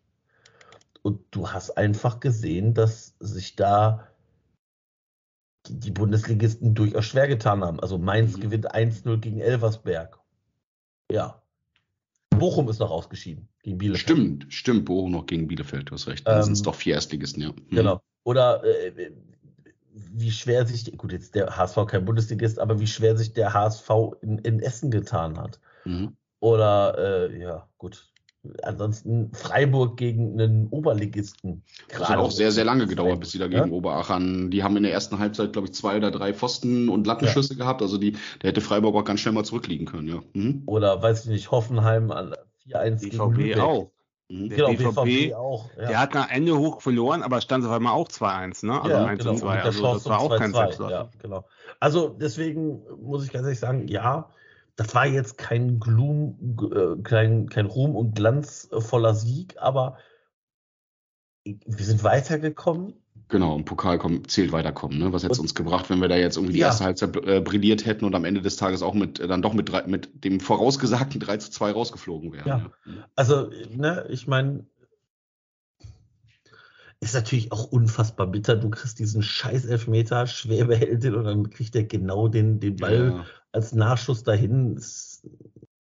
Und 1.03 1.21
du 1.33 1.51
hast 1.51 1.77
einfach 1.77 2.21
gesehen, 2.21 2.73
dass 2.75 3.17
sich 3.21 3.57
da 3.57 4.07
die 5.71 5.91
Bundesligisten 5.91 6.75
durchaus 6.75 7.05
schwer 7.07 7.29
getan 7.29 7.63
haben. 7.65 7.81
Also 7.81 7.99
Mainz 7.99 8.37
Mhm. 8.37 8.41
gewinnt 8.41 8.75
1-0 8.75 9.19
gegen 9.19 9.41
Elversberg. 9.41 10.19
Ja. 11.11 11.43
Bochum 12.31 12.69
ist 12.69 12.79
noch 12.79 12.91
ausgeschieden 12.91 13.49
gegen 13.63 13.79
Bielefeld. 13.79 14.03
Stimmt, 14.03 14.47
stimmt. 14.53 14.85
Bochum 14.85 15.11
noch 15.11 15.27
gegen 15.27 15.49
Bielefeld, 15.49 15.91
du 15.91 15.95
hast 15.95 16.07
recht. 16.07 16.27
Da 16.27 16.37
Ähm, 16.39 16.43
sind 16.45 16.53
es 16.55 16.63
doch 16.63 16.75
vier 16.75 16.95
Erstligisten, 16.95 17.43
ja. 17.43 17.51
Mhm. 17.51 17.67
Genau. 17.71 18.01
Oder 18.25 18.63
äh, 18.65 19.11
wie 19.93 20.31
schwer 20.31 20.65
sich, 20.67 20.97
gut, 20.97 21.13
jetzt 21.13 21.35
der 21.35 21.57
HSV 21.57 21.87
kein 21.87 22.05
Bundesligist, 22.05 22.59
aber 22.59 22.79
wie 22.79 22.87
schwer 22.87 23.17
sich 23.17 23.33
der 23.33 23.53
HSV 23.55 23.91
in, 24.21 24.39
in 24.39 24.61
Essen 24.61 24.91
getan 24.91 25.39
hat. 25.39 25.59
Mhm. 25.85 26.17
Oder, 26.41 27.29
äh, 27.31 27.41
ja, 27.41 27.69
gut. 27.79 28.13
Ansonsten 28.63 29.33
Freiburg 29.33 29.97
gegen 29.97 30.41
einen 30.41 30.69
Oberligisten. 30.69 31.65
Das 31.89 32.09
hat 32.09 32.19
auch 32.19 32.31
sehr, 32.31 32.53
sehr 32.53 32.65
lange 32.65 32.87
gedauert, 32.87 33.21
bis 33.21 33.33
sie 33.33 33.39
da 33.39 33.49
gegen 33.49 33.73
Oberachern, 33.73 34.51
die 34.51 34.63
haben 34.63 34.77
in 34.77 34.85
der 34.85 34.93
ersten 34.93 35.19
Halbzeit, 35.19 35.53
glaube 35.53 35.69
ich, 35.69 35.75
zwei 35.75 35.97
oder 35.97 36.11
drei 36.11 36.33
Pfosten 36.33 36.89
und 36.89 37.07
Lattenschüsse 37.07 37.57
gehabt. 37.57 37.83
Also 37.83 37.99
die, 37.99 38.13
der 38.43 38.51
hätte 38.51 38.61
Freiburg 38.61 38.95
auch 38.95 39.05
ganz 39.05 39.21
schnell 39.21 39.35
mal 39.35 39.45
zurückliegen 39.45 39.87
können, 39.87 40.09
ja. 40.09 40.21
Mhm. 40.35 40.63
Oder, 40.67 41.03
weiß 41.03 41.25
ich 41.25 41.31
nicht, 41.31 41.51
Hoffenheim 41.51 42.11
an 42.11 42.35
4-1 42.67 43.01
gegen 43.01 43.19
BVB 43.19 43.37
Lübeck. 43.37 43.61
auch. 43.61 43.91
Mhm. 44.29 44.49
Der 44.51 44.57
Genau, 44.57 44.69
BVB, 44.71 45.05
BVB, 45.05 45.35
auch. 45.35 45.71
Ja. 45.77 45.89
Der 45.89 46.01
hat 46.01 46.15
nach 46.15 46.31
Ende 46.31 46.57
hoch 46.59 46.81
verloren, 46.81 47.23
aber 47.23 47.41
stand 47.41 47.65
auf 47.65 47.73
einmal 47.73 47.95
auch 47.95 48.09
2-1, 48.09 48.67
ne? 48.67 48.81
Also 48.81 48.97
ja, 48.97 49.05
1 49.05 49.19
genau. 49.19 49.31
und 49.33 49.39
2. 49.39 49.47
mit 49.47 49.57
der 49.57 49.65
Also 49.65 49.95
das 49.95 50.07
war 50.07 50.21
auch 50.21 50.37
kein 50.37 50.53
2-2. 50.53 50.55
Selbstläufer. 50.55 50.91
Ja, 50.93 51.11
genau. 51.19 51.45
Also 51.81 52.09
deswegen 52.09 52.83
muss 53.03 53.25
ich 53.25 53.33
ganz 53.33 53.45
ehrlich 53.45 53.59
sagen, 53.59 53.89
ja, 53.89 54.31
das 54.79 54.95
war 54.95 55.07
jetzt 55.07 55.37
kein 55.39 55.81
Gloom, 55.81 56.57
äh, 56.73 57.03
kein, 57.03 57.49
kein 57.49 57.67
Ruhm 57.67 57.97
und 57.97 58.15
Glanz 58.15 58.69
äh, 58.73 58.81
voller 58.81 59.13
Sieg, 59.13 59.57
aber 59.59 59.99
wir 61.45 61.85
sind 61.85 62.05
weitergekommen. 62.05 62.95
Genau, 63.29 63.57
im 63.57 63.65
Pokal 63.65 63.99
kommen, 63.99 64.27
zählt 64.29 64.53
weiterkommen. 64.53 64.99
Ne? 64.99 65.13
Was 65.13 65.25
hätte 65.25 65.33
es 65.33 65.41
uns 65.41 65.57
gebracht, 65.57 65.91
wenn 65.91 66.01
wir 66.01 66.09
da 66.09 66.17
jetzt 66.17 66.37
irgendwie 66.37 66.55
die 66.55 66.61
Ja. 66.61 66.69
erste 66.69 66.85
Halbzeit 66.85 67.17
äh, 67.27 67.41
brilliert 67.41 67.87
hätten 67.87 68.05
und 68.05 68.15
am 68.15 68.25
Ende 68.25 68.41
des 68.41 68.57
Tages 68.57 68.83
auch 68.83 68.95
mit, 68.95 69.19
dann 69.19 69.43
doch 69.43 69.53
mit, 69.53 69.69
drei, 69.71 69.83
mit 69.87 70.25
dem 70.25 70.39
vorausgesagten 70.39 71.21
3 71.21 71.39
zu 71.39 71.51
2 71.51 71.73
rausgeflogen 71.73 72.33
wären. 72.33 72.47
Ja. 72.47 72.71
Ja. 72.87 73.09
Also, 73.17 73.51
ne, 73.75 74.07
ich 74.11 74.29
meine, 74.29 74.65
ist 77.01 77.15
natürlich 77.15 77.53
auch 77.53 77.65
unfassbar 77.71 78.27
bitter. 78.27 78.57
Du 78.57 78.71
kriegst 78.71 78.99
diesen 78.99 79.23
scheiß 79.23 79.65
Elfmeter, 79.67 80.27
schwer 80.27 80.65
behält 80.65 81.05
den 81.05 81.15
und 81.15 81.25
dann 81.25 81.51
kriegt 81.51 81.75
er 81.77 81.85
genau 81.85 82.29
den, 82.29 82.61
den 82.61 82.77
Ball 82.77 83.13
Ja. 83.19 83.27
als 83.53 83.73
Nachschuss 83.73 84.25
dahin. 84.25 84.77
Ist 84.77 85.23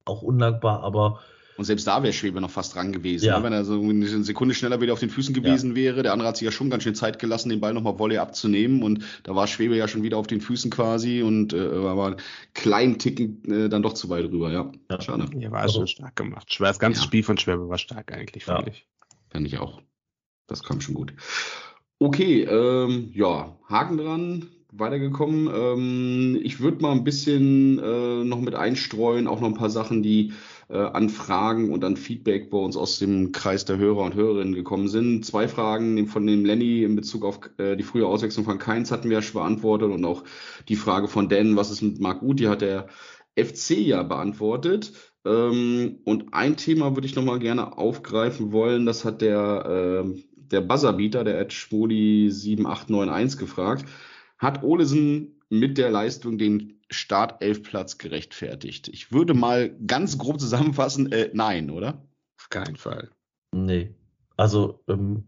auch 0.05 0.23
undankbar, 0.23 0.83
aber 0.83 1.21
Und 1.57 1.65
selbst 1.65 1.89
da 1.89 2.05
wäre 2.05 2.13
Schwebe 2.13 2.41
noch 2.41 2.51
fast 2.53 2.77
dran 2.77 2.93
gewesen. 2.93 3.27
Ja. 3.27 3.39
Ne? 3.39 3.45
Wenn 3.45 3.53
er 3.53 3.65
so 3.65 3.81
eine 3.81 4.23
Sekunde 4.23 4.55
schneller 4.55 4.81
wieder 4.81 4.93
auf 4.93 5.01
den 5.01 5.11
Füßen 5.11 5.35
gewesen 5.35 5.75
wäre. 5.75 6.05
Der 6.05 6.13
andere 6.13 6.29
hat 6.29 6.37
sich 6.37 6.47
ja 6.47 6.53
schon 6.53 6.71
ganz 6.71 6.85
schön 6.85 6.95
Zeit 6.95 7.19
gelassen, 7.19 7.49
den 7.49 7.61
Ball 7.61 7.75
nochmal 7.75 7.99
Volley 7.99 8.17
abzunehmen. 8.19 8.85
Und 8.85 9.03
da 9.25 9.35
war 9.35 9.49
Schwebe 9.49 9.77
ja 9.77 9.89
schon 9.89 10.05
wieder 10.05 10.19
auf 10.19 10.29
den 10.29 10.41
Füßen 10.41 10.71
quasi 10.71 11.21
und 11.23 11.53
äh, 11.53 11.83
war 11.83 12.07
einen 12.07 12.17
kleinen 12.55 12.99
Ticken 13.01 13.43
äh, 13.51 13.69
dann 13.69 13.83
doch 13.83 13.95
zu 13.95 14.09
weit 14.09 14.27
rüber. 14.27 14.53
Ja, 14.53 14.71
Ja. 14.89 15.01
schade. 15.01 15.27
Ja, 15.37 15.51
war 15.51 15.63
Also- 15.63 15.81
schon 15.81 15.89
stark 15.89 16.15
gemacht. 16.15 16.57
Das 16.61 16.79
ganze 16.79 17.01
Ja. 17.01 17.05
Spiel 17.05 17.25
von 17.25 17.37
Schwäbe 17.39 17.69
war 17.69 17.77
stark 17.79 18.13
eigentlich, 18.13 18.47
Ja. 18.47 18.55
fand 18.55 18.69
ich. 18.69 18.87
Fand 19.31 19.45
ich 19.49 19.59
auch. 19.59 19.83
Das 20.49 20.65
kam 20.65 20.81
schon 20.81 20.95
gut. 20.95 21.13
Okay, 22.01 22.43
ähm, 22.43 23.11
ja, 23.13 23.57
Haken 23.69 23.99
dran, 23.99 24.47
weitergekommen. 24.73 25.49
Ähm, 25.53 26.41
ich 26.43 26.61
würde 26.61 26.83
mal 26.83 26.93
ein 26.93 27.05
bisschen 27.05 27.79
äh, 27.79 28.25
noch 28.25 28.41
mit 28.41 28.55
einstreuen, 28.55 29.27
auch 29.27 29.41
noch 29.41 29.49
ein 29.49 29.55
paar 29.55 29.71
Sachen, 29.71 30.03
die 30.03 30.33
äh, 30.69 30.79
an 30.79 31.09
Fragen 31.09 31.73
und 31.73 31.85
an 31.85 31.97
Feedback 31.97 32.51
bei 32.51 32.59
uns 32.59 32.77
aus 32.77 32.99
dem 32.99 33.33
Kreis 33.33 33.65
der 33.65 33.79
Hörer 33.79 34.03
und 34.05 34.15
Hörerinnen 34.15 34.55
gekommen 34.55 34.89
sind. 34.89 35.25
Zwei 35.25 35.49
Fragen 35.49 36.07
von 36.07 36.27
dem 36.27 36.45
Lenny 36.45 36.83
in 36.85 36.97
Bezug 36.97 37.25
auf 37.25 37.41
äh, 37.59 37.77
die 37.77 37.83
frühe 37.83 38.07
Auswechslung 38.07 38.45
von 38.45 38.59
Keins 38.59 38.91
hatten 38.91 39.09
wir 39.09 39.17
ja 39.19 39.23
schon 39.23 39.41
beantwortet 39.41 39.91
und 39.91 40.05
auch 40.05 40.25
die 40.69 40.77
Frage 40.77 41.09
von 41.09 41.29
Dan, 41.29 41.57
was 41.57 41.71
ist 41.71 41.83
mit 41.83 42.01
Marc 42.01 42.23
Uth, 42.23 42.41
die 42.41 42.49
hat 42.49 42.63
der 42.63 42.89
FC 43.37 43.71
ja 43.79 44.03
beantwortet. 44.03 44.93
Ähm, 45.25 45.99
und 46.05 46.33
ein 46.35 46.57
Thema 46.57 46.95
würde 46.95 47.07
ich 47.07 47.17
noch 47.17 47.25
mal 47.25 47.39
gerne 47.39 47.77
aufgreifen 47.77 48.53
wollen. 48.53 48.87
Das 48.87 49.05
hat 49.05 49.21
der, 49.21 50.05
ähm, 50.05 50.25
der 50.51 50.61
Buzzerbeater, 50.61 51.25
der 51.25 51.41
Ed 51.41 51.53
Schmoli 51.53 52.31
7891 52.31 53.39
gefragt. 53.39 53.87
Hat 54.39 54.63
Olesen 54.63 55.41
mit 55.49 55.79
der 55.79 55.91
Leistung 55.91 56.39
den 56.39 56.81
Startelfplatz 56.91 57.99
gerechtfertigt? 57.99 58.89
Ich 58.89 59.13
würde 59.13 59.35
mal 59.35 59.71
ganz 59.87 60.19
grob 60.19 60.41
zusammenfassen, 60.41 61.13
äh, 61.13 61.31
nein, 61.33 61.71
oder? 61.71 62.03
Auf 62.39 62.49
keinen 62.51 62.77
Fall. 62.77 63.11
nee. 63.53 63.95
Also, 64.37 64.85
ähm, 64.87 65.25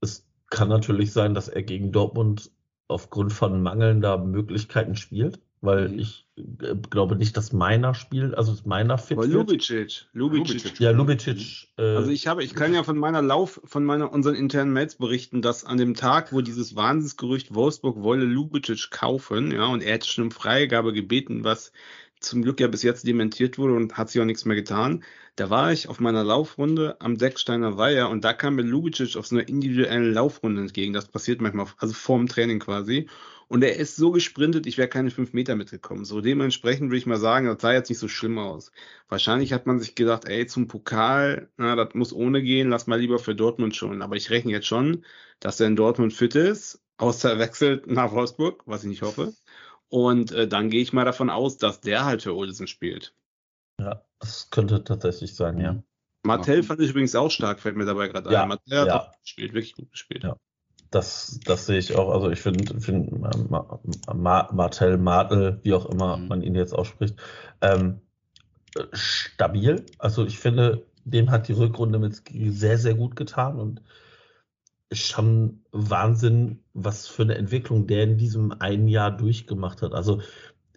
es 0.00 0.26
kann 0.48 0.70
natürlich 0.70 1.12
sein, 1.12 1.34
dass 1.34 1.48
er 1.48 1.62
gegen 1.62 1.92
Dortmund 1.92 2.50
aufgrund 2.88 3.32
von 3.32 3.62
mangelnder 3.62 4.16
Möglichkeiten 4.16 4.96
spielt, 4.96 5.40
weil 5.60 5.88
Mhm. 5.88 5.98
ich 5.98 6.26
äh, 6.36 6.74
glaube 6.90 7.16
nicht, 7.16 7.36
dass 7.36 7.52
meiner 7.52 7.94
spielt, 7.94 8.34
also 8.34 8.52
dass 8.52 8.66
meiner 8.66 8.98
fit 8.98 9.16
Aber 9.16 9.26
wird. 9.26 9.48
Lubicic, 9.48 10.06
Lubicic. 10.12 10.48
Lubicic. 10.48 10.80
Ja, 10.80 10.90
Lubicic. 10.90 11.68
Äh, 11.78 11.82
Also 11.82 12.10
ich 12.10 12.26
habe, 12.26 12.44
ich 12.44 12.54
kann 12.54 12.74
ja 12.74 12.82
von 12.82 12.98
meiner 12.98 13.22
Lauf, 13.22 13.60
von 13.64 13.84
meiner 13.84 14.12
unseren 14.12 14.34
internen 14.34 14.72
Mails 14.72 14.96
berichten, 14.96 15.42
dass 15.42 15.64
an 15.64 15.78
dem 15.78 15.94
Tag, 15.94 16.32
wo 16.32 16.40
dieses 16.42 16.76
Wahnsinnsgerücht 16.76 17.54
Wolfsburg 17.54 18.02
wolle 18.02 18.24
Lubicic 18.24 18.90
kaufen, 18.90 19.50
ja, 19.50 19.66
und 19.66 19.82
er 19.82 19.94
hätte 19.94 20.08
schon 20.08 20.24
um 20.24 20.30
Freigabe 20.30 20.92
gebeten, 20.92 21.42
was 21.44 21.72
zum 22.20 22.42
Glück 22.42 22.60
ja 22.60 22.68
bis 22.68 22.82
jetzt 22.82 23.06
dementiert 23.06 23.58
wurde 23.58 23.74
und 23.74 23.96
hat 23.96 24.10
sich 24.10 24.20
auch 24.20 24.26
nichts 24.26 24.44
mehr 24.44 24.56
getan. 24.56 25.04
Da 25.36 25.50
war 25.50 25.72
ich 25.72 25.88
auf 25.88 26.00
meiner 26.00 26.24
Laufrunde 26.24 26.96
am 27.00 27.18
Decksteiner 27.18 27.76
Weiher 27.76 28.08
und 28.08 28.24
da 28.24 28.32
kam 28.32 28.56
mir 28.56 28.62
Lubicic 28.62 29.16
auf 29.16 29.26
so 29.26 29.36
einer 29.36 29.48
individuellen 29.48 30.14
Laufrunde 30.14 30.62
entgegen. 30.62 30.92
Das 30.94 31.08
passiert 31.08 31.40
manchmal, 31.40 31.66
also 31.78 31.92
vor 31.94 32.18
dem 32.18 32.26
Training 32.26 32.58
quasi. 32.58 33.08
Und 33.48 33.62
er 33.62 33.76
ist 33.76 33.96
so 33.96 34.10
gesprintet, 34.10 34.66
ich 34.66 34.76
wäre 34.76 34.88
keine 34.88 35.10
fünf 35.10 35.32
Meter 35.32 35.54
mitgekommen. 35.54 36.04
So 36.04 36.20
dementsprechend 36.20 36.90
würde 36.90 36.98
ich 36.98 37.06
mal 37.06 37.18
sagen, 37.18 37.46
das 37.46 37.62
sah 37.62 37.72
jetzt 37.72 37.88
nicht 37.90 37.98
so 37.98 38.08
schlimm 38.08 38.38
aus. 38.38 38.72
Wahrscheinlich 39.08 39.52
hat 39.52 39.66
man 39.66 39.78
sich 39.78 39.94
gedacht, 39.94 40.24
ey, 40.24 40.46
zum 40.46 40.66
Pokal, 40.66 41.48
na, 41.56 41.76
das 41.76 41.94
muss 41.94 42.12
ohne 42.12 42.42
gehen, 42.42 42.70
lass 42.70 42.88
mal 42.88 42.98
lieber 42.98 43.18
für 43.18 43.36
Dortmund 43.36 43.76
schon. 43.76 44.02
Aber 44.02 44.16
ich 44.16 44.30
rechne 44.30 44.50
jetzt 44.52 44.66
schon, 44.66 45.04
dass 45.38 45.60
er 45.60 45.68
in 45.68 45.76
Dortmund 45.76 46.12
fit 46.12 46.34
ist, 46.34 46.82
außer 46.96 47.38
wechselt 47.38 47.86
nach 47.86 48.12
Wolfsburg, 48.12 48.62
was 48.66 48.82
ich 48.82 48.88
nicht 48.88 49.02
hoffe. 49.02 49.32
Und 49.88 50.32
äh, 50.32 50.48
dann 50.48 50.70
gehe 50.70 50.82
ich 50.82 50.92
mal 50.92 51.04
davon 51.04 51.30
aus, 51.30 51.58
dass 51.58 51.80
der 51.80 52.04
halt 52.04 52.22
für 52.22 52.34
Olsen 52.34 52.66
spielt. 52.66 53.14
Ja, 53.80 54.02
das 54.18 54.50
könnte 54.50 54.82
tatsächlich 54.84 55.34
sein, 55.34 55.58
ja. 55.58 55.82
Martell 56.24 56.62
fand 56.62 56.80
ich 56.80 56.90
übrigens 56.90 57.14
auch 57.14 57.30
stark, 57.30 57.60
fällt 57.60 57.76
mir 57.76 57.84
dabei 57.84 58.08
gerade 58.08 58.32
Ja, 58.32 58.42
ein. 58.42 58.48
Martell 58.48 58.80
hat 58.80 58.86
ja. 58.88 59.00
auch 59.00 59.20
gespielt, 59.20 59.52
wirklich 59.52 59.74
gut 59.74 59.90
gespielt. 59.92 60.24
Ja. 60.24 60.36
Das, 60.90 61.40
das 61.44 61.66
sehe 61.66 61.78
ich 61.78 61.94
auch. 61.94 62.10
Also 62.10 62.30
ich 62.30 62.40
finde, 62.40 62.80
find, 62.80 63.16
Ma, 63.20 63.80
Ma, 64.14 64.48
Martell, 64.52 64.98
Martel, 64.98 65.60
wie 65.62 65.74
auch 65.74 65.86
immer 65.86 66.16
Mhm. 66.16 66.28
man 66.28 66.42
ihn 66.42 66.54
jetzt 66.54 66.72
ausspricht, 66.72 67.16
ähm, 67.60 68.00
äh, 68.74 68.84
stabil. 68.92 69.84
Also 69.98 70.24
ich 70.24 70.38
finde, 70.38 70.86
dem 71.04 71.30
hat 71.30 71.48
die 71.48 71.52
Rückrunde 71.52 71.98
mit 71.98 72.16
Ski 72.16 72.50
sehr, 72.50 72.78
sehr 72.78 72.94
gut 72.94 73.14
getan 73.14 73.58
und 73.60 73.82
schon 74.92 75.64
Wahnsinn, 75.72 76.62
was 76.72 77.06
für 77.08 77.22
eine 77.22 77.34
Entwicklung 77.36 77.86
der 77.86 78.04
in 78.04 78.18
diesem 78.18 78.52
einen 78.52 78.88
Jahr 78.88 79.10
durchgemacht 79.10 79.82
hat. 79.82 79.94
Also 79.94 80.22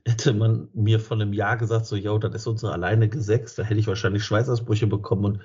hätte 0.06 0.34
man 0.34 0.70
mir 0.74 1.00
vor 1.00 1.18
einem 1.18 1.34
Jahr 1.34 1.58
gesagt, 1.58 1.86
so, 1.86 1.96
yo, 1.96 2.18
das 2.18 2.34
ist 2.34 2.48
unsere 2.48 2.74
alleinige 2.74 3.22
Sechs, 3.22 3.56
da 3.56 3.64
hätte 3.64 3.80
ich 3.80 3.88
wahrscheinlich 3.88 4.24
Schweißausbrüche 4.24 4.88
bekommen 4.88 5.26
und 5.26 5.42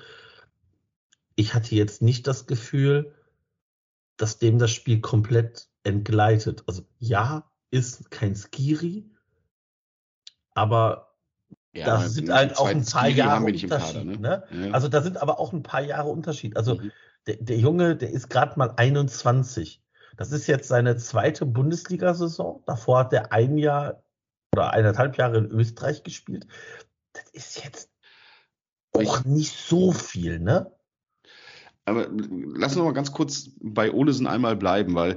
ich 1.36 1.52
hatte 1.52 1.74
jetzt 1.74 2.00
nicht 2.00 2.26
das 2.26 2.46
Gefühl, 2.46 3.12
dass 4.16 4.38
dem 4.38 4.58
das 4.58 4.70
Spiel 4.70 5.00
komplett 5.00 5.68
entgleitet. 5.82 6.62
Also 6.66 6.86
ja, 6.98 7.50
ist 7.70 8.10
kein 8.10 8.36
Skiri, 8.36 9.10
aber 10.54 11.14
Ja, 11.74 11.86
da 11.86 12.08
sind 12.08 12.32
halt 12.32 12.56
auch 12.56 12.68
ein 12.68 12.84
paar 12.84 13.02
Skiri 13.06 13.18
Jahre 13.18 13.44
Unterschied. 13.44 13.70
Kader, 13.70 14.04
ne? 14.04 14.44
Ja. 14.50 14.70
Also 14.70 14.88
da 14.88 15.02
sind 15.02 15.18
aber 15.18 15.40
auch 15.40 15.52
ein 15.52 15.64
paar 15.64 15.82
Jahre 15.82 16.08
Unterschied. 16.08 16.56
Also 16.56 16.76
Mhm. 16.76 16.92
Der, 17.26 17.36
der 17.36 17.58
Junge, 17.58 17.96
der 17.96 18.10
ist 18.10 18.28
gerade 18.30 18.58
mal 18.58 18.74
21. 18.76 19.82
Das 20.16 20.32
ist 20.32 20.46
jetzt 20.46 20.68
seine 20.68 20.96
zweite 20.96 21.46
Bundesliga-Saison. 21.46 22.62
Davor 22.66 23.00
hat 23.00 23.12
er 23.12 23.32
ein 23.32 23.58
Jahr 23.58 24.02
oder 24.54 24.72
eineinhalb 24.72 25.16
Jahre 25.16 25.38
in 25.38 25.50
Österreich 25.50 26.02
gespielt. 26.02 26.46
Das 27.12 27.24
ist 27.32 27.64
jetzt 27.64 27.90
auch 28.92 29.24
nicht 29.24 29.52
so 29.52 29.92
viel, 29.92 30.38
ne? 30.38 30.70
Aber 31.84 32.08
lass 32.10 32.76
uns 32.76 32.84
mal 32.84 32.92
ganz 32.92 33.12
kurz 33.12 33.50
bei 33.60 33.92
Olesen 33.92 34.26
einmal 34.26 34.56
bleiben, 34.56 34.94
weil 34.94 35.16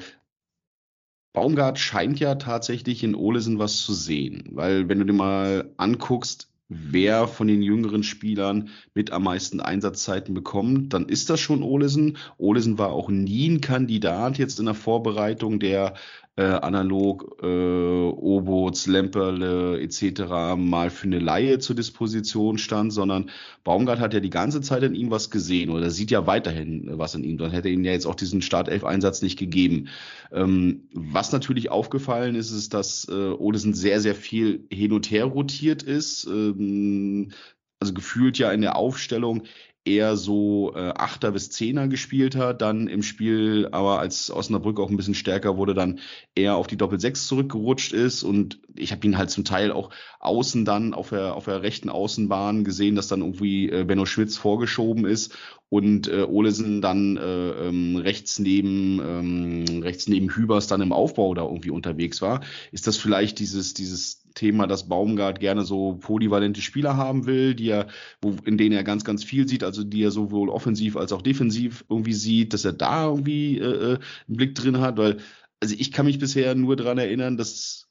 Baumgart 1.33 1.77
scheint 1.77 2.19
ja 2.19 2.35
tatsächlich 2.35 3.03
in 3.03 3.15
Olesen 3.15 3.59
was 3.59 3.77
zu 3.77 3.93
sehen. 3.93 4.49
Weil 4.51 4.89
wenn 4.89 4.99
du 4.99 5.05
dir 5.05 5.13
mal 5.13 5.71
anguckst, 5.77 6.51
wer 6.69 7.27
von 7.27 7.47
den 7.47 7.61
jüngeren 7.61 8.03
Spielern 8.03 8.69
mit 8.93 9.11
am 9.11 9.23
meisten 9.23 9.61
Einsatzzeiten 9.61 10.33
bekommt, 10.33 10.93
dann 10.93 11.07
ist 11.07 11.29
das 11.29 11.39
schon 11.39 11.63
Olesen. 11.63 12.17
Olesen 12.37 12.77
war 12.77 12.91
auch 12.91 13.09
nie 13.09 13.49
ein 13.49 13.61
Kandidat 13.61 14.37
jetzt 14.37 14.59
in 14.59 14.65
der 14.65 14.75
Vorbereitung, 14.75 15.59
der 15.59 15.93
äh, 16.37 16.43
analog 16.43 17.39
äh, 17.41 17.45
Oboz, 17.45 18.85
Lemperle 18.85 19.81
etc. 19.81 20.55
mal 20.55 20.91
für 20.91 21.07
eine 21.07 21.17
Laie 21.17 21.57
zur 21.57 21.75
Disposition 21.75 22.59
stand, 22.59 22.93
sondern 22.93 23.31
Baumgart 23.63 23.99
hat 23.99 24.13
ja 24.13 24.19
die 24.19 24.29
ganze 24.29 24.61
Zeit 24.61 24.83
in 24.83 24.93
ihm 24.93 25.09
was 25.09 25.31
gesehen 25.31 25.71
oder 25.71 25.89
sieht 25.89 26.11
ja 26.11 26.27
weiterhin 26.27 26.87
äh, 26.87 26.97
was 26.97 27.15
in 27.15 27.23
ihm. 27.23 27.39
Dann 27.39 27.51
hätte 27.51 27.69
ihm 27.69 27.83
ja 27.83 27.91
jetzt 27.91 28.05
auch 28.05 28.15
diesen 28.15 28.43
Startelf-Einsatz 28.43 29.23
nicht 29.23 29.39
gegeben. 29.39 29.89
Ähm, 30.31 30.83
was 30.93 31.31
natürlich 31.31 31.71
aufgefallen 31.71 32.35
ist, 32.35 32.51
ist, 32.51 32.73
dass 32.73 33.07
äh, 33.09 33.13
Olesen 33.13 33.73
sehr, 33.73 33.99
sehr 33.99 34.15
viel 34.15 34.67
hin 34.71 34.93
und 34.93 35.09
her 35.09 35.25
rotiert 35.25 35.81
ist. 35.81 36.27
Ähm, 36.27 37.31
also 37.79 37.93
gefühlt 37.93 38.37
ja 38.37 38.51
in 38.51 38.61
der 38.61 38.75
Aufstellung 38.75 39.43
eher 39.87 40.17
so 40.17 40.73
äh, 40.75 40.89
Achter 40.95 41.31
bis 41.31 41.49
Zehner 41.49 41.87
gespielt 41.87 42.35
hat, 42.35 42.61
dann 42.61 42.87
im 42.87 43.01
Spiel, 43.01 43.69
aber 43.71 43.99
als 43.99 44.29
Osnabrück 44.29 44.79
auch 44.79 44.89
ein 44.89 44.97
bisschen 44.97 45.15
stärker 45.15 45.57
wurde, 45.57 45.73
dann 45.73 45.99
eher 46.35 46.55
auf 46.55 46.67
die 46.67 46.77
Doppel-Sechs 46.77 47.27
zurückgerutscht 47.27 47.93
ist 47.93 48.23
und 48.23 48.59
ich 48.75 48.91
habe 48.91 49.05
ihn 49.07 49.17
halt 49.17 49.31
zum 49.31 49.45
Teil 49.45 49.71
auch 49.71 49.89
außen 50.19 50.65
dann 50.65 50.93
auf 50.93 51.09
der, 51.09 51.35
auf 51.35 51.45
der 51.45 51.63
rechten 51.63 51.89
Außenbahn 51.89 52.63
gesehen, 52.63 52.95
dass 52.95 53.07
dann 53.07 53.21
irgendwie 53.21 53.69
äh, 53.69 53.85
Benno 53.85 54.05
Schwitz 54.05 54.37
vorgeschoben 54.37 55.05
ist 55.05 55.33
und 55.69 56.07
äh, 56.07 56.23
Olesen 56.23 56.81
dann 56.81 57.17
äh, 57.17 57.67
ähm, 57.67 57.97
rechts 57.97 58.39
neben 58.39 58.99
ähm, 58.99 59.81
rechts 59.83 60.07
neben 60.07 60.29
Hübers 60.29 60.67
dann 60.67 60.81
im 60.81 60.93
Aufbau 60.93 61.33
da 61.33 61.43
irgendwie 61.43 61.71
unterwegs 61.71 62.21
war. 62.21 62.41
Ist 62.71 62.87
das 62.87 62.97
vielleicht 62.97 63.39
dieses 63.39 63.73
dieses 63.73 64.26
Thema, 64.37 64.67
dass 64.67 64.87
Baumgart 64.87 65.39
gerne 65.39 65.65
so 65.65 65.97
polyvalente 65.99 66.61
Spieler 66.61 66.95
haben 66.95 67.25
will, 67.25 67.55
die 67.55 67.69
er, 67.69 67.87
wo, 68.21 68.35
in 68.45 68.57
denen 68.57 68.75
er 68.75 68.83
ganz, 68.83 69.03
ganz 69.03 69.23
viel 69.23 69.47
sieht, 69.47 69.63
also 69.63 69.83
die 69.83 70.03
er 70.03 70.11
sowohl 70.11 70.49
offensiv 70.49 70.95
als 70.95 71.11
auch 71.11 71.21
defensiv 71.21 71.83
irgendwie 71.89 72.13
sieht, 72.13 72.53
dass 72.53 72.65
er 72.65 72.73
da 72.73 73.05
irgendwie 73.07 73.57
äh, 73.57 73.93
äh, 73.93 73.99
einen 74.27 74.37
Blick 74.37 74.55
drin 74.55 74.79
hat, 74.79 74.97
weil 74.97 75.17
also 75.59 75.75
ich 75.77 75.91
kann 75.91 76.05
mich 76.05 76.19
bisher 76.19 76.55
nur 76.55 76.75
dran 76.75 76.97
erinnern, 76.97 77.35
dass 77.35 77.87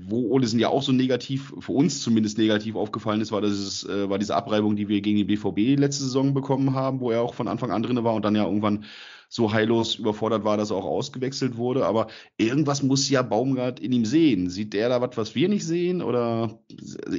wo 0.00 0.30
Olesen 0.30 0.60
ja 0.60 0.68
auch 0.68 0.82
so 0.82 0.92
negativ, 0.92 1.52
für 1.58 1.72
uns 1.72 2.02
zumindest 2.02 2.38
negativ 2.38 2.76
aufgefallen 2.76 3.20
ist, 3.20 3.32
war, 3.32 3.42
ist, 3.42 3.84
äh, 3.84 4.08
war 4.08 4.18
diese 4.18 4.36
Abreibung, 4.36 4.76
die 4.76 4.88
wir 4.88 5.00
gegen 5.00 5.16
die 5.16 5.24
BVB 5.24 5.78
letzte 5.78 6.04
Saison 6.04 6.34
bekommen 6.34 6.74
haben, 6.74 7.00
wo 7.00 7.10
er 7.10 7.22
auch 7.22 7.34
von 7.34 7.48
Anfang 7.48 7.70
an 7.70 7.82
drin 7.82 8.02
war 8.04 8.14
und 8.14 8.24
dann 8.24 8.36
ja 8.36 8.44
irgendwann 8.44 8.84
so 9.28 9.52
heillos 9.52 9.96
überfordert 9.96 10.44
war, 10.44 10.56
dass 10.56 10.70
er 10.70 10.76
auch 10.76 10.86
ausgewechselt 10.86 11.56
wurde. 11.56 11.84
Aber 11.84 12.08
irgendwas 12.38 12.82
muss 12.82 13.10
ja 13.10 13.22
Baumgart 13.22 13.78
in 13.78 13.92
ihm 13.92 14.06
sehen. 14.06 14.48
Sieht 14.48 14.72
der 14.72 14.88
da 14.88 15.00
was, 15.02 15.16
was 15.16 15.34
wir 15.34 15.48
nicht 15.50 15.66
sehen? 15.66 16.00
Oder 16.00 16.58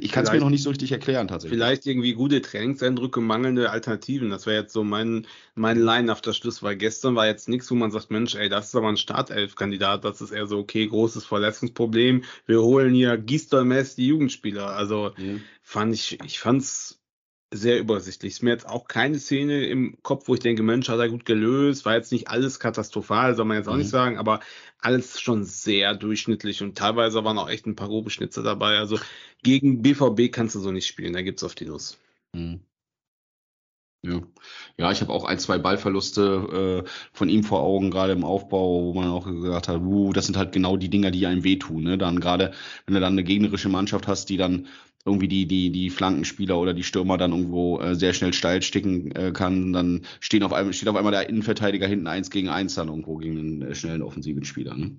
ich 0.00 0.10
kann 0.10 0.24
es 0.24 0.32
mir 0.32 0.40
noch 0.40 0.50
nicht 0.50 0.64
so 0.64 0.70
richtig 0.70 0.90
erklären 0.90 1.28
tatsächlich. 1.28 1.56
Vielleicht 1.56 1.86
irgendwie 1.86 2.14
gute 2.14 2.42
Trainingseindrücke, 2.42 3.20
mangelnde 3.20 3.70
Alternativen. 3.70 4.30
Das 4.30 4.46
wäre 4.46 4.62
jetzt 4.62 4.72
so 4.72 4.82
mein, 4.82 5.26
mein 5.54 5.78
Line 5.78 6.10
auf 6.10 6.20
der 6.20 6.32
Schluss, 6.32 6.62
weil 6.64 6.76
gestern 6.76 7.14
war 7.14 7.26
jetzt 7.26 7.48
nichts, 7.48 7.70
wo 7.70 7.76
man 7.76 7.92
sagt, 7.92 8.10
Mensch, 8.10 8.34
ey, 8.34 8.48
das 8.48 8.66
ist 8.68 8.74
aber 8.74 8.88
ein 8.88 8.96
Startelf-Kandidat. 8.96 10.04
Das 10.04 10.20
ist 10.20 10.32
eher 10.32 10.46
so, 10.46 10.58
okay, 10.58 10.88
großes 10.88 11.24
Verletzungsproblem. 11.24 12.24
Wir 12.46 12.60
holen 12.60 12.92
hier 12.92 13.16
Gisdol-mäßig 13.16 13.94
die 13.94 14.08
Jugendspieler. 14.08 14.70
Also 14.70 15.12
Ja. 15.16 15.34
fand 15.62 15.94
ich, 15.94 16.18
ich 16.24 16.40
fand's 16.40 16.99
sehr 17.52 17.78
übersichtlich. 17.80 18.34
Ist 18.34 18.42
mir 18.42 18.50
jetzt 18.50 18.68
auch 18.68 18.86
keine 18.86 19.18
Szene 19.18 19.66
im 19.66 19.98
Kopf, 20.02 20.28
wo 20.28 20.34
ich 20.34 20.40
denke, 20.40 20.62
Mensch, 20.62 20.88
hat 20.88 20.98
er 20.98 21.08
gut 21.08 21.24
gelöst. 21.24 21.84
War 21.84 21.94
jetzt 21.94 22.12
nicht 22.12 22.28
alles 22.28 22.60
katastrophal, 22.60 23.34
soll 23.34 23.44
man 23.46 23.56
jetzt 23.56 23.68
auch 23.68 23.74
Mhm. 23.74 23.78
nicht 23.78 23.90
sagen, 23.90 24.18
aber 24.18 24.40
alles 24.78 25.20
schon 25.20 25.44
sehr 25.44 25.94
durchschnittlich 25.94 26.62
und 26.62 26.78
teilweise 26.78 27.24
waren 27.24 27.38
auch 27.38 27.48
echt 27.48 27.66
ein 27.66 27.76
paar 27.76 27.88
grobe 27.88 28.10
Schnitze 28.10 28.42
dabei. 28.42 28.78
Also 28.78 28.98
gegen 29.42 29.82
BVB 29.82 30.30
kannst 30.32 30.54
du 30.54 30.60
so 30.60 30.70
nicht 30.72 30.86
spielen, 30.86 31.12
da 31.12 31.22
gibt's 31.22 31.44
auf 31.44 31.54
die 31.54 31.66
Nuss. 31.66 31.98
Mhm. 32.34 32.60
Ja, 34.02 34.22
ja 34.78 34.90
ich 34.90 35.00
habe 35.02 35.12
auch 35.12 35.24
ein, 35.24 35.38
zwei 35.38 35.58
Ballverluste 35.58 36.84
äh, 36.86 36.90
von 37.12 37.28
ihm 37.28 37.44
vor 37.44 37.60
Augen, 37.60 37.90
gerade 37.90 38.12
im 38.14 38.24
Aufbau, 38.24 38.84
wo 38.84 38.94
man 38.94 39.08
auch 39.10 39.26
gesagt 39.26 39.68
hat, 39.68 39.80
uh, 39.82 40.12
das 40.14 40.24
sind 40.26 40.38
halt 40.38 40.52
genau 40.52 40.76
die 40.78 40.88
Dinger, 40.88 41.10
die 41.10 41.26
einem 41.26 41.44
wehtun. 41.44 41.82
Ne? 41.82 41.98
Dann 41.98 42.18
gerade, 42.20 42.52
wenn 42.86 42.94
du 42.94 43.00
dann 43.00 43.12
eine 43.12 43.24
gegnerische 43.24 43.68
Mannschaft 43.68 44.08
hast, 44.08 44.30
die 44.30 44.38
dann 44.38 44.68
irgendwie 45.04 45.28
die, 45.28 45.46
die, 45.46 45.70
die 45.70 45.90
Flankenspieler 45.90 46.58
oder 46.58 46.74
die 46.74 46.82
Stürmer 46.82 47.16
dann 47.16 47.32
irgendwo 47.32 47.80
äh, 47.80 47.94
sehr 47.94 48.12
schnell 48.12 48.32
steil 48.32 48.60
sticken 48.62 49.10
äh, 49.12 49.32
kann, 49.32 49.72
dann 49.72 50.02
stehen 50.20 50.42
auf 50.42 50.52
einmal, 50.52 50.72
steht 50.74 50.88
auf 50.88 50.96
einmal 50.96 51.12
der 51.12 51.28
Innenverteidiger 51.28 51.86
hinten 51.86 52.06
eins 52.06 52.30
gegen 52.30 52.48
eins 52.48 52.74
dann 52.74 52.88
irgendwo 52.88 53.16
gegen 53.16 53.38
einen 53.38 53.62
äh, 53.62 53.74
schnellen 53.74 54.02
offensiven 54.02 54.44
Spieler. 54.44 54.76
Ne? 54.76 54.96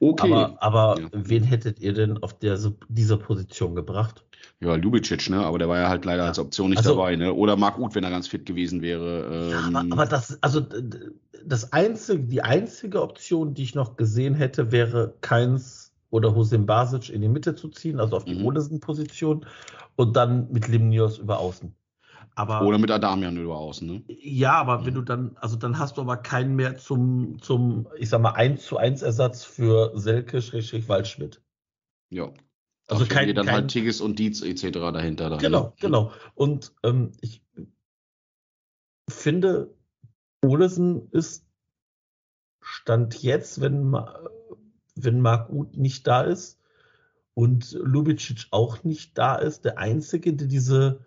Okay. 0.00 0.32
Aber, 0.32 0.62
aber 0.62 1.00
Ja. 1.00 1.08
wen 1.12 1.44
hättet 1.44 1.78
ihr 1.80 1.92
denn 1.92 2.18
auf 2.18 2.36
der, 2.38 2.58
dieser 2.88 3.16
Position 3.16 3.74
gebracht? 3.76 4.24
Ja, 4.60 4.74
Lubicic, 4.74 5.28
ne? 5.30 5.38
Aber 5.38 5.58
der 5.58 5.68
war 5.68 5.78
ja 5.78 5.88
halt 5.88 6.04
leider 6.04 6.24
als 6.24 6.38
Option 6.38 6.70
nicht 6.70 6.78
Also- 6.78 6.94
dabei, 6.96 7.16
ne? 7.16 7.32
Oder 7.32 7.56
Marc 7.56 7.78
Uth, 7.78 7.94
wenn 7.94 8.04
er 8.04 8.10
ganz 8.10 8.26
fit 8.28 8.46
gewesen 8.46 8.82
wäre. 8.82 9.50
Ja, 9.50 9.68
Ähm, 9.68 9.76
aber, 9.76 9.92
aber 9.92 10.06
das, 10.06 10.38
also 10.40 10.64
das 11.44 11.72
einzige, 11.72 12.22
die 12.24 12.42
einzige 12.42 13.02
Option, 13.02 13.54
die 13.54 13.62
ich 13.64 13.74
noch 13.74 13.96
gesehen 13.96 14.34
hätte, 14.34 14.70
wäre 14.72 15.14
Keins 15.20 15.81
oder 16.12 16.34
Hussein 16.34 16.66
Basic 16.66 17.08
in 17.08 17.22
die 17.22 17.28
Mitte 17.28 17.54
zu 17.54 17.68
ziehen, 17.68 17.98
also 17.98 18.16
auf 18.16 18.26
die 18.26 18.34
Mhm. 18.34 18.44
Olesen-Position 18.44 19.46
und 19.96 20.14
dann 20.14 20.52
mit 20.52 20.68
Limnios 20.68 21.18
über 21.18 21.38
außen. 21.38 21.74
Aber 22.34 22.62
Oder 22.62 22.78
mit 22.78 22.90
Adamian 22.90 23.36
über 23.36 23.56
außen, 23.56 23.86
ne? 23.86 24.04
ja, 24.08 24.52
aber 24.52 24.84
wenn 24.84 24.92
Mhm. 24.92 24.98
du 24.98 25.02
dann, 25.02 25.36
also 25.40 25.56
dann 25.56 25.78
hast 25.78 25.96
du 25.96 26.02
aber 26.02 26.18
keinen 26.18 26.54
mehr 26.54 26.76
zum, 26.76 27.40
zum, 27.40 27.88
ich 27.96 28.10
sag 28.10 28.20
mal, 28.20 28.32
1 28.32 28.64
zu 28.64 28.76
1 28.76 29.00
Ersatz 29.02 29.44
für 29.44 29.92
Selke 29.98 30.40
Schrägstrich 30.42 30.88
Waldschmidt. 30.88 31.42
Ja. 32.10 32.30
Also 32.88 33.06
kein- 33.06 33.34
dann 33.34 33.46
kein- 33.46 33.54
halt 33.54 33.70
Tigges 33.70 34.00
und 34.02 34.18
Dietz 34.18 34.42
etc. 34.42 34.92
dahinter. 34.92 35.30
Dann, 35.30 35.38
Genau, 35.38 35.64
ne? 35.64 35.72
genau. 35.80 36.12
Und 36.34 36.74
ähm, 36.82 37.12
ich 37.22 37.42
finde, 39.08 39.74
Olesen 40.44 41.08
ist 41.10 41.46
Stand 42.60 43.22
jetzt, 43.22 43.60
wenn, 43.60 43.84
Ma- 43.90 44.20
wenn 44.94 45.20
Marc 45.20 45.50
Uth 45.50 45.76
nicht 45.76 46.06
da 46.06 46.22
ist 46.22 46.58
und 47.34 47.72
Lubicic 47.72 48.46
auch 48.50 48.84
nicht 48.84 49.16
da 49.16 49.36
ist. 49.36 49.64
Der 49.64 49.78
Einzige, 49.78 50.34
der 50.34 50.48
diese, 50.48 51.04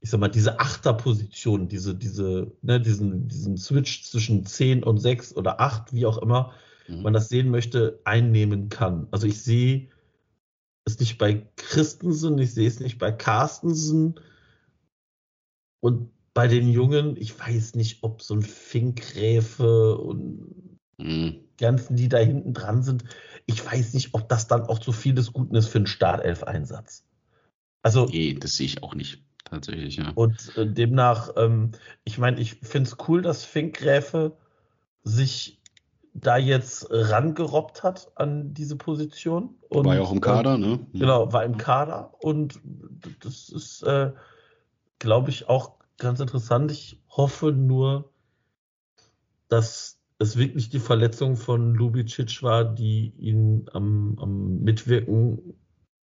ich 0.00 0.10
sag 0.10 0.20
mal, 0.20 0.28
diese 0.28 0.58
Achterposition, 0.58 1.68
diese, 1.68 1.94
diese, 1.94 2.52
ne, 2.62 2.80
diesen, 2.80 3.28
diesen 3.28 3.56
Switch 3.56 4.04
zwischen 4.04 4.44
10 4.44 4.82
und 4.82 4.98
6 4.98 5.36
oder 5.36 5.60
8, 5.60 5.92
wie 5.92 6.06
auch 6.06 6.18
immer 6.18 6.52
Mhm. 6.88 7.02
man 7.02 7.12
das 7.12 7.28
sehen 7.28 7.50
möchte, 7.50 8.00
einnehmen 8.04 8.68
kann. 8.68 9.06
Also 9.10 9.26
ich 9.26 9.40
sehe 9.42 9.88
es 10.84 10.98
nicht 10.98 11.16
bei 11.18 11.46
Christensen, 11.56 12.38
ich 12.38 12.54
sehe 12.54 12.66
es 12.66 12.80
nicht 12.80 12.98
bei 12.98 13.12
Carstensen 13.12 14.18
und 15.80 16.10
bei 16.34 16.48
den 16.48 16.68
Jungen, 16.68 17.16
ich 17.16 17.38
weiß 17.38 17.74
nicht, 17.74 18.02
ob 18.02 18.22
so 18.22 18.34
ein 18.34 18.42
Finkgräfe 18.42 19.96
und 19.98 20.78
Mhm. 20.98 21.40
Ganzen, 21.62 21.96
die 21.96 22.10
da 22.10 22.18
hinten 22.18 22.52
dran 22.52 22.82
sind, 22.82 23.04
ich 23.46 23.64
weiß 23.64 23.94
nicht, 23.94 24.14
ob 24.14 24.28
das 24.28 24.46
dann 24.46 24.62
auch 24.62 24.78
zu 24.78 24.92
viel 24.92 25.14
des 25.14 25.32
Guten 25.32 25.54
ist 25.54 25.68
für 25.68 25.78
einen 25.78 25.86
Startelf-Einsatz. 25.86 27.04
Also, 27.82 28.06
Nee, 28.06 28.34
das 28.34 28.56
sehe 28.56 28.66
ich 28.66 28.82
auch 28.82 28.94
nicht. 28.94 29.22
Tatsächlich, 29.44 29.96
ja. 29.96 30.12
und 30.14 30.56
äh, 30.56 30.66
demnach, 30.66 31.30
ähm, 31.36 31.72
ich 32.04 32.16
meine, 32.16 32.40
ich 32.40 32.54
finde 32.54 32.88
es 32.88 32.96
cool, 33.06 33.20
dass 33.20 33.44
Finkgräfe 33.44 34.36
sich 35.02 35.60
da 36.14 36.36
jetzt 36.36 36.86
rangerobbt 36.90 37.82
hat 37.82 38.12
an 38.14 38.54
diese 38.54 38.76
Position. 38.76 39.56
Und, 39.68 39.86
War 39.86 39.96
ja 39.96 40.02
auch 40.02 40.12
im 40.12 40.20
Kader, 40.20 40.58
ne? 40.58 40.86
Äh, 40.94 40.98
genau, 40.98 41.32
war 41.32 41.44
im 41.44 41.56
Kader 41.58 42.14
und 42.20 42.60
das 43.20 43.48
ist, 43.48 43.82
äh, 43.82 44.12
glaube 44.98 45.30
ich, 45.30 45.48
auch 45.48 45.72
ganz 45.98 46.20
interessant. 46.20 46.70
Ich 46.70 47.02
hoffe 47.10 47.52
nur, 47.52 48.10
dass 49.48 50.01
es 50.22 50.36
wirklich 50.36 50.68
die 50.68 50.78
Verletzung 50.78 51.36
von 51.36 51.74
Lubicic 51.74 52.42
war, 52.42 52.64
die 52.64 53.12
ihn 53.18 53.68
am, 53.72 54.16
am 54.18 54.60
Mitwirken 54.60 55.54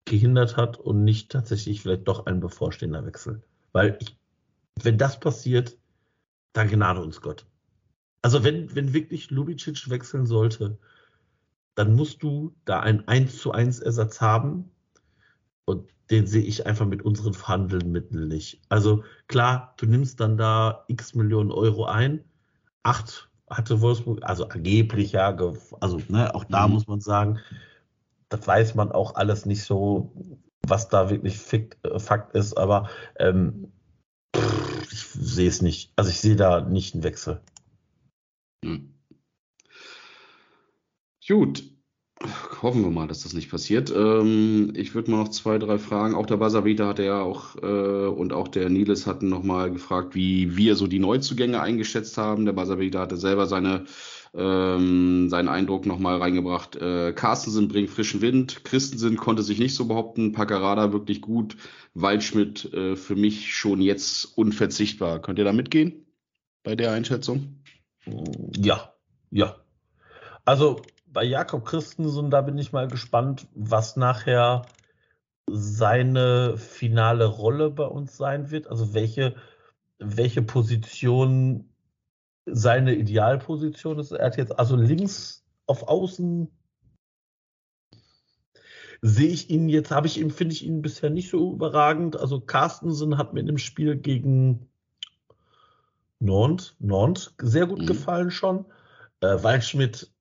gehindert 0.05 0.57
hat 0.57 0.77
und 0.77 1.03
nicht 1.03 1.31
tatsächlich 1.31 1.81
vielleicht 1.81 2.07
doch 2.07 2.25
ein 2.25 2.39
bevorstehender 2.39 3.05
Wechsel. 3.05 3.41
Weil 3.71 3.97
ich, 4.01 4.17
wenn 4.81 4.97
das 4.97 5.19
passiert, 5.19 5.77
dann 6.53 6.69
gnade 6.69 7.01
uns 7.01 7.21
Gott. 7.21 7.45
Also 8.21 8.43
wenn, 8.43 8.75
wenn 8.75 8.93
wirklich 8.93 9.31
Lubicic 9.31 9.89
wechseln 9.89 10.25
sollte, 10.25 10.77
dann 11.75 11.95
musst 11.95 12.21
du 12.21 12.53
da 12.65 12.81
einen 12.81 13.07
1 13.07 13.37
zu 13.37 13.51
1 13.51 13.79
Ersatz 13.79 14.19
haben. 14.19 14.69
Und 15.65 15.89
den 16.09 16.27
sehe 16.27 16.43
ich 16.43 16.65
einfach 16.65 16.87
mit 16.87 17.03
unseren 17.03 17.33
verhandelnden 17.33 17.91
Mitteln 17.91 18.27
nicht. 18.27 18.61
Also 18.67 19.03
klar, 19.27 19.75
du 19.77 19.85
nimmst 19.85 20.19
dann 20.19 20.35
da 20.35 20.83
x 20.87 21.15
Millionen 21.15 21.51
Euro 21.51 21.85
ein. 21.85 22.25
Acht 22.83 23.28
hatte 23.49 23.81
Wolfsburg, 23.81 24.19
also 24.23 24.47
angeblich 24.47 25.11
ja, 25.13 25.35
also 25.79 26.01
ne, 26.07 26.33
auch 26.35 26.43
da 26.43 26.67
Mhm. 26.67 26.73
muss 26.73 26.87
man 26.87 27.01
sagen, 27.01 27.39
das 28.29 28.45
weiß 28.45 28.75
man 28.75 28.91
auch 28.91 29.15
alles 29.15 29.45
nicht 29.45 29.63
so, 29.63 30.11
was 30.67 30.87
da 30.89 31.09
wirklich 31.09 31.37
Fick, 31.37 31.77
äh, 31.83 31.99
Fakt 31.99 32.35
ist, 32.35 32.57
aber 32.57 32.89
ähm, 33.17 33.71
ich 34.91 35.07
sehe 35.07 35.49
es 35.49 35.61
nicht. 35.61 35.91
Also 35.95 36.11
ich 36.11 36.19
sehe 36.19 36.35
da 36.35 36.61
nicht 36.61 36.93
einen 36.93 37.03
Wechsel. 37.03 37.41
Hm. 38.63 38.93
Gut. 41.27 41.63
Hoffen 42.61 42.83
wir 42.83 42.89
mal, 42.89 43.07
dass 43.07 43.23
das 43.23 43.33
nicht 43.33 43.49
passiert. 43.49 43.91
Ähm, 43.95 44.73
ich 44.75 44.93
würde 44.93 45.11
mal 45.11 45.17
noch 45.17 45.29
zwei, 45.29 45.57
drei 45.57 45.77
Fragen. 45.77 46.13
Auch 46.13 46.25
der 46.25 46.37
Basavita 46.37 46.87
hatte 46.87 47.05
ja 47.05 47.21
auch 47.21 47.55
äh, 47.55 48.07
und 48.07 48.33
auch 48.33 48.47
der 48.49 48.69
Niles 48.69 49.07
hatten 49.07 49.29
nochmal 49.29 49.71
gefragt, 49.71 50.13
wie 50.13 50.57
wir 50.57 50.75
so 50.75 50.87
die 50.87 50.99
Neuzugänge 50.99 51.61
eingeschätzt 51.61 52.17
haben. 52.17 52.45
Der 52.45 52.53
Basavita 52.53 52.99
hatte 52.99 53.15
selber 53.15 53.45
seine, 53.45 53.85
ähm, 54.33 55.29
seinen 55.29 55.47
Eindruck 55.47 55.85
nochmal 55.85 56.17
reingebracht. 56.17 56.75
Äh, 56.75 57.13
Carstensen 57.13 57.69
bringt 57.69 57.89
frischen 57.89 58.21
Wind. 58.21 58.65
Christensen 58.65 59.15
konnte 59.15 59.43
sich 59.43 59.59
nicht 59.59 59.75
so 59.75 59.85
behaupten. 59.85 60.33
Paccarada 60.33 60.91
wirklich 60.91 61.21
gut. 61.21 61.55
Waldschmidt 61.93 62.73
äh, 62.73 62.97
für 62.97 63.15
mich 63.15 63.55
schon 63.55 63.81
jetzt 63.81 64.37
unverzichtbar. 64.37 65.21
Könnt 65.21 65.39
ihr 65.39 65.45
da 65.45 65.53
mitgehen 65.53 66.05
bei 66.63 66.75
der 66.75 66.91
Einschätzung? 66.91 67.61
Ja, 68.57 68.93
ja. 69.31 69.55
Also 70.43 70.81
bei 71.11 71.23
Jakob 71.23 71.65
Christensen, 71.65 72.29
da 72.29 72.41
bin 72.41 72.57
ich 72.57 72.71
mal 72.71 72.87
gespannt, 72.87 73.47
was 73.53 73.95
nachher 73.95 74.63
seine 75.49 76.57
finale 76.57 77.25
Rolle 77.25 77.71
bei 77.71 77.85
uns 77.85 78.15
sein 78.15 78.51
wird. 78.51 78.67
Also 78.67 78.93
welche, 78.93 79.35
welche 79.97 80.41
Position 80.41 81.69
seine 82.45 82.95
Idealposition 82.95 83.99
ist. 83.99 84.11
Er 84.11 84.27
hat 84.27 84.37
jetzt 84.37 84.57
also 84.57 84.75
links 84.75 85.43
auf 85.65 85.87
Außen 85.87 86.49
sehe 89.01 89.29
ich 89.29 89.49
ihn 89.49 89.69
jetzt, 89.69 89.91
habe 89.91 90.07
ich 90.07 90.19
ihn, 90.19 90.31
finde 90.31 90.53
ich 90.53 90.65
ihn 90.65 90.81
bisher 90.81 91.09
nicht 91.09 91.29
so 91.29 91.53
überragend. 91.53 92.17
Also 92.17 92.41
Carstensen 92.41 93.17
hat 93.17 93.33
mir 93.33 93.39
in 93.39 93.45
dem 93.45 93.57
Spiel 93.57 93.95
gegen 93.95 94.67
Nantes, 96.19 96.75
Nantes 96.79 97.33
sehr 97.41 97.65
gut 97.65 97.79
Mhm. 97.79 97.85
gefallen 97.85 98.31
schon. 98.31 98.65
Äh, 99.21 99.41
Waldschmidt 99.41 100.11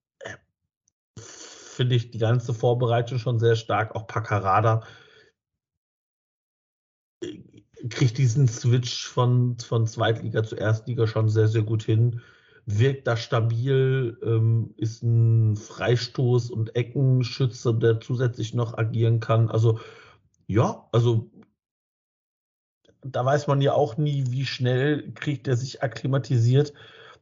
finde 1.78 1.94
ich 1.94 2.10
die 2.10 2.18
ganze 2.18 2.52
Vorbereitung 2.52 3.20
schon 3.20 3.38
sehr 3.38 3.54
stark. 3.54 3.94
Auch 3.94 4.08
Paccarada 4.08 4.82
äh, 7.22 7.38
kriegt 7.88 8.18
diesen 8.18 8.48
Switch 8.48 9.06
von, 9.06 9.56
von 9.60 9.86
Zweitliga 9.86 10.42
zu 10.42 10.56
Erstliga 10.56 11.06
schon 11.06 11.28
sehr, 11.28 11.46
sehr 11.46 11.62
gut 11.62 11.84
hin. 11.84 12.20
Wirkt 12.66 13.06
da 13.06 13.16
stabil, 13.16 14.18
ähm, 14.24 14.74
ist 14.76 15.04
ein 15.04 15.54
Freistoß- 15.54 16.50
und 16.50 16.74
Eckenschütze, 16.74 17.72
der 17.74 18.00
zusätzlich 18.00 18.54
noch 18.54 18.76
agieren 18.76 19.20
kann. 19.20 19.48
Also, 19.48 19.78
ja, 20.48 20.88
also 20.90 21.30
da 23.02 23.24
weiß 23.24 23.46
man 23.46 23.60
ja 23.60 23.72
auch 23.72 23.96
nie, 23.96 24.24
wie 24.30 24.46
schnell 24.46 25.12
kriegt 25.12 25.46
er 25.46 25.56
sich 25.56 25.80
akklimatisiert. 25.80 26.74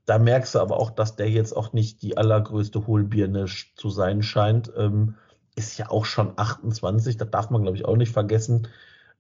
Da 0.06 0.18
merkst 0.18 0.54
du 0.54 0.60
aber 0.60 0.78
auch, 0.78 0.90
dass 0.90 1.16
der 1.16 1.30
jetzt 1.30 1.56
auch 1.56 1.72
nicht 1.72 2.00
die 2.02 2.16
allergrößte 2.16 2.86
Hohlbirne 2.86 3.46
zu 3.46 3.90
sein 3.90 4.22
scheint. 4.22 4.72
Ähm, 4.76 5.16
ist 5.56 5.78
ja 5.78 5.90
auch 5.90 6.04
schon 6.04 6.34
28, 6.36 7.16
das 7.16 7.30
darf 7.30 7.50
man, 7.50 7.62
glaube 7.62 7.76
ich, 7.76 7.84
auch 7.84 7.96
nicht 7.96 8.12
vergessen. 8.12 8.68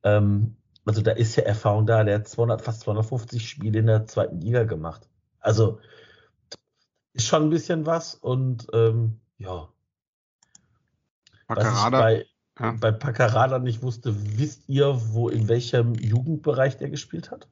Ähm, 0.04 0.56
also 0.84 1.02
da 1.02 1.12
ist 1.12 1.34
ja 1.36 1.42
Erfahrung 1.42 1.86
da, 1.86 2.04
der 2.04 2.16
hat 2.16 2.28
200, 2.28 2.62
fast 2.62 2.82
250 2.82 3.48
Spiele 3.48 3.80
in 3.80 3.86
der 3.86 4.06
zweiten 4.06 4.40
Liga 4.40 4.64
gemacht. 4.64 5.08
Also 5.40 5.80
ist 7.14 7.26
schon 7.26 7.44
ein 7.44 7.50
bisschen 7.50 7.86
was 7.86 8.14
und 8.14 8.68
ähm, 8.72 9.18
ja. 9.38 9.68
Was 11.48 11.86
ich 11.86 11.90
bei, 11.90 12.26
ja. 12.60 12.72
bei 12.72 12.92
Paccarada 12.92 13.58
nicht 13.58 13.82
wusste, 13.82 14.14
wisst 14.38 14.68
ihr, 14.68 15.00
wo 15.12 15.28
in 15.28 15.48
welchem 15.48 15.94
Jugendbereich 15.94 16.76
der 16.76 16.90
gespielt 16.90 17.30
hat? 17.30 17.48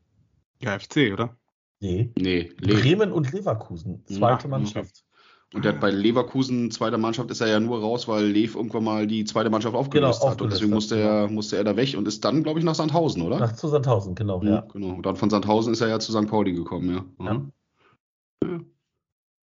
ja, 0.61 0.78
FC, 0.78 1.12
oder? 1.12 1.37
Nee. 1.85 2.11
Nee, 2.18 2.51
Le 2.61 2.74
Bremen 2.80 3.12
und 3.12 3.30
Leverkusen, 3.32 4.03
zweite 4.07 4.45
Ja, 4.45 4.49
Mannschaft. 4.49 5.05
Und 5.53 5.64
der 5.64 5.72
bei 5.72 5.91
Leverkusen, 5.91 6.70
zweiter 6.70 6.99
Mannschaft, 6.99 7.30
ist 7.30 7.41
er 7.43 7.47
ja 7.49 7.61
nur 7.61 7.78
raus, 7.80 8.09
weil 8.09 8.24
Lev 8.24 8.57
irgendwann 8.57 8.82
mal 8.82 9.07
die 9.07 9.24
zweite 9.24 9.51
Mannschaft 9.51 9.76
aufgelöst 9.76 10.20
Genau, 10.20 10.32
hat. 10.32 10.41
Und 10.43 10.51
deswegen 10.51 10.70
hat, 10.70 10.74
musste 10.74 10.99
er, 10.99 11.28
musste 11.28 11.57
er 11.57 11.64
da 11.64 11.76
weg 11.76 11.95
und 11.97 12.09
ist 12.09 12.24
dann, 12.24 12.43
glaube 12.43 12.59
ich, 12.59 12.64
nach 12.64 12.74
Sandhausen, 12.74 13.22
oder? 13.22 13.39
Nach 13.39 13.55
zu 13.55 13.68
Sandhausen, 13.68 14.14
genau, 14.14 14.41
Mhm, 14.41 14.49
ja. 14.49 14.61
Genau. 14.72 14.95
Und 14.95 15.07
dann 15.07 15.16
von 15.16 15.30
Sandhausen 15.30 15.74
ist 15.74 15.82
er 15.82 15.89
ja 15.89 16.01
zu 16.01 16.11
St. 16.11 16.26
Pauli 16.26 16.55
gekommen, 16.55 16.91
ja. 17.20 17.24
Ja. 17.24 17.35
Mhm. 17.35 17.53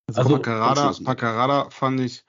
Also, 0.07 0.21
Also, 0.21 0.29
Paccarada, 0.35 0.81
abschließend. 0.81 1.07
Paccarada 1.07 1.69
fand 1.71 1.99
ich, 1.99 2.23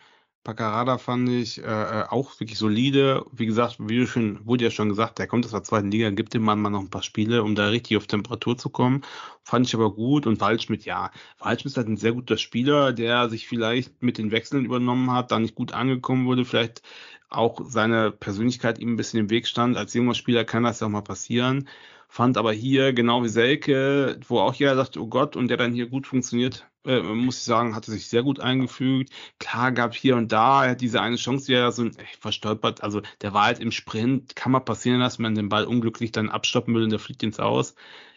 Paccarada 0.44 0.98
fand 0.98 1.28
ich 1.28 1.58
äh, 1.58 1.62
äh, 1.62 2.04
auch 2.08 2.38
wirklich 2.40 2.58
solide. 2.58 3.26
Wie 3.32 3.46
gesagt, 3.46 3.76
wie 3.80 4.06
schon, 4.06 4.46
wurde 4.46 4.64
ja 4.64 4.70
schon 4.70 4.88
gesagt, 4.88 5.18
der 5.18 5.26
kommt 5.26 5.44
aus 5.44 5.50
der 5.50 5.62
zweiten 5.62 5.90
Liga, 5.90 6.10
gibt 6.10 6.32
dem 6.32 6.42
Mann 6.42 6.60
mal 6.60 6.70
noch 6.70 6.80
ein 6.80 6.90
paar 6.90 7.02
Spiele, 7.02 7.42
um 7.42 7.54
da 7.54 7.68
richtig 7.68 7.96
auf 7.96 8.06
Temperatur 8.06 8.56
zu 8.56 8.70
kommen. 8.70 9.02
Fand 9.42 9.66
ich 9.66 9.74
aber 9.74 9.92
gut. 9.92 10.26
Und 10.26 10.40
Waldschmidt, 10.40 10.84
ja, 10.84 11.10
Waldschmidt 11.38 11.72
ist 11.72 11.76
halt 11.76 11.88
ein 11.88 11.96
sehr 11.98 12.12
guter 12.12 12.38
Spieler, 12.38 12.92
der 12.92 13.28
sich 13.28 13.46
vielleicht 13.46 14.02
mit 14.02 14.16
den 14.16 14.30
Wechseln 14.30 14.64
übernommen 14.64 15.10
hat, 15.12 15.30
da 15.32 15.38
nicht 15.38 15.54
gut 15.54 15.72
angekommen 15.72 16.26
wurde, 16.26 16.44
vielleicht 16.44 16.82
auch 17.28 17.60
seine 17.66 18.10
Persönlichkeit 18.10 18.78
ihm 18.78 18.92
ein 18.94 18.96
bisschen 18.96 19.20
im 19.20 19.30
Weg 19.30 19.46
stand. 19.46 19.76
Als 19.76 19.92
junger 19.94 20.14
Spieler 20.14 20.44
kann 20.44 20.62
das 20.62 20.80
ja 20.80 20.86
auch 20.86 20.90
mal 20.90 21.02
passieren. 21.02 21.68
Fand 22.10 22.38
aber 22.38 22.52
hier, 22.52 22.94
genau 22.94 23.22
wie 23.22 23.28
Selke, 23.28 24.18
wo 24.26 24.40
auch 24.40 24.54
jeder 24.54 24.74
sagt, 24.76 24.96
oh 24.96 25.06
Gott, 25.06 25.36
und 25.36 25.48
der 25.48 25.58
dann 25.58 25.74
hier 25.74 25.88
gut 25.88 26.06
funktioniert, 26.06 26.66
äh, 26.86 27.02
muss 27.02 27.36
ich 27.36 27.42
sagen, 27.42 27.74
hatte 27.74 27.90
sich 27.90 28.08
sehr 28.08 28.22
gut 28.22 28.40
eingefügt. 28.40 29.12
Klar 29.38 29.72
gab 29.72 29.94
hier 29.94 30.16
und 30.16 30.32
da 30.32 30.64
er 30.64 30.70
hat 30.70 30.80
diese 30.80 31.02
eine 31.02 31.16
Chance, 31.16 31.46
die 31.46 31.52
er 31.52 31.70
so 31.70 31.84
äh, 31.84 31.92
verstolpert. 32.18 32.82
Also 32.82 33.02
der 33.20 33.34
war 33.34 33.44
halt 33.44 33.60
im 33.60 33.72
Sprint, 33.72 34.34
kann 34.34 34.52
mal 34.52 34.60
passieren, 34.60 35.00
dass 35.00 35.18
man 35.18 35.34
den 35.34 35.50
Ball 35.50 35.64
unglücklich 35.64 36.10
dann 36.10 36.30
abstoppen 36.30 36.74
will 36.74 36.84
und 36.84 36.90
der 36.90 36.98
fliegt 36.98 37.22
ins 37.22 37.40
Aus. 37.40 37.74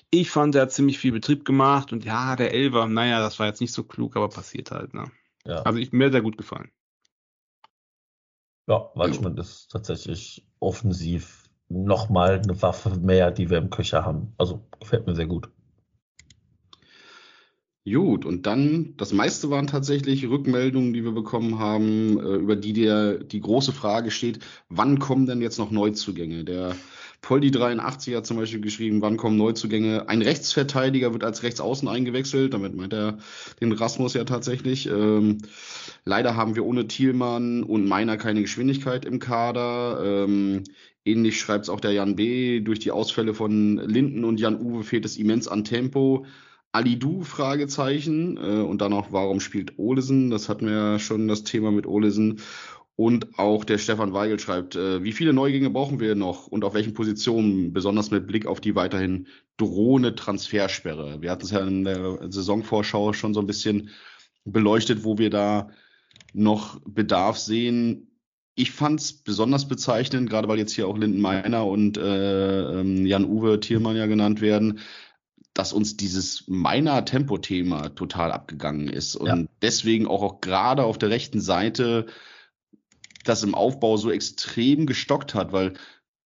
Ich 0.09 0.31
fand, 0.31 0.55
er 0.55 0.63
hat 0.63 0.71
ziemlich 0.71 0.97
viel 0.97 1.11
Betrieb 1.11 1.43
gemacht 1.43 1.91
und 1.91 2.05
ja, 2.05 2.35
der 2.37 2.53
Elfer, 2.53 2.87
naja, 2.87 3.19
das 3.19 3.39
war 3.39 3.47
jetzt 3.47 3.61
nicht 3.61 3.73
so 3.73 3.83
klug, 3.83 4.15
aber 4.15 4.29
passiert 4.29 4.71
halt. 4.71 4.93
Ne? 4.93 5.11
ja. 5.45 5.61
Also 5.63 5.79
ich, 5.79 5.91
mir 5.91 6.11
sehr 6.11 6.21
gut 6.21 6.37
gefallen. 6.37 6.71
Ja, 8.67 8.89
Waldschmidt 8.95 9.37
ist 9.37 9.69
tatsächlich 9.69 10.45
offensiv 10.59 11.40
nochmal 11.71 12.39
eine 12.39 12.61
Waffe 12.61 12.97
mehr, 12.99 13.31
die 13.31 13.49
wir 13.49 13.57
im 13.57 13.69
Köcher 13.69 14.05
haben. 14.05 14.33
Also 14.37 14.61
gefällt 14.79 15.07
mir 15.07 15.15
sehr 15.15 15.27
gut. 15.27 15.49
Gut, 17.83 18.25
und 18.25 18.45
dann, 18.45 18.93
das 18.97 19.11
meiste 19.11 19.49
waren 19.49 19.65
tatsächlich 19.65 20.29
Rückmeldungen, 20.29 20.93
die 20.93 21.03
wir 21.03 21.13
bekommen 21.13 21.57
haben, 21.57 22.19
äh, 22.19 22.35
über 22.35 22.55
die 22.55 22.73
der, 22.73 23.15
die 23.15 23.41
große 23.41 23.71
Frage 23.71 24.11
steht, 24.11 24.37
wann 24.69 24.99
kommen 24.99 25.25
denn 25.25 25.41
jetzt 25.41 25.57
noch 25.57 25.71
Neuzugänge? 25.71 26.43
Der 26.43 26.75
Poldi83 27.23 28.15
hat 28.15 28.27
zum 28.27 28.37
Beispiel 28.37 28.61
geschrieben, 28.61 29.01
wann 29.01 29.17
kommen 29.17 29.35
Neuzugänge? 29.37 30.07
Ein 30.09 30.21
Rechtsverteidiger 30.21 31.13
wird 31.13 31.23
als 31.23 31.41
Rechtsaußen 31.41 31.87
eingewechselt, 31.87 32.53
damit 32.53 32.75
meint 32.75 32.93
er 32.93 33.17
den 33.61 33.71
Rasmus 33.71 34.13
ja 34.13 34.25
tatsächlich. 34.25 34.87
Ähm, 34.87 35.39
leider 36.05 36.35
haben 36.35 36.55
wir 36.55 36.65
ohne 36.65 36.87
Thielmann 36.87 37.63
und 37.63 37.87
Meiner 37.87 38.17
keine 38.17 38.41
Geschwindigkeit 38.41 39.05
im 39.05 39.17
Kader. 39.17 40.01
Ähm, 40.03 40.65
ähnlich 41.05 41.39
schreibt 41.39 41.65
es 41.65 41.69
auch 41.69 41.79
der 41.79 41.91
Jan 41.91 42.15
B. 42.15 42.59
Durch 42.61 42.79
die 42.79 42.91
Ausfälle 42.91 43.33
von 43.33 43.77
Linden 43.77 44.23
und 44.23 44.39
Jan 44.39 44.61
Uwe 44.61 44.83
fehlt 44.83 45.05
es 45.05 45.17
immens 45.17 45.47
an 45.47 45.63
Tempo. 45.63 46.25
Alidu 46.73 47.23
Fragezeichen 47.23 48.37
äh, 48.37 48.61
und 48.61 48.81
dann 48.81 48.93
auch, 48.93 49.11
warum 49.11 49.39
spielt 49.39 49.77
Olesen? 49.77 50.29
Das 50.29 50.47
hatten 50.47 50.67
wir 50.67 50.73
ja 50.73 50.99
schon 50.99 51.27
das 51.27 51.43
Thema 51.43 51.71
mit 51.71 51.85
Olesen. 51.85 52.39
Und 52.95 53.39
auch 53.39 53.65
der 53.65 53.77
Stefan 53.77 54.13
Weigel 54.13 54.39
schreibt, 54.39 54.75
äh, 54.75 55.03
wie 55.03 55.11
viele 55.11 55.33
Neugänge 55.33 55.69
brauchen 55.69 55.99
wir 55.99 56.15
noch 56.15 56.47
und 56.47 56.63
auf 56.63 56.73
welchen 56.73 56.93
Positionen, 56.93 57.73
besonders 57.73 58.11
mit 58.11 58.27
Blick 58.27 58.45
auf 58.45 58.61
die 58.61 58.75
weiterhin 58.75 59.27
drohende 59.57 60.15
Transfersperre. 60.15 61.21
Wir 61.21 61.31
hatten 61.31 61.45
es 61.45 61.51
ja 61.51 61.61
in 61.61 61.83
der 61.83 62.31
Saisonvorschau 62.31 63.13
schon 63.13 63.33
so 63.33 63.39
ein 63.39 63.47
bisschen 63.47 63.89
beleuchtet, 64.45 65.03
wo 65.03 65.17
wir 65.17 65.29
da 65.29 65.71
noch 66.33 66.79
Bedarf 66.85 67.37
sehen. 67.37 68.10
Ich 68.55 68.71
fand 68.71 68.99
es 68.99 69.13
besonders 69.13 69.67
bezeichnend, 69.67 70.29
gerade 70.29 70.47
weil 70.47 70.57
jetzt 70.57 70.73
hier 70.73 70.87
auch 70.87 70.97
Linden 70.97 71.21
Meiner 71.21 71.65
und 71.65 71.97
äh, 71.97 72.79
ähm, 72.79 73.05
Jan-Uwe 73.05 73.59
Thielmann 73.59 73.95
ja 73.95 74.07
genannt 74.07 74.41
werden, 74.41 74.79
dass 75.53 75.73
uns 75.73 75.97
dieses 75.97 76.47
meiner 76.47 77.03
Tempo-Thema 77.05 77.89
total 77.89 78.31
abgegangen 78.31 78.87
ist 78.87 79.15
und 79.15 79.27
ja. 79.27 79.43
deswegen 79.61 80.07
auch, 80.07 80.21
auch 80.21 80.41
gerade 80.41 80.83
auf 80.83 80.97
der 80.97 81.09
rechten 81.09 81.41
Seite 81.41 82.05
das 83.23 83.43
im 83.43 83.55
Aufbau 83.55 83.97
so 83.97 84.11
extrem 84.11 84.85
gestockt 84.85 85.35
hat, 85.35 85.51
weil 85.51 85.73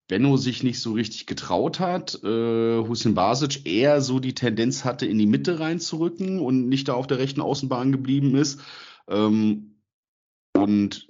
Benno 0.07 0.37
sich 0.37 0.63
nicht 0.63 0.79
so 0.79 0.93
richtig 0.93 1.25
getraut 1.25 1.79
hat, 1.79 2.19
äh, 2.23 2.77
Hussein 2.77 3.15
Basic 3.15 3.65
eher 3.65 4.01
so 4.01 4.19
die 4.19 4.35
Tendenz 4.35 4.85
hatte, 4.85 5.05
in 5.05 5.17
die 5.17 5.25
Mitte 5.25 5.59
reinzurücken 5.59 6.39
und 6.39 6.69
nicht 6.69 6.87
da 6.87 6.93
auf 6.93 7.07
der 7.07 7.17
rechten 7.17 7.41
Außenbahn 7.41 7.91
geblieben 7.91 8.35
ist. 8.35 8.61
Ähm, 9.09 9.79
und 10.55 11.07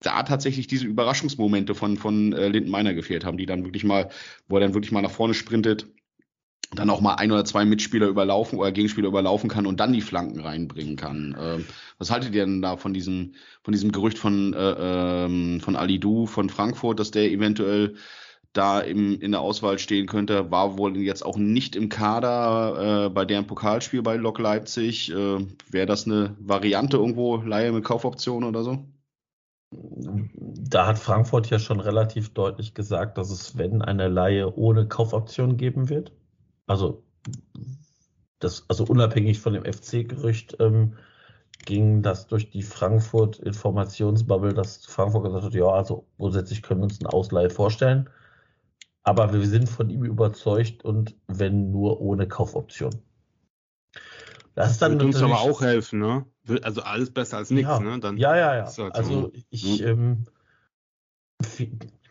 da 0.00 0.22
tatsächlich 0.22 0.66
diese 0.66 0.86
Überraschungsmomente 0.86 1.74
von, 1.74 1.96
von 1.96 2.32
äh, 2.32 2.48
Linden 2.48 2.70
Meiner 2.70 2.94
gefehlt 2.94 3.24
haben, 3.24 3.36
die 3.36 3.46
dann 3.46 3.64
wirklich 3.64 3.84
mal, 3.84 4.08
wo 4.48 4.56
er 4.56 4.60
dann 4.60 4.74
wirklich 4.74 4.92
mal 4.92 5.02
nach 5.02 5.10
vorne 5.10 5.34
sprintet, 5.34 5.86
dann 6.72 6.90
auch 6.90 7.00
mal 7.00 7.14
ein 7.14 7.32
oder 7.32 7.44
zwei 7.44 7.64
Mitspieler 7.64 8.06
überlaufen 8.06 8.58
oder 8.58 8.70
Gegenspieler 8.70 9.08
überlaufen 9.08 9.50
kann 9.50 9.66
und 9.66 9.80
dann 9.80 9.92
die 9.92 10.00
Flanken 10.00 10.40
reinbringen 10.40 10.96
kann. 10.96 11.36
Ähm, 11.38 11.64
was 11.98 12.10
haltet 12.10 12.34
ihr 12.34 12.44
denn 12.44 12.62
da 12.62 12.76
von 12.76 12.94
diesem, 12.94 13.34
von 13.62 13.72
diesem 13.72 13.92
Gerücht 13.92 14.18
von, 14.18 14.54
äh, 14.54 15.24
ähm, 15.24 15.60
von 15.60 15.76
Du 16.00 16.26
von 16.26 16.48
Frankfurt, 16.48 17.00
dass 17.00 17.10
der 17.10 17.30
eventuell 17.30 17.96
da 18.52 18.80
im, 18.80 19.20
in 19.20 19.32
der 19.32 19.40
Auswahl 19.40 19.78
stehen 19.78 20.06
könnte, 20.06 20.50
war 20.50 20.76
wohl 20.78 20.96
jetzt 20.96 21.24
auch 21.24 21.36
nicht 21.36 21.76
im 21.76 21.88
Kader 21.88 23.06
äh, 23.06 23.10
bei 23.10 23.24
deren 23.24 23.46
Pokalspiel 23.46 24.02
bei 24.02 24.16
Lok 24.16 24.38
Leipzig. 24.38 25.10
Äh, 25.10 25.46
Wäre 25.70 25.86
das 25.86 26.06
eine 26.06 26.36
Variante 26.38 26.96
irgendwo, 26.96 27.36
Laie 27.36 27.72
mit 27.72 27.84
Kaufoption 27.84 28.44
oder 28.44 28.62
so? 28.64 28.84
Da 29.72 30.86
hat 30.86 30.98
Frankfurt 30.98 31.48
ja 31.50 31.58
schon 31.58 31.80
relativ 31.80 32.34
deutlich 32.34 32.74
gesagt, 32.74 33.18
dass 33.18 33.30
es, 33.30 33.56
wenn 33.56 33.82
eine 33.82 34.08
Laie 34.08 34.52
ohne 34.56 34.88
Kaufoption 34.88 35.56
geben 35.56 35.88
wird, 35.88 36.12
also 36.66 37.04
das, 38.40 38.64
also 38.68 38.84
unabhängig 38.84 39.38
von 39.38 39.52
dem 39.52 39.64
FC-Gerücht 39.64 40.56
ähm, 40.60 40.96
ging 41.66 42.02
das 42.02 42.26
durch 42.26 42.50
die 42.50 42.62
Frankfurt-Informationsbubble, 42.62 44.54
dass 44.54 44.86
Frankfurt 44.86 45.24
gesagt 45.24 45.44
hat, 45.44 45.54
ja, 45.54 45.66
also 45.66 46.06
grundsätzlich 46.16 46.62
können 46.62 46.80
wir 46.80 46.84
uns 46.84 47.00
eine 47.00 47.12
Ausleihe 47.12 47.50
vorstellen. 47.50 48.08
Aber 49.02 49.32
wir 49.32 49.46
sind 49.46 49.68
von 49.68 49.90
ihm 49.90 50.04
überzeugt 50.04 50.84
und 50.84 51.16
wenn 51.26 51.70
nur 51.70 52.00
ohne 52.00 52.28
Kaufoption. 52.28 53.02
Das 54.54 54.78
dann 54.78 54.92
Wird 54.92 55.04
uns 55.04 55.22
aber 55.22 55.40
auch 55.40 55.60
helfen, 55.60 56.00
ne? 56.00 56.26
Also 56.62 56.82
alles 56.82 57.10
besser 57.12 57.36
als 57.36 57.50
nichts, 57.50 57.70
ja, 57.70 57.80
ne? 57.80 58.00
Dann 58.00 58.16
ja, 58.16 58.36
ja, 58.36 58.56
ja. 58.56 58.66
Halt 58.66 58.94
also 58.94 59.30
ich, 59.50 59.80
hm. 59.80 59.86
ähm, 59.86 60.26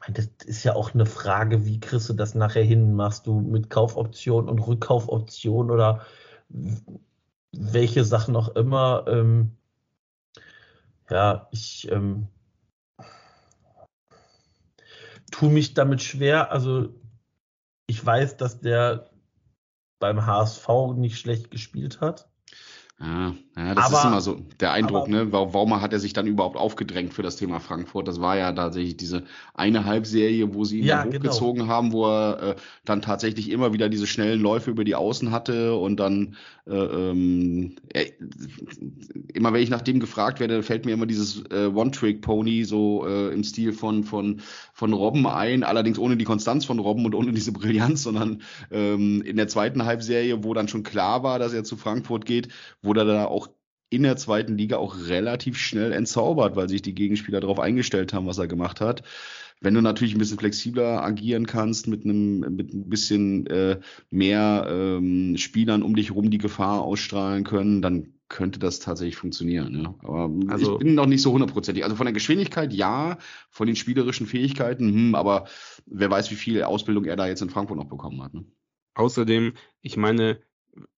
meine, 0.09 0.13
das 0.13 0.29
ist 0.45 0.63
ja 0.63 0.75
auch 0.75 0.93
eine 0.93 1.05
Frage, 1.05 1.65
wie 1.65 1.79
kriegst 1.79 2.09
du 2.09 2.13
das 2.13 2.35
nachher 2.35 2.63
hin? 2.63 2.95
Machst 2.95 3.27
du 3.27 3.39
mit 3.39 3.69
Kaufoption 3.69 4.49
und 4.49 4.59
Rückkaufoption 4.59 5.71
oder 5.71 6.05
welche 7.51 8.03
Sachen 8.03 8.35
auch 8.35 8.49
immer? 8.49 9.05
Ähm, 9.07 9.57
ja, 11.09 11.47
ich 11.51 11.91
ähm, 11.91 12.27
tue 15.31 15.49
mich 15.49 15.73
damit 15.73 16.01
schwer. 16.01 16.51
Also 16.51 16.93
ich 17.87 18.03
weiß, 18.03 18.37
dass 18.37 18.59
der 18.59 19.09
beim 19.99 20.25
HSV 20.25 20.67
nicht 20.95 21.19
schlecht 21.19 21.51
gespielt 21.51 21.99
hat. 21.99 22.29
Ja, 22.99 23.33
ja 23.67 23.75
das 23.75 23.85
aber, 23.85 23.97
ist 23.97 24.05
immer 24.05 24.21
so 24.21 24.39
der 24.59 24.71
Eindruck, 24.71 25.03
aber, 25.03 25.25
ne? 25.25 25.31
Warum 25.31 25.81
hat 25.81 25.93
er 25.93 25.99
sich 25.99 26.13
dann 26.13 26.27
überhaupt 26.27 26.55
aufgedrängt 26.55 27.13
für 27.13 27.23
das 27.23 27.35
Thema 27.35 27.59
Frankfurt? 27.59 28.07
Das 28.07 28.21
war 28.21 28.37
ja 28.37 28.51
tatsächlich 28.51 28.97
diese 28.97 29.23
eine 29.53 29.85
Halbserie, 29.85 30.53
wo 30.53 30.63
sie 30.63 30.79
ihn 30.79 30.85
ja, 30.85 31.03
genau. 31.03 31.17
hochgezogen 31.17 31.61
genau. 31.63 31.73
haben, 31.73 31.91
wo 31.91 32.07
er 32.07 32.41
äh, 32.41 32.55
dann 32.85 33.01
tatsächlich 33.01 33.49
immer 33.49 33.73
wieder 33.73 33.89
diese 33.89 34.07
schnellen 34.07 34.41
Läufe 34.41 34.71
über 34.71 34.83
die 34.83 34.95
Außen 34.95 35.31
hatte 35.31 35.75
und 35.75 35.99
dann 35.99 36.35
äh, 36.69 36.75
ähm, 36.75 37.75
äh, 37.93 38.11
immer 39.33 39.53
wenn 39.53 39.63
ich 39.63 39.69
nach 39.69 39.81
dem 39.81 39.99
gefragt 39.99 40.39
werde, 40.39 40.61
fällt 40.61 40.85
mir 40.85 40.93
immer 40.93 41.07
dieses 41.07 41.43
äh, 41.49 41.65
One-Trick-Pony 41.65 42.63
so 42.63 43.07
äh, 43.07 43.33
im 43.33 43.43
Stil 43.43 43.73
von, 43.73 44.03
von, 44.03 44.41
von 44.73 44.93
Robben 44.93 45.25
ein, 45.25 45.63
allerdings 45.63 45.97
ohne 45.97 46.15
die 46.15 46.25
Konstanz 46.25 46.65
von 46.65 46.79
Robben 46.79 47.05
und 47.05 47.15
ohne 47.15 47.31
diese 47.31 47.51
Brillanz, 47.51 48.03
sondern 48.03 48.43
ähm, 48.71 49.21
in 49.23 49.37
der 49.37 49.47
zweiten 49.47 49.85
Halbserie, 49.85 50.43
wo 50.43 50.53
dann 50.53 50.67
schon 50.67 50.83
klar 50.83 51.23
war, 51.23 51.39
dass 51.39 51.53
er 51.53 51.63
zu 51.63 51.75
Frankfurt 51.75 52.25
geht, 52.25 52.49
wurde 52.83 53.01
er 53.01 53.05
da 53.05 53.25
auch 53.25 53.48
in 53.89 54.03
der 54.03 54.17
zweiten 54.17 54.57
Liga 54.57 54.77
auch 54.77 55.07
relativ 55.07 55.57
schnell 55.57 55.91
entzaubert, 55.91 56.55
weil 56.55 56.69
sich 56.69 56.81
die 56.81 56.95
Gegenspieler 56.95 57.39
darauf 57.39 57.59
eingestellt 57.59 58.13
haben, 58.13 58.27
was 58.27 58.37
er 58.37 58.47
gemacht 58.47 58.81
hat. 58.81 59.03
Wenn 59.61 59.73
du 59.73 59.81
natürlich 59.81 60.15
ein 60.15 60.19
bisschen 60.19 60.39
flexibler 60.39 61.03
agieren 61.03 61.45
kannst, 61.45 61.87
mit 61.87 62.05
einem 62.05 62.39
mit 62.55 62.73
ein 62.73 62.87
bisschen 62.87 63.45
äh, 63.47 63.79
mehr 64.09 64.67
ähm, 64.69 65.35
Spielern 65.37 65.83
um 65.83 65.95
dich 65.95 66.09
herum 66.09 66.29
die 66.29 66.37
Gefahr 66.37 66.81
ausstrahlen 66.81 67.43
können, 67.43 67.81
dann 67.81 68.13
könnte 68.29 68.59
das 68.59 68.79
tatsächlich 68.79 69.17
funktionieren. 69.17 69.83
Ja. 69.83 69.95
Aber 70.07 70.31
also, 70.47 70.73
ich 70.73 70.79
bin 70.79 70.95
noch 70.95 71.07
nicht 71.07 71.21
so 71.21 71.33
hundertprozentig. 71.33 71.83
Also 71.83 71.95
von 71.95 72.05
der 72.05 72.13
Geschwindigkeit 72.13 72.71
ja, 72.71 73.17
von 73.49 73.67
den 73.67 73.75
spielerischen 73.75 74.27
Fähigkeiten, 74.27 74.87
hm, 74.93 75.15
aber 75.15 75.47
wer 75.87 76.09
weiß, 76.09 76.31
wie 76.31 76.35
viel 76.35 76.63
Ausbildung 76.63 77.05
er 77.05 77.15
da 77.15 77.27
jetzt 77.27 77.41
in 77.41 77.49
Frankfurt 77.49 77.77
noch 77.77 77.89
bekommen 77.89 78.21
hat. 78.21 78.33
Ne? 78.33 78.45
Außerdem, 78.93 79.53
ich 79.81 79.97
meine, 79.97 80.39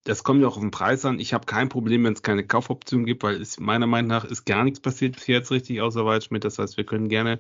das 0.04 0.24
kommt 0.24 0.42
ja 0.42 0.48
auch 0.48 0.56
auf 0.56 0.62
den 0.62 0.72
Preis 0.72 1.06
an. 1.06 1.20
Ich 1.20 1.34
habe 1.34 1.46
kein 1.46 1.70
Problem, 1.70 2.04
wenn 2.04 2.14
es 2.14 2.24
keine 2.24 2.46
Kaufoption 2.46 3.06
gibt, 3.06 3.24
weil 3.24 3.40
es 3.40 3.60
meiner 3.60 3.88
Meinung 3.88 4.10
nach 4.10 4.26
ist 4.26 4.46
gar 4.46 4.64
nichts 4.64 4.80
passiert 4.80 5.16
bis 5.16 5.28
jetzt 5.28 5.52
richtig 5.52 5.82
außer 5.82 6.06
Waldschmidt. 6.06 6.44
Das 6.44 6.58
heißt, 6.58 6.78
wir 6.78 6.86
können 6.86 7.08
gerne 7.10 7.40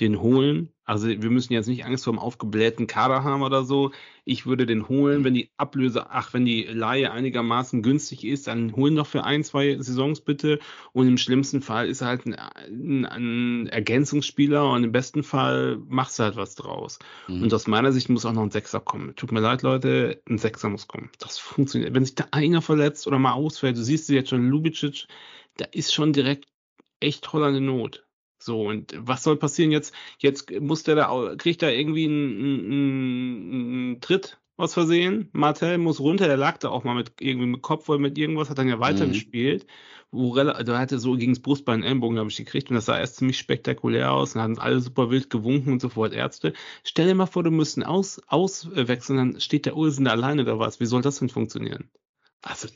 den 0.00 0.20
holen. 0.20 0.72
Also 0.84 1.08
wir 1.08 1.30
müssen 1.30 1.52
jetzt 1.52 1.68
nicht 1.68 1.84
Angst 1.84 2.04
vor 2.04 2.12
einem 2.12 2.18
aufgeblähten 2.18 2.86
Kader 2.86 3.22
haben 3.22 3.42
oder 3.42 3.64
so. 3.64 3.92
Ich 4.30 4.46
würde 4.46 4.64
den 4.64 4.88
holen, 4.88 5.24
wenn 5.24 5.34
die 5.34 5.50
Ablöse, 5.56 6.08
ach, 6.08 6.32
wenn 6.32 6.44
die 6.44 6.62
Laie 6.62 7.10
einigermaßen 7.10 7.82
günstig 7.82 8.24
ist, 8.24 8.46
dann 8.46 8.76
holen 8.76 8.94
doch 8.94 9.08
für 9.08 9.24
ein, 9.24 9.42
zwei 9.42 9.76
Saisons 9.80 10.20
bitte. 10.20 10.60
Und 10.92 11.08
im 11.08 11.18
schlimmsten 11.18 11.62
Fall 11.62 11.88
ist 11.88 12.00
er 12.00 12.06
halt 12.06 12.26
ein, 12.26 12.36
ein, 12.36 13.06
ein 13.06 13.66
Ergänzungsspieler 13.66 14.70
und 14.70 14.84
im 14.84 14.92
besten 14.92 15.24
Fall 15.24 15.78
machst 15.88 16.20
du 16.20 16.22
halt 16.22 16.36
was 16.36 16.54
draus. 16.54 17.00
Mhm. 17.26 17.42
Und 17.42 17.54
aus 17.54 17.66
meiner 17.66 17.90
Sicht 17.90 18.08
muss 18.08 18.24
auch 18.24 18.32
noch 18.32 18.44
ein 18.44 18.52
Sechser 18.52 18.78
kommen. 18.78 19.16
Tut 19.16 19.32
mir 19.32 19.40
leid, 19.40 19.62
Leute, 19.62 20.22
ein 20.28 20.38
Sechser 20.38 20.68
muss 20.68 20.86
kommen. 20.86 21.10
Das 21.18 21.36
funktioniert. 21.36 21.92
Wenn 21.92 22.04
sich 22.04 22.14
da 22.14 22.26
einer 22.30 22.62
verletzt 22.62 23.08
oder 23.08 23.18
mal 23.18 23.32
ausfällt, 23.32 23.76
du 23.76 23.82
siehst 23.82 24.08
jetzt 24.10 24.30
schon 24.30 24.48
Lubicic, 24.48 25.08
da 25.56 25.64
ist 25.72 25.92
schon 25.92 26.12
direkt 26.12 26.46
echt 27.00 27.32
Holland 27.32 27.56
in 27.56 27.66
Not. 27.66 28.06
So, 28.42 28.68
und 28.68 28.94
was 28.96 29.22
soll 29.22 29.36
passieren 29.36 29.70
jetzt? 29.70 29.94
Jetzt 30.18 30.50
muss 30.60 30.82
der 30.82 30.94
da, 30.94 31.34
kriegt 31.36 31.62
er 31.62 31.74
irgendwie 31.74 32.06
einen, 32.06 32.72
einen, 32.72 34.00
Tritt 34.00 34.38
aus 34.56 34.74
Versehen. 34.74 35.28
Martel 35.32 35.78
muss 35.78 36.00
runter, 36.00 36.26
der 36.26 36.36
lag 36.36 36.58
da 36.58 36.70
auch 36.70 36.84
mal 36.84 36.94
mit 36.94 37.12
irgendwie 37.20 37.46
mit 37.46 37.62
Kopf 37.62 37.88
oder 37.88 37.98
mit 37.98 38.16
irgendwas, 38.16 38.48
hat 38.48 38.58
dann 38.58 38.68
ja 38.68 38.80
weitergespielt. 38.80 39.64
Mhm. 39.64 39.68
Wo 40.12 40.34
da 40.34 40.78
hat 40.78 40.90
er 40.90 40.98
so 40.98 41.12
gegen 41.12 41.34
das 41.34 41.42
Brustbein 41.42 41.84
Ellenbogen, 41.84 42.16
glaube 42.16 42.30
ich, 42.30 42.36
gekriegt 42.36 42.68
und 42.68 42.74
das 42.74 42.86
sah 42.86 42.98
erst 42.98 43.16
ziemlich 43.16 43.38
spektakulär 43.38 44.10
aus 44.10 44.34
und 44.34 44.40
hatten 44.40 44.58
alle 44.58 44.80
super 44.80 45.10
wild 45.10 45.30
gewunken 45.30 45.74
und 45.74 45.80
sofort 45.80 46.12
Ärzte. 46.12 46.52
Stell 46.82 47.06
dir 47.06 47.14
mal 47.14 47.26
vor, 47.26 47.44
du 47.44 47.52
müssten 47.52 47.84
aus, 47.84 48.20
auswechseln, 48.26 49.18
dann 49.18 49.40
steht 49.40 49.66
der 49.66 49.76
Olsen 49.76 50.06
da 50.06 50.10
alleine 50.10 50.44
da 50.44 50.58
was. 50.58 50.80
Wie 50.80 50.86
soll 50.86 51.02
das 51.02 51.20
denn 51.20 51.28
funktionieren? 51.28 51.90
Also, 52.42 52.68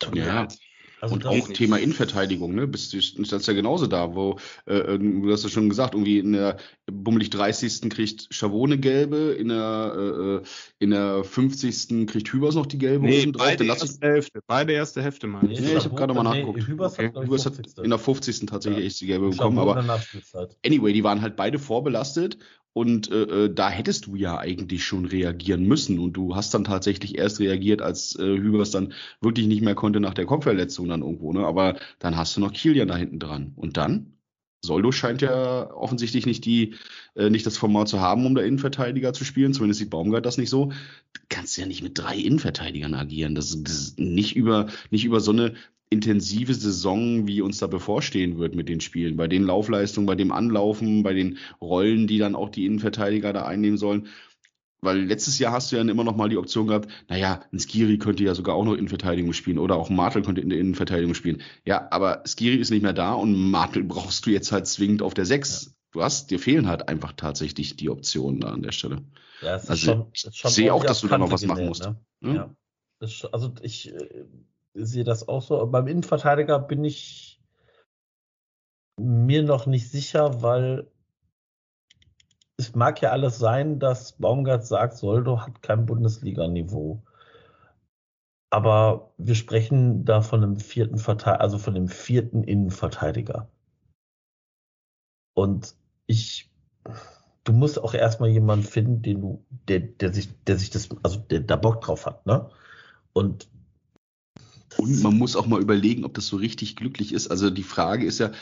tut 0.00 0.14
mir 0.14 0.24
ja. 0.24 0.42
leid. 0.42 0.58
Also 1.02 1.16
und 1.16 1.26
auch 1.26 1.48
Thema 1.48 1.78
Innenverteidigung, 1.78 2.54
ne? 2.54 2.68
Bist 2.68 2.92
du 2.92 2.98
ist 2.98 3.46
ja 3.48 3.52
genauso 3.54 3.88
da, 3.88 4.14
wo 4.14 4.38
äh, 4.66 4.96
du 5.00 5.32
hast 5.32 5.42
ja 5.42 5.50
schon 5.50 5.68
gesagt, 5.68 5.94
irgendwie 5.94 6.20
in 6.20 6.32
der 6.32 6.58
bummelig 6.86 7.30
30. 7.30 7.90
kriegt 7.90 8.28
Schavone 8.30 8.78
gelbe, 8.78 9.32
in 9.36 9.48
der 9.48 10.42
äh, 10.44 10.48
in 10.78 10.90
der 10.90 11.24
50. 11.24 12.06
kriegt 12.06 12.32
Hübers 12.32 12.54
noch 12.54 12.66
die 12.66 12.78
gelbe 12.78 13.06
nee, 13.06 13.18
Hosen 13.18 13.32
drauf. 13.32 13.48
Beide 13.48 13.64
erste 13.64 14.06
Hälfte, 14.06 14.40
beide 14.46 14.72
erste 14.74 15.02
Hälfte 15.02 15.26
mal. 15.26 15.42
Nee, 15.42 15.58
nee 15.58 15.76
ich 15.76 15.84
habe 15.84 15.96
gerade 15.96 16.14
mal 16.14 16.22
nachgeguckt. 16.22 16.58
Nee, 16.60 16.66
Hübers, 16.66 16.92
okay. 16.92 17.10
hat, 17.12 17.24
Hübers 17.24 17.46
hat 17.46 17.54
in 17.82 17.90
der 17.90 17.98
50. 17.98 18.46
tatsächlich 18.46 18.80
ja. 18.80 18.86
echt 18.86 19.00
die 19.00 19.06
gelbe 19.06 19.30
bekommen, 19.30 19.58
aber 19.58 20.00
anyway, 20.64 20.92
die 20.92 21.02
waren 21.02 21.20
halt 21.20 21.34
beide 21.34 21.58
vorbelastet 21.58 22.38
und 22.72 23.10
äh, 23.10 23.44
äh, 23.46 23.54
da 23.54 23.68
hättest 23.70 24.06
du 24.06 24.16
ja 24.16 24.38
eigentlich 24.38 24.84
schon 24.84 25.04
reagieren 25.04 25.64
müssen. 25.66 25.98
Und 25.98 26.14
du 26.14 26.34
hast 26.36 26.54
dann 26.54 26.64
tatsächlich 26.64 27.18
erst 27.18 27.40
reagiert, 27.40 27.82
als 27.82 28.16
äh, 28.18 28.22
Hübers 28.24 28.70
dann 28.70 28.94
wirklich 29.20 29.46
nicht 29.46 29.62
mehr 29.62 29.74
konnte 29.74 30.00
nach 30.00 30.14
der 30.14 30.26
Kopfverletzung 30.26 30.88
dann 30.88 31.02
irgendwo. 31.02 31.32
Ne? 31.32 31.46
Aber 31.46 31.76
dann 31.98 32.16
hast 32.16 32.36
du 32.36 32.40
noch 32.40 32.52
Kilian 32.52 32.88
da 32.88 32.96
hinten 32.96 33.18
dran. 33.18 33.52
Und 33.56 33.76
dann? 33.76 34.14
Soldo 34.64 34.92
scheint 34.92 35.22
ja 35.22 35.70
offensichtlich 35.72 36.24
nicht 36.24 36.44
die, 36.44 36.74
äh, 37.16 37.30
nicht 37.30 37.44
das 37.44 37.56
Format 37.56 37.88
zu 37.88 38.00
haben, 38.00 38.24
um 38.24 38.34
da 38.34 38.42
Innenverteidiger 38.42 39.12
zu 39.12 39.24
spielen. 39.24 39.52
Zumindest 39.52 39.80
sieht 39.80 39.90
Baumgart 39.90 40.24
das 40.24 40.38
nicht 40.38 40.50
so. 40.50 40.66
Du 41.12 41.20
kannst 41.28 41.56
ja 41.56 41.66
nicht 41.66 41.82
mit 41.82 41.98
drei 41.98 42.16
Innenverteidigern 42.16 42.94
agieren. 42.94 43.34
Das, 43.34 43.60
das 43.62 43.72
ist 43.72 43.98
nicht 43.98 44.36
über, 44.36 44.68
nicht 44.90 45.04
über 45.04 45.20
so 45.20 45.32
eine 45.32 45.54
intensive 45.90 46.54
Saison, 46.54 47.26
wie 47.26 47.42
uns 47.42 47.58
da 47.58 47.66
bevorstehen 47.66 48.38
wird 48.38 48.54
mit 48.54 48.68
den 48.68 48.80
Spielen, 48.80 49.16
bei 49.16 49.28
den 49.28 49.42
Laufleistungen, 49.44 50.06
bei 50.06 50.14
dem 50.14 50.32
Anlaufen, 50.32 51.02
bei 51.02 51.12
den 51.12 51.38
Rollen, 51.60 52.06
die 52.06 52.18
dann 52.18 52.34
auch 52.34 52.48
die 52.48 52.64
Innenverteidiger 52.64 53.32
da 53.32 53.44
einnehmen 53.44 53.78
sollen. 53.78 54.08
Weil 54.84 55.04
letztes 55.04 55.38
Jahr 55.38 55.52
hast 55.52 55.70
du 55.70 55.76
ja 55.76 55.82
immer 55.82 56.02
noch 56.02 56.16
mal 56.16 56.28
die 56.28 56.36
Option 56.36 56.66
gehabt, 56.66 56.90
naja, 57.08 57.40
ein 57.52 57.60
Skiri 57.60 57.98
könnte 57.98 58.24
ja 58.24 58.34
sogar 58.34 58.56
auch 58.56 58.64
noch 58.64 58.74
Innenverteidigung 58.74 59.32
spielen 59.32 59.58
oder 59.58 59.76
auch 59.76 59.90
Martel 59.90 60.22
könnte 60.22 60.40
in 60.40 60.50
der 60.50 60.58
Innenverteidigung 60.58 61.14
spielen. 61.14 61.40
Ja, 61.64 61.86
aber 61.92 62.24
Skiri 62.26 62.56
ist 62.56 62.70
nicht 62.70 62.82
mehr 62.82 62.92
da 62.92 63.14
und 63.14 63.32
Martel 63.50 63.84
brauchst 63.88 64.26
du 64.26 64.30
jetzt 64.30 64.50
halt 64.50 64.66
zwingend 64.66 65.00
auf 65.02 65.14
der 65.14 65.24
6. 65.24 65.66
Ja. 65.66 65.72
Du 65.92 66.02
hast, 66.02 66.30
dir 66.30 66.40
fehlen 66.40 66.66
halt 66.66 66.88
einfach 66.88 67.12
tatsächlich 67.12 67.76
die 67.76 67.90
Optionen 67.90 68.40
da 68.40 68.48
an 68.48 68.62
der 68.62 68.72
Stelle. 68.72 69.02
Ja, 69.40 69.56
es 69.56 69.64
ist 69.64 69.70
also 69.70 69.86
schon, 69.86 70.06
ich 70.12 70.54
sehe 70.54 70.74
auch, 70.74 70.84
dass 70.84 71.00
du 71.00 71.08
da 71.08 71.18
noch 71.18 71.30
was 71.30 71.46
machen 71.46 71.66
musst. 71.66 71.84
Ne? 71.84 71.96
Hm? 72.22 72.34
Ja. 72.34 72.56
Ist, 72.98 73.24
also 73.32 73.54
ich 73.62 73.92
äh, 73.92 74.24
sehe 74.74 75.04
das 75.04 75.28
auch 75.28 75.42
so. 75.42 75.64
Beim 75.66 75.86
Innenverteidiger 75.86 76.58
bin 76.58 76.84
ich 76.84 77.40
mir 78.98 79.42
noch 79.42 79.66
nicht 79.66 79.90
sicher, 79.90 80.42
weil 80.42 80.91
es 82.56 82.74
mag 82.74 83.00
ja 83.02 83.10
alles 83.10 83.38
sein, 83.38 83.78
dass 83.78 84.12
Baumgart 84.12 84.66
sagt, 84.66 84.96
Soldo 84.96 85.40
hat 85.40 85.62
kein 85.62 85.86
Bundesliga-Niveau. 85.86 87.02
Aber 88.50 89.14
wir 89.16 89.34
sprechen 89.34 90.04
da 90.04 90.20
von 90.20 90.42
einem 90.42 90.58
vierten 90.58 90.98
Verteidiger, 90.98 91.40
also 91.40 91.58
von 91.58 91.74
dem 91.74 91.88
vierten 91.88 92.44
Innenverteidiger. 92.44 93.48
Und 95.34 95.74
ich, 96.06 96.50
du 97.44 97.52
musst 97.52 97.82
auch 97.82 97.94
erstmal 97.94 98.28
jemanden 98.28 98.66
finden, 98.66 99.00
den 99.00 99.20
du, 99.22 99.44
der, 99.68 99.80
der 99.80 100.12
sich, 100.12 100.28
der 100.44 100.58
sich 100.58 100.68
das, 100.68 100.90
also 101.02 101.18
der 101.18 101.40
da 101.40 101.56
Bock 101.56 101.80
drauf 101.80 102.04
hat, 102.04 102.26
ne? 102.26 102.50
Und 103.14 103.48
und 104.78 105.02
man 105.02 105.18
muss 105.18 105.36
auch 105.36 105.46
mal 105.46 105.60
überlegen, 105.60 106.04
ob 106.04 106.14
das 106.14 106.26
so 106.26 106.36
richtig 106.36 106.76
glücklich 106.76 107.12
ist. 107.12 107.28
Also 107.28 107.50
die 107.50 107.62
Frage 107.62 108.06
ist 108.06 108.20
ja, 108.20 108.32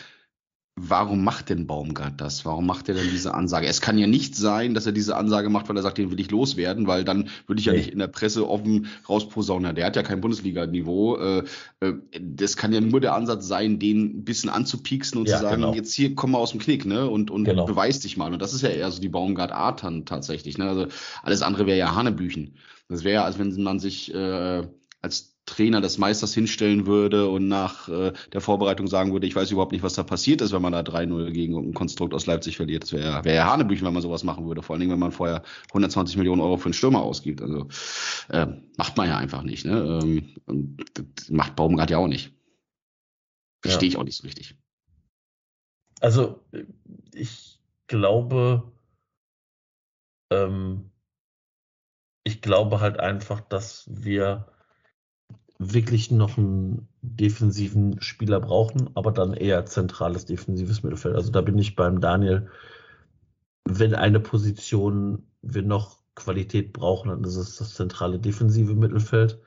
warum 0.77 1.25
macht 1.25 1.51
denn 1.51 1.67
Baumgart 1.67 2.21
das? 2.21 2.45
Warum 2.45 2.67
macht 2.67 2.89
er 2.89 2.95
denn 2.95 3.11
diese 3.11 3.35
Ansage? 3.35 3.67
Es 3.67 3.81
kann 3.81 3.99
ja 3.99 4.07
nicht 4.07 4.35
sein, 4.35 4.75
dass 4.75 4.87
er 4.87 4.93
diese 4.93 5.17
Ansage 5.17 5.51
macht, 5.51 5.69
weil 5.69 5.77
er 5.77 5.83
sagt, 5.83 5.99
den 5.99 6.11
will 6.11 6.21
ich 6.21 6.31
loswerden, 6.31 6.87
weil 6.87 7.05
dann 7.05 7.29
würde 7.47 7.61
ich 7.61 7.67
ja 7.67 7.73
nee. 7.73 7.79
nicht 7.79 7.91
in 7.91 7.99
der 7.99 8.07
Presse 8.07 8.49
offen 8.49 8.87
rausposaunen. 9.09 9.75
Der 9.75 9.87
hat 9.87 9.97
ja 9.97 10.03
kein 10.03 10.21
Bundesliga-Niveau. 10.21 11.17
Äh, 11.17 11.45
äh, 11.81 11.95
das 12.21 12.57
kann 12.57 12.73
ja 12.73 12.81
nur 12.81 13.01
der 13.01 13.15
Ansatz 13.15 13.47
sein, 13.47 13.79
den 13.79 14.21
ein 14.21 14.25
bisschen 14.25 14.51
anzupieksen 14.51 15.19
und 15.19 15.29
ja, 15.29 15.37
zu 15.37 15.43
sagen, 15.43 15.63
genau. 15.63 15.75
jetzt 15.75 15.93
hier 15.93 16.15
komm 16.15 16.33
mal 16.33 16.39
aus 16.39 16.53
dem 16.53 16.61
Knick, 16.61 16.87
ne? 16.87 17.09
Und, 17.09 17.31
und 17.31 17.45
genau. 17.45 17.67
beweis 17.67 18.01
dich 18.01 18.17
mal. 18.17 18.33
Und 18.33 18.41
das 18.41 18.55
ist 18.55 18.63
ja 18.63 18.71
eher 18.71 18.91
so 18.91 19.01
die 19.01 19.09
Baumgart-Art 19.09 19.83
dann 19.83 20.07
tatsächlich. 20.07 20.57
Ne? 20.57 20.69
Also 20.69 20.87
alles 21.23 21.43
andere 21.43 21.67
wäre 21.67 21.79
ja 21.79 21.95
Hanebüchen. 21.95 22.55
Das 22.89 23.05
wäre 23.05 23.15
ja, 23.15 23.25
als 23.25 23.39
wenn 23.39 23.55
man 23.63 23.79
sich 23.79 24.13
äh, 24.15 24.63
als 25.03 25.30
Trainer 25.51 25.81
des 25.81 25.99
Meisters 25.99 26.33
hinstellen 26.33 26.87
würde 26.87 27.29
und 27.29 27.49
nach 27.49 27.89
äh, 27.89 28.13
der 28.33 28.41
Vorbereitung 28.41 28.87
sagen 28.87 29.13
würde, 29.13 29.27
ich 29.27 29.35
weiß 29.35 29.51
überhaupt 29.51 29.73
nicht, 29.73 29.83
was 29.83 29.95
da 29.95 30.03
passiert 30.03 30.41
ist, 30.41 30.53
wenn 30.53 30.63
man 30.63 30.73
da 30.73 30.81
3-0 30.81 31.31
gegen 31.33 31.57
ein 31.57 31.75
Konstrukt 31.75 32.15
aus 32.15 32.27
Leipzig 32.27 32.57
verliert. 32.57 32.85
Das 32.85 32.93
wäre 32.93 33.25
wär 33.25 33.35
ja 33.35 33.51
Hanebüchen, 33.51 33.87
wenn 33.87 33.93
man 33.93 34.03
sowas 34.03 34.25
machen 34.25 34.47
würde. 34.47 34.63
Vor 34.63 34.75
allen 34.75 34.81
Dingen, 34.81 34.93
wenn 34.93 34.99
man 35.01 35.13
vorher 35.13 35.43
120 35.69 36.17
Millionen 36.17 36.41
Euro 36.41 36.57
für 36.57 36.67
einen 36.67 36.75
Stürmer 36.75 37.03
ausgibt. 37.03 37.43
Also 37.43 37.69
äh, 38.29 38.47
macht 38.77 38.97
man 38.97 39.09
ja 39.09 39.19
einfach 39.19 39.43
nicht. 39.43 39.65
Ne? 39.65 40.01
Ähm, 40.03 40.77
macht 41.29 41.57
Baumgart 41.57 41.91
ja 41.91 41.99
auch 41.99 42.09
nicht. 42.09 42.33
Verstehe 43.63 43.89
ja. 43.89 43.93
ich 43.95 43.97
auch 43.99 44.05
nicht 44.05 44.17
so 44.17 44.25
richtig. 44.25 44.57
Also 46.01 46.41
ich 47.13 47.61
glaube, 47.89 48.73
ähm, 50.33 50.91
ich 52.25 52.41
glaube 52.41 52.81
halt 52.81 53.01
einfach, 53.01 53.41
dass 53.41 53.85
wir 53.91 54.47
wirklich 55.63 56.11
noch 56.11 56.39
einen 56.39 56.89
defensiven 57.03 58.01
Spieler 58.01 58.41
brauchen, 58.41 58.89
aber 58.95 59.13
dann 59.13 59.35
eher 59.35 59.67
zentrales 59.67 60.25
defensives 60.25 60.83
Mittelfeld. 60.83 61.15
Also 61.15 61.31
da 61.31 61.43
bin 61.43 61.59
ich 61.59 61.77
beim 61.77 62.01
Daniel, 62.01 62.49
wenn 63.67 63.95
eine 63.95 64.21
Position 64.21 65.27
wir 65.43 65.63
noch 65.63 65.99
Qualität 66.15 66.73
brauchen, 66.73 67.11
dann 67.11 67.25
ist 67.25 67.37
es 67.37 67.57
das 67.57 67.75
zentrale 67.75 68.19
defensive 68.19 68.75
Mittelfeld. 68.75 69.39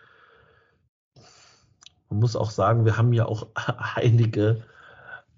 Man 2.10 2.20
muss 2.20 2.36
auch 2.36 2.52
sagen, 2.52 2.86
wir 2.86 2.96
haben 2.96 3.12
ja 3.12 3.26
auch 3.26 3.48
einige, 3.96 4.64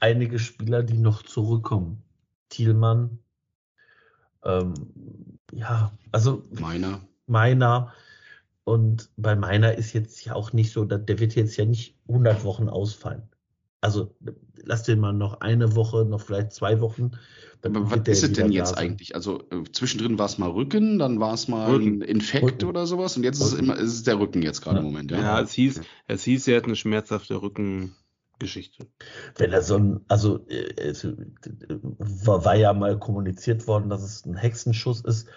einige 0.01 0.39
Spieler, 0.39 0.83
die 0.83 0.97
noch 0.97 1.23
zurückkommen. 1.23 2.03
Thielmann, 2.49 3.19
ähm, 4.43 4.73
ja, 5.53 5.93
also 6.11 6.43
meiner. 6.51 6.99
Meiner. 7.27 7.93
Und 8.65 9.11
bei 9.15 9.35
meiner 9.35 9.75
ist 9.75 9.93
jetzt 9.93 10.25
ja 10.25 10.33
auch 10.33 10.51
nicht 10.51 10.71
so, 10.73 10.85
der 10.85 11.19
wird 11.19 11.35
jetzt 11.35 11.55
ja 11.55 11.65
nicht 11.65 11.95
100 12.07 12.43
Wochen 12.43 12.67
ausfallen. 12.67 13.21
Also 13.79 14.15
lass 14.63 14.81
den 14.81 14.99
mal 14.99 15.13
noch 15.13 15.41
eine 15.41 15.75
Woche, 15.75 16.03
noch 16.03 16.21
vielleicht 16.21 16.51
zwei 16.51 16.81
Wochen. 16.81 17.11
Aber 17.63 17.91
was 17.91 18.07
ist 18.07 18.23
es 18.23 18.33
denn 18.33 18.51
jetzt 18.51 18.75
eigentlich? 18.75 19.13
Also 19.13 19.41
äh, 19.51 19.63
zwischendrin 19.71 20.17
war 20.17 20.25
es 20.25 20.39
mal 20.39 20.49
Rücken, 20.49 20.97
dann 20.97 21.19
war 21.19 21.35
es 21.35 21.47
mal 21.47 21.69
Rücken. 21.69 21.99
ein 21.99 22.01
Infekt 22.01 22.43
Rücken. 22.43 22.65
oder 22.65 22.87
sowas 22.87 23.15
und 23.15 23.23
jetzt 23.23 23.39
Rücken. 23.39 23.47
ist 23.47 23.53
es 23.53 23.59
immer 23.59 23.77
ist 23.77 23.93
es 23.93 24.03
der 24.03 24.19
Rücken 24.19 24.41
jetzt 24.41 24.61
gerade 24.61 24.77
ja. 24.77 24.81
im 24.81 24.87
Moment. 24.87 25.11
Ja, 25.11 25.19
ja 25.19 25.41
es 25.41 25.51
hieß, 25.53 25.81
es 26.07 26.23
hieß, 26.23 26.47
er 26.47 26.57
hat 26.57 26.65
eine 26.65 26.75
schmerzhafte 26.75 27.39
Rückengeschichte. 27.39 28.87
Wenn 29.37 29.51
er 29.51 29.61
so 29.61 29.77
ein, 29.77 30.01
also 30.07 30.47
äh, 30.47 30.73
es 30.77 31.07
war, 32.25 32.45
war 32.45 32.55
ja 32.55 32.73
mal 32.73 32.97
kommuniziert 32.97 33.67
worden, 33.67 33.89
dass 33.89 34.01
es 34.01 34.25
ein 34.25 34.35
Hexenschuss 34.35 35.01
ist 35.01 35.27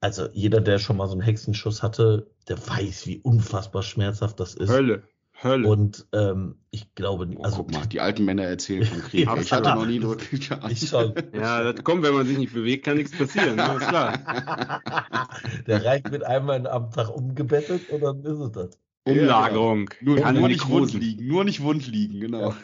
also 0.00 0.28
jeder, 0.32 0.60
der 0.60 0.78
schon 0.78 0.96
mal 0.96 1.06
so 1.06 1.12
einen 1.12 1.20
Hexenschuss 1.20 1.82
hatte, 1.82 2.30
der 2.48 2.58
weiß, 2.58 3.06
wie 3.06 3.18
unfassbar 3.18 3.82
schmerzhaft 3.82 4.40
das 4.40 4.54
ist. 4.54 4.70
Hölle. 4.70 5.02
Hölle. 5.42 5.68
Und 5.68 6.06
ähm, 6.12 6.56
ich 6.70 6.94
glaube, 6.94 7.28
oh, 7.34 7.42
also 7.42 7.58
guck 7.58 7.72
mal, 7.72 7.86
die 7.86 8.00
alten 8.00 8.24
Männer 8.24 8.44
erzählen 8.44 8.84
von 8.84 9.00
Krieg. 9.00 9.28
ich 9.40 9.52
hatte 9.52 9.70
noch 9.70 9.86
nie 9.86 9.98
nur 9.98 10.16
Ich 10.68 10.88
schon. 10.88 11.14
Ja, 11.32 11.72
das 11.72 11.82
kommt, 11.82 12.02
wenn 12.02 12.14
man 12.14 12.26
sich 12.26 12.36
nicht 12.36 12.52
bewegt, 12.52 12.84
kann 12.84 12.98
nichts 12.98 13.16
passieren. 13.16 13.56
Ne? 13.56 13.76
Ist 13.78 13.88
klar. 13.88 14.18
Der 15.66 15.84
reicht 15.84 16.10
mit 16.10 16.24
einmal 16.24 16.66
am 16.66 16.90
Tag 16.90 17.08
umgebettet 17.14 17.88
und 17.90 18.02
dann 18.02 18.22
ist 18.24 18.38
es 18.38 18.52
das. 18.52 18.78
Umlagerung. 19.04 19.88
Ja, 20.02 20.14
genau. 20.14 20.22
nur, 20.22 20.32
nur 20.32 20.48
nicht 20.48 20.68
wund 20.68 20.92
liegen. 20.92 21.26
Nur 21.26 21.44
nicht 21.44 21.62
wund 21.62 21.86
liegen, 21.86 22.20
genau. 22.20 22.50
Ja. 22.50 22.56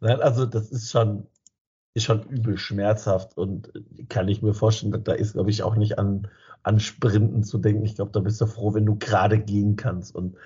Nein, 0.00 0.20
also 0.20 0.46
das 0.46 0.70
ist 0.70 0.90
schon, 0.90 1.26
ist 1.96 2.04
schon 2.04 2.24
übel 2.24 2.58
schmerzhaft 2.58 3.38
und 3.38 3.72
kann 4.10 4.28
ich 4.28 4.42
mir 4.42 4.52
vorstellen, 4.52 5.02
da 5.02 5.12
ist, 5.12 5.32
glaube 5.32 5.48
ich, 5.48 5.62
auch 5.62 5.76
nicht 5.76 5.98
an, 5.98 6.28
an 6.62 6.78
Sprinten 6.78 7.42
zu 7.42 7.56
denken. 7.56 7.86
Ich 7.86 7.94
glaube, 7.94 8.12
da 8.12 8.20
bist 8.20 8.38
du 8.38 8.46
froh, 8.46 8.74
wenn 8.74 8.84
du 8.84 8.96
gerade 8.96 9.40
gehen 9.40 9.76
kannst. 9.76 10.14
Und 10.14 10.36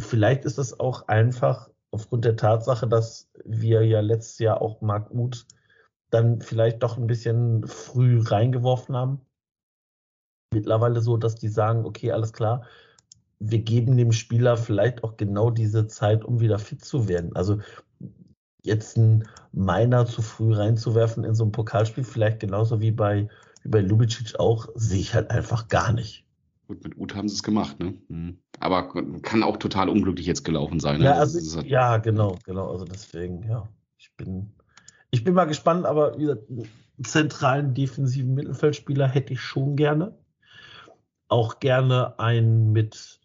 vielleicht 0.00 0.44
ist 0.44 0.58
es 0.58 0.78
auch 0.78 1.08
einfach 1.08 1.68
aufgrund 1.90 2.24
der 2.24 2.36
Tatsache, 2.36 2.86
dass 2.86 3.28
wir 3.44 3.84
ja 3.84 4.00
letztes 4.00 4.38
Jahr 4.38 4.62
auch 4.62 4.80
Marc 4.80 5.10
Uth 5.10 5.46
dann 6.10 6.40
vielleicht 6.40 6.84
doch 6.84 6.96
ein 6.96 7.08
bisschen 7.08 7.66
früh 7.66 8.20
reingeworfen 8.20 8.96
haben. 8.96 9.20
Mittlerweile 10.54 11.00
so, 11.00 11.16
dass 11.16 11.34
die 11.34 11.48
sagen, 11.48 11.84
okay, 11.84 12.12
alles 12.12 12.32
klar, 12.32 12.64
wir 13.40 13.58
geben 13.58 13.96
dem 13.96 14.12
Spieler 14.12 14.56
vielleicht 14.56 15.02
auch 15.02 15.16
genau 15.16 15.50
diese 15.50 15.88
Zeit, 15.88 16.24
um 16.24 16.38
wieder 16.38 16.60
fit 16.60 16.84
zu 16.84 17.08
werden. 17.08 17.34
Also 17.34 17.58
jetzt 18.62 18.96
ein 18.96 19.26
Miner 19.52 20.06
zu 20.06 20.22
früh 20.22 20.54
reinzuwerfen 20.54 21.24
in 21.24 21.34
so 21.34 21.44
ein 21.44 21.52
Pokalspiel, 21.52 22.04
vielleicht 22.04 22.40
genauso 22.40 22.80
wie 22.80 22.90
bei, 22.90 23.28
wie 23.62 23.68
bei 23.68 23.80
Lubicic 23.80 24.38
auch, 24.38 24.68
sehe 24.74 25.00
ich 25.00 25.14
halt 25.14 25.30
einfach 25.30 25.68
gar 25.68 25.92
nicht. 25.92 26.24
Gut, 26.68 26.84
mit 26.84 26.96
Uth 26.96 27.14
haben 27.16 27.28
sie 27.28 27.34
es 27.34 27.42
gemacht, 27.42 27.80
ne? 27.80 27.94
Mhm. 28.08 28.38
Aber 28.60 28.92
kann 29.22 29.42
auch 29.42 29.56
total 29.56 29.88
unglücklich 29.88 30.26
jetzt 30.26 30.44
gelaufen 30.44 30.78
sein. 30.78 31.00
Ne? 31.00 31.06
Ja, 31.06 31.14
also 31.14 31.56
halt 31.56 31.66
ja, 31.66 31.96
genau, 31.96 32.38
genau. 32.44 32.70
Also 32.70 32.84
deswegen, 32.84 33.42
ja, 33.48 33.68
ich 33.98 34.14
bin, 34.16 34.52
ich 35.10 35.24
bin 35.24 35.34
mal 35.34 35.46
gespannt, 35.46 35.86
aber 35.86 36.16
wie 36.16 36.22
gesagt, 36.22 36.42
zentralen 37.02 37.74
defensiven 37.74 38.34
Mittelfeldspieler 38.34 39.08
hätte 39.08 39.32
ich 39.32 39.40
schon 39.40 39.76
gerne. 39.76 40.16
Auch 41.28 41.60
gerne 41.60 42.18
einen 42.18 42.72
mit 42.72 43.20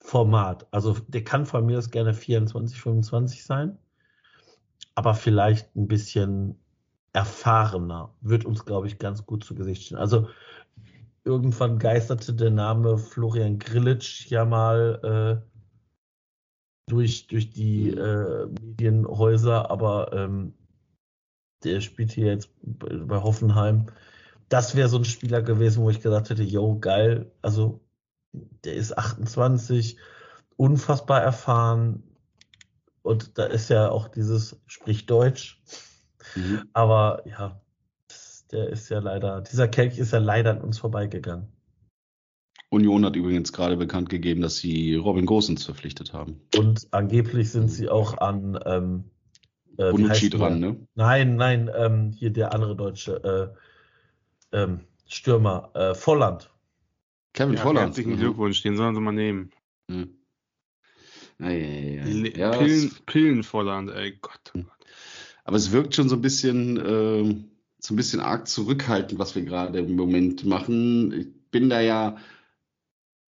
Format. 0.00 0.66
Also 0.72 0.96
der 1.08 1.24
kann 1.24 1.46
von 1.46 1.66
mir 1.66 1.78
aus 1.78 1.90
gerne 1.90 2.14
24, 2.14 2.80
25 2.80 3.44
sein, 3.44 3.78
aber 4.94 5.14
vielleicht 5.14 5.74
ein 5.76 5.88
bisschen 5.88 6.58
erfahrener. 7.12 8.14
Wird 8.20 8.44
uns, 8.44 8.64
glaube 8.64 8.86
ich, 8.86 8.98
ganz 8.98 9.26
gut 9.26 9.44
zu 9.44 9.54
Gesicht 9.54 9.84
stehen. 9.84 9.98
Also 9.98 10.28
irgendwann 11.24 11.78
geisterte 11.78 12.34
der 12.34 12.50
Name 12.50 12.98
Florian 12.98 13.58
Grillitsch 13.58 14.26
ja 14.26 14.44
mal 14.44 15.42
äh, 15.42 15.52
durch, 16.88 17.26
durch 17.28 17.50
die 17.50 17.90
äh, 17.90 18.46
Medienhäuser, 18.46 19.70
aber 19.70 20.12
ähm, 20.12 20.54
der 21.64 21.80
spielt 21.80 22.12
hier 22.12 22.26
jetzt 22.26 22.50
bei 22.62 23.22
Hoffenheim. 23.22 23.86
Das 24.48 24.74
wäre 24.74 24.88
so 24.88 24.98
ein 24.98 25.04
Spieler 25.04 25.42
gewesen, 25.42 25.82
wo 25.82 25.90
ich 25.90 26.00
gesagt 26.00 26.30
hätte, 26.30 26.42
yo, 26.42 26.78
geil, 26.78 27.30
also 27.40 27.80
der 28.64 28.74
ist 28.74 28.98
28, 28.98 29.96
unfassbar 30.56 31.22
erfahren 31.22 32.02
und 33.02 33.38
da 33.38 33.44
ist 33.44 33.68
ja 33.68 33.90
auch 33.90 34.08
dieses, 34.08 34.60
sprich 34.66 35.06
Deutsch. 35.06 35.60
Mhm. 36.36 36.68
Aber 36.72 37.22
ja, 37.26 37.60
der 38.52 38.68
ist 38.68 38.88
ja 38.88 39.00
leider, 39.00 39.40
dieser 39.40 39.68
Kelch 39.68 39.98
ist 39.98 40.12
ja 40.12 40.18
leider 40.18 40.52
an 40.52 40.60
uns 40.60 40.78
vorbeigegangen. 40.78 41.48
Union 42.70 43.04
hat 43.04 43.16
übrigens 43.16 43.52
gerade 43.52 43.76
bekannt 43.76 44.08
gegeben, 44.08 44.40
dass 44.40 44.56
sie 44.56 44.94
Robin 44.94 45.26
Gosens 45.26 45.64
verpflichtet 45.64 46.14
haben. 46.14 46.40
Und 46.56 46.88
angeblich 46.90 47.50
sind 47.50 47.68
sie 47.68 47.88
auch 47.90 48.16
an 48.16 48.58
ähm, 48.64 49.04
äh, 49.76 49.90
Bonucci 49.90 50.30
dran, 50.30 50.58
ne? 50.58 50.76
Nein, 50.94 51.36
nein, 51.36 51.70
ähm, 51.76 52.12
hier 52.12 52.30
der 52.30 52.54
andere 52.54 52.74
deutsche 52.74 53.54
äh, 54.52 54.56
ähm, 54.56 54.80
Stürmer, 55.06 55.70
äh, 55.74 55.94
Volland. 55.94 56.50
Kevin 57.34 57.56
ja, 57.56 57.60
Volland. 57.60 57.88
Herzlichen 57.88 58.12
mhm. 58.12 58.20
Glückwunsch, 58.20 58.62
den 58.62 58.76
sollen 58.76 58.94
sie 58.94 59.00
mal 59.00 59.12
nehmen. 59.12 59.50
Mhm. 59.88 60.16
Ja, 62.36 62.50
Pillen, 62.50 62.92
Pillen 63.06 63.42
Volland, 63.42 63.90
ey 63.90 64.18
Gott, 64.20 64.52
oh 64.54 64.58
Gott. 64.58 64.86
Aber 65.44 65.56
es 65.56 65.72
wirkt 65.72 65.94
schon 65.94 66.08
so 66.08 66.16
ein 66.16 66.22
bisschen, 66.22 66.76
äh, 66.76 67.44
so 67.78 67.94
ein 67.94 67.96
bisschen 67.96 68.20
arg 68.20 68.46
zurückhaltend, 68.46 69.18
was 69.18 69.34
wir 69.34 69.42
gerade 69.42 69.80
im 69.80 69.96
Moment 69.96 70.44
machen. 70.44 71.12
Ich 71.12 71.50
bin 71.50 71.68
da 71.68 71.80
ja 71.80 72.16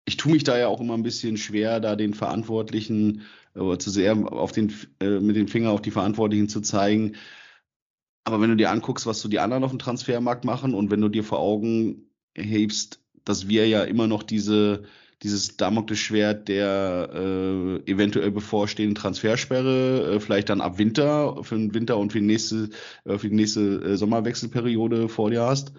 ich 0.07 0.17
tue 0.17 0.33
mich 0.33 0.45
da 0.45 0.59
ja 0.59 0.69
auch 0.69 0.81
immer 0.81 0.95
ein 0.95 1.03
bisschen 1.03 1.37
schwer, 1.37 1.81
da 1.81 1.97
den 1.97 2.15
Verantwortlichen 2.15 3.23
äh, 3.55 3.79
zu 3.79 3.91
sehr 3.91 4.17
auf 4.33 4.53
den, 4.53 4.73
äh, 5.01 5.21
mit 5.21 5.37
dem 5.37 5.49
Finger 5.49 5.71
auf 5.71 5.83
die 5.83 5.91
Verantwortlichen 5.91 6.49
zu 6.49 6.61
zeigen. 6.61 7.17
Aber 8.25 8.41
wenn 8.41 8.51
du 8.51 8.57
dir 8.57 8.71
anguckst, 8.71 9.07
was 9.07 9.21
so 9.21 9.29
die 9.29 9.41
anderen 9.41 9.65
auf 9.65 9.71
dem 9.71 9.79
Transfermarkt 9.79 10.45
machen 10.45 10.75
und 10.75 10.91
wenn 10.91 11.01
du 11.01 11.09
dir 11.09 11.25
vor 11.25 11.41
Augen 11.41 12.11
hebst, 12.35 13.01
dass 13.25 13.49
wir 13.49 13.67
ja 13.69 13.85
immer 13.85 14.07
noch 14.07 14.23
diese, 14.23 14.85
dieses 15.25 15.57
Damoklesschwert 15.57 16.49
der 16.49 17.11
äh, 17.13 17.91
eventuell 17.91 18.31
bevorstehenden 18.31 18.95
Transfersperre, 18.95 20.17
äh, 20.17 20.21
vielleicht 20.21 20.51
dann 20.51 20.61
ab 20.61 20.79
Winter, 20.79 21.43
für 21.43 21.57
den 21.57 21.73
Winter 21.75 21.97
und 21.97 22.13
für 22.13 22.21
die 22.21 22.27
nächste, 22.27 22.69
äh, 23.05 23.19
für 23.19 23.31
die 23.31 23.35
nächste 23.35 23.83
äh, 23.83 23.97
Sommerwechselperiode 23.97 25.09
vor 25.09 25.31
dir 25.31 25.43
hast, 25.43 25.73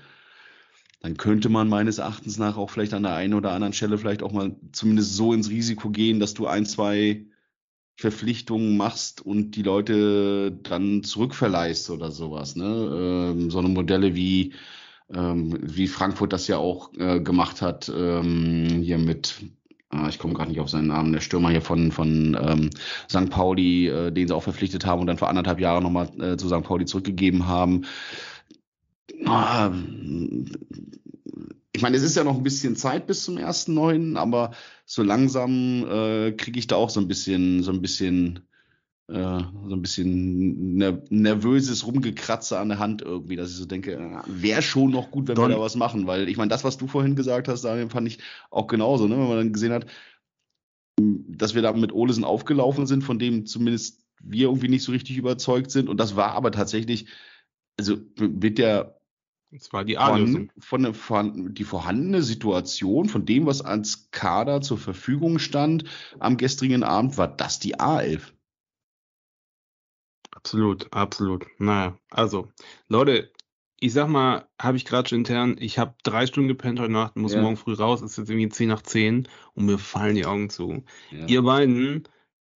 dann 1.02 1.16
könnte 1.16 1.50
man 1.50 1.70
meines 1.70 2.00
Erachtens 2.00 2.40
nach 2.40 2.58
auch 2.58 2.72
vielleicht 2.72 2.96
an 2.96 3.04
der 3.04 3.14
einen 3.14 3.36
oder 3.36 3.52
anderen 3.52 3.74
Stelle 3.74 4.00
vielleicht 4.00 4.24
auch 4.24 4.32
mal 4.32 4.56
zumindest 4.72 5.16
so 5.16 5.32
ins 5.32 5.52
Risiko 5.52 5.92
gehen, 5.92 6.20
dass 6.20 6.34
du 6.34 6.48
ein, 6.48 6.66
zwei 6.66 7.28
Verpflichtungen 7.98 8.76
machst 8.76 9.24
und 9.24 9.52
die 9.52 9.62
Leute 9.62 10.52
dann 10.64 11.04
zurückverleihst 11.04 11.92
oder 11.92 12.10
sowas. 12.10 12.56
Ne? 12.56 12.66
Ähm, 12.66 13.52
so 13.52 13.60
eine 13.60 13.70
Modelle 13.70 14.16
wie, 14.16 14.54
ähm, 15.14 15.58
wie 15.62 15.88
Frankfurt 15.88 16.34
das 16.34 16.48
ja 16.48 16.58
auch 16.58 16.94
äh, 16.98 17.20
gemacht 17.20 17.62
hat, 17.62 17.92
ähm, 17.96 18.82
hier 18.82 18.98
mit, 18.98 19.36
ah, 19.90 20.08
ich 20.10 20.20
komme 20.20 20.34
gerade 20.34 20.50
nicht 20.50 20.60
auf 20.60 20.70
seinen 20.70 20.88
Namen, 20.88 21.14
der 21.14 21.22
Stürmer 21.22 21.50
hier 21.50 21.62
von, 21.62 21.92
von 21.92 22.38
ähm, 22.40 22.70
St. 23.10 23.30
Pauli, 23.30 23.88
äh, 23.88 24.12
den 24.12 24.28
sie 24.28 24.36
auch 24.36 24.44
verpflichtet 24.44 24.86
haben 24.86 25.02
und 25.02 25.08
dann 25.08 25.18
vor 25.18 25.30
anderthalb 25.30 25.60
Jahren 25.60 25.84
nochmal 25.84 26.10
äh, 26.20 26.38
zu 26.38 26.48
St. 26.48 26.64
Pauli 26.64 26.86
zurückgegeben 26.86 27.48
haben. 27.48 27.86
Ah, 29.26 29.72
ich 31.74 31.82
meine, 31.82 31.98
es 31.98 32.04
ist 32.04 32.16
ja 32.16 32.24
noch 32.24 32.38
ein 32.38 32.44
bisschen 32.44 32.76
Zeit 32.76 33.06
bis 33.06 33.24
zum 33.24 33.38
ersten 33.38 33.74
neuen, 33.74 34.18
aber 34.18 34.52
so 34.86 35.04
langsam 35.04 35.86
äh, 35.88 36.32
kriege 36.32 36.58
ich 36.58 36.68
da 36.68 36.78
auch 36.78 36.90
so 36.90 37.00
ein 37.00 37.08
bisschen, 37.08 37.64
so 37.64 37.72
ein 37.72 37.82
bisschen, 37.82 38.38
äh, 38.38 38.55
so 39.08 39.76
ein 39.76 39.82
bisschen 39.82 40.78
ner 40.78 41.00
nervöses 41.10 41.86
Rumgekratze 41.86 42.58
an 42.58 42.70
der 42.70 42.80
Hand 42.80 43.04
irgendwie, 43.04 43.36
dass 43.36 43.52
ich 43.52 43.58
so 43.58 43.66
denke, 43.66 43.94
äh, 43.94 44.22
wäre 44.26 44.64
schon 44.64 44.92
noch 44.92 45.12
gut, 45.12 45.28
wenn 45.28 45.36
Don 45.36 45.50
wir 45.50 45.56
da 45.56 45.62
was 45.62 45.76
machen, 45.76 46.08
weil 46.08 46.28
ich 46.28 46.38
meine, 46.38 46.50
das, 46.50 46.64
was 46.64 46.78
du 46.78 46.88
vorhin 46.88 47.16
gesagt 47.16 47.48
hast, 47.48 47.64
Daniel, 47.64 47.90
fand 47.90 48.08
ich 48.08 48.20
auch 48.50 48.66
genauso, 48.66 49.08
ne? 49.08 49.16
wenn 49.18 49.28
man 49.28 49.38
dann 49.38 49.54
gesehen 49.54 49.74
hat, 49.74 49.86
dass 50.98 51.54
wir 51.54 51.62
da 51.62 51.74
mit 51.74 51.94
Olesen 51.94 52.24
aufgelaufen 52.24 52.88
sind, 52.88 53.04
von 53.04 53.20
dem 53.20 53.46
zumindest 53.46 54.04
wir 54.22 54.48
irgendwie 54.48 54.70
nicht 54.70 54.84
so 54.84 54.92
richtig 54.92 55.18
überzeugt 55.18 55.70
sind 55.70 55.88
und 55.88 56.00
das 56.00 56.16
war 56.16 56.32
aber 56.32 56.52
tatsächlich, 56.52 57.08
also 57.78 57.98
mit 58.18 58.58
der 58.58 59.00
das 59.52 59.72
war 59.72 59.86
die 59.86 59.98
A-Lösung. 59.98 60.52
Von, 60.58 60.94
von, 60.94 61.54
die 61.54 61.64
vorhandene 61.64 62.24
Situation, 62.24 63.08
von 63.08 63.26
dem, 63.26 63.46
was 63.46 63.62
als 63.62 64.10
Kader 64.12 64.60
zur 64.60 64.78
Verfügung 64.78 65.40
stand 65.40 65.86
am 66.20 66.36
gestrigen 66.36 66.84
Abend, 66.84 67.18
war 67.18 67.28
das 67.28 67.60
die 67.60 67.78
A11. 67.78 68.35
Absolut, 70.46 70.94
absolut. 70.94 71.48
Naja, 71.58 71.98
also, 72.12 72.50
Leute, 72.88 73.32
ich 73.80 73.94
sag 73.94 74.08
mal, 74.10 74.48
habe 74.62 74.78
ich 74.78 74.86
gerade 74.86 75.10
schon 75.10 75.20
intern, 75.20 75.56
ich 75.60 75.80
habe 75.80 75.96
drei 76.04 76.28
Stunden 76.28 76.48
gepennt 76.48 76.80
heute 76.80 76.92
Nacht, 76.92 77.16
muss 77.16 77.34
ja. 77.34 77.42
morgen 77.42 77.58
früh 77.58 77.74
raus, 77.74 78.04
ist 78.04 78.18
jetzt 78.20 78.30
irgendwie 78.30 78.50
10 78.50 78.70
nach 78.70 78.84
10 78.84 79.28
und 79.56 79.66
mir 79.66 79.80
fallen 79.80 80.14
die 80.14 80.28
Augen 80.28 80.52
zu. 80.52 80.84
Ja. 81.10 81.26
Ihr 81.26 81.42
beiden, 81.42 82.08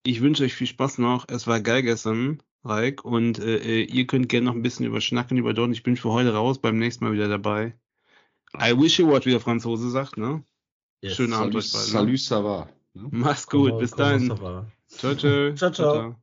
ich 0.05 0.21
wünsche 0.21 0.45
euch 0.45 0.53
viel 0.53 0.67
Spaß 0.67 0.99
noch. 0.99 1.25
Es 1.29 1.47
war 1.47 1.61
geil 1.61 1.83
gestern. 1.83 2.43
Reik. 2.63 3.07
Und 3.07 3.39
äh, 3.39 3.57
äh, 3.57 3.85
ihr 3.85 4.07
könnt 4.07 4.29
gerne 4.29 4.47
noch 4.47 4.55
ein 4.55 4.63
bisschen 4.63 4.85
überschnacken 4.85 5.39
über 5.39 5.55
dort. 5.55 5.73
Ich 5.73 5.83
bin 5.83 5.97
für 5.97 6.11
heute 6.11 6.35
raus, 6.35 6.59
beim 6.59 6.79
nächsten 6.79 7.05
Mal 7.05 7.15
wieder 7.15 7.29
dabei. 7.29 7.75
I 8.55 8.79
wish 8.79 8.99
you 8.99 9.07
what, 9.07 9.25
wie 9.25 9.31
der 9.31 9.41
Franzose 9.41 9.89
sagt, 9.89 10.19
ne? 10.19 10.45
Yes. 11.01 11.15
Schönen 11.15 11.33
Abend 11.33 11.55
euch 11.55 11.73
beiden. 11.73 11.87
Salut, 11.87 12.11
ne? 12.11 12.19
ça 12.19 12.45
va. 12.45 12.69
Ne? 12.93 13.09
Mach's 13.13 13.47
gut, 13.47 13.79
bis 13.79 13.93
dann. 13.93 14.27
Ciao, 14.27 15.15
ciao. 15.15 15.55
ciao, 15.55 15.71
ciao. 15.71 15.73
ciao. 15.73 16.17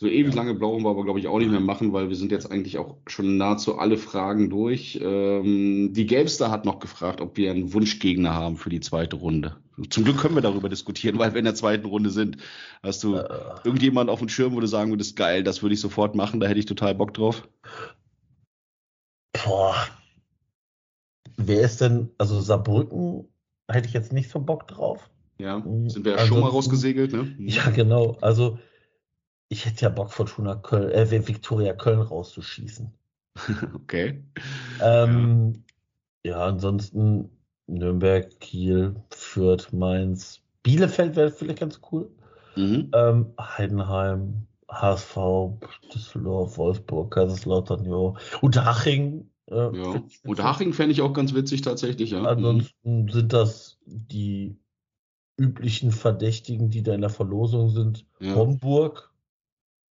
So 0.00 0.06
ewig 0.06 0.32
lange 0.32 0.54
brauchen 0.54 0.84
wir 0.84 0.90
aber, 0.90 1.02
glaube 1.02 1.18
ich, 1.18 1.26
auch 1.26 1.40
nicht 1.40 1.50
mehr 1.50 1.58
machen, 1.58 1.92
weil 1.92 2.08
wir 2.08 2.14
sind 2.14 2.30
jetzt 2.30 2.48
eigentlich 2.52 2.78
auch 2.78 2.98
schon 3.08 3.36
nahezu 3.36 3.78
alle 3.78 3.96
Fragen 3.96 4.48
durch. 4.48 4.96
Ähm, 5.02 5.92
die 5.92 6.06
Gamester 6.06 6.52
hat 6.52 6.64
noch 6.64 6.78
gefragt, 6.78 7.20
ob 7.20 7.36
wir 7.36 7.50
einen 7.50 7.74
Wunschgegner 7.74 8.32
haben 8.32 8.56
für 8.56 8.70
die 8.70 8.78
zweite 8.78 9.16
Runde. 9.16 9.56
Zum 9.90 10.04
Glück 10.04 10.18
können 10.18 10.36
wir 10.36 10.40
darüber 10.40 10.68
diskutieren, 10.68 11.18
weil 11.18 11.32
wir 11.34 11.40
in 11.40 11.46
der 11.46 11.56
zweiten 11.56 11.84
Runde 11.84 12.10
sind. 12.10 12.36
Hast 12.80 13.02
du 13.02 13.16
äh, 13.16 13.28
irgendjemand 13.64 14.08
auf 14.08 14.20
dem 14.20 14.28
Schirm, 14.28 14.54
wo 14.54 14.60
du 14.60 14.68
sagen 14.68 14.92
würdest, 14.92 15.16
geil, 15.16 15.42
das 15.42 15.62
würde 15.62 15.74
ich 15.74 15.80
sofort 15.80 16.14
machen, 16.14 16.38
da 16.38 16.46
hätte 16.46 16.60
ich 16.60 16.66
total 16.66 16.94
Bock 16.94 17.12
drauf? 17.12 17.48
Boah. 19.32 19.74
Wer 21.36 21.62
ist 21.62 21.80
denn, 21.80 22.10
also 22.18 22.40
Saarbrücken 22.40 23.26
hätte 23.68 23.88
ich 23.88 23.94
jetzt 23.94 24.12
nicht 24.12 24.30
so 24.30 24.38
Bock 24.38 24.68
drauf. 24.68 25.10
Ja, 25.40 25.60
sind 25.86 26.04
wir 26.04 26.12
ja 26.12 26.26
schon 26.26 26.38
mal 26.38 26.50
rausgesegelt, 26.50 27.12
ne? 27.12 27.34
Ja, 27.38 27.70
genau. 27.70 28.16
Also 28.20 28.58
ich 29.48 29.66
hätte 29.66 29.82
ja 29.82 29.88
Bock, 29.88 30.12
Fortuna 30.12 30.56
Köln, 30.56 30.90
äh, 30.90 31.10
Viktoria 31.26 31.72
Köln 31.72 32.00
rauszuschießen. 32.00 32.92
okay. 33.74 34.22
Ähm, 34.82 35.64
ja. 36.24 36.32
ja, 36.32 36.44
ansonsten 36.46 37.30
Nürnberg, 37.66 38.40
Kiel, 38.40 38.96
Fürth, 39.10 39.72
Mainz, 39.72 40.42
Bielefeld 40.62 41.16
wäre 41.16 41.30
vielleicht 41.30 41.60
ganz 41.60 41.80
cool. 41.92 42.10
Mhm. 42.56 42.90
Ähm, 42.92 43.26
Heidenheim, 43.40 44.46
HSV, 44.68 45.16
Düsseldorf, 45.94 46.58
Wolfsburg, 46.58 47.14
Kaiserslautern, 47.14 47.84
ja. 47.84 48.14
Unterhaching. 48.40 49.30
Äh, 49.46 49.54
ja. 49.76 50.02
Unterhaching 50.24 50.72
fände 50.72 50.92
ich 50.92 51.00
auch 51.00 51.12
ganz 51.12 51.34
witzig 51.34 51.62
tatsächlich, 51.62 52.10
ja. 52.10 52.22
Ansonsten 52.22 53.02
mhm. 53.02 53.08
sind 53.08 53.32
das 53.32 53.78
die 53.86 54.56
üblichen 55.38 55.92
Verdächtigen, 55.92 56.68
die 56.68 56.82
da 56.82 56.94
in 56.94 57.00
der 57.00 57.10
Verlosung 57.10 57.70
sind. 57.70 58.04
Ja. 58.18 58.34
Homburg, 58.34 59.12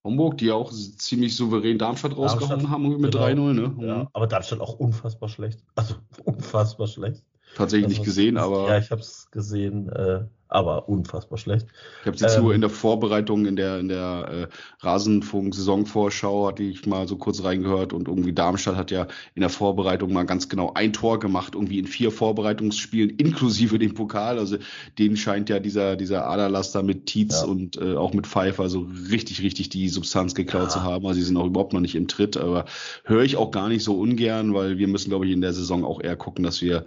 Homburg, 0.06 0.38
die 0.38 0.52
auch 0.52 0.72
ziemlich 0.72 1.36
souverän 1.36 1.78
Darmstadt 1.78 2.16
rausgehauen 2.16 2.70
haben 2.70 3.00
mit 3.00 3.12
genau. 3.12 3.24
3-0. 3.24 3.52
Ne? 3.52 3.86
Ja, 3.86 3.98
mhm. 3.98 4.08
aber 4.12 4.26
Darmstadt 4.26 4.60
auch 4.60 4.78
unfassbar 4.78 5.28
schlecht. 5.28 5.62
Also 5.74 5.96
unfassbar 6.24 6.86
schlecht. 6.86 7.22
Tatsächlich 7.56 7.88
nicht 7.88 8.04
gesehen, 8.04 8.36
aber. 8.36 8.68
Ja, 8.68 8.78
ich 8.78 8.90
habe 8.90 9.00
es 9.00 9.30
gesehen. 9.30 9.88
Äh, 9.88 10.24
aber 10.48 10.88
unfassbar 10.88 11.38
schlecht. 11.38 11.66
Ich 12.02 12.06
habe 12.06 12.16
jetzt 12.16 12.36
ähm, 12.36 12.44
nur 12.44 12.54
in 12.54 12.60
der 12.60 12.70
Vorbereitung, 12.70 13.46
in 13.46 13.56
der, 13.56 13.80
in 13.80 13.88
der 13.88 14.48
äh, 14.50 14.84
Rasenfunk-Saisonvorschau, 14.84 16.46
hatte 16.46 16.62
ich 16.62 16.86
mal 16.86 17.08
so 17.08 17.16
kurz 17.16 17.42
reingehört 17.42 17.92
und 17.92 18.06
irgendwie 18.06 18.32
Darmstadt 18.32 18.76
hat 18.76 18.90
ja 18.92 19.08
in 19.34 19.40
der 19.40 19.50
Vorbereitung 19.50 20.12
mal 20.12 20.24
ganz 20.24 20.48
genau 20.48 20.72
ein 20.74 20.92
Tor 20.92 21.18
gemacht, 21.18 21.54
irgendwie 21.56 21.80
in 21.80 21.86
vier 21.86 22.12
Vorbereitungsspielen, 22.12 23.10
inklusive 23.18 23.78
dem 23.78 23.94
Pokal. 23.94 24.38
Also 24.38 24.58
denen 24.98 25.16
scheint 25.16 25.48
ja 25.48 25.58
dieser, 25.58 25.96
dieser 25.96 26.28
Aderlaster 26.28 26.82
mit 26.84 27.06
Tietz 27.06 27.40
ja. 27.40 27.48
und 27.48 27.76
äh, 27.78 27.96
auch 27.96 28.14
mit 28.14 28.28
Pfeiffer 28.28 28.68
so 28.68 28.86
richtig, 29.10 29.42
richtig 29.42 29.68
die 29.70 29.88
Substanz 29.88 30.34
geklaut 30.34 30.64
ja. 30.64 30.68
zu 30.68 30.82
haben. 30.84 31.06
Also 31.06 31.18
sie 31.18 31.26
sind 31.26 31.36
auch 31.36 31.46
überhaupt 31.46 31.72
noch 31.72 31.80
nicht 31.80 31.96
im 31.96 32.06
Tritt, 32.06 32.36
aber 32.36 32.66
höre 33.04 33.22
ich 33.22 33.36
auch 33.36 33.50
gar 33.50 33.68
nicht 33.68 33.82
so 33.82 33.98
ungern, 33.98 34.54
weil 34.54 34.78
wir 34.78 34.86
müssen, 34.86 35.10
glaube 35.10 35.26
ich, 35.26 35.32
in 35.32 35.40
der 35.40 35.52
Saison 35.52 35.84
auch 35.84 36.00
eher 36.00 36.16
gucken, 36.16 36.44
dass 36.44 36.62
wir 36.62 36.84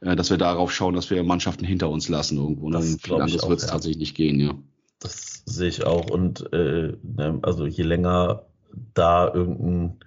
äh, 0.00 0.16
dass 0.16 0.30
wir 0.30 0.38
darauf 0.38 0.72
schauen, 0.72 0.94
dass 0.94 1.10
wir 1.10 1.22
Mannschaften 1.24 1.64
hinter 1.64 1.90
uns 1.90 2.08
lassen 2.08 2.38
irgendwo. 2.38 2.68
Ne? 2.68 2.78
Das 2.78 2.86
Viel 2.86 2.98
glaub 2.98 3.18
ich 3.18 3.34
anderes 3.34 3.48
wird 3.48 3.58
es 3.60 3.66
ja. 3.66 3.72
tatsächlich 3.72 3.98
nicht 3.98 4.16
gehen, 4.16 4.40
ja. 4.40 4.54
Das 4.98 5.42
sehe 5.46 5.68
ich 5.68 5.84
auch. 5.86 6.10
Und 6.10 6.52
äh, 6.52 6.96
ne, 7.02 7.38
also 7.42 7.66
je 7.66 7.84
länger 7.84 8.46
da 8.94 9.32
irgendein, 9.32 9.98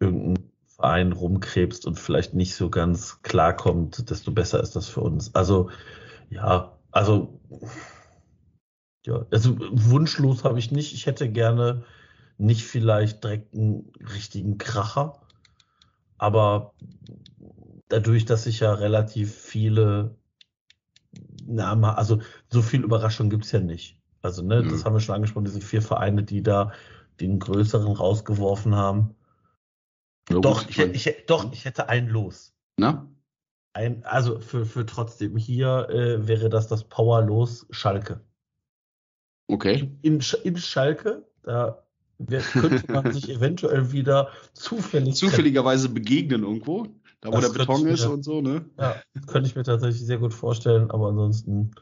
irgendein 0.00 0.50
Verein 0.66 1.12
rumkrebst 1.12 1.86
und 1.86 1.98
vielleicht 1.98 2.34
nicht 2.34 2.54
so 2.54 2.70
ganz 2.70 3.22
klarkommt, 3.22 4.10
desto 4.10 4.30
besser 4.30 4.62
ist 4.62 4.76
das 4.76 4.88
für 4.88 5.00
uns. 5.00 5.34
Also 5.34 5.70
ja, 6.30 6.76
also 6.92 7.40
ja, 9.06 9.24
also 9.30 9.56
wunschlos 9.70 10.44
habe 10.44 10.58
ich 10.58 10.70
nicht. 10.72 10.92
Ich 10.92 11.06
hätte 11.06 11.30
gerne 11.30 11.84
nicht 12.38 12.64
vielleicht 12.64 13.24
direkt 13.24 13.54
einen 13.54 13.92
richtigen 14.14 14.58
Kracher, 14.58 15.20
aber 16.18 16.74
dadurch, 17.88 18.24
dass 18.24 18.46
ich 18.46 18.60
ja 18.60 18.72
relativ 18.74 19.34
viele 19.34 20.16
Namen, 21.46 21.84
also 21.84 22.20
so 22.48 22.62
viel 22.62 22.82
Überraschung 22.82 23.30
gibt's 23.30 23.52
ja 23.52 23.60
nicht. 23.60 23.98
Also, 24.22 24.42
ne, 24.42 24.62
Mhm. 24.62 24.68
das 24.70 24.84
haben 24.84 24.94
wir 24.94 25.00
schon 25.00 25.14
angesprochen, 25.14 25.44
diese 25.44 25.60
vier 25.60 25.82
Vereine, 25.82 26.22
die 26.24 26.42
da 26.42 26.72
den 27.20 27.38
größeren 27.38 27.92
rausgeworfen 27.92 28.74
haben. 28.74 29.14
Ja, 30.28 30.40
doch, 30.40 30.62
gut, 30.62 30.70
ich, 30.70 30.78
hätte- 30.78 30.96
ich, 30.96 31.26
doch, 31.26 31.52
ich 31.52 31.64
hätte 31.64 31.88
ein 31.88 32.08
Los. 32.08 32.52
Na? 32.76 33.08
Ein, 33.72 34.04
also 34.04 34.40
für, 34.40 34.66
für 34.66 34.84
trotzdem 34.86 35.36
hier 35.36 35.88
äh, 35.90 36.26
wäre 36.26 36.48
das 36.48 36.66
das 36.66 36.84
Power-Los 36.84 37.66
Schalke. 37.70 38.20
Okay. 39.48 39.96
In, 40.02 40.20
in 40.44 40.56
Schalke, 40.56 41.26
da 41.44 41.84
könnte 42.52 42.90
man 42.90 43.12
sich 43.12 43.28
eventuell 43.30 43.92
wieder 43.92 44.30
zufällig 44.54 45.14
Zufälligerweise 45.14 45.88
begegnen 45.88 46.42
irgendwo, 46.42 46.88
da 47.20 47.32
wo 47.32 47.40
Das 47.40 47.52
der 47.52 47.58
Beton 47.58 47.86
ist 47.86 48.04
mir- 48.04 48.12
und 48.12 48.22
so, 48.22 48.40
ne? 48.40 48.64
Ja, 48.78 49.02
könnte 49.26 49.48
ich 49.48 49.56
mir 49.56 49.62
tatsächlich 49.64 50.04
sehr 50.04 50.18
gut 50.18 50.34
vorstellen, 50.34 50.90
aber 50.90 51.08
ansonsten, 51.08 51.72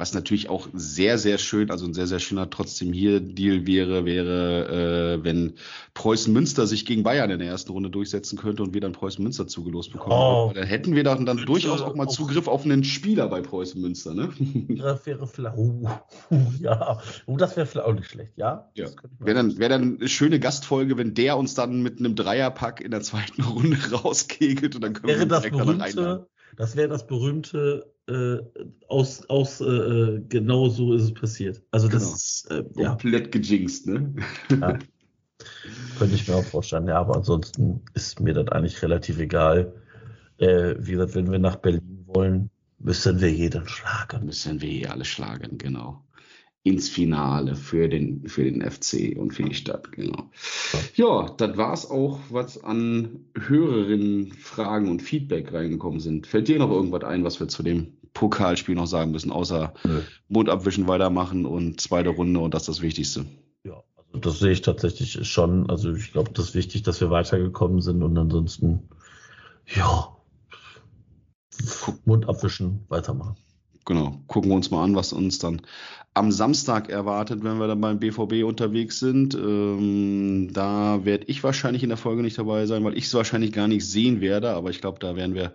Was 0.00 0.14
natürlich 0.14 0.48
auch 0.48 0.66
sehr, 0.72 1.18
sehr 1.18 1.36
schön, 1.36 1.70
also 1.70 1.84
ein 1.84 1.92
sehr, 1.92 2.06
sehr 2.06 2.20
schöner 2.20 2.48
trotzdem 2.48 2.90
hier 2.90 3.20
Deal 3.20 3.66
wäre, 3.66 4.06
wäre, 4.06 5.18
äh, 5.20 5.24
wenn 5.24 5.52
Preußen 5.92 6.32
Münster 6.32 6.66
sich 6.66 6.86
gegen 6.86 7.02
Bayern 7.02 7.30
in 7.30 7.38
der 7.38 7.48
ersten 7.48 7.70
Runde 7.70 7.90
durchsetzen 7.90 8.38
könnte 8.38 8.62
und 8.62 8.72
wir 8.72 8.80
dann 8.80 8.92
Preußen 8.92 9.22
Münster 9.22 9.46
zugelost 9.46 9.92
bekommen. 9.92 10.14
Oh. 10.14 10.52
Dann 10.54 10.66
hätten 10.66 10.94
wir 10.94 11.04
dann, 11.04 11.26
dann 11.26 11.36
Bitte 11.36 11.48
durchaus 11.48 11.82
auch 11.82 11.94
mal 11.96 12.06
auf- 12.06 12.14
Zugriff 12.14 12.48
auf 12.48 12.64
einen 12.64 12.82
Spieler 12.82 13.28
bei 13.28 13.42
Preußen 13.42 13.78
Münster, 13.78 14.14
ne? 14.14 14.30
wäre, 14.38 14.98
wäre 15.04 15.26
vielleicht, 15.26 15.58
oh, 15.58 15.86
ja, 16.58 16.98
oh, 17.26 17.36
das 17.36 17.56
wäre 17.58 17.66
vielleicht 17.66 17.86
auch 17.86 17.92
nicht 17.92 18.08
schlecht, 18.08 18.38
ja? 18.38 18.70
Ja. 18.76 18.86
Das 18.86 18.96
Wäre 19.18 19.34
dann, 19.34 19.58
wäre 19.58 19.68
dann 19.68 19.98
eine 19.98 20.08
schöne 20.08 20.40
Gastfolge, 20.40 20.96
wenn 20.96 21.12
der 21.12 21.36
uns 21.36 21.54
dann 21.54 21.82
mit 21.82 21.98
einem 21.98 22.14
Dreierpack 22.14 22.80
in 22.80 22.90
der 22.90 23.02
zweiten 23.02 23.42
Runde 23.42 23.76
rauskegelt 23.92 24.76
und 24.76 24.80
dann 24.82 24.94
können 24.94 25.08
wäre 25.08 25.18
wir 25.18 25.26
das 25.26 25.42
direkt 25.42 25.58
berühmte, 25.58 26.26
das 26.56 26.76
wäre 26.76 26.88
das 26.88 27.06
berühmte, 27.06 27.92
äh, 28.08 28.38
aus, 28.88 29.24
aus, 29.28 29.60
äh, 29.60 30.20
genau 30.28 30.68
so 30.68 30.94
ist 30.94 31.02
es 31.02 31.14
passiert. 31.14 31.62
Also 31.70 31.88
das 31.88 32.02
Genau. 32.02 32.14
ist, 32.14 32.50
äh, 32.50 32.80
ja, 32.82 32.88
Komplett 32.90 33.32
gejinxt, 33.32 33.86
ne? 33.86 34.14
ja, 34.50 34.78
könnte 35.98 36.14
ich 36.14 36.26
mir 36.28 36.34
auch 36.36 36.44
vorstellen. 36.44 36.88
Ja, 36.88 36.98
aber 37.00 37.16
ansonsten 37.16 37.82
ist 37.94 38.20
mir 38.20 38.34
das 38.34 38.48
eigentlich 38.48 38.82
relativ 38.82 39.18
egal. 39.18 39.72
Äh, 40.38 40.74
wie 40.78 40.92
gesagt, 40.92 41.14
wenn 41.14 41.30
wir 41.30 41.38
nach 41.38 41.56
Berlin 41.56 42.04
wollen, 42.06 42.50
müssen 42.78 43.20
wir 43.20 43.30
jeden 43.30 43.66
schlagen. 43.68 44.24
müssen 44.26 44.60
wir 44.60 44.70
hier 44.70 44.92
alle 44.92 45.04
schlagen, 45.04 45.58
genau. 45.58 46.02
Ins 46.62 46.90
Finale 46.90 47.56
für 47.56 47.88
den, 47.88 48.28
für 48.28 48.44
den 48.44 48.60
FC 48.60 49.16
und 49.16 49.32
für 49.32 49.44
die 49.44 49.54
Stadt, 49.54 49.92
genau. 49.92 50.30
Ja, 50.94 51.30
das 51.38 51.56
war's 51.56 51.90
auch, 51.90 52.20
was 52.28 52.62
an 52.62 53.24
Hörerinnen 53.34 54.32
Fragen 54.32 54.90
und 54.90 55.00
Feedback 55.00 55.54
reingekommen 55.54 56.00
sind. 56.00 56.26
Fällt 56.26 56.48
dir 56.48 56.58
noch 56.58 56.70
irgendwas 56.70 57.04
ein, 57.04 57.24
was 57.24 57.40
wir 57.40 57.48
zu 57.48 57.62
dem 57.62 57.94
Pokalspiel 58.12 58.74
noch 58.74 58.86
sagen 58.86 59.10
müssen, 59.10 59.32
außer 59.32 59.72
Nö. 59.84 60.02
Mund 60.28 60.50
abwischen, 60.50 60.86
weitermachen 60.86 61.46
und 61.46 61.80
zweite 61.80 62.10
Runde 62.10 62.40
und 62.40 62.52
das 62.52 62.62
ist 62.62 62.68
das 62.68 62.82
Wichtigste. 62.82 63.24
Ja, 63.64 63.82
also 63.96 64.18
das 64.18 64.38
sehe 64.40 64.52
ich 64.52 64.60
tatsächlich 64.62 65.26
schon. 65.26 65.70
Also 65.70 65.94
ich 65.94 66.12
glaube, 66.12 66.32
das 66.32 66.50
ist 66.50 66.54
wichtig, 66.54 66.82
dass 66.82 67.00
wir 67.00 67.10
weitergekommen 67.10 67.80
sind 67.80 68.02
und 68.02 68.18
ansonsten, 68.18 68.88
ja, 69.66 70.14
Mund 72.04 72.28
abwischen, 72.28 72.84
weitermachen. 72.88 73.36
Genau, 73.84 74.20
gucken 74.26 74.50
wir 74.50 74.56
uns 74.56 74.70
mal 74.70 74.84
an, 74.84 74.94
was 74.94 75.12
uns 75.12 75.38
dann 75.38 75.62
am 76.12 76.32
Samstag 76.32 76.88
erwartet, 76.88 77.44
wenn 77.44 77.58
wir 77.58 77.68
dann 77.68 77.80
beim 77.80 77.98
BVB 78.00 78.44
unterwegs 78.44 78.98
sind. 78.98 79.34
Ähm, 79.34 80.50
da 80.52 81.04
werde 81.04 81.24
ich 81.26 81.42
wahrscheinlich 81.44 81.82
in 81.82 81.88
der 81.88 81.98
Folge 81.98 82.22
nicht 82.22 82.38
dabei 82.38 82.66
sein, 82.66 82.84
weil 82.84 82.96
ich 82.96 83.04
es 83.04 83.14
wahrscheinlich 83.14 83.52
gar 83.52 83.68
nicht 83.68 83.86
sehen 83.86 84.20
werde. 84.20 84.50
Aber 84.50 84.70
ich 84.70 84.80
glaube, 84.80 84.98
da 84.98 85.14
werden 85.14 85.34
wir 85.34 85.52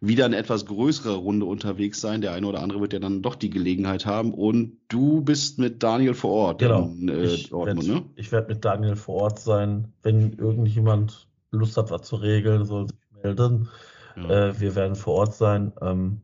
wieder 0.00 0.26
eine 0.26 0.36
etwas 0.36 0.66
größere 0.66 1.14
Runde 1.16 1.46
unterwegs 1.46 2.00
sein. 2.00 2.20
Der 2.20 2.32
eine 2.32 2.46
oder 2.46 2.62
andere 2.62 2.80
wird 2.80 2.92
ja 2.92 2.98
dann 2.98 3.22
doch 3.22 3.34
die 3.34 3.50
Gelegenheit 3.50 4.06
haben. 4.06 4.32
Und 4.32 4.78
du 4.88 5.22
bist 5.22 5.58
mit 5.58 5.82
Daniel 5.82 6.14
vor 6.14 6.32
Ort 6.32 6.60
Genau. 6.60 6.84
in 6.84 7.08
äh, 7.08 7.24
ich 7.24 7.50
Dortmund, 7.50 7.88
werde 7.88 8.00
ne? 8.00 8.06
ich 8.14 8.30
werd 8.30 8.48
mit 8.48 8.64
Daniel 8.64 8.96
vor 8.96 9.22
Ort 9.22 9.40
sein. 9.40 9.92
Wenn 10.02 10.34
irgendjemand 10.34 11.26
Lust 11.50 11.76
hat, 11.76 11.90
was 11.90 12.02
zu 12.02 12.16
regeln, 12.16 12.64
soll 12.64 12.86
sich 12.86 12.96
melden. 13.22 13.68
Ja. 14.16 14.48
Äh, 14.48 14.60
wir 14.60 14.74
werden 14.76 14.94
vor 14.94 15.14
Ort 15.14 15.34
sein. 15.34 15.72
Ähm, 15.80 16.20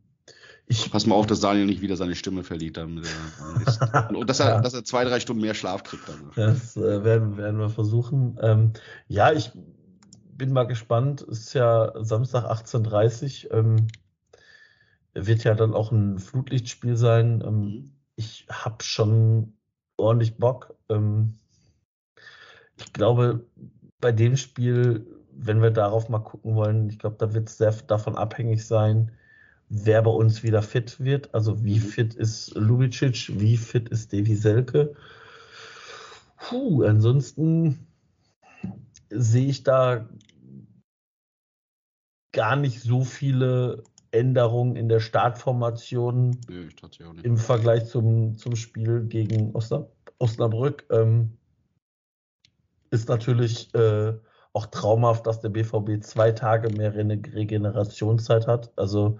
ich, 0.67 0.91
Pass 0.91 1.05
mal 1.05 1.15
auf, 1.15 1.27
dass 1.27 1.39
Daniel 1.41 1.65
nicht 1.65 1.81
wieder 1.81 1.97
seine 1.97 2.15
Stimme 2.15 2.43
verliert. 2.43 2.77
Dann, 2.77 3.03
äh, 3.03 4.13
und 4.15 4.29
dass 4.29 4.39
er, 4.39 4.47
Ja. 4.47 4.61
dass 4.61 4.73
er 4.73 4.83
zwei, 4.83 5.03
drei 5.03 5.19
Stunden 5.19 5.41
mehr 5.41 5.53
Schlaf 5.53 5.83
kriegt. 5.83 6.07
Dann. 6.07 6.31
Das 6.35 6.77
äh, 6.77 7.03
werden, 7.03 7.37
werden 7.37 7.59
wir 7.59 7.69
versuchen. 7.69 8.37
Ähm, 8.41 8.73
ja, 9.07 9.31
ich 9.31 9.51
bin 10.35 10.53
mal 10.53 10.63
gespannt. 10.65 11.21
Es 11.21 11.39
ist 11.39 11.53
ja 11.53 11.91
Samstag 12.03 12.45
18.30 12.45 13.45
Uhr. 13.47 13.53
Ähm, 13.57 13.87
wird 15.13 15.43
ja 15.43 15.53
dann 15.53 15.73
auch 15.73 15.91
ein 15.91 16.17
Flutlichtspiel 16.19 16.95
sein. 16.97 17.43
Ähm, 17.45 17.59
Mhm. 17.59 17.91
ich 18.15 18.45
habe 18.49 18.83
schon 18.83 19.53
ordentlich 19.97 20.37
Bock. 20.37 20.75
Ähm, 20.89 21.35
ich 22.77 22.91
glaube, 22.93 23.45
bei 23.99 24.11
dem 24.11 24.37
Spiel, 24.37 25.05
wenn 25.31 25.61
wir 25.61 25.71
darauf 25.71 26.09
mal 26.09 26.19
gucken 26.19 26.55
wollen, 26.55 26.89
ich 26.89 26.99
glaube, 26.99 27.17
da 27.19 27.33
wird 27.33 27.49
es 27.49 27.57
sehr 27.57 27.71
davon 27.71 28.15
abhängig 28.15 28.65
sein, 28.65 29.11
wer 29.75 30.03
bei 30.03 30.11
uns 30.11 30.43
wieder 30.43 30.61
fit 30.61 30.99
wird. 30.99 31.33
Also 31.33 31.63
wie 31.63 31.79
Mhm. 31.79 31.83
fit 31.83 32.13
ist 32.13 32.53
Lubicic, 32.55 33.39
wie 33.39 33.57
fit 33.57 33.89
ist 33.89 34.13
Davy 34.13 34.35
Selke. 34.35 34.93
Puh, 36.37 36.83
ansonsten 36.83 37.87
sehe 39.09 39.47
ich 39.47 39.63
da 39.63 40.07
gar 42.33 42.55
nicht 42.55 42.81
so 42.81 43.03
viele 43.03 43.83
Änderungen 44.11 44.75
in 44.75 44.89
der 44.89 44.99
Startformation 44.99 46.37
nicht. 47.13 47.25
im 47.25 47.37
Vergleich 47.37 47.85
zum, 47.85 48.37
zum 48.37 48.55
Spiel 48.55 49.05
gegen 49.05 49.55
Osna 49.55 49.87
Osnabrück. 50.19 50.85
Ähm, 50.91 51.37
ist 52.91 53.09
natürlich 53.09 53.73
äh, 53.73 54.13
auch 54.53 54.67
traumhaft, 54.67 55.25
dass 55.25 55.41
der 55.41 55.49
BVB 55.49 56.03
zwei 56.03 56.31
Tage 56.31 56.69
mehr 56.69 56.93
Re 56.93 57.03
Regenerationszeit 57.33 58.45
hat. 58.45 58.71
Also 58.77 59.19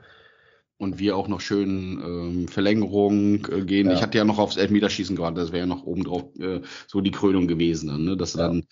Und 0.83 0.99
wir 0.99 1.17
auch 1.17 1.27
noch 1.27 1.41
schön 1.41 2.01
ähm, 2.05 2.47
Verlängerung 2.47 3.47
äh, 3.47 3.61
gehen. 3.61 3.87
Ja. 3.87 3.93
Ich 3.93 4.01
hatte 4.01 4.17
ja 4.17 4.25
noch 4.25 4.39
aufs 4.39 4.57
Elfmeterschießen 4.57 5.15
gewartet, 5.15 5.39
das 5.39 5.51
wäre 5.51 5.61
ja 5.61 5.65
noch 5.65 5.85
obendrauf 5.85 6.23
äh, 6.39 6.61
so 6.87 7.01
die 7.01 7.11
Krönung 7.11 7.47
gewesen, 7.47 7.87
dann, 7.87 8.03
ne? 8.03 8.17
dass 8.17 8.33
Ja. 8.33 8.47
dann 8.47 8.65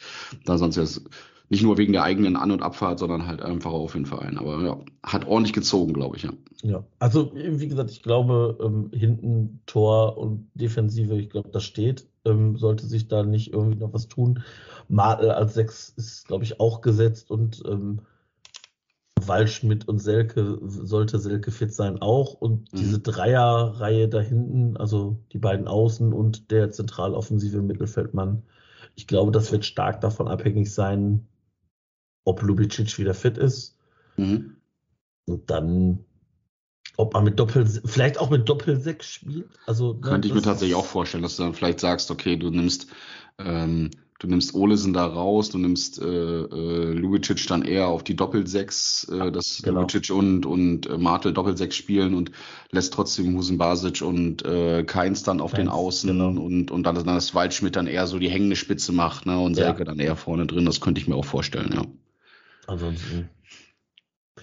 da 0.46 0.58
sonst 0.58 0.76
jetzt 0.76 1.04
nicht 1.50 1.64
nur 1.64 1.78
wegen 1.78 1.92
der 1.92 2.04
eigenen 2.04 2.38
An- 2.38 2.52
und 2.52 2.62
Abfahrt, 2.62 2.98
sondern 3.00 3.28
halt 3.28 3.42
einfach 3.42 3.72
auf 3.72 3.92
den 3.92 4.06
Verein. 4.06 4.38
Aber 4.38 4.64
ja, 4.64 4.80
hat 5.04 5.28
ordentlich 5.28 5.52
gezogen, 5.52 5.94
glaube 5.94 6.16
ich, 6.16 6.24
ja. 6.24 6.32
Ja, 6.64 6.86
also 7.00 7.32
wie 7.36 7.68
gesagt, 7.68 7.92
ich 7.92 8.04
glaube, 8.04 8.58
ähm, 8.64 8.90
hinten 8.94 9.60
Tor 9.66 10.18
und 10.18 10.48
Defensive, 10.54 11.18
ich 11.20 11.30
glaube, 11.30 11.50
das 11.50 11.66
steht. 11.66 12.08
Ähm, 12.24 12.56
sollte 12.56 12.86
sich 12.86 13.08
da 13.08 13.24
nicht 13.24 13.52
irgendwie 13.52 13.80
noch 13.80 13.94
was 13.94 14.08
tun. 14.08 14.44
Martel 14.88 15.32
als 15.32 15.56
Sechs 15.56 15.90
ist, 15.98 16.28
glaube 16.28 16.44
ich, 16.44 16.60
auch 16.60 16.82
gesetzt 16.82 17.32
und 17.32 17.64
ähm, 17.68 18.00
Waldschmidt 19.28 19.88
und 19.88 20.00
Selke, 20.00 20.60
sollte 20.62 21.20
Selke 21.20 21.52
fit 21.52 21.74
sein, 21.74 22.02
auch. 22.02 22.34
Und 22.34 22.74
Mhm. 22.74 22.78
diese 22.78 23.00
Dreierreihe 23.00 24.08
da 24.10 24.20
hinten, 24.20 24.78
also 24.78 25.18
die 25.32 25.40
beiden 25.40 25.68
Außen 25.68 26.14
und 26.14 26.52
der 26.52 26.72
zentraloffensive 26.72 27.62
Mittelfeldmann, 27.62 28.44
ich 28.96 29.08
glaube, 29.08 29.32
das 29.32 29.52
wird 29.52 29.66
stark 29.66 30.02
davon 30.02 30.28
abhängig 30.28 30.74
sein, 30.74 31.28
ob 32.24 32.42
Lubicic 32.42 32.98
wieder 32.98 33.14
fit 33.14 33.38
ist. 33.38 33.78
Mhm. 34.18 34.58
Und 35.26 35.50
dann, 35.50 36.06
ob 36.98 37.14
man 37.14 37.24
mit 37.24 37.40
Doppel, 37.40 37.66
vielleicht 37.66 38.20
auch 38.20 38.30
mit 38.30 38.50
Doppel 38.50 38.80
6 38.80 39.08
spielt. 39.08 39.50
Also, 39.66 39.94
ne, 39.94 40.02
Könnte 40.02 40.28
ich 40.28 40.34
mir 40.34 40.42
tatsächlich 40.42 40.76
auch 40.76 40.86
vorstellen, 40.86 41.24
dass 41.24 41.38
du 41.38 41.44
dann 41.44 41.54
vielleicht 41.54 41.80
sagst, 41.80 42.12
okay, 42.12 42.36
du 42.36 42.50
nimmst, 42.50 42.88
ähm, 43.38 43.92
du 44.22 44.28
nimmst 44.28 44.54
Olesen 44.54 44.94
da 44.94 45.08
raus, 45.08 45.50
du 45.50 45.58
nimmst 45.58 46.00
äh, 46.00 46.06
äh, 46.06 46.94
Lubicic 46.94 47.48
dann 47.48 47.64
eher 47.64 47.88
auf 47.88 48.04
die 48.04 48.16
Doppelsechs, 48.16 49.06
äh, 49.06 49.32
dass 49.32 49.62
Genau. 49.64 49.82
Lubicic 49.82 50.12
und, 50.12 50.46
und 50.46 50.86
äh, 50.88 50.98
Martel 50.98 51.34
Doppelsechs 51.34 51.76
spielen 51.76 52.14
und 52.14 52.32
lässt 52.70 52.94
trotzdem 52.94 53.36
Husen 53.36 53.58
Basic 53.58 54.02
und 54.04 54.46
äh, 54.46 54.84
Keins 54.84 55.24
dann 55.24 55.42
auf 55.42 55.52
den 55.54 55.66
Keins, 55.66 55.72
Außen 55.72 56.10
genau. 56.12 56.40
und, 56.40 56.70
und 56.70 56.84
dann, 56.84 56.96
dann 56.96 57.06
das 57.06 57.34
Waldschmidt 57.34 57.76
dann 57.76 57.88
eher 57.88 58.06
so 58.06 58.20
die 58.20 58.30
hängende 58.30 58.56
Spitze 58.56 58.92
macht, 58.92 59.26
ne? 59.26 59.40
Und 59.40 59.58
Ja. 59.58 59.66
Selke 59.66 59.86
dann 59.86 60.00
eher 60.00 60.16
vorne 60.16 60.46
drin. 60.46 60.66
Das 60.66 60.82
könnte 60.82 61.02
ich 61.02 61.08
mir 61.08 61.16
auch 61.16 61.26
vorstellen, 61.26 61.72
ja. 61.74 61.84
Ansonsten, 62.68 63.30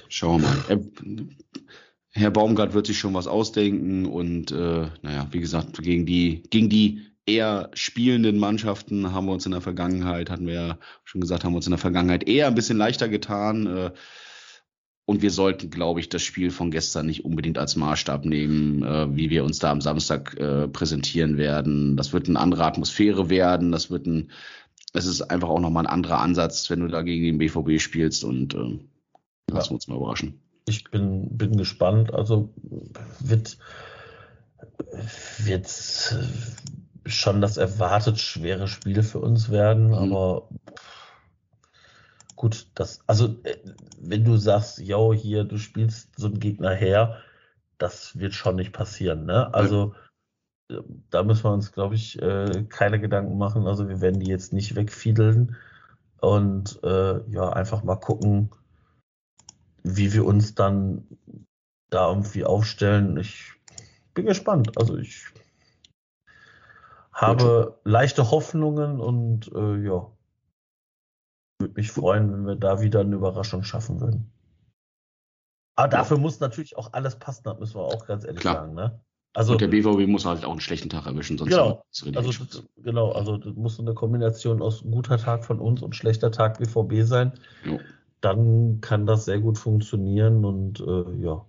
Schauen 0.09 0.43
wir 0.43 0.49
mal. 0.49 0.65
Äh, 0.69 0.81
Herr 2.11 2.31
Baumgart 2.33 2.75
wird 2.75 2.87
sich 2.87 2.99
schon 2.99 3.15
was 3.15 3.29
ausdenken 3.29 4.07
und 4.07 4.51
äh, 4.51 4.89
naja, 5.03 5.29
wie 5.31 5.41
gesagt, 5.41 5.81
gegen 5.81 6.05
die, 6.05 6.43
gegen 6.51 6.69
die 6.69 7.03
eher 7.29 7.71
spielenden 7.75 8.39
Mannschaften 8.39 9.13
haben 9.13 9.27
wir 9.27 9.33
uns 9.33 9.47
in 9.47 9.53
der 9.53 9.61
Vergangenheit, 9.61 10.31
hatten 10.31 10.47
wir 10.47 10.55
ja 10.55 10.79
schon 11.05 11.21
gesagt, 11.21 11.45
haben 11.45 11.53
wir 11.53 11.57
uns 11.59 11.67
in 11.67 11.73
der 11.73 11.79
Vergangenheit 11.79 12.27
eher 12.27 12.47
ein 12.47 12.55
bisschen 12.55 12.79
leichter 12.79 13.09
getan. 13.09 13.67
Äh, 13.67 13.91
und 15.05 15.23
wir 15.23 15.31
sollten, 15.31 15.71
glaube 15.71 16.01
ich, 16.01 16.11
das 16.11 16.23
Spiel 16.23 16.51
von 16.51 16.71
gestern 16.71 17.07
nicht 17.07 17.25
unbedingt 17.25 17.57
als 17.57 17.77
Maßstab 17.77 18.25
nehmen, 18.25 18.83
äh, 18.83 19.15
wie 19.17 19.31
wir 19.31 19.45
uns 19.45 19.59
da 19.59 19.71
am 19.71 19.81
Samstag 19.81 20.39
äh, 20.39 20.69
präsentieren 20.69 21.39
werden. 21.39 21.97
Das 21.97 22.13
wird 22.13 22.29
eine 22.29 22.41
andere 22.41 22.65
Atmosphäre 22.65 23.31
werden. 23.31 23.73
Das 23.73 23.91
wird 23.91 24.07
ein, 24.07 24.31
es 24.93 25.07
ist 25.07 25.23
einfach 25.23 25.49
auch 25.49 25.61
nochmal 25.61 25.87
ein 25.87 25.93
anderer 25.93 26.21
Ansatz, 26.21 26.69
wenn 26.69 26.81
du 26.81 26.89
da 26.89 27.03
gegen 27.03 27.25
den 27.25 27.39
BVB 27.39 27.81
spielst 27.81 28.25
und 28.25 28.55
äh, 28.55 28.79
lassen 29.51 29.71
wir 29.71 29.75
uns 29.75 29.89
mal 29.89 29.97
überraschen. 29.97 30.41
Ich 30.67 30.85
bin, 30.91 31.37
bin 31.37 31.57
gespannt. 31.57 32.13
Also 32.13 32.53
wird, 33.21 33.57
wird 35.39 35.67
schon 37.09 37.41
das 37.41 37.57
erwartet 37.57 38.19
schwere 38.19 38.69
Spiel 38.69 39.03
für 39.03 39.21
uns 39.21 39.51
werden, 39.51 39.89
mhm. 39.89 39.95
aber 39.95 40.49
gut, 42.37 42.69
das, 42.75 43.01
also 43.07 43.37
äh, 43.43 43.57
wenn 44.01 44.25
du 44.25 44.37
sagst, 44.37 44.79
yo, 44.79 45.13
hier, 45.13 45.45
du 45.45 45.59
spielst 45.59 46.11
so 46.17 46.27
einen 46.27 46.41
Gegner 46.41 46.75
her, 46.75 47.19
das 47.79 48.19
wird 48.19 48.35
schon 48.35 48.57
nicht 48.57 48.73
passieren, 48.73 49.27
ne? 49.27 49.53
Also 49.55 49.95
ja. 50.71 50.81
da 51.11 51.23
müssen 51.23 51.45
wir 51.45 51.53
uns, 51.53 51.73
glaube 51.73 51.95
ich, 51.95 52.21
äh, 52.21 52.65
keine 52.69 53.01
Gedanken 53.01 53.39
machen. 53.39 53.67
Also 53.67 53.89
wir 53.89 54.01
werden 54.01 54.21
die 54.21 54.31
jetzt 54.31 54.53
nicht 54.53 54.75
wegfiedeln 54.75 55.57
und 56.21 56.81
äh, 56.83 57.21
ja, 57.31 57.51
einfach 57.51 57.83
mal 57.85 57.97
gucken, 57.97 58.51
wie 59.83 60.13
wir 60.13 60.25
uns 60.25 60.55
dann 60.55 61.07
da 61.91 62.09
irgendwie 62.09 62.45
aufstellen. 62.45 63.17
Ich 63.17 63.53
bin 64.15 64.27
gespannt. 64.27 64.77
Also 64.77 64.97
ich 64.97 65.27
habe 67.21 67.81
leichte 67.85 68.31
Hoffnungen 68.31 69.01
und 69.01 69.51
äh, 69.53 69.77
ja, 69.83 70.07
würde 71.59 71.75
mich 71.75 71.91
freuen, 71.91 72.33
wenn 72.33 72.47
wir 72.47 72.55
da 72.55 72.81
wieder 72.81 73.01
eine 73.01 73.17
Überraschung 73.17 73.65
schaffen 73.65 74.01
würden. 74.01 74.31
Aber 75.75 75.89
dafür 75.89 76.17
ja. 76.17 76.23
muss 76.23 76.39
natürlich 76.39 76.77
auch 76.77 76.93
alles 76.93 77.19
passen, 77.19 77.43
das 77.45 77.59
müssen 77.59 77.75
wir 77.75 77.83
auch 77.83 78.07
ganz 78.07 78.25
ehrlich 78.25 78.41
Klar. 78.41 78.55
sagen. 78.55 78.75
Ne? 78.75 79.01
Also, 79.35 79.53
und 79.53 79.61
der 79.61 79.69
BVB 79.69 80.07
muss 80.07 80.25
halt 80.25 80.45
auch 80.45 80.53
einen 80.53 80.61
schlechten 80.61 80.89
Tag 80.89 81.07
erwischen, 81.07 81.39
sonst 81.39 81.51
genau, 81.51 81.85
also 81.93 82.45
das, 82.45 82.63
genau, 82.77 83.13
also 83.13 83.37
das 83.37 83.55
muss 83.55 83.79
eine 83.79 83.95
Kombination 83.95 84.63
aus 84.63 84.83
guter 84.83 85.19
Tag 85.19 85.45
von 85.45 85.59
uns 85.59 85.83
und 85.83 85.95
schlechter 85.97 86.31
Tag 86.31 86.59
BVB 86.59 87.05
sein. 87.07 87.33
Jo. 87.65 87.81
Dann 88.21 88.81
kann 88.81 89.07
das 89.07 89.25
sehr 89.25 89.41
gut 89.41 89.59
funktionieren 89.59 90.45
und 90.45 90.81
äh, 90.81 91.13
ja, 91.21 91.45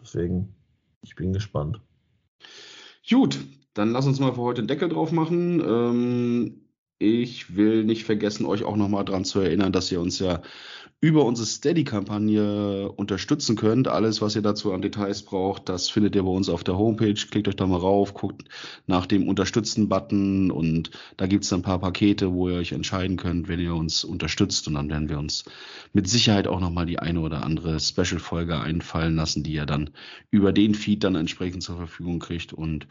deswegen, 0.00 0.54
ich 1.02 1.14
bin 1.14 1.32
gespannt. 1.32 1.80
Gut, 3.08 3.40
dann 3.74 3.92
lass 3.92 4.06
uns 4.06 4.20
mal 4.20 4.34
für 4.34 4.40
heute 4.40 4.62
den 4.62 4.68
Deckel 4.68 4.88
drauf 4.88 5.12
machen. 5.12 5.60
Ähm, 5.60 6.62
ich 6.98 7.56
will 7.56 7.84
nicht 7.84 8.04
vergessen, 8.04 8.46
euch 8.46 8.64
auch 8.64 8.76
nochmal 8.76 9.04
daran 9.04 9.24
zu 9.24 9.40
erinnern, 9.40 9.72
dass 9.72 9.90
ihr 9.90 10.00
uns 10.00 10.18
ja 10.18 10.40
über 11.02 11.24
unsere 11.24 11.46
Steady-Kampagne 11.46 12.92
unterstützen 12.92 13.56
könnt. 13.56 13.88
Alles, 13.88 14.22
was 14.22 14.36
ihr 14.36 14.42
dazu 14.42 14.72
an 14.72 14.82
Details 14.82 15.24
braucht, 15.24 15.68
das 15.68 15.90
findet 15.90 16.14
ihr 16.14 16.22
bei 16.22 16.30
uns 16.30 16.48
auf 16.48 16.62
der 16.62 16.78
Homepage. 16.78 17.14
Klickt 17.14 17.48
euch 17.48 17.56
da 17.56 17.66
mal 17.66 17.80
rauf, 17.80 18.14
guckt 18.14 18.44
nach 18.86 19.06
dem 19.06 19.28
Unterstützen-Button 19.28 20.52
und 20.52 20.92
da 21.16 21.26
gibt 21.26 21.42
es 21.42 21.52
ein 21.52 21.62
paar 21.62 21.80
Pakete, 21.80 22.32
wo 22.32 22.48
ihr 22.48 22.58
euch 22.58 22.70
entscheiden 22.70 23.16
könnt, 23.16 23.48
wenn 23.48 23.58
ihr 23.58 23.74
uns 23.74 24.04
unterstützt. 24.04 24.68
Und 24.68 24.74
dann 24.74 24.90
werden 24.90 25.08
wir 25.08 25.18
uns 25.18 25.44
mit 25.92 26.08
Sicherheit 26.08 26.46
auch 26.46 26.60
nochmal 26.60 26.86
die 26.86 27.00
eine 27.00 27.18
oder 27.18 27.42
andere 27.42 27.80
Special-Folge 27.80 28.60
einfallen 28.60 29.16
lassen, 29.16 29.42
die 29.42 29.54
ihr 29.54 29.66
dann 29.66 29.90
über 30.30 30.52
den 30.52 30.76
Feed 30.76 31.02
dann 31.02 31.16
entsprechend 31.16 31.64
zur 31.64 31.78
Verfügung 31.78 32.20
kriegt. 32.20 32.52
Und 32.52 32.86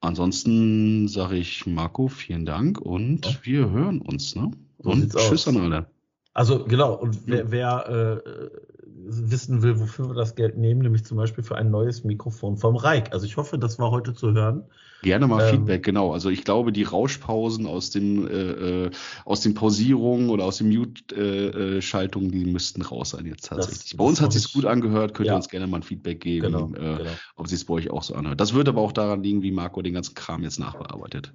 Ansonsten 0.00 1.08
sage 1.08 1.36
ich 1.36 1.66
Marco, 1.66 2.08
vielen 2.08 2.46
Dank 2.46 2.80
und 2.80 3.26
ja. 3.26 3.32
wir 3.42 3.70
hören 3.70 4.00
uns. 4.00 4.34
Ne? 4.34 4.50
Und 4.78 5.14
tschüss 5.14 5.46
aus. 5.46 5.48
an 5.48 5.62
alle. 5.62 5.86
Also 6.32 6.64
genau, 6.64 6.94
und 6.94 7.26
wer, 7.26 7.50
wer 7.50 8.22
äh, 8.22 8.50
wissen 8.86 9.62
will, 9.62 9.78
wofür 9.78 10.08
wir 10.08 10.14
das 10.14 10.36
Geld 10.36 10.56
nehmen, 10.56 10.80
nämlich 10.80 11.04
zum 11.04 11.16
Beispiel 11.16 11.44
für 11.44 11.56
ein 11.56 11.70
neues 11.70 12.04
Mikrofon 12.04 12.56
vom 12.56 12.76
Reik. 12.76 13.12
Also 13.12 13.26
ich 13.26 13.36
hoffe, 13.36 13.58
das 13.58 13.78
war 13.78 13.90
heute 13.90 14.14
zu 14.14 14.32
hören. 14.32 14.64
Gerne 15.02 15.26
mal 15.26 15.42
ähm, 15.42 15.50
Feedback, 15.50 15.82
genau. 15.82 16.12
Also 16.12 16.28
ich 16.30 16.44
glaube, 16.44 16.72
die 16.72 16.82
Rauschpausen 16.82 17.66
aus 17.66 17.90
den, 17.90 18.28
äh, 18.28 18.86
äh 18.86 18.90
aus 19.24 19.40
den 19.40 19.54
Pausierungen 19.54 20.30
oder 20.30 20.44
aus 20.44 20.58
den 20.58 20.68
Mute-Schaltungen, 20.68 22.28
äh, 22.28 22.32
die 22.32 22.44
müssten 22.44 22.82
raus 22.82 23.10
sein 23.10 23.26
jetzt 23.26 23.46
tatsächlich. 23.46 23.90
Das, 23.90 23.96
bei 23.96 24.04
uns 24.04 24.20
hat 24.20 24.34
es 24.34 24.42
sich 24.42 24.52
gut 24.52 24.66
angehört, 24.66 25.14
könnt 25.14 25.28
ja. 25.28 25.32
ihr 25.34 25.36
uns 25.36 25.48
gerne 25.48 25.66
mal 25.66 25.78
ein 25.78 25.82
Feedback 25.82 26.20
geben, 26.20 26.52
genau, 26.52 26.68
äh, 26.74 26.98
genau. 26.98 27.10
ob 27.36 27.46
es 27.46 27.52
sich 27.52 27.66
bei 27.66 27.74
euch 27.74 27.90
auch 27.90 28.02
so 28.02 28.14
anhört. 28.14 28.40
Das 28.40 28.54
wird 28.54 28.68
aber 28.68 28.80
auch 28.80 28.92
daran 28.92 29.22
liegen, 29.22 29.42
wie 29.42 29.52
Marco 29.52 29.80
den 29.82 29.94
ganzen 29.94 30.14
Kram 30.14 30.42
jetzt 30.42 30.58
nachbearbeitet. 30.58 31.32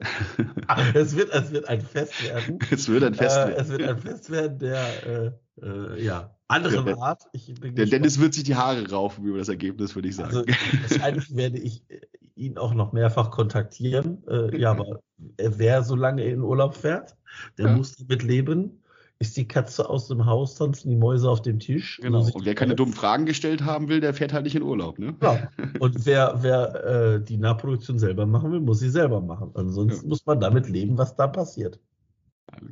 Ach, 0.68 0.84
es, 0.94 1.16
wird, 1.16 1.34
es 1.34 1.52
wird 1.52 1.68
ein 1.68 1.82
Fest 1.82 2.24
werden. 2.24 2.60
es 2.72 2.88
wird 2.88 3.04
ein 3.04 3.14
Fest 3.16 3.38
äh, 3.38 3.48
werden. 3.48 3.62
es 3.62 3.70
wird 3.70 3.84
ein 3.84 3.98
Fest 3.98 4.30
werden, 4.30 4.60
der 4.60 5.06
äh, 5.06 5.32
äh, 5.62 6.04
ja 6.04 6.36
anderen 6.48 6.88
ja, 6.88 6.98
Art. 6.98 7.24
der 7.34 7.86
Dennis 7.88 8.20
wird 8.20 8.34
sich 8.34 8.44
die 8.44 8.56
Haare 8.56 8.90
raufen 8.90 9.26
über 9.26 9.40
das 9.40 9.50
Ergebnis, 9.50 9.96
würde 9.96 10.10
ich 10.10 10.16
sagen. 10.16 10.36
Also, 10.36 10.46
wahrscheinlich 10.90 11.36
werde 11.36 11.58
ich 11.58 11.84
äh, 11.90 12.02
ihn 12.36 12.58
auch 12.58 12.74
noch 12.74 12.92
mehrfach 12.94 13.32
kontaktieren. 13.32 14.24
Äh, 14.28 14.58
ja, 14.60 14.72
aber 14.72 15.00
wer 15.38 15.84
so 15.84 15.96
lange 15.96 16.24
in 16.24 16.42
Urlaub 16.42 16.76
fährt, 16.76 17.16
der 17.58 17.68
ja. 17.68 17.76
muss 17.76 17.96
damit 17.96 18.24
leben. 18.24 18.82
Ist 19.18 19.38
die 19.38 19.48
Katze 19.48 19.90
aus 19.90 20.10
dem 20.10 20.26
Haus, 20.26 20.56
tanzen 20.56 20.90
die 20.90 20.98
Mäuse 20.98 21.30
auf 21.30 21.42
dem 21.42 21.60
Tisch. 21.60 22.02
Genau. 22.02 22.20
Und 22.20 22.46
wer 22.46 22.54
keine 22.54 22.76
dummen 22.76 22.94
Fragen 22.94 23.26
gestellt 23.26 23.64
haben 23.64 23.88
will, 23.88 24.02
der 24.02 24.14
fährt 24.14 24.34
halt 24.34 24.44
nicht 24.44 24.56
in 24.56 24.62
Urlaub. 24.62 25.00
Ne? 25.00 25.16
Ja. 25.22 25.50
Und 25.80 26.06
wer, 26.06 26.40
wer 26.42 26.86
äh, 26.86 27.24
die 27.24 27.38
Nahproduktion 27.38 27.98
selber 27.98 28.26
machen 28.26 28.52
will, 28.52 28.60
muss 28.60 28.80
sie 28.80 28.90
selber 28.90 29.22
machen. 29.22 29.52
Ansonsten 29.54 30.04
ja. 30.04 30.10
muss 30.10 30.26
man 30.26 30.42
damit 30.42 30.68
leben, 30.68 30.98
was 30.98 31.16
da 31.16 31.28
passiert. 31.28 31.80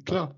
Klar. 0.04 0.36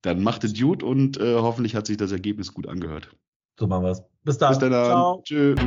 Dann 0.00 0.22
macht 0.22 0.42
es 0.44 0.58
gut 0.58 0.82
und 0.82 1.20
äh, 1.20 1.34
hoffentlich 1.34 1.74
hat 1.74 1.86
sich 1.86 1.98
das 1.98 2.12
Ergebnis 2.12 2.54
gut 2.54 2.66
angehört. 2.66 3.14
So 3.58 3.66
machen 3.66 3.84
wir 3.84 3.90
es. 3.90 4.02
Bis 4.24 4.38
dann. 4.38 4.50
Bis 4.50 4.58
dann. 4.58 4.72
Ciao. 4.72 5.22
Tschüss. 5.22 5.60